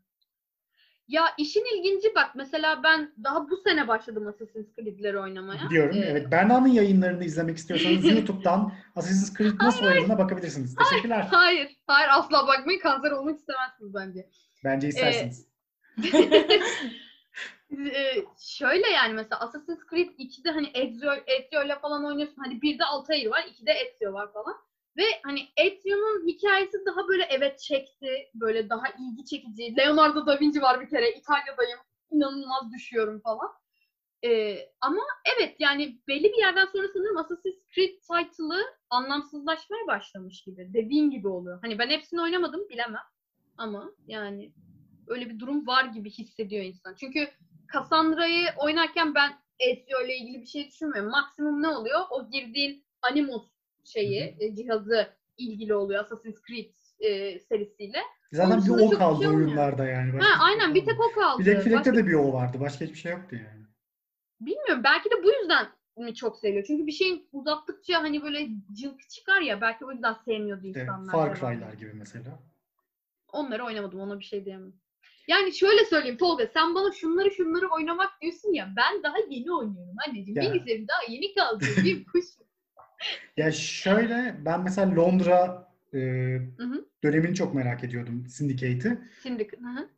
Ya 1.08 1.24
işin 1.38 1.64
ilginci 1.78 2.14
bak 2.14 2.30
mesela 2.34 2.82
ben 2.82 3.12
daha 3.24 3.50
bu 3.50 3.56
sene 3.56 3.88
başladım 3.88 4.26
Assassin's 4.26 4.66
Creed'leri 4.76 5.18
oynamaya. 5.18 5.60
Biliyorum. 5.70 5.96
Ee, 5.96 6.06
Evet. 6.06 6.30
Berna'nın 6.30 6.68
yayınlarını 6.68 7.24
izlemek 7.24 7.56
istiyorsanız 7.56 8.04
YouTube'dan 8.10 8.72
Assassin's 8.96 9.34
Creed 9.38 9.60
nasıl 9.60 9.84
oynadığına 9.86 10.18
bakabilirsiniz. 10.18 10.74
Teşekkürler. 10.74 11.26
Hayır, 11.30 11.76
hayır 11.86 12.08
asla 12.12 12.46
bakmayın 12.46 12.80
kanser 12.80 13.10
olmak 13.10 13.38
istemezsiniz 13.38 13.94
bence. 13.94 14.28
Bence 14.64 14.88
istersiniz. 14.88 15.46
Ee, 17.70 18.24
şöyle 18.38 18.88
yani 18.88 19.14
mesela 19.14 19.40
Assassin's 19.40 19.80
Creed 19.90 20.08
2'de 20.08 20.50
hani 20.50 20.66
Ezio, 20.74 21.12
Ezio 21.26 21.64
ile 21.64 21.78
falan 21.78 22.04
oynuyorsun. 22.04 22.42
Hani 22.42 22.54
1'de 22.54 22.84
Altair 22.84 23.26
var, 23.26 23.40
2'de 23.40 23.72
Ezio 23.72 24.12
var 24.12 24.32
falan. 24.32 24.54
Ve 24.96 25.04
hani 25.24 25.40
Ezio'nun 25.56 26.26
hikayesi 26.26 26.78
daha 26.86 27.08
böyle 27.08 27.26
evet 27.30 27.58
çekti. 27.58 28.30
Böyle 28.34 28.70
daha 28.70 28.88
ilgi 28.88 29.24
çekici. 29.24 29.76
Leonardo 29.76 30.26
da 30.26 30.40
Vinci 30.40 30.62
var 30.62 30.80
bir 30.80 30.88
kere. 30.88 31.10
İtalya'dayım. 31.10 31.78
İnanılmaz 32.10 32.72
düşüyorum 32.72 33.20
falan. 33.20 33.50
Ee, 34.24 34.58
ama 34.80 35.02
evet 35.36 35.56
yani 35.58 36.00
belli 36.08 36.24
bir 36.24 36.38
yerden 36.38 36.66
sonra 36.66 36.88
sanırım 36.92 37.16
Assassin's 37.16 37.54
Creed 37.74 37.94
title'ı 38.00 38.62
anlamsızlaşmaya 38.90 39.86
başlamış 39.86 40.42
gibi. 40.42 40.70
Dediğin 40.74 41.10
gibi 41.10 41.28
oluyor. 41.28 41.58
Hani 41.62 41.78
ben 41.78 41.88
hepsini 41.88 42.20
oynamadım 42.20 42.68
bilemem. 42.68 43.02
Ama 43.58 43.92
yani 44.06 44.52
öyle 45.06 45.30
bir 45.30 45.38
durum 45.38 45.66
var 45.66 45.84
gibi 45.84 46.10
hissediyor 46.10 46.64
insan. 46.64 46.94
Çünkü 46.94 47.28
Cassandra'yı 47.72 48.48
oynarken 48.58 49.14
ben 49.14 49.32
Ezio 49.58 50.04
ile 50.04 50.16
ilgili 50.16 50.40
bir 50.40 50.46
şey 50.46 50.68
düşünmüyorum. 50.68 51.10
Maksimum 51.10 51.62
ne 51.62 51.68
oluyor? 51.68 52.00
O 52.10 52.30
girdiğin 52.30 52.84
Animus 53.02 53.55
şeyi, 53.86 54.36
e, 54.40 54.54
cihazı 54.54 55.08
ilgili 55.36 55.74
oluyor 55.74 56.04
Assassin's 56.04 56.36
Creed 56.48 56.70
e, 57.00 57.38
serisiyle. 57.40 57.98
Zaten 58.32 58.64
bir 58.64 58.70
o 58.70 58.90
kaldı 58.90 59.18
şey 59.18 59.28
olmuyor. 59.28 59.46
oyunlarda 59.46 59.86
yani. 59.86 60.12
Başka 60.12 60.28
Ha 60.30 60.38
şey 60.38 60.46
aynen 60.46 60.74
bir 60.74 60.84
tek 60.84 61.00
o 61.00 61.12
kaldı. 61.12 61.46
Black 61.46 61.72
Başka- 61.72 61.94
de 61.94 62.06
bir 62.06 62.12
o 62.14 62.32
vardı. 62.32 62.60
Başka 62.60 62.84
hiçbir 62.84 62.98
şey 62.98 63.12
yoktu 63.12 63.36
yani. 63.36 63.66
Bilmiyorum. 64.40 64.84
Belki 64.84 65.10
de 65.10 65.14
bu 65.24 65.32
yüzden 65.32 65.68
mi 65.96 66.14
çok 66.14 66.36
seviyor. 66.38 66.64
Çünkü 66.66 66.86
bir 66.86 66.92
şeyin 66.92 67.28
uzattıkça 67.32 68.02
hani 68.02 68.22
böyle 68.22 68.48
cılk 68.72 69.10
çıkar 69.10 69.40
ya. 69.40 69.60
Belki 69.60 69.84
o 69.84 69.92
yüzden 69.92 70.16
sevmiyordu 70.24 70.66
İşte 70.66 70.80
insanlar. 70.80 71.12
Far. 71.12 71.36
Cry'lar 71.40 71.72
gibi 71.72 71.92
mesela. 71.94 72.38
onları 73.32 73.64
oynamadım. 73.64 74.00
Ona 74.00 74.18
bir 74.18 74.24
şey 74.24 74.44
diyemem. 74.44 74.72
Yani 75.28 75.52
şöyle 75.54 75.84
söyleyeyim 75.84 76.16
Tolga 76.16 76.46
sen 76.46 76.74
bana 76.74 76.92
şunları 76.92 77.30
şunları 77.30 77.68
oynamak 77.68 78.22
diyorsun 78.22 78.52
ya 78.52 78.72
ben 78.76 79.02
daha 79.02 79.16
yeni 79.28 79.52
oynuyorum 79.52 79.96
anneciğim. 80.08 80.42
Ya. 80.42 80.52
Bilgisayarım 80.52 80.88
daha 80.88 81.12
yeni 81.12 81.34
kaldı. 81.34 81.64
Bir 81.84 82.04
kuş. 82.04 82.24
Ya 83.36 83.52
şöyle 83.52 84.36
ben 84.44 84.62
mesela 84.62 84.96
Londra 84.96 85.68
e, 85.94 85.98
hı. 86.58 86.86
dönemini 87.04 87.34
çok 87.34 87.54
merak 87.54 87.84
ediyordum 87.84 88.26
Syndicate'i. 88.28 88.90
Hı 88.92 89.68
hı. 89.68 89.88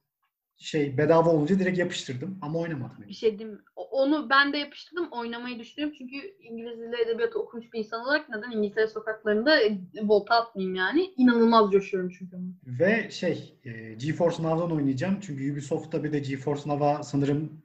Şey 0.61 0.99
bedava 0.99 1.31
olunca 1.31 1.59
direkt 1.59 1.79
yapıştırdım 1.79 2.39
ama 2.43 2.59
oynamadım. 2.59 3.05
bir 3.09 3.15
şey 3.15 3.39
diyeyim. 3.39 3.61
Onu 3.77 4.31
ben 4.31 4.53
de 4.53 4.59
yapıştırdım. 4.59 5.09
Oynamayı 5.11 5.59
düşünüyorum. 5.59 5.97
Çünkü 5.99 6.17
İngiliz 6.41 6.79
dili 6.79 7.03
edebiyatı 7.03 7.39
okumuş 7.39 7.73
bir 7.73 7.79
insan 7.79 8.05
olarak 8.05 8.29
neden 8.29 8.51
İngiltere 8.51 8.87
sokaklarında 8.87 9.63
e, 9.63 9.79
volta 10.03 10.35
atmayayım 10.35 10.75
yani. 10.75 11.15
İnanılmaz 11.17 11.73
coşuyorum 11.73 12.11
çünkü. 12.19 12.37
Ve 12.67 13.11
şey 13.11 13.59
e, 13.65 13.95
GeForce 13.95 14.43
Now'dan 14.43 14.73
oynayacağım. 14.77 15.21
Çünkü 15.21 15.53
Ubisoft 15.53 15.93
da 15.93 16.05
bir 16.05 16.13
de 16.13 16.19
GeForce 16.19 16.63
Now'a 16.67 17.03
sanırım 17.03 17.63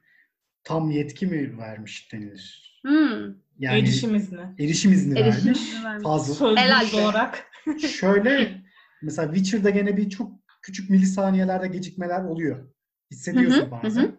tam 0.64 0.92
yetki 0.92 1.28
mi 1.28 1.58
vermiş 1.58 2.14
denilir. 2.14 2.73
Hmm. 2.86 3.36
Yani 3.60 3.80
Erişim 3.80 4.16
izni. 4.16 4.40
erişim 4.60 4.92
izni 4.92 5.20
Erişim 5.20 5.46
vermiş. 5.46 5.62
izni 5.70 5.84
vermiş. 5.84 6.04
Fazla. 6.04 6.56
Helal 6.62 6.82
Sözlü 6.82 6.98
be. 6.98 7.02
olarak. 7.02 7.52
Şöyle 7.90 8.62
mesela 9.02 9.34
Witcher'da 9.34 9.70
gene 9.70 9.98
bir 9.98 10.10
çok 10.10 10.32
küçük 10.62 10.90
milisaniyelerde 10.90 11.68
gecikmeler 11.68 12.24
oluyor. 12.24 12.70
Hissediyorsun 13.12 13.62
Hı 13.62 13.66
hı, 13.66 13.72
bazen. 13.72 14.02
hı. 14.02 14.12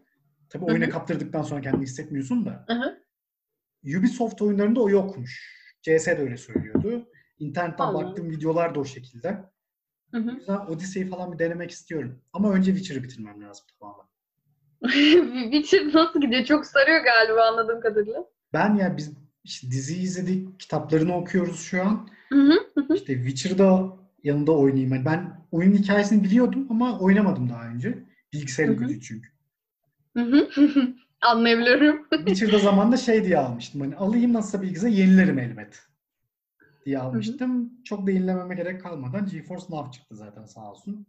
Tabii 0.51 0.65
oyuna 0.65 0.89
kaptırdıktan 0.89 1.43
sonra 1.43 1.61
kendini 1.61 1.83
hissetmiyorsun 1.83 2.45
da. 2.47 2.65
Hı 2.69 2.75
hı. 2.75 2.99
Ubisoft 3.99 4.43
oyunlarında 4.43 4.81
o 4.81 4.91
yokmuş. 4.91 5.55
CS 5.83 6.07
de 6.07 6.19
öyle 6.19 6.37
söylüyordu. 6.37 7.09
İnternetten 7.39 7.85
Allah. 7.85 8.05
baktığım 8.05 8.31
videolar 8.31 8.75
da 8.75 8.81
o 8.81 8.85
şekilde. 8.85 9.29
Hı 10.11 10.19
O 10.19 10.21
hı. 10.21 10.31
yüzden 10.37 10.57
Odyssey'i 10.57 11.07
falan 11.09 11.33
bir 11.33 11.39
denemek 11.39 11.71
istiyorum. 11.71 12.23
Ama 12.33 12.53
önce 12.53 12.73
Witcher'ı 12.75 13.03
bitirmem 13.03 13.43
lazım 13.43 13.67
tamamen. 13.81 14.05
Witcher 15.53 15.93
nasıl 15.95 16.21
gidiyor? 16.21 16.45
Çok 16.45 16.67
sarıyor 16.67 17.05
galiba 17.05 17.43
anladığım 17.45 17.81
kadarıyla. 17.81 18.25
Ben 18.55 18.75
ya 18.75 18.97
biz 18.97 19.13
işte 19.45 19.71
diziyi 19.71 20.03
izledik, 20.03 20.61
kitaplarını 20.61 21.17
okuyoruz 21.17 21.61
şu 21.61 21.83
an. 21.83 22.09
Hı 22.29 22.41
hı. 22.41 22.95
İşte 22.95 23.15
Witcher'da 23.15 23.97
yanında 24.25 24.53
oynayayım. 24.53 24.93
Yani 24.93 25.05
ben 25.05 25.47
oyun 25.53 25.73
hikayesini 25.73 26.25
biliyordum 26.25 26.67
ama 26.71 26.99
oynamadım 26.99 27.49
daha 27.51 27.69
önce. 27.69 28.05
Bilgisayarın 28.33 28.77
gücü 28.77 29.01
çünkü. 29.01 29.29
Anlayabiliyorum. 31.21 32.07
Witcher'da 32.11 32.59
zamanında 32.59 32.97
şey 32.97 33.25
diye 33.25 33.39
almıştım. 33.39 33.81
Hani 33.81 33.97
alayım 33.97 34.33
nasılsa 34.33 34.63
bilgisayar 34.63 34.89
yenilerim 34.89 35.39
elbet 35.39 35.83
diye 36.87 36.99
almıştım. 36.99 37.73
Çok 37.85 38.07
da 38.07 38.11
yenilememe 38.11 38.55
gerek 38.55 38.83
kalmadan 38.83 39.27
GeForce 39.27 39.65
Now 39.71 39.93
çıktı 39.93 40.17
zaten 40.17 40.45
sağ 40.45 40.71
olsun. 40.71 41.07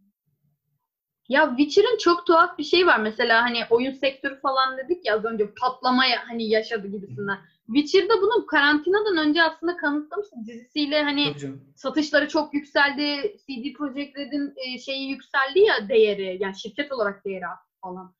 Ya 1.30 1.55
Witcher'ın 1.57 1.97
çok 1.97 2.26
tuhaf 2.26 2.57
bir 2.57 2.63
şey 2.63 2.88
var. 2.88 2.99
Mesela 2.99 3.41
hani 3.41 3.59
oyun 3.69 3.91
sektörü 3.91 4.39
falan 4.39 4.78
dedik 4.78 5.05
ya 5.05 5.15
az 5.15 5.26
önce 5.26 5.53
patlamaya 5.61 6.28
hani 6.28 6.49
yaşadı 6.49 6.88
gibisinden. 6.88 7.38
Witcher'da 7.67 8.21
bunu 8.21 8.45
karantinadan 8.45 9.17
önce 9.17 9.43
aslında 9.43 9.78
kanıtlamıştı. 9.78 10.36
Dizisiyle 10.45 11.03
hani 11.03 11.34
satışları 11.76 12.28
çok 12.28 12.53
yükseldi. 12.53 13.38
CD 13.38 13.73
Projekt 13.78 14.17
Red'in 14.17 14.53
e, 14.57 14.80
şeyi 14.80 15.09
yükseldi 15.09 15.59
ya 15.59 15.89
değeri. 15.89 16.38
Yani 16.41 16.59
şirket 16.59 16.91
olarak 16.91 17.26
değeri 17.26 17.43
falan. 17.82 18.15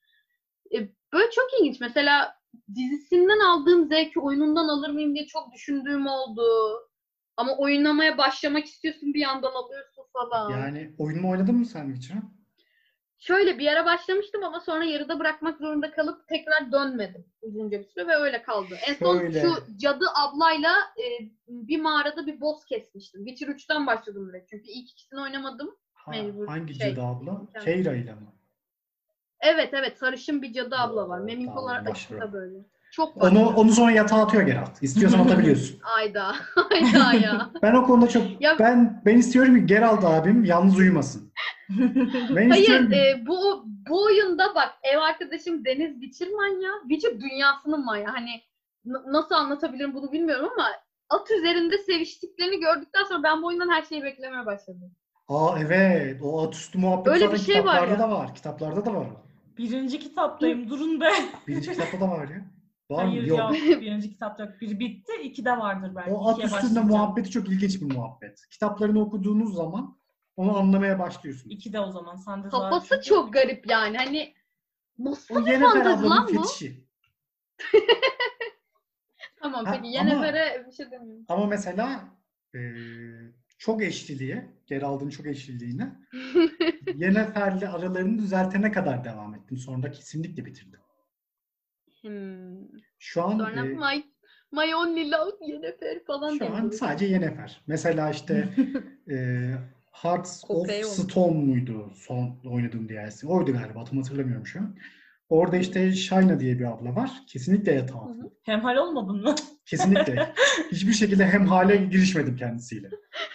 E, 0.74 0.78
böyle 1.14 1.32
çok 1.32 1.48
ilginç. 1.62 1.80
Mesela 1.80 2.36
dizisinden 2.76 3.40
aldığım 3.40 3.86
zevki 3.88 4.20
oyunundan 4.20 4.68
alır 4.68 4.90
mıyım 4.90 5.16
diye 5.16 5.26
çok 5.26 5.54
düşündüğüm 5.54 6.08
oldu. 6.08 6.44
Ama 7.38 7.58
oynamaya 7.58 8.18
başlamak 8.18 8.66
istiyorsun 8.66 9.14
bir 9.14 9.20
yandan 9.20 9.52
alıyorsun 9.52 10.04
falan. 10.14 10.52
Yani 10.52 10.96
oyunumu 10.98 11.32
oynadın 11.32 11.56
mı 11.56 11.66
sen 11.66 11.94
Witcher'ı? 11.94 12.22
Şöyle 13.28 13.60
bir 13.60 13.68
ara 13.68 13.86
başlamıştım 13.86 14.44
ama 14.44 14.60
sonra 14.60 14.84
yarıda 14.86 15.20
bırakmak 15.20 15.58
zorunda 15.58 15.92
kalıp 15.92 16.28
tekrar 16.28 16.72
dönmedim 16.72 17.26
uzunca 17.42 17.80
bir 17.80 17.86
süre 17.86 18.08
ve 18.08 18.16
öyle 18.16 18.44
kaldı. 18.44 18.76
En 18.88 18.94
son 18.94 19.20
Şöyle. 19.20 19.42
şu 19.42 19.78
cadı 19.78 20.06
ablayla 20.16 20.72
e, 20.98 21.06
bir 21.48 21.82
mağarada 21.82 22.28
bir 22.28 22.42
boss 22.42 22.66
kesmiştim. 22.66 23.26
Witcher 23.26 23.54
3'ten 23.54 23.88
başladım 23.88 24.30
direkt 24.30 24.50
çünkü 24.50 24.68
ilk 24.68 24.92
ikisini 24.92 25.22
oynamadım. 25.22 25.76
Ha, 25.94 26.12
Mecbur 26.12 26.48
hangi 26.48 26.76
şey, 26.76 26.90
cadı 26.90 27.02
abla? 27.06 27.32
imkan- 27.32 27.64
Keira 27.64 27.94
ile 27.96 28.12
mi? 28.14 28.28
Evet 29.40 29.70
evet 29.74 29.98
sarışın 29.98 30.42
bir 30.42 30.54
cadı 30.54 30.76
abla 30.76 31.10
var. 31.10 31.20
Oo, 31.20 31.24
Memikolar 31.24 31.76
tamam, 31.78 31.92
açıkta 31.92 32.16
başlıyorum. 32.16 32.34
böyle. 32.34 32.66
Çok 32.92 33.18
Onu, 33.24 33.46
başka. 33.46 33.56
onu 33.62 33.72
sonra 33.72 33.92
yatağa 33.92 34.22
atıyor 34.22 34.44
Geralt. 34.44 34.84
İstiyorsan 34.84 35.20
atabiliyorsun. 35.20 35.80
Ayda. 35.98 36.36
Ayda 36.72 37.14
ya. 37.26 37.50
Ben 37.62 37.74
o 37.74 37.86
konuda 37.86 38.08
çok 38.10 38.42
Ya- 38.42 38.56
ben 38.60 39.02
ben 39.06 39.18
istiyorum 39.18 39.56
ki 39.56 39.66
Geralt 39.66 40.04
abim 40.04 40.46
yalnız 40.46 40.78
uyumasın. 40.78 41.32
Hayır 42.50 42.92
e, 42.92 43.26
bu 43.28 43.66
bu 43.90 44.04
oyunda 44.04 44.56
bak 44.56 44.74
ev 44.84 44.98
arkadaşım 44.98 45.66
Deniz 45.66 46.02
Witcherman 46.02 46.62
ya. 46.62 46.72
Witcher 46.90 47.22
dünyasının 47.22 47.86
maya. 47.86 48.14
Hani 48.14 48.32
n- 48.86 49.14
nasıl 49.14 49.36
anlatabilirim 49.36 49.94
bunu 49.94 50.12
bilmiyorum 50.12 50.50
ama 50.54 50.68
at 51.10 51.32
üzerinde 51.32 51.78
seviştiklerini 51.78 52.60
gördükten 52.60 53.04
sonra 53.04 53.24
ben 53.24 53.42
bu 53.42 53.48
oyundan 53.48 53.70
her 53.70 53.82
şeyi 53.82 54.04
beklemeye 54.04 54.46
başladım. 54.46 54.92
Aa 55.28 55.60
evet. 55.60 56.22
O 56.24 56.42
at 56.42 56.54
üstü 56.56 56.78
muhabbet 56.78 57.14
Öyle 57.14 57.32
bir 57.32 57.38
şey 57.38 57.56
var 57.56 57.62
kitaplarda 57.62 57.92
ya. 57.94 58.00
da 58.00 58.12
var. 58.12 58.36
Kitaplarda 58.36 58.86
da 58.86 58.94
var. 58.96 59.08
Birinci 59.58 60.00
kitaptayım. 60.00 60.70
Durun 60.70 61.02
be. 61.02 61.10
Birinci 61.48 61.72
kitapta 61.72 62.00
da 62.02 62.10
var 62.10 62.28
ya. 62.28 62.46
Var 62.92 63.06
Hayır 63.06 63.22
mı? 63.22 63.28
Yok. 63.28 63.40
yok. 63.40 63.52
Birinci 63.82 64.10
kitapta 64.10 64.44
yok. 64.44 64.54
Biri 64.62 64.80
bitti. 64.80 65.12
iki 65.24 65.46
de 65.46 65.52
vardır 65.52 65.92
belki. 65.96 66.12
O 66.12 66.30
at 66.30 66.44
üstünde 66.44 66.80
muhabbeti 66.80 67.32
çok 67.32 67.50
ilginç 67.50 67.82
bir 67.82 67.96
muhabbet. 67.96 68.42
Kitaplarını 68.52 69.02
okuduğunuz 69.02 69.56
zaman 69.56 69.98
onu 70.38 70.58
anlamaya 70.58 71.00
başlıyorsunuz. 71.00 71.56
İki 71.56 71.74
de 71.74 71.80
o 71.80 71.92
zaman. 71.92 72.16
Sen 72.16 72.44
de 72.44 72.50
zaten 72.50 72.70
Kafası 72.70 73.02
çok 73.02 73.34
garip 73.34 73.68
yani. 73.70 73.98
Hani 73.98 74.34
nasıl 75.00 75.36
O 75.36 75.46
bir 75.46 75.60
fantezi 75.60 76.04
lan 76.04 76.28
bu? 76.28 76.32
fetişi. 76.44 76.86
Tamam 79.42 79.66
Ha, 79.66 79.72
peki 79.72 80.00
ama- 80.00 80.10
Yennefer'e 80.10 80.66
bir 80.68 80.72
şey 80.72 80.92
demiyorum. 80.92 81.26
Ama 81.30 81.46
mesela 81.46 82.04
e, 82.56 82.60
çok 83.58 83.84
eşliliğe, 83.84 84.46
Geralt'ın 84.68 85.10
çok 85.10 85.26
eşliliğine 85.26 85.96
Yennefer'le 86.96 87.70
aralarını 87.74 88.20
düzeltene 88.20 88.72
kadar 88.72 89.04
devam 89.04 89.36
ettim. 89.36 89.58
Sonra 89.58 89.84
da 89.84 89.92
kesinlikle 89.92 90.46
bitirdim. 90.46 90.80
hmm. 92.02 92.80
Şu 93.00 93.24
an 93.24 93.38
Sonra 93.38 93.66
e, 93.66 93.70
my, 93.70 94.04
my 94.52 94.76
only 94.76 95.12
love 95.12 95.32
Yennefer 95.42 96.04
falan 96.04 96.38
şu 96.38 96.54
an 96.56 96.70
sadece 96.70 97.06
Yennefer. 97.06 97.62
Mesela 97.68 98.10
işte 98.10 98.50
e, 99.10 99.16
Hearts 100.02 100.44
of. 100.50 100.70
Stone 100.86 101.38
muydu 101.46 101.92
son 101.96 102.40
oynadığım 102.46 102.90
DLC? 102.90 103.28
Oydu 103.28 103.54
galiba. 103.54 103.84
Tam 103.84 103.98
hatırlamıyorum 103.98 104.46
şu 104.48 104.60
an. 104.60 104.76
Orada 105.30 105.58
işte 105.58 105.92
Shayna 105.92 106.40
diye 106.40 106.60
bir 106.60 106.66
abla 106.66 106.96
var. 106.96 107.12
Kesinlikle 107.28 107.82
atmadım. 107.82 108.32
Hemhal 108.44 108.76
olmadın 108.76 109.22
mı? 109.22 109.36
Kesinlikle. 109.66 110.34
Hiçbir 110.72 110.94
şekilde 110.94 111.26
hem 111.26 111.46
hale 111.48 111.76
girişmedim 111.76 112.36
kendisiyle. 112.36 112.90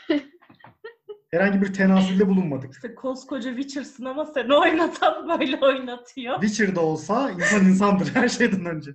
Herhangi 1.30 1.62
bir 1.62 1.72
tenasülde 1.74 2.28
bulunmadık. 2.28 2.72
İşte 2.72 2.94
koskoca 2.94 3.50
Witcher'sın 3.56 4.04
ama 4.04 4.24
seni 4.24 4.54
oynatan 4.54 5.28
böyle 5.40 5.56
oynatıyor. 5.56 6.40
Witcher'da 6.42 6.80
olsa 6.80 7.30
insan 7.30 7.64
insandır 7.64 8.14
her 8.14 8.28
şeyden 8.28 8.64
önce. 8.64 8.90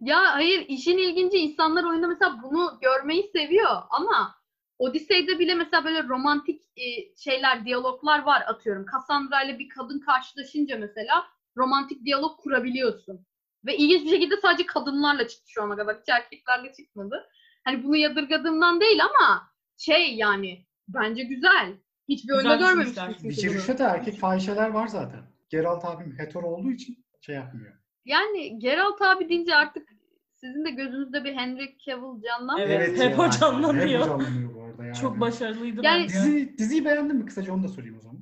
Ya 0.00 0.18
hayır 0.32 0.64
işin 0.68 0.98
ilginci 0.98 1.36
insanlar 1.36 1.84
oyunda 1.84 2.06
mesela 2.08 2.40
bunu 2.42 2.78
görmeyi 2.82 3.30
seviyor 3.32 3.70
ama 3.90 4.41
Odyssey'de 4.82 5.38
bile 5.38 5.54
mesela 5.54 5.84
böyle 5.84 6.08
romantik 6.08 6.62
e, 6.76 7.16
şeyler, 7.16 7.64
diyaloglar 7.64 8.22
var 8.22 8.42
atıyorum. 8.46 8.86
Cassandra 8.92 9.42
ile 9.42 9.58
bir 9.58 9.68
kadın 9.68 10.00
karşılaşınca 10.00 10.78
mesela 10.78 11.24
romantik 11.56 12.04
diyalog 12.04 12.40
kurabiliyorsun. 12.40 13.26
Ve 13.66 13.76
ilginç 13.76 14.04
bir 14.04 14.10
şekilde 14.10 14.36
sadece 14.36 14.66
kadınlarla 14.66 15.28
çıktı 15.28 15.50
şu 15.50 15.62
ana 15.62 15.76
kadar. 15.76 15.96
Hiç 16.00 16.08
erkeklerle 16.08 16.72
çıkmadı. 16.72 17.28
Hani 17.64 17.84
bunu 17.84 17.96
yadırgadığımdan 17.96 18.80
değil 18.80 19.00
ama 19.04 19.50
şey 19.76 20.14
yani 20.14 20.66
bence 20.88 21.22
güzel. 21.22 21.72
Hiçbir 22.08 22.32
oyunda 22.32 22.54
Güzel 22.54 22.68
görmemiştim. 22.68 23.04
bunu. 23.22 23.32
3'te 23.32 23.78
de 23.78 23.82
erkek 23.82 24.18
fahişeler 24.18 24.68
var 24.68 24.86
zaten. 24.86 25.20
Geralt 25.48 25.84
abim 25.84 26.18
hetero 26.18 26.46
olduğu 26.46 26.70
için 26.70 27.04
şey 27.20 27.34
yapmıyor. 27.34 27.72
Yani 28.04 28.58
Geralt 28.58 29.02
abi 29.02 29.28
deyince 29.28 29.54
artık 29.54 29.88
sizin 30.34 30.64
de 30.64 30.70
gözünüzde 30.70 31.24
bir 31.24 31.34
Henry 31.34 31.78
Cavill 31.78 32.22
canlanmıyor. 32.22 32.68
Evet, 32.68 33.00
hep 33.00 33.18
o 33.18 33.30
canlanıyor. 33.30 34.00
Hep 34.00 34.00
o 34.00 34.04
canlanıyor 34.04 34.51
bu 34.78 34.82
arada 34.82 34.84
yani. 34.84 34.96
Çok 35.00 35.20
başarılıydı 35.20 35.80
Yani- 35.84 36.02
bence. 36.02 36.14
Dizi, 36.14 36.58
diziyi 36.58 36.84
beğendin 36.84 37.16
mi? 37.16 37.26
Kısaca 37.26 37.52
onu 37.52 37.62
da 37.62 37.68
sorayım 37.68 37.96
o 37.98 38.00
zaman. 38.00 38.20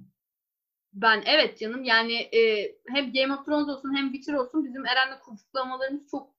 Ben 0.92 1.22
evet 1.26 1.58
canım 1.58 1.84
yani 1.84 2.12
e, 2.14 2.72
hem 2.88 3.12
Game 3.12 3.34
of 3.34 3.46
Thrones 3.46 3.68
olsun 3.68 3.96
hem 3.96 4.12
Witcher 4.12 4.34
olsun 4.34 4.64
bizim 4.64 4.86
Eren'le 4.86 5.18
kurcuklamalarımız 5.20 6.10
çok 6.10 6.34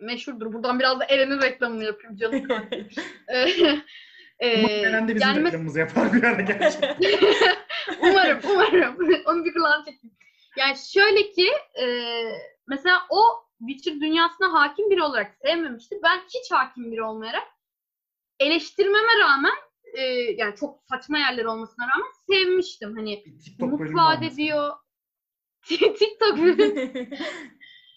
meşhurdur. 0.00 0.52
Buradan 0.52 0.78
biraz 0.78 1.00
da 1.00 1.04
Eren'in 1.04 1.42
reklamını 1.42 1.84
yapayım 1.84 2.16
canım. 2.16 2.46
E, 4.38 4.48
e, 4.48 4.60
Umarım 4.60 4.84
Eren 4.84 5.08
de 5.08 5.14
bizim 5.14 5.28
yani 5.28 5.44
reklamımızı 5.44 5.78
yapar 5.78 6.12
bir 6.12 6.22
ara 6.22 6.42
gerçekten. 6.42 6.96
umarım, 8.02 8.40
umarım. 8.50 8.96
Onu 9.26 9.44
bir 9.44 9.54
kulağına 9.54 9.84
çekeyim. 9.84 10.16
Yani 10.56 10.76
şöyle 10.92 11.30
ki 11.30 11.48
e, 11.82 11.86
mesela 12.66 13.02
o 13.10 13.22
Witcher 13.68 14.00
dünyasına 14.00 14.52
hakim 14.52 14.90
biri 14.90 15.02
olarak 15.02 15.34
sevmemişti. 15.42 16.00
Ben 16.02 16.20
hiç 16.28 16.50
hakim 16.50 16.92
biri 16.92 17.02
olmayarak 17.02 17.42
eleştirmeme 18.46 19.18
rağmen 19.22 19.54
e, 19.84 20.02
yani 20.36 20.56
çok 20.56 20.82
saçma 20.88 21.18
yerler 21.18 21.44
olmasına 21.44 21.84
rağmen 21.84 22.10
sevmiştim. 22.30 22.96
Hani 22.96 23.24
umut 23.60 23.94
vaat 23.94 24.22
ediyor. 24.22 24.72
TikTok. 25.98 26.38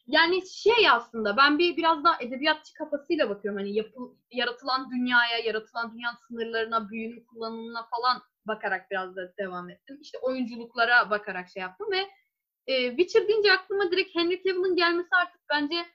Yani 0.07 0.47
şey 0.47 0.89
aslında 0.89 1.37
ben 1.37 1.59
bir 1.59 1.77
biraz 1.77 2.03
daha 2.03 2.21
edebiyatçı 2.21 2.73
kafasıyla 2.73 3.29
bakıyorum. 3.29 3.59
Hani 3.59 3.75
yapı, 3.75 3.99
yaratılan 4.31 4.91
dünyaya, 4.91 5.37
yaratılan 5.37 5.93
dünyanın 5.93 6.17
sınırlarına, 6.27 6.89
büyünün 6.89 7.25
kullanımına 7.25 7.87
falan 7.89 8.21
bakarak 8.45 8.91
biraz 8.91 9.15
da 9.15 9.33
devam 9.37 9.69
ettim. 9.69 9.97
İşte 10.01 10.17
oyunculuklara 10.17 11.09
bakarak 11.09 11.49
şey 11.49 11.61
yaptım 11.61 11.91
ve 11.91 12.07
e, 12.67 12.89
Witcher 12.89 13.27
deyince 13.27 13.51
aklıma 13.51 13.91
direkt 13.91 14.15
Henry 14.15 14.43
Cavill'ın 14.43 14.75
gelmesi 14.75 15.15
artık 15.15 15.41
bence 15.49 15.85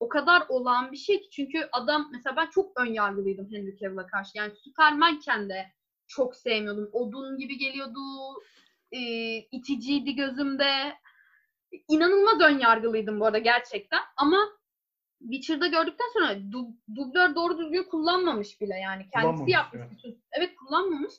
o 0.00 0.08
kadar 0.08 0.42
olağan 0.48 0.92
bir 0.92 0.96
şey 0.96 1.20
ki. 1.20 1.30
Çünkü 1.30 1.68
adam 1.72 2.08
mesela 2.12 2.36
ben 2.36 2.50
çok 2.50 2.80
ön 2.80 2.86
yargılıydım 2.86 3.48
Henry 3.52 3.76
Cavill'a 3.76 4.06
karşı. 4.06 4.30
Yani 4.34 4.52
Superman'ken 4.56 5.48
de 5.48 5.66
çok 6.06 6.36
sevmiyordum. 6.36 6.88
Odun 6.92 7.38
gibi 7.38 7.58
geliyordu. 7.58 8.00
E, 8.92 9.00
iticiydi 9.36 10.14
gözümde 10.14 10.94
inanılmaz 11.88 12.40
ön 12.40 12.58
yargılıydım 12.58 13.20
bu 13.20 13.26
arada 13.26 13.38
gerçekten. 13.38 14.00
Ama 14.16 14.38
Witcher'da 15.20 15.66
gördükten 15.66 16.06
sonra 16.12 16.32
du- 16.32 16.76
dublör 16.96 17.34
doğru 17.34 17.58
düzgün 17.58 17.82
kullanmamış 17.82 18.60
bile 18.60 18.74
yani. 18.74 19.02
Kendisi 19.12 19.20
Kullanmamış, 19.22 19.52
yapmış 19.52 19.82
bütün. 19.90 20.24
Evet 20.32 20.56
kullanmamış. 20.56 21.14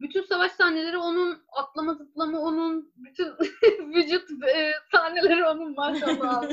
Bütün 0.00 0.22
savaş 0.22 0.52
sahneleri 0.52 0.98
onun, 0.98 1.38
atlama 1.52 1.94
zıplama 1.94 2.38
onun, 2.38 2.92
bütün 2.96 3.26
vücut 3.94 4.30
e, 4.30 4.72
sahneleri 4.92 5.44
onun 5.44 5.74
maşallah. 5.74 6.42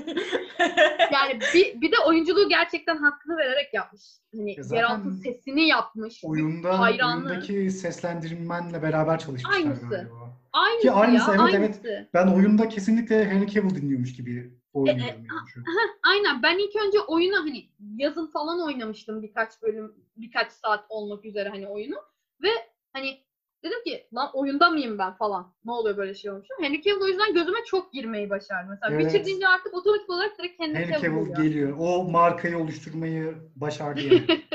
yani 1.14 1.40
bir, 1.54 1.82
bir 1.82 1.92
de 1.92 1.96
oyunculuğu 2.08 2.50
gerçekten 2.50 2.98
hakkını 2.98 3.38
vererek 3.38 3.74
yapmış. 3.74 4.02
Hani 4.36 4.56
zaten 4.60 4.76
yeraltı 4.76 5.12
sesini 5.12 5.68
yapmış. 5.68 6.22
Oyunda, 6.24 6.80
Hayranlığı. 6.80 7.30
oyundaki 7.30 7.72
seslendirmenle 7.72 8.82
beraber 8.82 9.20
çalışmışlar 9.20 9.64
Aynısı. 9.64 9.90
galiba. 9.90 10.38
Aynısı, 10.54 10.82
Ki 10.82 10.92
aynısı, 10.92 11.32
ya, 11.32 11.38
evet, 11.42 11.56
evet. 11.56 11.64
aynısı. 11.64 12.10
Ben 12.14 12.28
oyunda 12.28 12.70
kesinlikle 12.70 13.26
Henry 13.26 13.48
Cavill 13.48 13.76
dinliyormuş 13.76 14.14
gibi 14.14 14.54
oynuyorum 14.74 15.04
E, 15.04 15.06
e, 15.06 15.10
yani. 15.10 15.66
Aynen 16.08 16.44
ben 16.44 16.58
ilk 16.58 16.76
önce 16.88 17.00
oyunu 17.00 17.38
hani 17.38 17.66
yazın 17.98 18.28
falan 18.28 18.66
oynamıştım 18.66 19.24
birkaç 19.24 19.62
bölüm 19.62 19.96
birkaç 20.18 20.52
saat 20.52 20.86
olmak 20.90 21.26
üzere 21.26 21.50
hani 21.50 21.68
oyunu 21.68 21.96
ve 22.42 22.50
hani 22.94 23.27
dedim 23.64 23.84
ki 23.84 24.08
lan 24.14 24.30
oyunda 24.34 24.70
mıyım 24.70 24.98
ben 24.98 25.14
falan 25.14 25.54
ne 25.66 25.72
oluyor 25.72 25.98
böyle 25.98 26.14
şey 26.14 26.32
olmuş. 26.32 26.48
Henry 26.62 26.82
Cavill 26.82 27.02
o 27.02 27.08
yüzden 27.08 27.34
gözüme 27.34 27.58
çok 27.66 27.94
girmeyi 27.94 28.30
başardı. 28.30 28.70
Mesela 28.70 28.94
Evet. 28.94 29.02
Witcher 29.02 29.26
deyince 29.26 29.48
artık 29.48 29.74
otomatik 29.74 30.10
olarak 30.10 30.40
direkt 30.40 30.60
Henry, 30.60 30.76
Henry 30.76 30.92
Cavill 31.02 31.26
geliyor. 31.26 31.38
geliyor. 31.38 31.78
O 31.80 32.04
markayı 32.04 32.58
oluşturmayı 32.58 33.36
başardı 33.56 34.02
yani. 34.02 34.26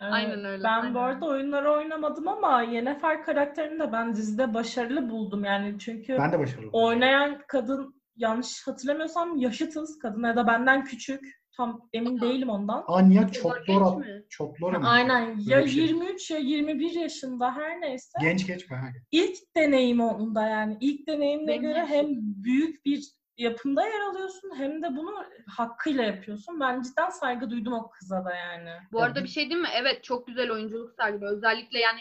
Aynen 0.00 0.44
öyle, 0.44 0.64
Ben 0.64 0.94
bu 0.94 0.98
arada 1.00 1.26
oyunları 1.26 1.72
oynamadım 1.72 2.28
ama 2.28 2.62
Yennefer 2.62 3.24
karakterini 3.24 3.80
de 3.80 3.92
ben 3.92 4.14
dizide 4.14 4.54
başarılı 4.54 5.10
buldum 5.10 5.44
yani 5.44 5.78
çünkü 5.78 6.16
ben 6.18 6.32
de 6.32 6.38
başarılı. 6.38 6.70
oynayan 6.72 7.40
kadın 7.48 8.02
yanlış 8.16 8.66
hatırlamıyorsam 8.66 9.36
yaşıtız 9.36 9.98
kadın 9.98 10.24
ya 10.24 10.36
da 10.36 10.46
benden 10.46 10.84
küçük 10.84 11.43
tam 11.56 11.88
emin 11.92 12.20
değilim 12.20 12.48
ondan. 12.48 12.84
Anya 12.86 13.22
Genç 13.22 13.34
Çotlora. 13.34 13.90
mi? 13.96 14.24
Çotlora 14.28 14.78
mı? 14.78 14.88
Aynen 14.88 15.38
ya 15.40 15.56
Böyle 15.56 15.64
bir 15.66 15.70
şey. 15.70 15.82
23 15.84 16.30
ya 16.30 16.38
21 16.38 16.90
yaşında 16.90 17.52
her 17.56 17.80
neyse. 17.80 18.18
Genç 18.20 18.46
genç 18.46 18.70
bayağı. 18.70 18.84
İlk 19.12 19.36
deneyim 19.56 20.00
onda 20.00 20.46
yani. 20.48 20.76
İlk 20.80 21.06
deneyimine 21.08 21.48
Benim 21.48 21.62
göre 21.62 21.78
yaşım. 21.78 21.94
hem 21.96 22.06
büyük 22.44 22.84
bir 22.84 23.04
yapımda 23.38 23.86
yer 23.86 24.00
alıyorsun 24.00 24.50
hem 24.56 24.82
de 24.82 24.96
bunu 24.96 25.14
hakkıyla 25.48 26.04
yapıyorsun. 26.04 26.60
Ben 26.60 26.82
cidden 26.82 27.10
saygı 27.10 27.50
duydum 27.50 27.72
o 27.72 27.90
kıza 27.90 28.24
da 28.24 28.34
yani. 28.34 28.70
Bu 28.92 29.02
arada 29.02 29.18
bir- 29.20 29.24
bir 29.24 29.28
şey 29.28 29.50
değil 29.50 29.60
mi? 29.60 29.68
Evet 29.82 30.04
çok 30.04 30.26
güzel 30.26 30.50
oyunculuk 30.52 30.92
sergiliyor. 31.00 31.32
Özellikle 31.32 31.78
yani 31.78 32.00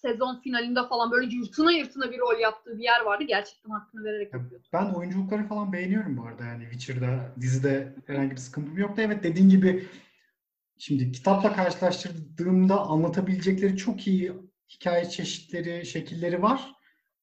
sezon 0.00 0.40
finalinde 0.40 0.88
falan 0.88 1.10
böyle 1.10 1.36
yırtına 1.36 1.72
yırtına 1.72 2.10
bir 2.10 2.18
rol 2.18 2.40
yaptığı 2.40 2.78
bir 2.78 2.82
yer 2.84 3.00
vardı. 3.00 3.24
Gerçekten 3.24 3.70
hakkını 3.70 4.04
vererek 4.04 4.32
Ya 4.32 4.38
yapıyordu. 4.40 4.66
Ben 4.72 4.86
oyunculukları 4.86 5.46
falan 5.46 5.72
beğeniyorum 5.72 6.16
bu 6.16 6.26
arada 6.26 6.44
yani 6.44 6.62
Witcher'da, 6.70 7.34
dizide 7.40 7.94
herhangi 8.06 8.30
bir 8.30 8.36
sıkıntım 8.36 8.78
yok 8.78 8.96
da 8.96 9.02
evet 9.02 9.22
dediğin 9.22 9.48
gibi 9.48 9.88
şimdi 10.78 11.12
kitapla 11.12 11.52
karşılaştırdığımda 11.52 12.80
anlatabilecekleri 12.80 13.76
çok 13.76 14.06
iyi 14.06 14.32
hikaye 14.68 15.08
çeşitleri, 15.08 15.86
şekilleri 15.86 16.42
var. 16.42 16.72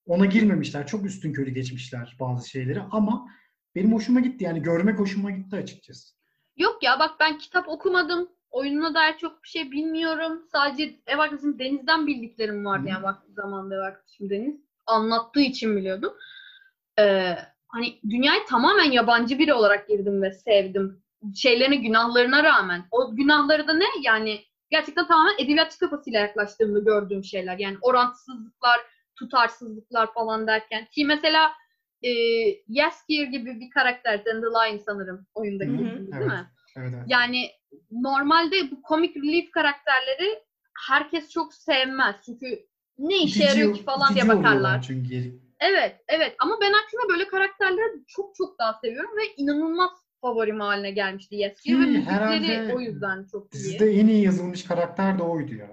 Ona 0.05 0.25
girmemişler. 0.25 0.87
Çok 0.87 1.05
üstün 1.05 1.33
körü 1.33 1.51
geçmişler 1.51 2.17
bazı 2.19 2.49
şeyleri 2.49 2.81
ama 2.81 3.27
benim 3.75 3.93
hoşuma 3.93 4.19
gitti 4.19 4.43
yani 4.43 4.61
görmek 4.61 4.99
hoşuma 4.99 5.31
gitti 5.31 5.55
açıkçası. 5.55 6.15
Yok 6.57 6.83
ya 6.83 6.99
bak 6.99 7.11
ben 7.19 7.37
kitap 7.37 7.69
okumadım. 7.69 8.34
Oyununa 8.55 8.93
dair 8.93 9.17
çok 9.17 9.43
bir 9.43 9.47
şey 9.47 9.71
bilmiyorum. 9.71 10.45
Sadece 10.51 10.95
ev 11.07 11.17
arkadaşım 11.17 11.59
Deniz'den 11.59 12.07
bildiklerim 12.07 12.65
vardı 12.65 12.87
yani 12.89 13.03
vakti 13.03 13.31
zamanında 13.33 13.75
ev 13.75 13.79
arkadaşım 13.79 14.29
Deniz. 14.29 14.55
Anlattığı 14.85 15.39
için 15.39 15.77
biliyordum. 15.77 16.13
Ee, 16.99 17.35
hani 17.67 17.99
dünyaya 18.09 18.45
tamamen 18.45 18.91
yabancı 18.91 19.39
biri 19.39 19.53
olarak 19.53 19.87
girdim 19.87 20.21
ve 20.21 20.31
sevdim. 20.31 21.03
Şeylerine, 21.35 21.75
günahlarına 21.75 22.43
rağmen. 22.43 22.85
O 22.91 23.15
günahları 23.15 23.67
da 23.67 23.73
ne? 23.73 23.85
Yani 24.01 24.39
gerçekten 24.69 25.07
tamamen 25.07 25.35
edebiyatçı 25.39 25.79
kafasıyla 25.79 26.19
yaklaştığımda 26.19 26.79
gördüğüm 26.79 27.23
şeyler. 27.23 27.57
Yani 27.57 27.77
orantısızlıklar, 27.81 28.79
tutarsızlıklar 29.15 30.13
falan 30.13 30.47
derken. 30.47 30.85
Ki 30.85 31.05
mesela 31.05 31.51
e, 32.01 32.09
Yaskier 32.67 33.27
gibi 33.27 33.59
bir 33.59 33.69
karakter, 33.69 34.25
Dandelion 34.25 34.77
sanırım 34.85 35.27
oyundaki 35.33 35.71
Hı 35.71 35.75
hı. 35.75 35.97
değil 35.97 36.09
Evet. 36.13 36.27
mi? 36.27 36.47
Evet, 36.77 36.93
evet. 36.95 37.03
Yani 37.07 37.49
normalde 37.91 38.71
bu 38.71 38.81
comic 38.87 39.13
relief 39.15 39.51
karakterleri 39.51 40.43
herkes 40.87 41.29
çok 41.29 41.53
sevmez. 41.53 42.15
Çünkü 42.25 42.65
ne 42.97 43.17
işe 43.17 43.39
İtici- 43.43 43.47
yarıyor 43.47 43.75
ki 43.75 43.83
falan 43.83 44.15
diye 44.15 44.27
bakarlar. 44.27 44.81
Çünkü 44.81 45.39
Evet, 45.59 46.03
evet. 46.07 46.35
Ama 46.39 46.57
ben 46.61 46.73
aslında 46.73 47.13
böyle 47.13 47.27
karakterleri 47.27 48.05
çok 48.07 48.35
çok 48.35 48.59
daha 48.59 48.73
seviyorum 48.73 49.17
ve 49.17 49.35
inanılmaz 49.37 49.91
favorim 50.21 50.59
haline 50.59 50.91
gelmişti 50.91 51.35
Yeski'ye 51.35 51.79
ve 51.79 51.85
müzikleri 51.85 52.73
o 52.75 52.79
yüzden 52.79 53.25
çok 53.31 53.45
iyi. 53.45 53.51
dizide 53.53 53.91
en 53.91 54.07
iyi 54.07 54.23
yazılmış 54.25 54.63
karakter 54.63 55.19
de 55.19 55.23
oydu 55.23 55.55
ya. 55.55 55.69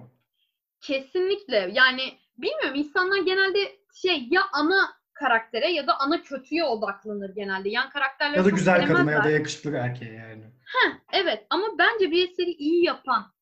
Kesinlikle. 0.81 1.71
Yani 1.73 2.03
bilmiyorum 2.39 2.75
insanlar 2.75 3.23
genelde 3.23 3.59
şey 3.95 4.29
ya 4.31 4.43
ana 4.53 4.91
karaktere 5.13 5.73
ya 5.73 5.87
da 5.87 6.01
ana 6.01 6.23
kötüye 6.23 6.65
odaklanır 6.65 7.35
genelde. 7.35 7.69
Yan 7.69 7.91
karakterleri 7.91 8.39
Ya 8.39 8.45
da 8.45 8.49
çok 8.51 8.59
güzel 8.59 8.87
kadına 8.87 9.13
ya 9.13 9.25
da 9.25 9.31
yakışıklı 9.31 9.77
erkeğe 9.77 10.13
yani. 10.13 10.45
Heh, 10.73 10.93
evet 11.13 11.47
ama 11.51 11.67
bence 11.79 12.11
bir 12.11 12.29
eseri 12.29 12.51
iyi 12.51 12.85
yapan 12.85 13.33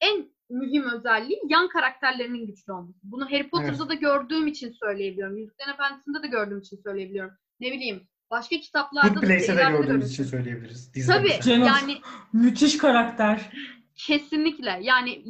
en 0.00 0.30
mühim 0.50 0.90
özelliği 0.90 1.40
yan 1.48 1.68
karakterlerinin 1.68 2.46
güçlü 2.46 2.72
olması. 2.72 2.98
Bunu 3.02 3.24
Harry 3.30 3.50
Potter'da 3.50 3.76
Evet. 3.78 3.88
da 3.88 3.94
gördüğüm 3.94 4.46
için 4.46 4.72
söyleyebiliyorum. 4.72 5.36
Yüzüklerin 5.36 5.70
Efendisi'nde 5.70 6.22
de 6.22 6.26
gördüğüm 6.26 6.58
için 6.58 6.76
söyleyebiliyorum. 6.82 7.34
Ne 7.60 7.72
bileyim 7.72 8.08
başka 8.30 8.56
kitaplarda 8.56 9.08
Good 9.08 9.16
da 9.16 9.20
Place'e 9.20 9.38
de 9.38 9.40
serilerde 9.40 9.70
gördüğümüz 9.70 9.86
görüyorum. 9.86 10.08
için 10.12 10.24
söyleyebiliriz. 10.24 10.94
Dizide 10.94 11.12
Tabii 11.12 11.28
mesela. 11.28 11.42
Canım. 11.42 11.66
yani 11.66 12.00
Müthiş 12.32 12.78
karakter. 12.78 13.52
kesinlikle 13.94 14.78
yani 14.82 15.24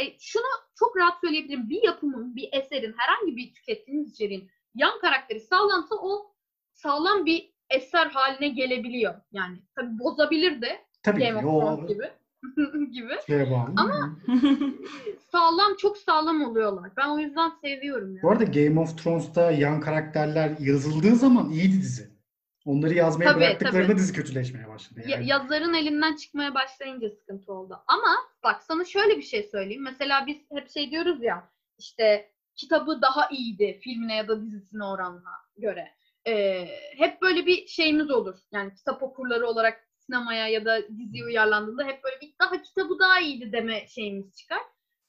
e, 0.00 0.18
şunu 0.20 0.44
çok 0.78 0.96
rahat 0.96 1.20
söyleyebilirim. 1.20 1.70
Bir 1.70 1.82
yapımın, 1.82 2.36
bir 2.36 2.48
eserin, 2.52 2.94
herhangi 2.96 3.36
bir 3.36 3.54
tükettiğiniz 3.54 4.12
içeriğin 4.12 4.50
yan 4.74 5.00
karakteri 5.00 5.40
sağlamsa 5.40 5.94
o 5.94 6.34
sağlam 6.72 7.26
bir 7.26 7.55
eser 7.70 8.06
haline 8.06 8.48
gelebiliyor. 8.48 9.14
Yani 9.32 9.58
tabii 9.74 9.98
bozabilir 9.98 10.62
de 10.62 10.84
Tabii 11.02 11.20
Game 11.24 11.36
of 11.36 11.42
Thrones 11.42 11.88
gibi. 11.88 12.10
gibi. 12.92 13.10
bağlı. 13.50 13.72
Ama- 13.76 14.18
Sağlam, 15.32 15.76
çok 15.78 15.98
sağlam 15.98 16.42
oluyorlar. 16.44 16.90
Ben 16.96 17.08
o 17.08 17.18
yüzden 17.18 17.50
seviyorum 17.64 18.08
Bu 18.22 18.26
yani. 18.26 18.32
arada 18.38 18.44
Game 18.44 18.80
of 18.80 18.98
Thrones'ta 19.04 19.50
yan 19.50 19.80
karakterler 19.80 20.56
yazıldığı 20.60 21.16
zaman 21.16 21.50
iyiydi 21.50 21.80
dizi. 21.80 22.16
Onları 22.64 22.94
yazmaya 22.94 23.30
Tabii, 23.32 23.40
bıraktıklarında 23.40 23.88
tabii. 23.88 23.98
dizi 23.98 24.12
kötüleşmeye 24.12 24.68
başladı. 24.68 25.00
Ya- 25.06 25.16
Yani. 25.16 25.28
yazarın 25.28 25.74
elinden 25.74 26.16
çıkmaya 26.16 26.54
başlayınca 26.54 27.10
sıkıntı 27.10 27.52
oldu. 27.52 27.78
Ama 27.86 28.16
bak 28.42 28.62
sana 28.62 28.84
şöyle 28.84 29.16
bir 29.16 29.22
şey 29.22 29.42
söyleyeyim. 29.42 29.82
Mesela 29.82 30.26
biz 30.26 30.36
hep 30.52 30.70
şey 30.70 30.90
diyoruz 30.90 31.22
ya 31.22 31.50
işte 31.78 32.30
kitabı 32.54 33.02
daha 33.02 33.28
iyiydi 33.28 33.78
filmine 33.82 34.16
ya 34.16 34.28
da 34.28 34.42
dizisine 34.42 34.84
oranla 34.84 35.30
göre. 35.58 35.88
Ee, 36.28 36.66
hep 36.96 37.22
böyle 37.22 37.46
bir 37.46 37.66
şeyimiz 37.66 38.10
olur. 38.10 38.38
Yani 38.52 38.74
kitap 38.74 39.02
okurları 39.02 39.46
olarak 39.46 39.80
sinemaya 39.98 40.48
ya 40.48 40.64
da 40.64 40.88
diziye 40.98 41.24
uyarlandığında 41.24 41.84
hep 41.84 42.04
böyle 42.04 42.20
bir 42.20 42.34
daha 42.40 42.62
kitabı 42.62 42.98
daha 42.98 43.20
iyiydi 43.20 43.52
deme 43.52 43.86
şeyimiz 43.88 44.36
çıkar. 44.36 44.60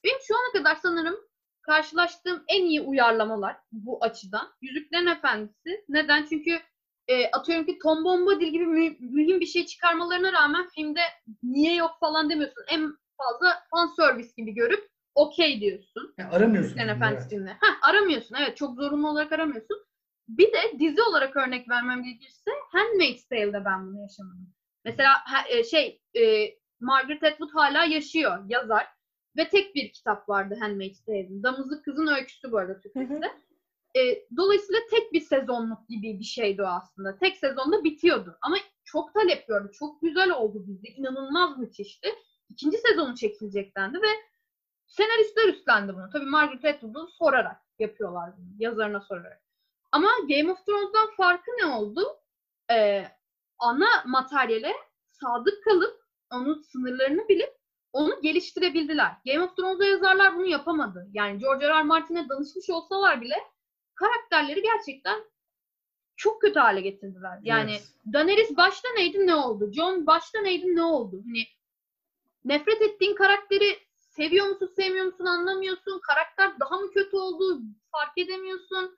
Benim 0.03 0.17
şu 0.27 0.33
ana 0.35 0.51
kadar 0.61 0.75
sanırım 0.75 1.15
karşılaştığım 1.61 2.43
en 2.47 2.65
iyi 2.65 2.81
uyarlamalar 2.81 3.55
bu 3.71 4.03
açıdan. 4.03 4.47
Yüzüklerin 4.61 5.07
Efendisi. 5.07 5.85
Neden? 5.89 6.25
Çünkü 6.29 6.59
e, 7.07 7.31
atıyorum 7.31 7.65
ki 7.65 7.79
Tom 7.83 8.03
Bombadil 8.03 8.47
gibi 8.47 8.65
mü- 8.65 8.97
mühim 8.99 9.39
bir 9.39 9.45
şey 9.45 9.65
çıkarmalarına 9.65 10.33
rağmen 10.33 10.67
filmde 10.75 11.01
niye 11.43 11.75
yok 11.75 11.91
falan 11.99 12.29
demiyorsun. 12.29 12.63
En 12.67 12.97
fazla 13.17 13.63
fan 13.71 13.87
service 13.87 14.29
gibi 14.37 14.51
görüp 14.53 14.89
okey 15.15 15.61
diyorsun. 15.61 16.13
Yani 16.17 16.29
aramıyorsun. 16.29 16.63
Yüzüklerin 16.69 16.87
filmde, 16.87 17.05
Efendisi 17.05 17.21
evet. 17.21 17.29
filmini. 17.31 17.49
Heh, 17.49 17.89
aramıyorsun. 17.89 18.35
Evet 18.39 18.57
çok 18.57 18.75
zorunlu 18.75 19.09
olarak 19.09 19.31
aramıyorsun. 19.31 19.86
Bir 20.27 20.53
de 20.53 20.79
dizi 20.79 21.01
olarak 21.01 21.35
örnek 21.35 21.69
vermem 21.69 22.03
gerekirse 22.03 22.51
Handmaid's 22.71 23.27
Tale'de 23.27 23.65
ben 23.65 23.87
bunu 23.87 24.01
yaşamadım. 24.01 24.53
Mesela 24.85 25.13
e, 25.49 25.63
şey 25.63 26.01
e, 26.17 26.53
Margaret 26.79 27.23
Atwood 27.23 27.49
hala 27.53 27.83
yaşıyor 27.83 28.43
yazar 28.47 28.87
ve 29.37 29.49
tek 29.49 29.75
bir 29.75 29.91
kitap 29.91 30.29
vardı 30.29 30.57
Handmaid's 30.59 31.05
Tale'in. 31.05 31.43
Damızlık 31.43 31.85
Kızın 31.85 32.07
Öyküsü 32.07 32.51
bu 32.51 32.57
arada 32.57 32.79
Türkçesi. 32.79 33.21
E, 33.95 34.27
dolayısıyla 34.37 34.79
tek 34.91 35.13
bir 35.13 35.21
sezonluk 35.21 35.89
gibi 35.89 36.19
bir 36.19 36.25
şeydi 36.25 36.63
o 36.63 36.65
aslında. 36.65 37.17
Tek 37.17 37.37
sezonda 37.37 37.83
bitiyordu. 37.83 38.37
Ama 38.41 38.57
çok 38.85 39.13
talep 39.13 39.47
gördü. 39.47 39.71
Çok 39.73 40.01
güzel 40.01 40.31
oldu 40.31 40.65
dizi. 40.67 40.87
İnanılmaz 40.87 41.57
müthişti. 41.57 42.09
İkinci 42.49 42.77
sezonu 42.77 43.15
çekilecek 43.15 43.75
dendi 43.75 43.97
ve 43.97 44.07
senaristler 44.85 45.53
üstlendi 45.53 45.93
bunu. 45.93 46.09
Tabii 46.13 46.25
Margaret 46.25 46.65
Atwood'u 46.65 47.07
sorarak 47.07 47.61
yapıyorlar 47.79 48.37
bunu. 48.37 48.47
Yazarına 48.59 49.01
sorarak. 49.01 49.46
Ama 49.91 50.09
Game 50.29 50.51
of 50.51 50.65
Thrones'dan 50.65 51.15
farkı 51.17 51.51
ne 51.59 51.65
oldu? 51.65 52.07
Ee, 52.71 53.07
ana 53.59 53.87
materyale 54.05 54.73
sadık 55.11 55.63
kalıp 55.63 56.01
onun 56.31 56.61
sınırlarını 56.61 57.27
bilip 57.29 57.57
onu 57.93 58.21
geliştirebildiler. 58.21 59.11
Game 59.25 59.43
of 59.43 59.55
Thrones'da 59.55 59.85
yazarlar 59.85 60.35
bunu 60.35 60.47
yapamadı. 60.47 61.07
Yani 61.13 61.39
George 61.39 61.67
R. 61.67 61.69
R. 61.69 61.83
Martin'e 61.83 62.29
danışmış 62.29 62.69
olsalar 62.69 63.21
bile 63.21 63.35
karakterleri 63.95 64.61
gerçekten 64.61 65.23
çok 66.15 66.41
kötü 66.41 66.59
hale 66.59 66.81
getirdiler. 66.81 67.39
Yani 67.43 67.71
Evet. 67.71 67.87
Daenerys 68.13 68.57
başta 68.57 68.87
neydi 68.95 69.27
ne 69.27 69.35
oldu? 69.35 69.71
John 69.71 70.07
başta 70.07 70.41
neydi 70.41 70.75
ne 70.75 70.83
oldu? 70.83 71.21
Hani 71.25 71.43
nefret 72.45 72.81
ettiğin 72.81 73.15
karakteri 73.15 73.79
seviyor 73.97 74.45
musun 74.45 74.71
sevmiyor 74.75 75.05
musun 75.05 75.25
anlamıyorsun. 75.25 75.99
Karakter 76.07 76.59
daha 76.59 76.77
mı 76.79 76.91
kötü 76.91 77.17
oldu 77.17 77.61
fark 77.91 78.17
edemiyorsun. 78.17 78.97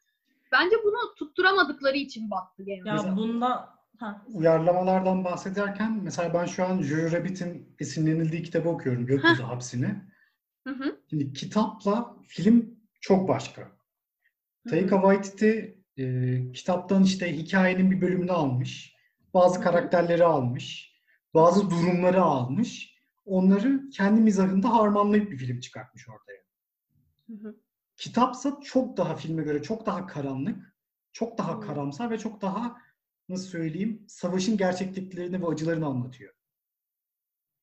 Bence 0.51 0.75
bunu 0.83 1.15
tutturamadıkları 1.15 1.97
için 1.97 2.31
battı 2.31 2.63
of 2.63 2.67
Ya 2.67 2.93
Mesela- 2.93 3.17
bunda 3.17 3.69
ha, 3.99 4.25
Uyarlamalardan 4.33 5.23
bahsederken 5.23 5.99
mesela 6.03 6.33
ben 6.33 6.45
şu 6.45 6.65
an 6.65 6.81
Jojo 6.81 7.17
Rabbit'in 7.17 7.75
esinlenildiği 7.79 8.43
kitabı 8.43 8.69
okuyorum. 8.69 9.05
Gökyüzü 9.05 9.43
Hapsini. 9.43 9.95
Hı 10.67 10.73
hı. 10.73 10.99
Şimdi 11.09 11.33
kitapla 11.33 12.15
film 12.27 12.79
çok 13.01 13.27
başka. 13.27 13.61
Hı 13.61 14.69
Taika 14.69 14.95
Waititi 14.95 15.79
e, 15.97 16.51
kitaptan 16.51 17.03
işte 17.03 17.37
hikayenin 17.37 17.91
bir 17.91 18.01
bölümünü 18.01 18.31
almış. 18.31 18.95
Bazı 19.33 19.61
karakterleri 19.61 20.25
almış. 20.25 20.95
Bazı 21.33 21.69
durumları 21.69 22.21
almış. 22.21 22.99
Onları 23.25 23.89
kendi 23.89 24.21
mizahında 24.21 24.73
harmanlayıp 24.73 25.31
bir 25.31 25.37
film 25.37 25.59
çıkartmış 25.59 26.09
ortaya. 26.09 26.39
Hı 27.27 27.47
hı. 27.47 27.55
Kitapsa 27.99 28.59
çok 28.63 28.97
daha 28.97 29.15
filme 29.15 29.43
göre 29.43 29.61
çok 29.61 29.85
daha 29.85 30.07
karanlık, 30.07 30.75
çok 31.11 31.37
daha 31.37 31.57
Hı. 31.57 31.61
karamsar 31.61 32.09
ve 32.09 32.17
çok 32.17 32.41
daha 32.41 32.77
nasıl 33.29 33.49
söyleyeyim 33.49 34.05
savaşın 34.07 34.57
gerçekliklerini 34.57 35.41
ve 35.41 35.47
acılarını 35.47 35.85
anlatıyor. 35.85 36.33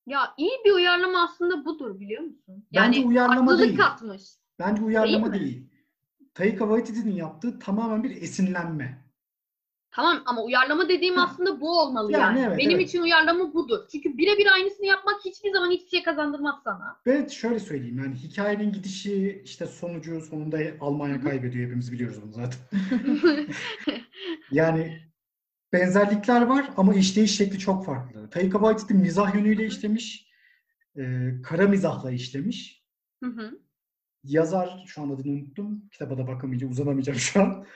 Ya 0.06 0.34
iyi 0.36 0.50
bir 0.64 0.72
uyarlama 0.72 1.22
aslında 1.22 1.64
budur 1.64 2.00
biliyor 2.00 2.22
musun? 2.22 2.66
Yani 2.70 2.96
Bence 2.96 3.08
uyarlama 3.08 3.58
değil. 3.58 3.76
katmış. 3.76 4.22
Bence 4.58 4.82
uyarlama 4.82 5.32
Değil 5.32 5.44
değil. 5.44 5.70
Taika 6.34 6.64
Waititi'nin 6.64 7.14
yaptığı 7.14 7.58
tamamen 7.58 8.04
bir 8.04 8.22
esinlenme. 8.22 9.05
Tamam 9.96 10.22
ama 10.26 10.42
uyarlama 10.42 10.88
dediğim 10.88 11.18
aslında 11.18 11.60
bu 11.60 11.80
olmalı 11.80 12.12
Yani 12.12 12.38
yani. 12.38 12.48
evet, 12.48 12.58
Benim 12.58 12.76
evet. 12.76 12.88
için 12.88 13.02
uyarlama 13.02 13.54
budur. 13.54 13.78
Çünkü 13.92 14.18
birebir 14.18 14.52
aynısını 14.52 14.86
yapmak 14.86 15.24
hiçbir 15.24 15.52
zaman 15.52 15.70
hiçbir 15.70 15.88
şey 15.88 16.02
kazandırmaz 16.02 16.54
sana. 16.64 17.00
Evet 17.06 17.30
şöyle 17.30 17.58
söyleyeyim 17.58 17.98
yani 17.98 18.14
hikayenin 18.14 18.72
gidişi 18.72 19.42
işte 19.44 19.66
sonucu 19.66 20.20
sonunda 20.20 20.58
Almanya 20.80 21.20
kaybediyor 21.20 21.66
hepimiz 21.66 21.92
biliyoruz 21.92 22.22
bunu 22.22 22.32
zaten. 22.32 22.60
Yani 24.50 25.00
benzerlikler 25.72 26.42
var 26.42 26.70
ama 26.76 26.94
işleyiş 26.94 27.36
şekli 27.36 27.58
çok 27.58 27.86
farklı. 27.86 28.30
Taika 28.30 28.58
Waititi 28.58 28.94
mizah 28.94 29.34
yönüyle 29.34 29.66
işlemiş, 29.66 30.28
e, 30.96 31.32
kara 31.42 31.68
mizahla 31.68 32.10
işlemiş. 32.10 32.84
Hı 33.24 33.30
hı. 33.30 33.58
Yazar 34.24 34.84
şu 34.86 35.02
an 35.02 35.10
adını 35.10 35.32
unuttum. 35.32 35.88
Kitaba 35.92 36.18
da 36.18 36.26
bakamayacağım, 36.26 36.72
uzanamayacağım 36.72 37.18
şu 37.18 37.42
an. 37.42 37.66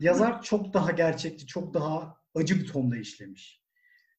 Yazar 0.00 0.42
çok 0.42 0.74
daha 0.74 0.90
gerçekçi, 0.90 1.46
çok 1.46 1.74
daha 1.74 2.16
acı 2.34 2.60
bir 2.60 2.66
tonda 2.66 2.96
işlemiş. 2.96 3.62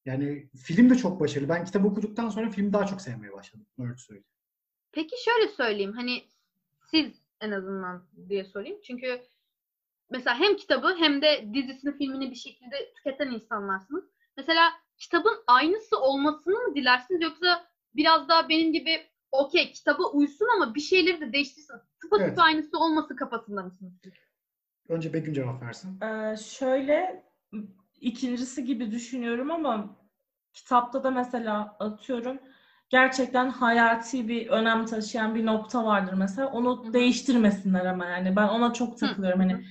Yani 0.05 0.49
film 0.65 0.89
de 0.89 0.95
çok 0.95 1.19
başarılı. 1.19 1.49
Ben 1.49 1.65
kitabı 1.65 1.87
okuduktan 1.87 2.29
sonra 2.29 2.49
filmi 2.49 2.73
daha 2.73 2.85
çok 2.85 3.01
sevmeye 3.01 3.33
başladım. 3.33 3.65
Öyle 3.79 3.97
söyleyeyim. 3.97 4.27
Peki 4.91 5.15
şöyle 5.25 5.47
söyleyeyim 5.47 5.93
hani 5.93 6.23
siz 6.91 7.21
en 7.41 7.51
azından 7.51 8.07
diye 8.29 8.45
sorayım. 8.45 8.81
Çünkü 8.83 9.21
mesela 10.09 10.39
hem 10.39 10.55
kitabı 10.55 10.95
hem 10.99 11.21
de 11.21 11.49
dizisini 11.53 11.97
filmini 11.97 12.31
bir 12.31 12.35
şekilde 12.35 12.93
tüketen 12.95 13.31
insanlarsınız. 13.31 14.03
Mesela 14.37 14.71
kitabın 14.97 15.43
aynısı 15.47 15.99
olmasını 15.99 16.53
mı 16.55 16.75
dilersiniz 16.75 17.21
yoksa 17.21 17.67
biraz 17.95 18.29
daha 18.29 18.49
benim 18.49 18.73
gibi 18.73 19.07
okey 19.31 19.71
kitaba 19.71 20.03
uysun 20.03 20.47
ama 20.55 20.75
bir 20.75 20.81
şeyleri 20.81 21.21
de 21.21 21.33
değiştirsin. 21.33 21.75
Tıpatıp 22.01 22.27
Evet. 22.27 22.39
aynısı 22.39 22.77
olması 22.79 23.15
kafasında 23.15 23.63
mısınız? 23.63 23.93
Önce 24.89 25.13
Begüm 25.13 25.33
cevap 25.33 25.61
versin. 25.61 26.01
Ee, 26.01 26.37
şöyle 26.37 27.23
ikincisi 28.01 28.65
gibi 28.65 28.91
düşünüyorum 28.91 29.51
ama 29.51 29.97
kitapta 30.53 31.03
da 31.03 31.11
mesela 31.11 31.75
atıyorum 31.79 32.39
gerçekten 32.89 33.49
hayati 33.49 34.27
bir 34.27 34.47
önem 34.47 34.85
taşıyan 34.85 35.35
bir 35.35 35.45
nokta 35.45 35.85
vardır 35.85 36.13
mesela 36.13 36.47
onu 36.47 36.85
Hı 36.87 36.93
değiştirmesinler 36.93 37.85
ama 37.85 38.05
yani 38.05 38.35
ben 38.35 38.47
ona 38.47 38.73
çok 38.73 38.99
takılıyorum 38.99 39.39
Hı 39.39 39.43
hı. 39.43 39.47
hani 39.49 39.65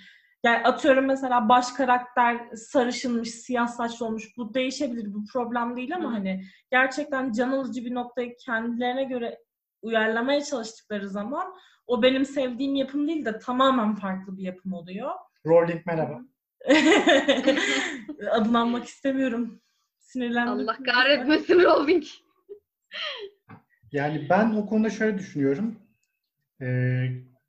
yani 0.45 0.65
atıyorum 0.65 1.05
mesela 1.05 1.49
baş 1.49 1.73
karakter 1.73 2.41
sarışınmış 2.55 3.31
siyah 3.31 3.67
saçlı 3.67 4.07
olmuş 4.07 4.37
bu 4.37 4.55
değişebilir 4.55 5.15
bu 5.15 5.25
problem 5.33 5.77
değil 5.77 5.95
ama 5.97 6.09
Hı. 6.09 6.13
hani 6.13 6.45
gerçekten 6.71 7.33
can 7.33 7.51
alıcı 7.53 7.85
bir 7.85 7.95
noktayı 7.95 8.37
kendilerine 8.37 9.05
göre 9.05 9.39
uyarlamaya 9.83 10.45
çalıştıkları 10.45 11.09
zaman 11.09 11.55
o 11.89 12.03
benim 12.03 12.25
sevdiğim 12.25 12.75
yapım 12.75 13.09
değil 13.09 13.25
de 13.25 13.39
tamamen 13.39 13.95
farklı 13.95 14.37
bir 14.37 14.43
yapım 14.43 14.73
oluyor. 14.73 15.11
Rolling 15.47 15.87
merhaba. 15.87 16.21
Adını 18.31 18.59
anmak 18.59 18.85
istemiyorum. 18.85 19.61
Sinirlendim. 19.99 20.53
Allah 20.53 20.77
kahretmesin 20.83 21.63
Rowling. 21.63 22.05
Yani 23.93 24.27
ben 24.31 24.53
o 24.53 24.67
konuda 24.67 24.91
şöyle 24.91 25.19
düşünüyorum. 25.19 25.79
Ee, 26.61 27.09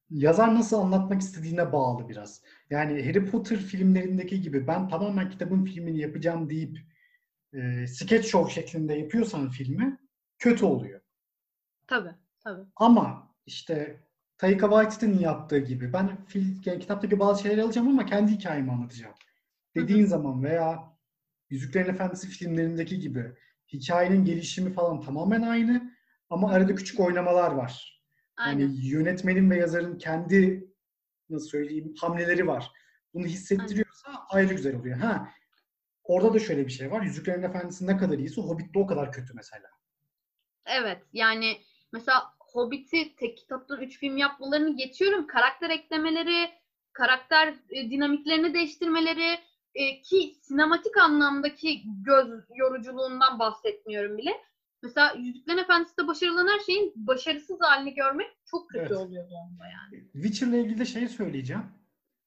yazar 0.10 0.56
nasıl 0.56 0.80
anlatmak 0.80 1.22
istediğine 1.22 1.72
bağlı 1.74 2.10
biraz. 2.10 2.42
Yani 2.70 3.06
Harry 3.06 3.26
Potter 3.26 3.58
filmlerindeki 3.58 4.42
gibi 4.42 4.68
ben 4.68 4.90
tamamen 4.90 5.30
kitabın 5.30 5.66
filmini 5.66 6.00
yapacağım 6.00 6.50
deyip 6.50 6.78
e, 7.54 7.88
sketch 7.88 8.28
show 8.28 8.62
şeklinde 8.62 8.94
yapıyorsan 8.94 9.50
filmi 9.50 9.98
kötü 10.38 10.66
oluyor. 10.66 11.02
Tabii 11.88 12.16
tabii. 12.44 12.66
Ama 12.76 13.36
işte 13.46 14.04
Taika 14.40 14.68
Waititi'nin 14.70 15.20
yaptığı 15.20 15.60
gibi 15.60 15.94
ben 15.94 16.26
fil, 16.26 16.66
yani 16.66 16.80
kitaptaki 16.80 17.20
bazı 17.20 17.42
şeyleri 17.42 17.64
alacağım 17.64 17.88
ama 17.88 18.06
kendi 18.06 18.32
hikayemi 18.32 18.72
anlatacağım. 18.72 19.16
Dediğin 19.76 20.06
zaman 20.06 20.44
veya 20.44 20.98
Yüzüklerin 21.50 21.90
Efendisi 21.90 22.28
filmlerindeki 22.28 23.00
gibi 23.00 23.34
hikayenin 23.74 24.26
gelişimi 24.26 24.74
falan 24.74 25.02
tamamen 25.02 25.42
aynı 25.42 25.96
ama 26.30 26.52
arada 26.52 26.76
küçük 26.76 27.00
oynamalar 27.00 27.52
var. 27.52 28.04
Aynen. 28.38 28.60
Yani 28.60 28.86
yönetmenin 28.86 29.50
ve 29.50 29.58
yazarın 29.58 29.98
kendi 29.98 30.68
nasıl 31.30 31.48
söyleyeyim 31.48 31.94
hamleleri 32.02 32.48
var. 32.48 32.72
Bunu 33.14 33.26
hissettiriyorsa 33.26 34.26
ayrı 34.30 34.54
güzel 34.54 34.76
oluyor. 34.76 34.98
Ha 34.98 35.30
orada 36.04 36.34
da 36.34 36.40
şöyle 36.40 36.66
bir 36.66 36.72
şey 36.72 36.92
var. 36.92 37.02
Yüzüklerin 37.02 37.44
Efendisi 37.44 37.88
ne 37.88 37.98
kadar 37.98 38.18
iyiyse 38.18 38.42
Hobbit 38.42 38.74
de 38.74 38.80
o 38.80 38.88
kadar 38.88 39.12
kötü 39.12 39.34
mesela. 39.34 39.68
Evet 40.66 41.02
yani 41.14 41.58
mesela 41.94 42.39
Hobbit'i 42.54 43.16
tek 43.16 43.38
kitaptan 43.38 43.82
üç 43.82 44.00
film 44.00 44.18
yapmalarını 44.18 44.78
geçiyorum. 44.78 45.28
Karakter 45.28 45.70
eklemeleri, 45.70 46.50
karakter 46.94 47.54
e, 47.70 47.90
dinamiklerini 47.90 48.54
değiştirmeleri 48.54 49.40
e, 49.76 50.02
ki 50.02 50.36
sinematik 50.42 50.98
anlamdaki 50.98 51.82
göz 52.06 52.30
yoruculuğundan 52.56 53.40
bahsetmiyorum 53.40 54.18
bile. 54.18 54.32
Mesela 54.84 55.14
Yüzüklerin 55.20 55.58
Efendisi'de 55.58 56.08
başarılan 56.08 56.48
her 56.48 56.60
şeyin 56.60 56.94
başarısız 56.96 57.58
halini 57.62 57.94
görmek 57.94 58.28
çok 58.46 58.70
kötü 58.70 58.86
Evet. 58.86 58.98
oluyordu 58.98 59.34
onda 59.34 59.64
yani. 59.68 60.04
Witcher'la 60.14 60.58
ilgili 60.58 60.80
de 60.80 60.86
şeyi 60.86 61.10
söyleyeceğim. 61.10 61.64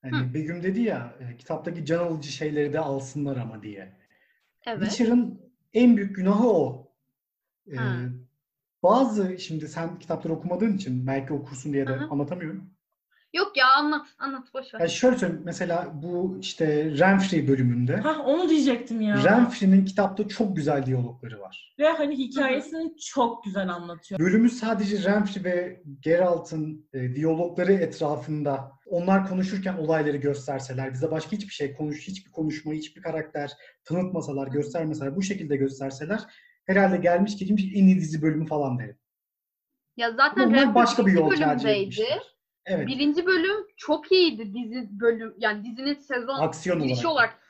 Hani 0.02 0.16
Hı. 0.16 0.34
Begüm 0.34 0.62
dedi 0.62 0.80
ya 0.80 1.14
e, 1.20 1.36
kitaptaki 1.36 1.84
can 1.84 1.98
alıcı 1.98 2.32
şeyleri 2.32 2.72
de 2.72 2.78
alsınlar 2.78 3.36
ama 3.36 3.62
diye. 3.62 3.96
Evet. 4.66 4.82
Witcher'ın 4.82 5.52
en 5.74 5.96
büyük 5.96 6.16
günahı 6.16 6.48
o. 6.48 6.92
Ee. 7.66 7.76
Bazı 8.82 9.38
şimdi 9.38 9.68
sen 9.68 9.98
kitapları 9.98 10.32
okumadığın 10.32 10.76
için 10.76 11.06
belki 11.06 11.32
okursun 11.32 11.72
diye 11.72 11.86
de 11.86 11.92
hı. 11.92 12.06
anlatamıyorum. 12.10 12.70
Yok 13.34 13.56
ya 13.56 13.66
anlat 13.76 14.06
anlat 14.18 14.54
boş 14.54 14.74
ver. 14.74 14.80
Yani 14.80 14.90
şöyle 14.90 15.18
söyleyeyim 15.18 15.42
mesela 15.44 15.90
bu 16.02 16.38
işte 16.40 16.84
Renfrey 16.98 17.48
bölümünde 17.48 17.96
Hah 17.96 18.26
onu 18.26 18.48
diyecektim 18.48 19.00
ya. 19.00 19.24
Renfrey'nin 19.24 19.84
kitapta 19.84 20.28
çok 20.28 20.56
güzel 20.56 20.86
diyalogları 20.86 21.40
var. 21.40 21.74
Ve 21.78 21.88
hani 21.88 22.18
hikayesini 22.18 22.96
çok 22.96 23.44
güzel 23.44 23.68
anlatıyor. 23.68 24.20
Bölümü 24.20 24.50
sadece 24.50 25.02
Renfrey 25.02 25.44
ve 25.44 25.82
Geralt'ın 26.00 26.88
e, 26.92 27.14
diyalogları 27.14 27.72
etrafında 27.72 28.72
onlar 28.86 29.28
konuşurken 29.28 29.74
olayları 29.74 30.16
gösterseler, 30.16 30.92
bize 30.92 31.10
başka 31.10 31.32
hiçbir 31.32 31.52
şey 31.52 31.74
konuş, 31.74 32.08
hiçbir 32.08 32.32
konuşma, 32.32 32.72
hiçbir 32.72 33.02
karakter 33.02 33.50
tanıtmasalar, 33.84 34.48
göstermeseler, 34.48 35.16
bu 35.16 35.22
şekilde 35.22 35.56
gösterseler 35.56 36.20
herhalde 36.66 36.96
gelmiş 36.96 37.36
geçmiş 37.38 37.64
en 37.64 37.86
iyi 37.86 37.96
dizi 37.96 38.22
bölümü 38.22 38.46
falan 38.46 38.78
derim. 38.78 38.98
Ya 39.96 40.10
zaten 40.12 40.50
Renfield 40.54 40.74
başka 40.74 41.06
bir 41.06 41.12
yol 41.12 41.30
tercih 41.30 41.68
etmişler. 41.68 42.22
Evet. 42.66 42.88
Birinci 42.88 43.26
bölüm 43.26 43.66
çok 43.76 44.12
iyiydi 44.12 44.54
dizi 44.54 44.88
bölüm 45.00 45.34
yani 45.38 45.64
dizinin 45.64 45.94
sezon 45.94 46.40
Aksiyon 46.40 46.82
girişi 46.82 47.06
olarak. 47.06 47.12
olarak 47.30 47.42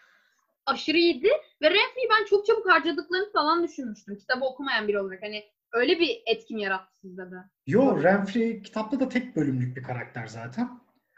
aşırı 0.66 0.97
iyiydi 0.97 1.28
ve 1.62 1.66
Renfrey'i 1.70 2.09
ben 2.10 2.24
çok 2.24 2.47
çabuk 2.47 2.70
harcadıklarını 2.70 3.32
falan 3.32 3.64
düşünmüştüm. 3.64 4.18
Kitabı 4.18 4.44
okumayan 4.44 4.89
biri 4.89 4.98
olarak 5.01 5.22
hani 5.22 5.43
öyle 5.72 5.98
bir 5.98 6.22
etkim 6.26 6.59
yarattı 6.59 6.98
sizde 7.01 7.22
de. 7.30 7.36
Yo, 7.66 8.02
Renfrey 8.02 8.62
kitapta 8.62 9.01
da 9.01 9.09
tek 9.09 9.36
bölümlük 9.36 9.76
bir 9.76 9.82
karakter 9.82 10.26
zaten. 10.26 10.68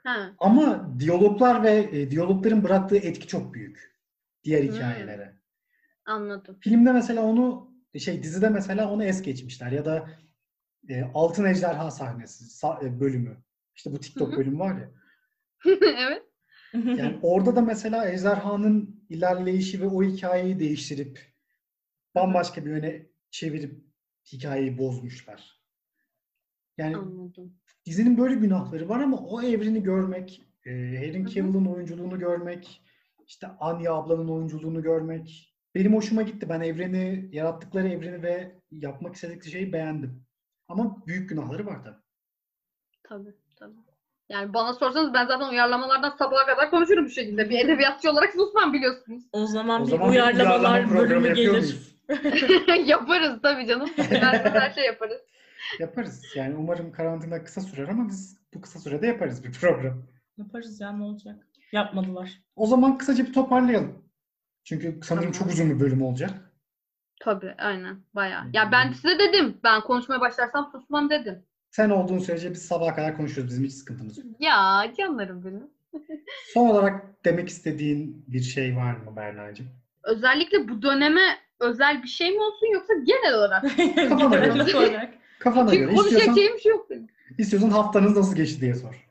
Ha. 0.05 0.31
Ama 0.39 0.91
diyaloglar 0.99 1.63
ve 1.63 1.89
e, 1.93 2.11
diyalogların 2.11 2.65
bıraktığı 2.65 2.97
etki 2.97 3.27
çok 3.27 3.55
büyük. 3.55 3.95
Diğer 4.45 4.63
Hmm. 4.63 4.71
hikayelere. 4.75 5.35
Anladım. 6.07 6.59
Filmde 6.61 6.93
mesela 6.93 7.23
onu 7.23 7.74
şey 7.99 8.23
dizide 8.23 8.49
mesela 8.49 8.91
onu 8.91 9.05
es 9.05 9.23
geçmişler 9.23 9.73
ya 9.73 9.85
da 9.85 10.09
e, 10.89 11.03
Altın 11.15 11.45
Ejderha 11.45 11.91
sahnesi 11.91 12.45
sa- 12.45 12.87
e, 12.87 13.01
bölümü. 13.01 13.37
İşte 13.77 13.93
bu 13.93 14.01
TikTok 14.01 14.37
bölümü 14.37 14.59
var 14.59 14.77
ya. 14.81 14.91
evet. 15.99 16.23
Yani 16.75 17.19
orada 17.23 17.57
da 17.57 17.61
mesela 17.61 18.11
ejderhanın 18.11 19.05
ilerleyişi 19.09 19.81
ve 19.81 19.87
o 19.87 20.03
hikayeyi 20.03 20.59
değiştirip 20.59 21.35
bambaşka 22.15 22.65
bir 22.65 22.71
yöne 22.71 23.07
çevirip 23.31 23.85
hikayeyi 24.33 24.79
bozmuşlar. 24.79 25.61
Yani 26.79 26.97
Anladım. 26.97 27.55
dizinin 27.87 28.19
böyle 28.19 28.35
günahları 28.35 28.89
var 28.89 29.01
ama 29.01 29.17
o 29.17 29.43
evreni 29.43 29.83
görmek, 29.83 30.43
e, 30.67 30.71
Helen. 30.71 31.25
Cavill'ın 31.25 31.65
oyunculuğunu 31.65 32.19
görmek, 32.19 32.83
işte 33.27 33.47
Anya 33.47 33.93
ablanın 33.95 34.29
oyunculuğunu 34.29 34.83
görmek 34.83 35.54
benim 35.75 35.95
hoşuma 35.95 36.23
gitti. 36.23 36.49
Ben 36.49 36.61
evreni, 36.61 37.29
yarattıkları 37.33 37.89
evreni 37.89 38.23
ve 38.23 38.55
yapmak 38.71 39.15
istedikleri 39.15 39.51
şeyi 39.51 39.73
beğendim. 39.73 40.25
Ama 40.69 41.07
büyük 41.07 41.29
günahları 41.29 41.67
var 41.67 41.85
tabii. 41.85 42.03
Tabii 43.09 43.35
tabii. 43.59 43.95
Yani 44.29 44.55
bana 44.55 44.75
sorsanız 44.75 45.15
ben 45.15 45.27
zaten 45.27 45.49
uyarlamalardan 45.49 46.17
sabaha 46.19 46.47
kadar 46.47 46.71
konuşurum 46.71 47.05
bu 47.05 47.11
şekilde. 47.11 47.51
Bir 47.51 47.65
edebiyatçı 47.65 48.11
olarak 48.11 48.33
susmam 48.33 48.73
biliyorsunuz. 48.73 49.25
o 49.33 49.47
zaman 49.47 49.83
O 49.83 49.85
bir 49.85 49.91
zaman 49.91 50.09
bir 50.09 50.13
uyarlamalar 50.13 50.59
uyarlama 50.59 50.89
programı 50.89 51.25
bölümü 51.25 51.35
gelir. 51.35 51.95
Yaparız 52.87 53.39
tabii 53.43 53.67
canım. 53.67 53.91
Ben 53.99 54.21
her 54.51 54.71
şey 54.71 54.85
yaparız. 54.85 55.21
Yaparız. 55.81 56.25
Yani 56.37 56.55
umarım 56.57 56.93
karantina 56.93 57.45
kısa 57.45 57.61
sürer 57.61 57.89
ama 57.89 58.09
biz 58.09 58.39
bu 58.55 58.61
kısa 58.61 58.79
sürede 58.79 59.07
yaparız 59.07 59.45
bir 59.45 59.53
program. 59.53 60.03
Yaparız 60.39 60.81
ya 60.81 60.93
ne 60.93 61.03
olacak? 61.03 61.47
Yapmadılar. 61.73 62.43
O 62.57 62.67
zaman 62.67 62.99
kısaca 62.99 63.27
bir 63.27 63.33
toparlayalım. 63.33 64.04
Çünkü 64.65 65.01
sanırım 65.05 65.33
Tamam. 65.33 65.33
çok 65.33 65.49
uzun 65.49 65.71
bir 65.71 65.81
bölüm 65.81 66.03
olacak. 66.03 66.31
Tabii 67.21 67.55
aynen 67.59 67.97
bayağı. 68.15 68.45
Ya 68.53 68.73
ben 68.73 68.93
size 68.93 69.19
dedim. 69.19 69.57
Ben 69.65 69.81
konuşmaya 69.81 70.21
başlarsam 70.21 70.69
susmam 70.73 71.11
dedim. 71.11 71.43
Sen 71.71 71.91
olduğun 71.91 72.19
sürece 72.19 72.51
biz 72.53 72.63
sabaha 72.63 72.95
kadar 72.95 73.17
konuşuyoruz. 73.17 73.53
Bizim 73.53 73.65
hiç 73.65 73.73
sıkıntımız 73.73 74.19
yok. 74.19 74.27
Ya 74.41 74.93
canlarım 74.99 75.45
benim. 75.45 75.71
Son 76.55 76.69
olarak 76.69 77.25
demek 77.25 77.49
istediğin 77.49 78.25
bir 78.29 78.41
şey 78.41 78.77
var 78.77 78.93
mı 78.97 79.17
Berna'cığım? 79.17 79.67
Özellikle 80.03 80.69
bu 80.69 80.83
döneme 80.83 81.21
özel 81.61 82.03
bir 82.03 82.09
şey 82.09 82.31
mi 82.31 82.41
olsun 82.43 82.67
yoksa 82.75 82.93
genel 82.95 83.35
olarak? 83.35 83.63
Kafana 84.09 84.37
göre. 84.37 85.15
Kafana 85.39 85.71
Çünkü 85.71 85.85
göre. 85.85 85.95
konuşacak 85.95 86.19
İstiyorsan, 86.21 86.35
şeyim 86.35 86.77
yok 86.77 86.91
benim. 86.91 87.07
istiyorsan 87.39 87.71
haftanız 87.71 88.17
nasıl 88.17 88.37
geçti 88.37 88.61
diye 88.61 88.75
sor. 88.75 89.04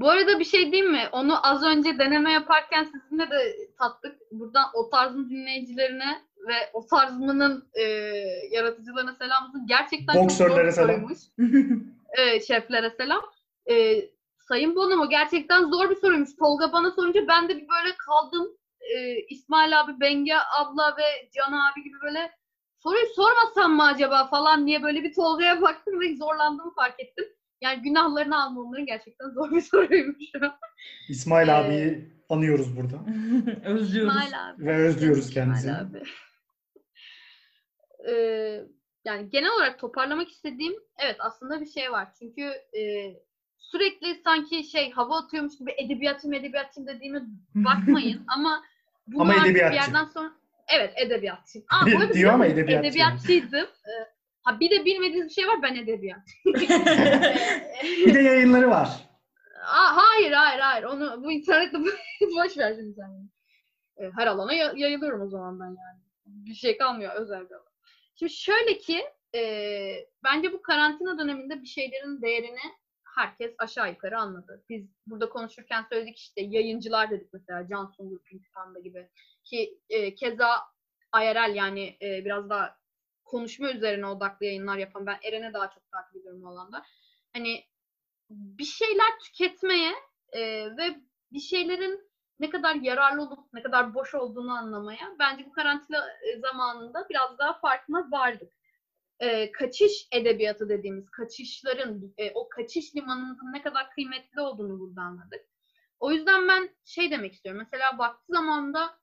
Bu 0.00 0.10
arada 0.10 0.38
bir 0.38 0.44
şey 0.44 0.72
diyeyim 0.72 0.92
mi? 0.92 1.08
Onu 1.12 1.46
az 1.46 1.62
önce 1.62 1.98
deneme 1.98 2.32
yaparken 2.32 2.84
sizinle 2.84 3.30
de 3.30 3.56
tattık. 3.78 4.18
Buradan 4.32 4.64
o 4.74 4.90
tarzın 4.90 5.30
dinleyicilerine 5.30 6.22
ve 6.48 6.70
o 6.72 6.86
tarzının 6.86 7.68
e, 7.74 7.82
yaratıcılarına 8.50 9.14
selam 9.14 9.44
olsun. 9.44 9.66
Gerçekten 9.66 10.14
çok 10.14 10.32
zor 10.32 10.48
Boksörlere 10.48 10.66
bir 10.66 10.72
selam. 10.72 11.04
E, 12.18 12.40
şeflere 12.40 12.90
selam. 12.90 13.22
E, 13.70 14.04
Sayın 14.38 14.76
Bonomo 14.76 15.08
gerçekten 15.08 15.64
zor 15.64 15.90
bir 15.90 15.96
soruymuş. 15.96 16.36
Tolga 16.36 16.72
bana 16.72 16.90
sorunca 16.90 17.28
ben 17.28 17.48
de 17.48 17.56
bir 17.56 17.68
böyle 17.68 17.96
kaldım. 18.06 18.48
E, 18.80 19.16
İsmail 19.20 19.80
abi, 19.80 20.00
Benge 20.00 20.34
abla 20.58 20.96
ve 20.98 21.30
Can 21.34 21.52
abi 21.52 21.82
gibi 21.84 21.96
böyle 22.02 22.30
soruyu 22.82 23.06
sormasam 23.16 23.72
mı 23.72 23.84
acaba 23.84 24.26
falan 24.28 24.66
diye 24.66 24.82
böyle 24.82 25.02
bir 25.02 25.14
Tolga'ya 25.14 25.62
baktım 25.62 26.00
ve 26.00 26.16
zorlandığımı 26.16 26.74
fark 26.74 27.00
ettim. 27.00 27.24
Yani 27.60 27.82
günahlarını 27.82 28.42
alma 28.42 28.60
onların 28.60 28.86
gerçekten 28.86 29.30
zor 29.30 29.50
bir 29.50 29.60
soruymuş. 29.70 30.24
İsmail 31.08 31.48
Ee, 31.48 31.52
abiyi 31.52 32.10
anıyoruz 32.28 32.76
burada. 32.76 32.96
Özlüyoruz. 33.64 34.12
İsmail 34.16 34.50
abi. 34.50 34.66
Ve 34.66 34.76
özlüyoruz 34.76 35.28
İsmail 35.28 35.46
kendisini. 35.46 35.76
abi. 35.76 36.02
Ee, 38.08 38.64
yani 39.04 39.30
genel 39.30 39.50
olarak 39.52 39.78
toparlamak 39.78 40.28
istediğim 40.30 40.74
evet 40.98 41.16
aslında 41.18 41.60
bir 41.60 41.66
şey 41.66 41.92
var. 41.92 42.08
Çünkü 42.18 42.42
e, 42.78 43.12
sürekli 43.58 44.14
sanki 44.24 44.64
şey 44.64 44.90
hava 44.90 45.18
atıyormuş 45.18 45.58
gibi 45.58 45.74
edebiyatçım 45.78 46.32
edebiyatçım 46.32 46.86
dediğime 46.86 47.22
bakmayın 47.54 48.24
ama 48.36 48.62
bunu 49.06 49.22
Ama 49.22 49.32
artık 49.32 49.54
bir 49.54 49.60
yerden 49.60 50.04
sonra 50.04 50.32
evet 50.74 50.92
edebiyatçıyım. 50.96 51.66
Aa, 51.70 51.86
bu 51.86 51.98
arada 51.98 52.14
Diyor 52.14 52.32
ama 52.32 52.46
edebiyatçı. 52.46 52.88
Edebiyatçıydım. 52.88 53.68
Ha 54.42 54.60
bir 54.60 54.70
de 54.70 54.84
bilmediğiniz 54.84 55.28
bir 55.28 55.34
şey 55.34 55.46
var 55.46 55.62
ben 55.62 55.74
edebiyat. 55.74 56.28
Bir 58.06 58.14
de 58.14 58.20
yayınları 58.20 58.70
var. 58.70 58.88
Aa, 59.62 59.96
hayır 59.96 60.32
hayır 60.32 60.60
hayır 60.60 60.84
onu 60.84 61.24
bu 61.24 61.32
internette 61.32 61.78
boş 62.22 62.58
ver 62.58 62.74
şimdi 62.74 62.94
sen. 62.94 63.30
E, 64.04 64.10
her 64.16 64.26
alana 64.26 64.52
ya- 64.52 64.72
yayılıyorum 64.76 65.22
o 65.22 65.28
zaman 65.28 65.60
ben 65.60 65.64
yani. 65.66 66.00
Bir 66.26 66.54
şey 66.54 66.78
kalmıyor 66.78 67.14
özel 67.14 67.48
bir 67.50 67.54
alan. 67.54 67.66
Şimdi 68.18 68.32
şöyle 68.32 68.78
ki 68.78 69.04
e, 69.34 69.42
bence 70.24 70.52
bu 70.52 70.62
karantina 70.62 71.18
döneminde 71.18 71.62
bir 71.62 71.66
şeylerin 71.66 72.22
değerini 72.22 72.58
herkes 73.16 73.54
aşağı 73.58 73.88
yukarı 73.90 74.18
anladı. 74.18 74.64
Biz 74.68 74.86
burada 75.06 75.28
konuşurken 75.28 75.84
söyledik 75.92 76.18
işte 76.18 76.40
yayıncılar 76.40 77.10
dedik 77.10 77.32
mesela 77.32 77.66
Can 77.68 77.86
Sungur, 77.86 78.18
Pinky 78.18 78.48
Panda 78.54 78.78
gibi. 78.80 79.08
Ki 79.44 79.78
e, 79.88 80.14
keza 80.14 80.50
IRL 81.16 81.54
yani 81.54 81.96
e, 82.02 82.24
biraz 82.24 82.50
daha 82.50 82.79
konuşma 83.30 83.70
üzerine 83.70 84.06
odaklı 84.06 84.46
yayınlar 84.46 84.78
yapan 84.78 85.06
ben 85.06 85.18
Eren'e 85.22 85.52
daha 85.52 85.70
çok 85.70 85.90
takip 85.90 86.16
ediyorum 86.16 86.44
o 86.44 86.48
alanda. 86.48 86.82
Hani 87.32 87.64
bir 88.30 88.64
şeyler 88.64 89.18
tüketmeye 89.24 89.92
e, 90.32 90.40
ve 90.76 91.00
bir 91.32 91.40
şeylerin 91.40 92.10
ne 92.40 92.50
kadar 92.50 92.74
yararlı 92.74 93.22
olup 93.22 93.52
ne 93.52 93.62
kadar 93.62 93.94
boş 93.94 94.14
olduğunu 94.14 94.52
anlamaya 94.52 95.14
bence 95.18 95.46
bu 95.46 95.52
karantina 95.52 96.08
e, 96.08 96.38
zamanında 96.38 97.06
biraz 97.10 97.38
daha 97.38 97.58
farkına 97.58 98.10
vardık. 98.10 98.52
E, 99.20 99.52
kaçış 99.52 100.08
edebiyatı 100.12 100.68
dediğimiz 100.68 101.10
kaçışların, 101.10 102.14
e, 102.18 102.30
o 102.34 102.48
kaçış 102.48 102.96
limanının 102.96 103.52
ne 103.52 103.62
kadar 103.62 103.90
kıymetli 103.90 104.40
olduğunu 104.40 104.80
burada 104.80 105.00
anladık. 105.00 105.46
O 106.00 106.12
yüzden 106.12 106.48
ben 106.48 106.70
şey 106.84 107.10
demek 107.10 107.32
istiyorum. 107.32 107.62
Mesela 107.64 107.98
vakti 107.98 108.24
zamanında 108.28 108.98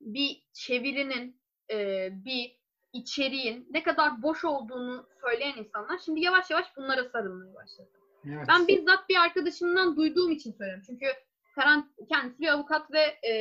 bir 0.00 0.42
çevirinin, 0.52 1.40
e, 1.70 2.08
bir 2.24 2.57
içeriğin 2.92 3.66
ne 3.70 3.82
kadar 3.82 4.22
boş 4.22 4.44
olduğunu 4.44 5.06
söyleyen 5.20 5.56
insanlar 5.56 5.98
şimdi 5.98 6.20
yavaş 6.20 6.50
yavaş 6.50 6.76
bunlara 6.76 7.08
sarılmaya 7.08 7.54
başladı. 7.54 7.88
Evet. 8.26 8.46
Ben 8.48 8.68
bizzat 8.68 9.08
bir 9.08 9.16
arkadaşımdan 9.16 9.96
duyduğum 9.96 10.32
için 10.32 10.52
söylüyorum. 10.52 10.82
Çünkü 10.86 11.06
karant 11.54 11.86
kendisi 12.08 12.40
bir 12.40 12.48
avukat 12.48 12.92
ve 12.92 13.00
e, 13.00 13.32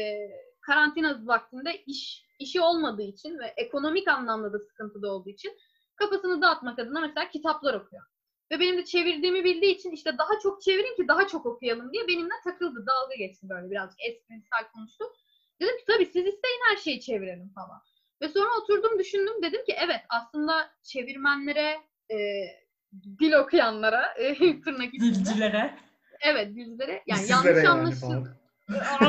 karantina 0.61 1.21
vaktinde 1.27 1.83
iş 1.85 2.27
işi 2.39 2.61
olmadığı 2.61 3.03
için 3.03 3.39
ve 3.39 3.53
ekonomik 3.57 4.07
anlamda 4.07 4.53
da 4.53 4.59
sıkıntıda 4.59 5.13
olduğu 5.13 5.29
için 5.29 5.51
kafasını 5.95 6.41
dağıtmak 6.41 6.79
adına 6.79 6.99
mesela 7.01 7.29
kitaplar 7.29 7.73
okuyor. 7.73 8.03
Ve 8.51 8.59
benim 8.59 8.77
de 8.77 8.85
çevirdiğimi 8.85 9.43
bildiği 9.43 9.75
için 9.75 9.91
işte 9.91 10.17
daha 10.17 10.39
çok 10.43 10.61
çevirin 10.61 10.95
ki 10.95 11.07
daha 11.07 11.27
çok 11.27 11.45
okuyalım 11.45 11.93
diye 11.93 12.07
benimle 12.07 12.33
takıldı. 12.43 12.85
Dalga 12.87 13.15
geçti 13.15 13.49
böyle 13.49 13.71
birazcık 13.71 13.99
esprisel 14.01 14.71
konuştu. 14.73 15.05
Dedim 15.61 15.77
ki 15.77 15.83
tabii 15.87 16.05
siz 16.05 16.25
isteyin 16.25 16.61
her 16.69 16.77
şeyi 16.77 17.01
çevirelim 17.01 17.51
falan. 17.55 17.81
Ve 18.21 18.27
sonra 18.29 18.49
oturdum 18.61 18.99
düşündüm 18.99 19.43
dedim 19.43 19.65
ki 19.65 19.75
evet 19.85 20.01
aslında 20.09 20.71
çevirmenlere 20.83 21.77
e, 22.11 22.17
dil 23.19 23.33
okuyanlara 23.33 24.13
e, 24.17 24.35
tırnak 24.61 24.93
içinde. 24.93 25.15
Dilcilere. 25.15 25.75
Evet 26.21 26.55
dilcilere. 26.55 27.03
Yani 27.07 27.21
İşsizlere 27.21 27.59
yanlış 27.59 27.63
yani 27.63 27.69
anlaşıl. 27.69 27.99
falan. 27.99 28.37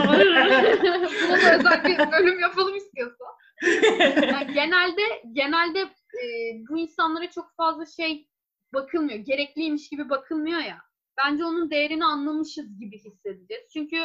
Buna 1.29 1.43
da 1.43 1.59
özel 1.59 1.85
bir 1.85 2.13
bölüm 2.13 2.41
yapalım 2.41 2.77
istiyorsa. 2.77 3.25
Yani 4.27 4.55
genelde 4.55 5.03
genelde 5.33 5.81
e, 6.23 6.27
bu 6.69 6.79
insanlara 6.79 7.31
çok 7.31 7.57
fazla 7.57 7.87
şey 7.87 8.29
bakılmıyor. 8.75 9.19
Gerekliymiş 9.19 9.89
gibi 9.89 10.11
bakılmıyor 10.11 10.61
ya. 10.61 10.79
Bence 11.19 11.45
onun 11.45 11.71
değerini 11.71 12.05
anlamışız 12.05 12.79
gibi 12.79 12.99
hissedeceğiz. 12.99 13.65
Çünkü 13.73 13.97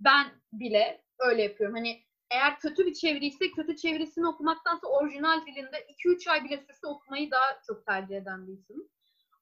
ben 0.00 0.26
bile 0.52 1.02
öyle 1.18 1.42
yapıyorum. 1.42 1.76
Hani 1.76 2.02
eğer 2.32 2.58
kötü 2.58 2.86
bir 2.86 2.94
çeviriyse 2.94 3.50
kötü 3.50 3.76
çevirisini 3.76 4.26
okumaktansa 4.26 4.86
orijinal 4.86 5.46
dilinde 5.46 5.86
2-3 6.06 6.30
ay 6.30 6.44
bile 6.44 6.58
sürse 6.58 6.86
okumayı 6.86 7.30
daha 7.30 7.60
çok 7.66 7.86
tercih 7.86 8.16
eden 8.16 8.46
bir 8.46 8.52
insanım. 8.52 8.88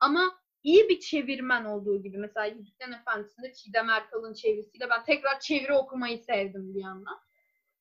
Ama 0.01 0.41
iyi 0.62 0.89
bir 0.89 1.01
çevirmen 1.01 1.65
olduğu 1.65 2.03
gibi 2.03 2.19
mesela 2.19 2.47
Yüzüklerin 2.47 2.93
Efendisi'nde 2.93 3.53
Çiğdem 3.53 3.91
Erkal'ın 3.91 4.35
çevirisiyle 4.35 4.91
ben 4.91 5.05
tekrar 5.05 5.41
çeviri 5.41 5.73
okumayı 5.73 6.19
sevdim 6.19 6.75
bir 6.75 6.81
yandan. 6.81 7.21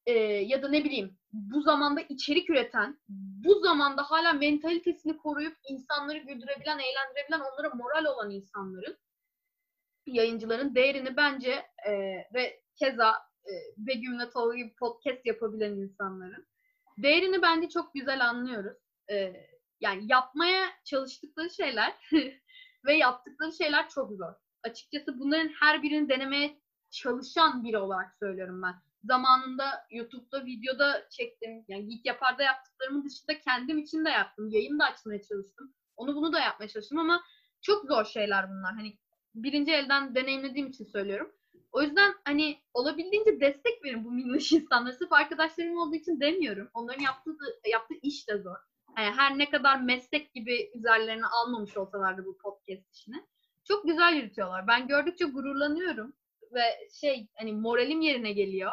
e, 0.05 0.13
ya 0.21 0.63
da 0.63 0.69
ne 0.69 0.83
bileyim 0.83 1.17
bu 1.33 1.61
zamanda 1.61 2.01
içerik 2.01 2.49
üreten, 2.49 2.99
bu 3.45 3.59
zamanda 3.59 4.03
hala 4.03 4.33
mentalitesini 4.33 5.17
koruyup 5.17 5.57
insanları 5.69 6.17
güldürebilen, 6.17 6.79
eğlendirebilen, 6.79 7.39
onlara 7.39 7.75
moral 7.75 8.05
olan 8.05 8.31
insanların, 8.31 8.97
yayıncıların 10.05 10.75
değerini 10.75 11.17
bence 11.17 11.65
e, 11.87 11.91
ve 12.33 12.61
keza 12.75 13.28
Begüm'le 13.77 14.29
Tolga 14.33 14.55
gibi 14.55 14.75
podcast 14.75 15.25
yapabilen 15.25 15.71
insanların 15.71 16.45
değerini 17.03 17.41
bence 17.41 17.69
çok 17.69 17.93
güzel 17.93 18.29
anlıyoruz. 18.29 18.77
E, 19.11 19.33
yani 19.81 20.03
yapmaya 20.11 20.65
çalıştıkları 20.83 21.49
şeyler 21.49 21.93
ve 22.85 22.93
yaptıkları 22.93 23.51
şeyler 23.51 23.89
çok 23.89 24.11
zor. 24.11 24.33
Açıkçası 24.63 25.19
bunların 25.19 25.49
her 25.59 25.83
birini 25.83 26.09
denemeye 26.09 26.59
çalışan 26.89 27.63
biri 27.63 27.77
olarak 27.77 28.15
söylüyorum 28.19 28.61
ben. 28.61 28.75
Zamanında 29.03 29.85
YouTube'da 29.91 30.45
videoda 30.45 31.07
çektim. 31.09 31.65
Yani 31.67 31.87
Geek 31.87 32.05
Yapar'da 32.05 32.43
yaptıklarımın 32.43 33.05
dışında 33.05 33.39
kendim 33.39 33.77
için 33.77 34.05
de 34.05 34.09
yaptım. 34.09 34.49
Yayın 34.49 34.79
da 34.79 34.85
açmaya 34.85 35.21
çalıştım. 35.21 35.73
Onu 35.97 36.15
bunu 36.15 36.33
da 36.33 36.39
yapmaya 36.39 36.67
çalıştım 36.67 36.99
ama 36.99 37.23
çok 37.61 37.85
zor 37.85 38.05
şeyler 38.05 38.49
bunlar. 38.49 38.73
Hani 38.73 38.97
birinci 39.35 39.71
elden 39.71 40.15
deneyimlediğim 40.15 40.67
için 40.67 40.85
söylüyorum. 40.85 41.31
O 41.71 41.81
yüzden 41.81 42.15
hani 42.25 42.59
olabildiğince 42.73 43.39
destek 43.39 43.83
verin 43.83 44.05
bu 44.05 44.11
minnoş 44.11 44.51
insanlara. 44.51 44.93
Sırf 44.93 45.13
arkadaşlarım 45.13 45.77
olduğu 45.77 45.95
için 45.95 46.19
demiyorum. 46.19 46.69
Onların 46.73 47.03
yaptığı, 47.03 47.37
yaptığı 47.71 47.95
iş 48.01 48.27
de 48.27 48.37
zor. 48.37 48.57
Yani 48.97 49.15
her 49.15 49.37
ne 49.37 49.49
kadar 49.49 49.81
meslek 49.81 50.33
gibi 50.33 50.71
üzerlerine 50.75 51.25
almamış 51.25 51.77
olsalardı 51.77 52.25
bu 52.25 52.37
podcast 52.37 52.93
işini. 52.93 53.25
Çok 53.63 53.83
güzel 53.87 54.13
yürütüyorlar. 54.13 54.67
Ben 54.67 54.87
gördükçe 54.87 55.25
gururlanıyorum. 55.25 56.13
Ve 56.53 56.87
şey 57.01 57.27
hani 57.37 57.53
moralim 57.53 58.01
yerine 58.01 58.33
geliyor. 58.33 58.71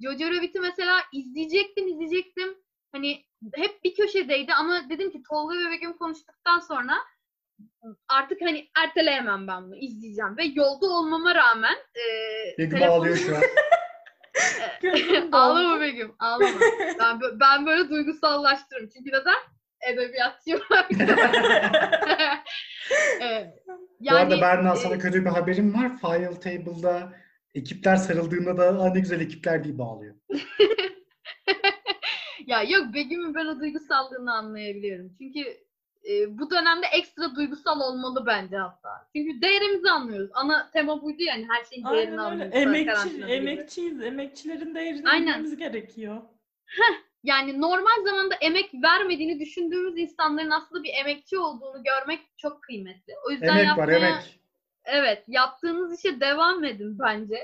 Jojo 0.00 0.30
Rabbit'i 0.30 0.60
mesela 0.60 0.98
izleyecektim 1.12 1.88
izleyecektim. 1.88 2.58
Hani 2.92 3.24
hep 3.54 3.84
bir 3.84 3.94
köşedeydi 3.94 4.54
ama 4.54 4.90
dedim 4.90 5.10
ki 5.10 5.22
Tolga 5.30 5.54
ve 5.54 5.70
Begüm 5.70 5.92
konuştuktan 5.98 6.58
sonra 6.58 6.94
artık 8.08 8.40
hani 8.40 8.68
erteleyemem 8.78 9.48
ben 9.48 9.64
bunu 9.64 9.76
izleyeceğim 9.76 10.36
ve 10.36 10.44
yolda 10.44 10.86
olmama 10.86 11.34
rağmen 11.34 11.74
e, 11.94 12.02
Begüm 12.58 12.78
telefonum- 12.78 12.90
ağlıyor 12.90 13.16
şu 13.16 13.36
an. 13.36 13.42
Ağlama 15.32 15.80
Begüm 15.80 16.14
ağlama. 16.18 16.60
ben, 17.00 17.20
ben 17.40 17.66
böyle 17.66 17.88
duygusallaştırırım. 17.88 18.88
Çünkü 18.96 19.10
neden? 19.10 19.36
Edebiyatçıyım. 19.92 20.60
evet. 23.20 23.62
Bu 24.00 24.14
arada 24.16 24.40
Berna 24.40 24.72
e, 24.72 24.76
sana 24.76 24.98
kötü 24.98 25.24
bir 25.24 25.30
haberim 25.30 25.74
var. 25.74 25.96
File 25.96 26.40
Table'da 26.40 27.12
ekipler 27.54 27.96
sarıldığında 27.96 28.56
da 28.56 28.68
"Aa, 28.82 28.90
ne 28.90 29.00
güzel 29.00 29.20
ekipler 29.20 29.64
diye 29.64 29.78
bağlıyor. 29.78 30.14
ya 32.46 32.62
yok 32.62 32.94
Begüm'ün 32.94 33.34
ben 33.34 33.46
o 33.46 33.60
duygusallığını 33.60 34.32
anlayabiliyorum. 34.32 35.12
Çünkü 35.18 35.56
e, 36.10 36.38
bu 36.38 36.50
dönemde 36.50 36.86
ekstra 36.86 37.34
duygusal 37.36 37.80
olmalı 37.80 38.26
bence 38.26 38.56
hatta. 38.56 39.08
Çünkü 39.16 39.40
değerimizi 39.42 39.90
anlıyoruz. 39.90 40.30
Ana 40.34 40.70
tema 40.70 41.02
buydu 41.02 41.22
yani 41.22 41.46
her 41.50 41.64
şeyin 41.64 41.84
değerini 41.84 42.20
Aynen 42.20 42.42
öyle. 42.42 42.54
anlıyoruz. 42.56 42.56
Emekçi, 43.06 43.32
emekçiyiz. 43.32 44.00
Emekçilerin 44.02 44.74
değerini 44.74 45.08
Aynen. 45.08 45.26
bilmemiz 45.26 45.56
gerekiyor. 45.56 46.16
Yani 47.24 47.60
normal 47.60 48.04
zamanda 48.04 48.34
emek 48.34 48.70
vermediğini 48.82 49.40
düşündüğümüz 49.40 49.98
insanların 49.98 50.50
aslında 50.50 50.82
bir 50.82 50.90
emekçi 51.00 51.38
olduğunu 51.38 51.82
görmek 51.84 52.20
çok 52.36 52.62
kıymetli. 52.62 53.12
O 53.26 53.30
yüzden 53.30 53.46
Emek 53.56 53.64
var 53.78 53.88
yapmaya, 53.88 53.98
emek. 54.08 54.40
Evet, 54.84 55.24
yaptığınız 55.28 55.98
işe 55.98 56.20
devam 56.20 56.64
edin 56.64 56.98
bence. 56.98 57.38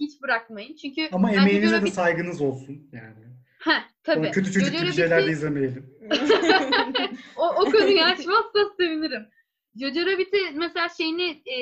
Hiç 0.00 0.22
bırakmayın. 0.22 0.76
Çünkü 0.76 1.08
Ama 1.12 1.32
emeğinize 1.32 1.72
de 1.72 1.80
Rabbit- 1.80 1.92
saygınız 1.92 2.40
olsun 2.40 2.90
yani. 2.92 3.27
Heh, 3.58 3.82
tabii. 4.02 4.16
Sonra 4.18 4.30
kötü 4.30 4.52
çocuk 4.52 4.72
gibi 4.78 4.92
şeyler 4.92 5.18
de 5.18 5.22
Rabbit'i- 5.26 5.30
izlemeyelim. 5.32 5.94
o, 7.36 7.48
o 7.48 7.64
konuyu 7.64 8.02
açmazsa 8.02 8.58
sevinirim. 8.76 9.28
Jojo 9.80 10.06
Rabbit'i 10.06 10.50
mesela 10.54 10.88
şeyini 10.88 11.42
e, 11.46 11.56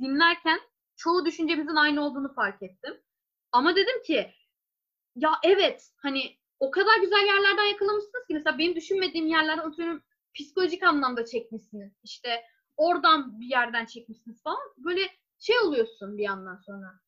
dinlerken 0.00 0.60
çoğu 0.96 1.24
düşüncemizin 1.26 1.74
aynı 1.76 2.04
olduğunu 2.06 2.34
fark 2.34 2.62
ettim. 2.62 2.94
Ama 3.52 3.76
dedim 3.76 4.02
ki 4.02 4.30
ya 5.16 5.30
evet 5.42 5.90
hani 5.96 6.36
o 6.60 6.70
kadar 6.70 6.98
güzel 7.00 7.26
yerlerden 7.26 7.64
yakalamışsınız 7.64 8.26
ki 8.26 8.34
mesela 8.34 8.58
benim 8.58 8.74
düşünmediğim 8.76 9.26
yerlerden 9.26 9.68
atıyorum 9.68 10.02
psikolojik 10.34 10.82
anlamda 10.82 11.24
çekmişsiniz. 11.24 11.92
İşte 12.04 12.44
oradan 12.76 13.40
bir 13.40 13.46
yerden 13.46 13.86
çekmişsiniz 13.86 14.42
falan. 14.42 14.58
Böyle 14.78 15.00
şey 15.38 15.58
oluyorsun 15.58 16.18
bir 16.18 16.22
yandan 16.22 16.56
sonra. 16.56 17.00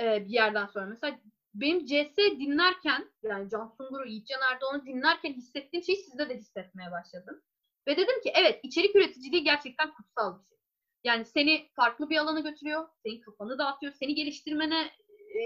e, 0.00 0.24
bir 0.26 0.32
yerden 0.32 0.66
sonra. 0.66 0.86
Mesela 0.86 1.18
benim 1.54 1.86
CS 1.86 2.16
dinlerken 2.16 3.10
yani 3.22 3.50
Can 3.50 3.74
Sungur'u, 3.76 4.06
Yiğitcan 4.06 4.40
Erdoğan'ı 4.52 4.86
dinlerken 4.86 5.32
hissettiğim 5.32 5.84
şeyi 5.84 5.96
sizde 5.96 6.28
de 6.28 6.36
hissetmeye 6.36 6.90
başladım. 6.90 7.42
Ve 7.88 7.96
dedim 7.96 8.22
ki 8.22 8.32
evet 8.34 8.60
içerik 8.62 8.96
üreticiliği 8.96 9.44
gerçekten 9.44 9.94
kutsal 9.94 10.38
bir 10.38 10.44
şey. 10.44 10.58
Yani 11.04 11.24
seni 11.24 11.68
farklı 11.76 12.10
bir 12.10 12.16
alana 12.16 12.40
götürüyor, 12.40 12.88
senin 13.02 13.20
kafanı 13.20 13.58
dağıtıyor, 13.58 13.92
seni 13.92 14.14
geliştirmene 14.14 14.90
e, 15.34 15.40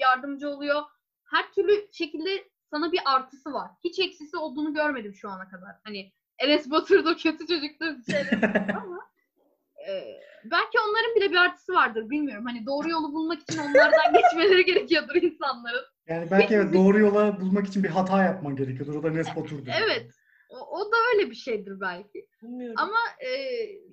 yardımcı 0.00 0.48
oluyor. 0.48 0.82
Her 1.24 1.52
türlü 1.52 1.88
şekilde 1.92 2.44
sana 2.70 2.92
bir 2.92 3.00
artısı 3.04 3.52
var. 3.52 3.70
Hiç 3.84 3.98
eksisi 3.98 4.36
olduğunu 4.36 4.74
görmedim 4.74 5.14
şu 5.14 5.28
ana 5.28 5.48
kadar. 5.48 5.76
Hani 5.84 6.12
Enes 6.38 6.70
Batur'da 6.70 7.16
kötü 7.16 7.46
çocuktu 7.46 7.96
şeyler 8.10 8.74
ama 8.82 9.11
e, 9.88 10.20
belki 10.44 10.78
onların 10.88 11.14
bile 11.16 11.30
bir 11.30 11.36
artısı 11.36 11.72
vardır 11.72 12.10
bilmiyorum. 12.10 12.44
Hani 12.46 12.66
doğru 12.66 12.90
yolu 12.90 13.12
bulmak 13.12 13.42
için 13.42 13.58
onlardan 13.58 14.12
geçmeleri 14.14 14.64
gerekiyordur 14.64 15.14
insanların. 15.14 15.84
Yani 16.08 16.30
belki 16.30 16.54
evet 16.54 16.74
doğru 16.74 16.98
yola 16.98 17.40
bulmak 17.40 17.66
için 17.66 17.84
bir 17.84 17.88
hata 17.88 18.24
yapman 18.24 18.56
gerekiyordur. 18.56 18.94
O 18.94 19.02
da 19.02 19.10
Nes 19.10 19.36
Batur'dur. 19.36 19.72
Evet. 19.84 20.10
O, 20.48 20.80
o 20.80 20.92
da 20.92 20.96
öyle 21.14 21.30
bir 21.30 21.34
şeydir 21.34 21.80
belki. 21.80 22.26
Bilmiyorum. 22.42 22.74
Ama 22.78 22.98
e, 23.20 23.30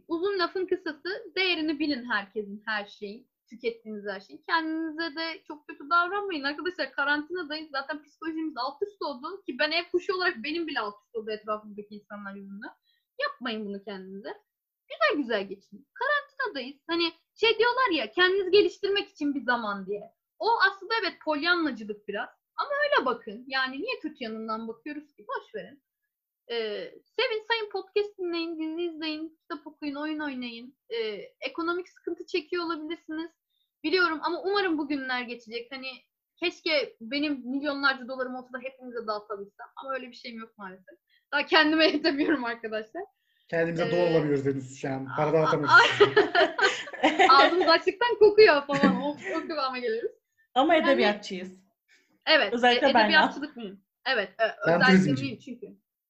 uzun 0.08 0.40
lafın 0.40 0.66
kısası 0.66 1.10
değerini 1.36 1.80
bilin 1.80 2.10
herkesin, 2.10 2.64
her 2.66 2.86
şeyin. 2.86 3.30
Tükettiğiniz 3.50 4.06
her 4.08 4.20
şeyin. 4.20 4.44
Kendinize 4.50 5.16
de 5.16 5.44
çok 5.48 5.68
kötü 5.68 5.90
davranmayın. 5.90 6.44
Arkadaşlar 6.44 6.92
karantinadayız. 6.92 7.70
Zaten 7.72 8.04
psikolojimiz 8.04 8.54
alt 8.58 8.82
üst 8.82 9.02
oldu. 9.02 9.42
Ki 9.46 9.56
ben 9.60 9.72
ev 9.72 9.84
kuşu 9.92 10.16
olarak 10.16 10.36
benim 10.44 10.68
bile 10.68 10.80
alt 10.80 10.96
üst 11.06 11.16
oldu 11.16 11.32
etrafımdaki 11.32 11.96
insanlar 11.96 12.36
yüzünden. 12.36 12.72
Yapmayın 13.22 13.66
bunu 13.66 13.84
kendinize. 13.84 14.34
Güzel 14.90 15.22
güzel 15.22 15.48
geçin. 15.48 15.88
Karantinadayız. 15.94 16.78
Hani 16.88 17.14
şey 17.36 17.58
diyorlar 17.60 17.90
ya 17.92 18.12
kendinizi 18.12 18.52
geliştirmek 18.52 19.10
için 19.10 19.36
bir 19.36 19.42
zaman 19.42 19.86
diye. 19.86 20.14
O 20.40 20.48
aslında 20.68 20.94
evet 21.02 21.14
polyanlacılık 21.26 22.08
biraz. 22.08 22.30
Ama 22.56 22.70
öyle 22.84 23.06
bakın. 23.06 23.46
Yani 23.48 23.82
niye 23.82 24.00
kötü 24.00 24.24
yanından 24.24 24.68
bakıyoruz 24.68 25.14
ki? 25.16 25.26
Boş 25.28 25.56
verin. 25.56 25.84
Ee, 26.52 26.94
sevin 27.18 27.48
sayın 27.48 27.70
podcast 27.70 28.18
dinleyin, 28.18 28.60
dizi 28.60 28.90
izleyin, 28.90 29.38
kitap 29.42 29.68
okuyun, 29.68 29.96
oyun 29.96 30.20
oynayın. 30.20 30.76
Ee, 30.90 31.34
ekonomik 31.42 31.90
sıkıntı 31.90 32.26
çekiyor 32.26 32.66
olabilirsiniz. 32.66 33.32
Biliyorum 33.84 34.20
ama 34.24 34.42
umarım 34.42 34.78
bu 34.78 34.88
günler 34.88 35.22
geçecek. 35.22 35.72
Hani 35.72 35.92
keşke 36.36 36.96
benim 37.02 37.34
milyonlarca 37.46 38.08
dolarım 38.08 38.36
olsa 38.36 38.54
da 38.54 38.60
hepinize 38.64 39.08
dağıtabilsem. 39.08 39.68
Ama 39.76 39.94
öyle 39.94 40.08
bir 40.08 40.16
şeyim 40.16 40.40
yok 40.40 40.58
maalesef. 40.58 41.00
Daha 41.32 41.46
kendime 41.46 41.86
yetemiyorum 41.92 42.46
arkadaşlar. 42.46 43.04
Kendimize 43.50 43.86
Ee, 43.86 43.92
doğal 43.92 44.12
olamıyoruz 44.12 44.46
henüz 44.46 44.78
şu 44.82 44.90
an. 44.90 45.08
Para 45.16 45.34
dağıtamıyoruz. 45.34 45.76
Ağzımız 47.30 47.68
açlıktan 47.68 48.16
kokuyor 48.20 48.68
falan. 48.68 49.02
O, 49.02 49.10
o 49.38 49.48
kıvama 49.48 49.80
geliyoruz. 49.80 50.12
Ama 50.56 50.76
edebiyatçıyız. 50.76 51.52
Evet. 52.28 52.54
Özellikle 52.54 52.90
e, 52.90 52.94
ben 52.94 53.00
edebiyatçılık 53.06 53.56
mıyım? 53.58 53.82
Evet. 54.06 54.30
E, 54.30 54.44
Ben 54.68 54.82
özellikle 54.82 55.22
miyim 55.22 55.40
çünkü. 55.46 55.68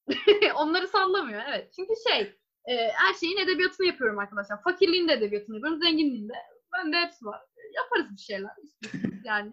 Onları 0.56 0.88
sallamıyor. 0.88 1.42
Evet. 1.50 1.74
Çünkü 1.76 1.94
şey 2.10 2.22
e, 2.66 2.92
her 2.94 3.14
şeyin 3.14 3.38
edebiyatını 3.38 3.88
yapıyorum 3.88 4.20
arkadaşlar. 4.20 4.64
Fakirliğin 4.64 5.08
de 5.08 5.14
edebiyatını 5.14 5.56
yapıyorum. 5.56 5.82
Zenginliğin 5.84 6.30
de. 6.30 6.34
Ben 6.78 6.94
de 6.94 6.98
hepsi 6.98 7.26
var. 7.26 7.42
Yaparız 7.76 8.06
bir 8.18 8.22
şeyler. 8.22 8.52
yani. 9.24 9.52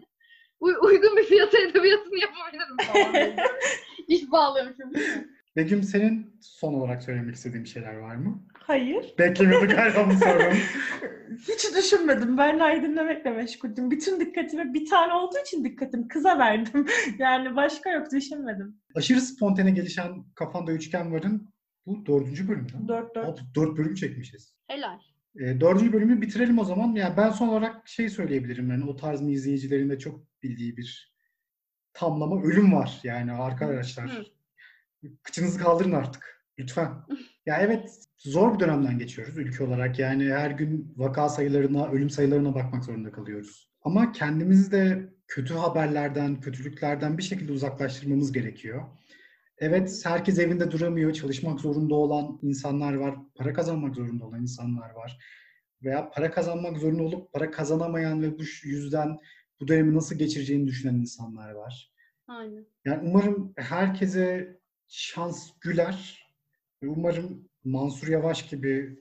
Uy- 0.59 0.77
uygun 0.81 1.17
bir 1.17 1.23
fiyata 1.23 1.57
edebiyatını 1.57 2.17
yapabilirim 2.19 2.77
falan. 2.77 3.35
İş 4.07 4.31
bağlıyormuşum. 4.31 4.91
Begüm 5.57 5.83
senin 5.83 6.37
son 6.41 6.73
olarak 6.73 7.03
söylemek 7.03 7.35
istediğin 7.35 7.63
bir 7.63 7.69
şeyler 7.69 7.95
var 7.97 8.15
mı? 8.15 8.43
Hayır. 8.53 9.13
Beklemiyorduk 9.19 9.71
galiba 9.71 10.09
bu 10.09 10.13
sorumu. 10.13 10.57
Hiç 11.47 11.75
düşünmedim. 11.75 12.37
Berna'yı 12.37 12.83
dinlemekle 12.83 13.31
meşguldüm. 13.31 13.91
Bütün 13.91 14.19
dikkatimi 14.19 14.73
bir 14.73 14.89
tane 14.89 15.13
olduğu 15.13 15.37
için 15.45 15.63
dikkatim 15.63 16.07
kıza 16.07 16.39
verdim. 16.39 16.85
Yani 17.19 17.55
başka 17.55 17.89
yok 17.89 18.07
düşünmedim. 18.11 18.75
Aşırı 18.95 19.21
spontane 19.21 19.71
gelişen 19.71 20.23
kafanda 20.35 20.71
üçgen 20.71 21.13
varın 21.13 21.49
bu 21.85 22.05
dördüncü 22.05 22.47
bölümü. 22.47 22.69
değil 22.69 22.79
mi? 22.79 22.87
4-4. 22.87 23.19
Aa, 23.19 23.35
Dört 23.55 23.77
bölüm 23.77 23.95
çekmişiz. 23.95 24.55
Helal. 24.67 24.99
E, 25.39 25.61
dördüncü 25.61 25.93
bölümü 25.93 26.21
bitirelim 26.21 26.59
o 26.59 26.63
zaman. 26.63 26.95
Yani 26.95 27.17
ben 27.17 27.29
son 27.29 27.47
olarak 27.47 27.87
şey 27.87 28.09
söyleyebilirim. 28.09 28.69
Yani 28.71 28.85
o 28.85 28.95
tarz 28.95 29.21
izleyicilerin 29.21 29.89
de 29.89 29.99
çok 29.99 30.43
bildiği 30.43 30.77
bir 30.77 31.13
tamlama 31.93 32.41
ölüm 32.41 32.73
var. 32.73 32.99
Yani 33.03 33.31
arkadaşlar. 33.31 34.09
Hı. 34.09 34.36
Kıçınızı 35.23 35.59
kaldırın 35.59 35.91
artık. 35.91 36.37
Lütfen. 36.59 36.89
Ya 37.45 37.57
evet 37.61 37.89
zor 38.17 38.53
bir 38.53 38.59
dönemden 38.59 38.99
geçiyoruz 38.99 39.37
ülke 39.37 39.63
olarak. 39.63 39.99
Yani 39.99 40.33
her 40.33 40.51
gün 40.51 40.93
vaka 40.97 41.29
sayılarına, 41.29 41.87
ölüm 41.87 42.09
sayılarına 42.09 42.55
bakmak 42.55 42.83
zorunda 42.83 43.11
kalıyoruz. 43.11 43.71
Ama 43.81 44.11
kendimizi 44.11 44.71
de 44.71 45.13
kötü 45.27 45.53
haberlerden, 45.53 46.41
kötülüklerden 46.41 47.17
bir 47.17 47.23
şekilde 47.23 47.51
uzaklaştırmamız 47.51 48.31
gerekiyor. 48.31 48.83
Evet, 49.57 50.01
herkes 50.05 50.39
evinde 50.39 50.71
duramıyor. 50.71 51.13
Çalışmak 51.13 51.59
zorunda 51.59 51.95
olan 51.95 52.39
insanlar 52.41 52.93
var. 52.93 53.15
Para 53.35 53.53
kazanmak 53.53 53.95
zorunda 53.95 54.25
olan 54.25 54.41
insanlar 54.41 54.89
var. 54.89 55.17
Veya 55.83 56.09
para 56.09 56.31
kazanmak 56.31 56.77
zorunda 56.77 57.03
olup 57.03 57.33
para 57.33 57.51
kazanamayan 57.51 58.21
ve 58.21 58.39
bu 58.39 58.43
yüzden 58.63 59.17
bu 59.59 59.67
dönemi 59.67 59.95
nasıl 59.95 60.15
geçireceğini 60.15 60.67
düşünen 60.67 60.93
insanlar 60.93 61.51
var. 61.51 61.91
Aynen. 62.27 62.65
Yani 62.85 63.09
umarım 63.09 63.53
herkese 63.57 64.57
şans 64.87 65.49
güler. 65.61 66.27
Ve 66.83 66.87
umarım 66.87 67.49
Mansur 67.63 68.07
Yavaş 68.07 68.49
gibi 68.49 68.99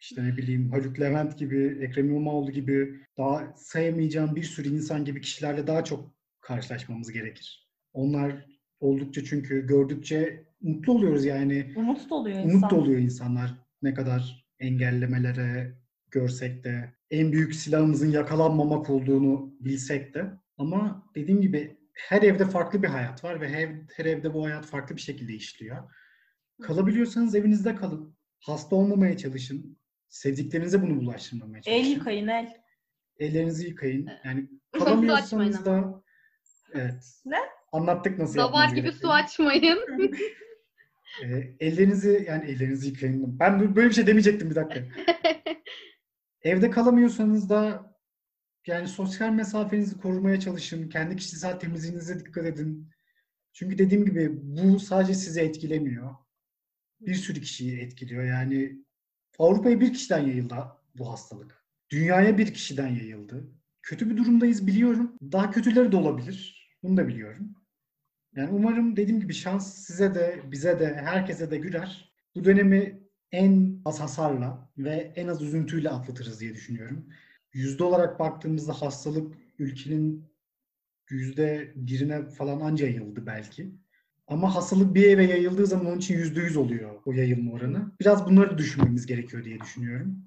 işte 0.00 0.24
ne 0.24 0.36
bileyim 0.36 0.70
Haluk 0.70 1.00
Levent 1.00 1.38
gibi, 1.38 1.78
Ekrem 1.80 2.10
İmamoğlu 2.10 2.50
gibi 2.50 3.00
daha 3.18 3.54
sayamayacağım 3.56 4.36
bir 4.36 4.42
sürü 4.42 4.68
insan 4.68 5.04
gibi 5.04 5.20
kişilerle 5.20 5.66
daha 5.66 5.84
çok 5.84 6.14
karşılaşmamız 6.40 7.12
gerekir. 7.12 7.68
Onlar 7.92 8.46
oldukça 8.80 9.24
çünkü 9.24 9.66
gördükçe 9.66 10.44
mutlu 10.60 10.92
oluyoruz 10.92 11.24
yani. 11.24 11.72
Umut 11.76 12.10
doluyor 12.10 12.38
insan. 12.38 12.50
Umut 12.50 12.70
doluyor 12.70 13.00
insanlar. 13.00 13.54
Ne 13.82 13.94
kadar 13.94 14.46
engellemelere 14.58 15.74
görsek 16.10 16.64
de 16.64 16.94
en 17.10 17.32
büyük 17.32 17.54
silahımızın 17.54 18.10
yakalanmamak 18.10 18.90
olduğunu 18.90 19.54
bilsek 19.60 20.14
de 20.14 20.24
ama 20.58 21.10
dediğim 21.14 21.40
gibi 21.40 21.77
her 21.98 22.22
evde 22.22 22.44
farklı 22.44 22.82
bir 22.82 22.88
hayat 22.88 23.24
var 23.24 23.40
ve 23.40 23.48
her, 23.48 23.68
her 23.96 24.04
evde 24.04 24.34
bu 24.34 24.44
hayat 24.44 24.66
farklı 24.66 24.96
bir 24.96 25.00
şekilde 25.00 25.32
işliyor. 25.32 25.90
Kalabiliyorsanız 26.62 27.34
evinizde 27.34 27.74
kalın. 27.74 28.16
Hasta 28.40 28.76
olmamaya 28.76 29.16
çalışın. 29.16 29.78
Sevdiklerinize 30.08 30.82
bunu 30.82 30.96
bulaştırmamaya 31.00 31.62
çalışın. 31.62 31.82
El 31.84 31.90
yıkayın 31.90 32.28
el. 32.28 32.56
Ellerinizi 33.18 33.66
yıkayın. 33.66 34.10
Yani 34.24 34.48
kalamıyorsanız 34.72 35.64
da 35.64 36.02
evet. 36.74 37.22
Ne? 37.24 37.38
Anlattık 37.72 38.18
nasıl 38.18 38.38
yapmanız 38.38 38.74
gibi 38.74 38.80
gerektiğini. 38.80 39.00
su 39.00 39.12
açmayın. 39.12 39.78
Ee, 41.22 41.54
ellerinizi 41.60 42.24
yani 42.28 42.50
ellerinizi 42.50 42.88
yıkayın. 42.88 43.38
Ben 43.38 43.76
böyle 43.76 43.88
bir 43.88 43.94
şey 43.94 44.06
demeyecektim 44.06 44.50
bir 44.50 44.54
dakika. 44.54 44.80
Evde 46.42 46.70
kalamıyorsanız 46.70 47.50
da 47.50 47.90
yani 48.68 48.88
sosyal 48.88 49.30
mesafenizi 49.30 49.98
korumaya 49.98 50.40
çalışın. 50.40 50.88
Kendi 50.88 51.16
kişisel 51.16 51.60
temizliğinize 51.60 52.20
dikkat 52.20 52.46
edin. 52.46 52.90
Çünkü 53.52 53.78
dediğim 53.78 54.04
gibi 54.04 54.30
bu 54.42 54.80
sadece 54.80 55.14
sizi 55.14 55.40
etkilemiyor. 55.40 56.14
Bir 57.00 57.14
sürü 57.14 57.40
kişiyi 57.40 57.80
etkiliyor. 57.80 58.24
Yani 58.24 58.84
Avrupa'ya 59.38 59.80
bir 59.80 59.92
kişiden 59.92 60.26
yayıldı 60.26 60.56
bu 60.94 61.10
hastalık. 61.10 61.64
Dünyaya 61.90 62.38
bir 62.38 62.54
kişiden 62.54 62.88
yayıldı. 62.88 63.48
Kötü 63.82 64.10
bir 64.10 64.16
durumdayız 64.16 64.66
biliyorum. 64.66 65.12
Daha 65.32 65.50
kötüleri 65.50 65.92
de 65.92 65.96
olabilir. 65.96 66.68
Bunu 66.82 66.96
da 66.96 67.08
biliyorum. 67.08 67.54
Yani 68.36 68.50
umarım 68.50 68.96
dediğim 68.96 69.20
gibi 69.20 69.34
şans 69.34 69.74
size 69.74 70.14
de, 70.14 70.40
bize 70.50 70.80
de, 70.80 70.94
herkese 70.94 71.50
de 71.50 71.58
güler. 71.58 72.12
Bu 72.34 72.44
dönemi 72.44 73.00
en 73.32 73.82
az 73.84 74.00
hasarla 74.00 74.70
ve 74.78 75.12
en 75.16 75.28
az 75.28 75.42
üzüntüyle 75.42 75.90
atlatırız 75.90 76.40
diye 76.40 76.54
düşünüyorum. 76.54 77.08
Yüzde 77.58 77.84
olarak 77.84 78.18
baktığımızda 78.20 78.72
hastalık 78.72 79.34
ülkenin 79.58 80.24
yüzde 81.10 81.72
birine 81.76 82.28
falan 82.30 82.60
anca 82.60 82.86
yayıldı 82.86 83.26
belki. 83.26 83.70
Ama 84.26 84.54
hastalık 84.54 84.94
bir 84.94 85.02
eve 85.10 85.24
yayıldığı 85.24 85.66
zaman 85.66 85.86
onun 85.86 85.98
için 85.98 86.14
yüzde 86.14 86.40
yüz 86.40 86.56
oluyor 86.56 87.02
o 87.04 87.12
yayılma 87.12 87.52
oranı. 87.52 87.92
Biraz 88.00 88.26
bunları 88.26 88.58
düşünmemiz 88.58 89.06
gerekiyor 89.06 89.44
diye 89.44 89.60
düşünüyorum. 89.60 90.24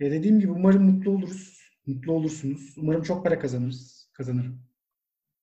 Ve 0.00 0.10
dediğim 0.10 0.40
gibi 0.40 0.52
umarım 0.52 0.82
mutlu 0.84 1.10
oluruz. 1.10 1.60
Mutlu 1.86 2.12
olursunuz. 2.12 2.74
Umarım 2.76 3.02
çok 3.02 3.24
para 3.24 3.38
kazanırız. 3.38 4.08
Kazanırım. 4.12 4.62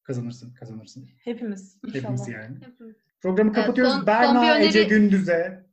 Kazanırsın, 0.03 0.53
kazanırsın. 0.53 1.07
Hepimiz 1.23 1.77
inşallah. 1.85 2.03
Hepimiz 2.03 2.27
yani. 2.27 2.55
Hepimiz. 2.65 2.95
Programı 3.21 3.51
Evet, 3.55 3.61
kapatıyoruz. 3.61 3.93
son- 3.93 3.99
son 3.99 4.07
Berna 4.07 4.41
bir 4.41 4.47
öneri- 4.47 4.65
Ece 4.67 4.83
Gündüz'e 4.83 5.65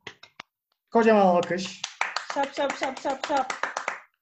kocaman 0.91 1.21
alkış. 1.25 1.81
Şap 2.33 2.53
şap 2.55 2.77
şap 2.77 2.99
şap 3.01 3.27
şap. 3.27 3.53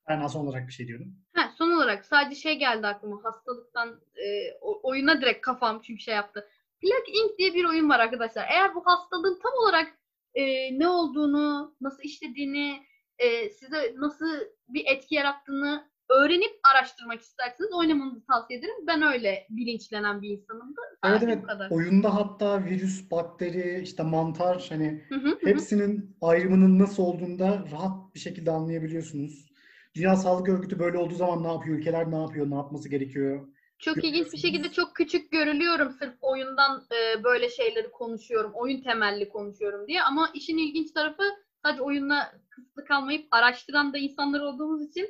Berna 0.09 0.29
son 0.29 0.45
olarak 0.47 0.67
bir 0.67 0.73
şey 0.73 0.87
diyordum. 0.87 1.15
Son 1.63 1.71
olarak 1.71 2.05
sadece 2.05 2.41
şey 2.41 2.59
geldi 2.59 2.87
aklıma 2.87 3.23
hastalıktan 3.23 3.89
e, 4.15 4.53
oyuna 4.61 5.21
direkt 5.21 5.41
kafam 5.41 5.81
çünkü 5.81 6.01
şey 6.01 6.15
yaptı. 6.15 6.47
Plague 6.81 7.13
Inc 7.13 7.37
diye 7.37 7.53
bir 7.53 7.65
oyun 7.65 7.89
var 7.89 7.99
arkadaşlar. 7.99 8.47
Eğer 8.49 8.75
bu 8.75 8.85
hastalığın 8.85 9.39
tam 9.43 9.51
olarak 9.63 9.87
e, 10.35 10.43
ne 10.79 10.87
olduğunu, 10.87 11.75
nasıl 11.81 12.03
işlediğini, 12.03 12.83
e, 13.17 13.49
size 13.49 13.93
nasıl 13.97 14.25
bir 14.67 14.83
etki 14.85 15.15
yarattığını 15.15 15.83
öğrenip 16.09 16.59
araştırmak 16.73 17.21
isterseniz 17.21 17.73
oynamanızı 17.73 18.25
tavsiye 18.25 18.59
ederim. 18.59 18.87
Ben 18.87 19.01
öyle 19.01 19.47
bilinçlenen 19.49 20.21
bir. 20.21 20.31
Evet 20.33 20.97
Sadece 21.05 21.25
evet. 21.25 21.43
bu 21.43 21.47
kadar. 21.47 21.71
Oyunda 21.71 22.15
hatta 22.15 22.65
virüs, 22.65 23.11
bakteri, 23.11 23.81
işte 23.83 24.03
mantar 24.03 24.65
hani 24.69 25.03
Hı 25.09 25.15
hı, 25.15 25.27
hı 25.27 25.29
hı. 25.29 25.37
hepsinin 25.45 26.17
ayrımının 26.21 26.79
nasıl 26.79 27.03
olduğunda 27.03 27.63
rahat 27.71 28.15
bir 28.15 28.19
şekilde 28.19 28.51
anlayabiliyorsunuz. 28.51 29.52
Dünya 29.95 30.15
Sağlık 30.15 30.49
Örgütü 30.49 30.79
böyle 30.79 30.97
olduğu 30.97 31.15
zaman 31.15 31.43
ne 31.43 31.47
yapıyor? 31.47 31.77
Ülkeler 31.77 32.11
ne 32.11 32.15
yapıyor? 32.15 32.49
Ne 32.49 32.55
yapması 32.55 32.89
gerekiyor? 32.89 33.47
Çok 33.79 34.03
ilginç 34.03 34.33
bir 34.33 34.37
şekilde 34.37 34.71
çok 34.71 34.95
küçük 34.95 35.31
görülüyorum 35.31 35.91
sırf 35.91 36.13
oyundan 36.21 36.83
e, 36.91 37.23
böyle 37.23 37.49
şeyleri 37.49 37.91
konuşuyorum. 37.91 38.51
Oyun 38.53 38.81
temelli 38.81 39.29
konuşuyorum 39.29 39.87
diye. 39.87 40.03
Ama 40.03 40.29
işin 40.33 40.57
ilginç 40.57 40.91
tarafı 40.91 41.23
sadece 41.65 41.81
oyunla 41.81 42.31
kısıtlı 42.49 42.85
kalmayıp 42.85 43.27
araştıran 43.31 43.93
da 43.93 43.97
insanlar 43.97 44.39
olduğumuz 44.39 44.89
için 44.89 45.03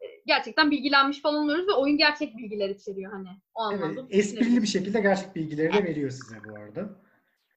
e, 0.00 0.06
gerçekten 0.26 0.70
bilgilenmiş 0.70 1.22
falan 1.22 1.44
oluyoruz 1.44 1.68
ve 1.68 1.72
oyun 1.72 1.96
gerçek 1.98 2.36
bilgiler 2.36 2.68
içeriyor 2.68 3.12
hani 3.12 3.28
o 3.54 3.72
Evet, 3.72 3.82
anlamda. 3.84 4.06
esprili 4.10 4.62
bir 4.62 4.66
şekilde 4.66 5.00
gerçek 5.00 5.36
bilgileri 5.36 5.72
de 5.72 5.84
veriyor 5.84 6.10
size 6.10 6.36
bu 6.48 6.56
arada. 6.56 7.00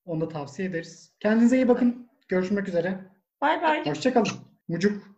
Onu 0.06 0.22
da 0.22 0.30
tavsiye 0.30 0.68
ederiz. 0.68 1.14
Kendinize 1.20 1.56
iyi 1.56 1.68
bakın. 1.68 2.10
Görüşmek 2.28 2.68
üzere. 2.68 3.00
Bay 3.41 3.62
bay. 3.62 3.86
Hoşçakalın. 3.86 4.28
Mucuk. 4.68 5.12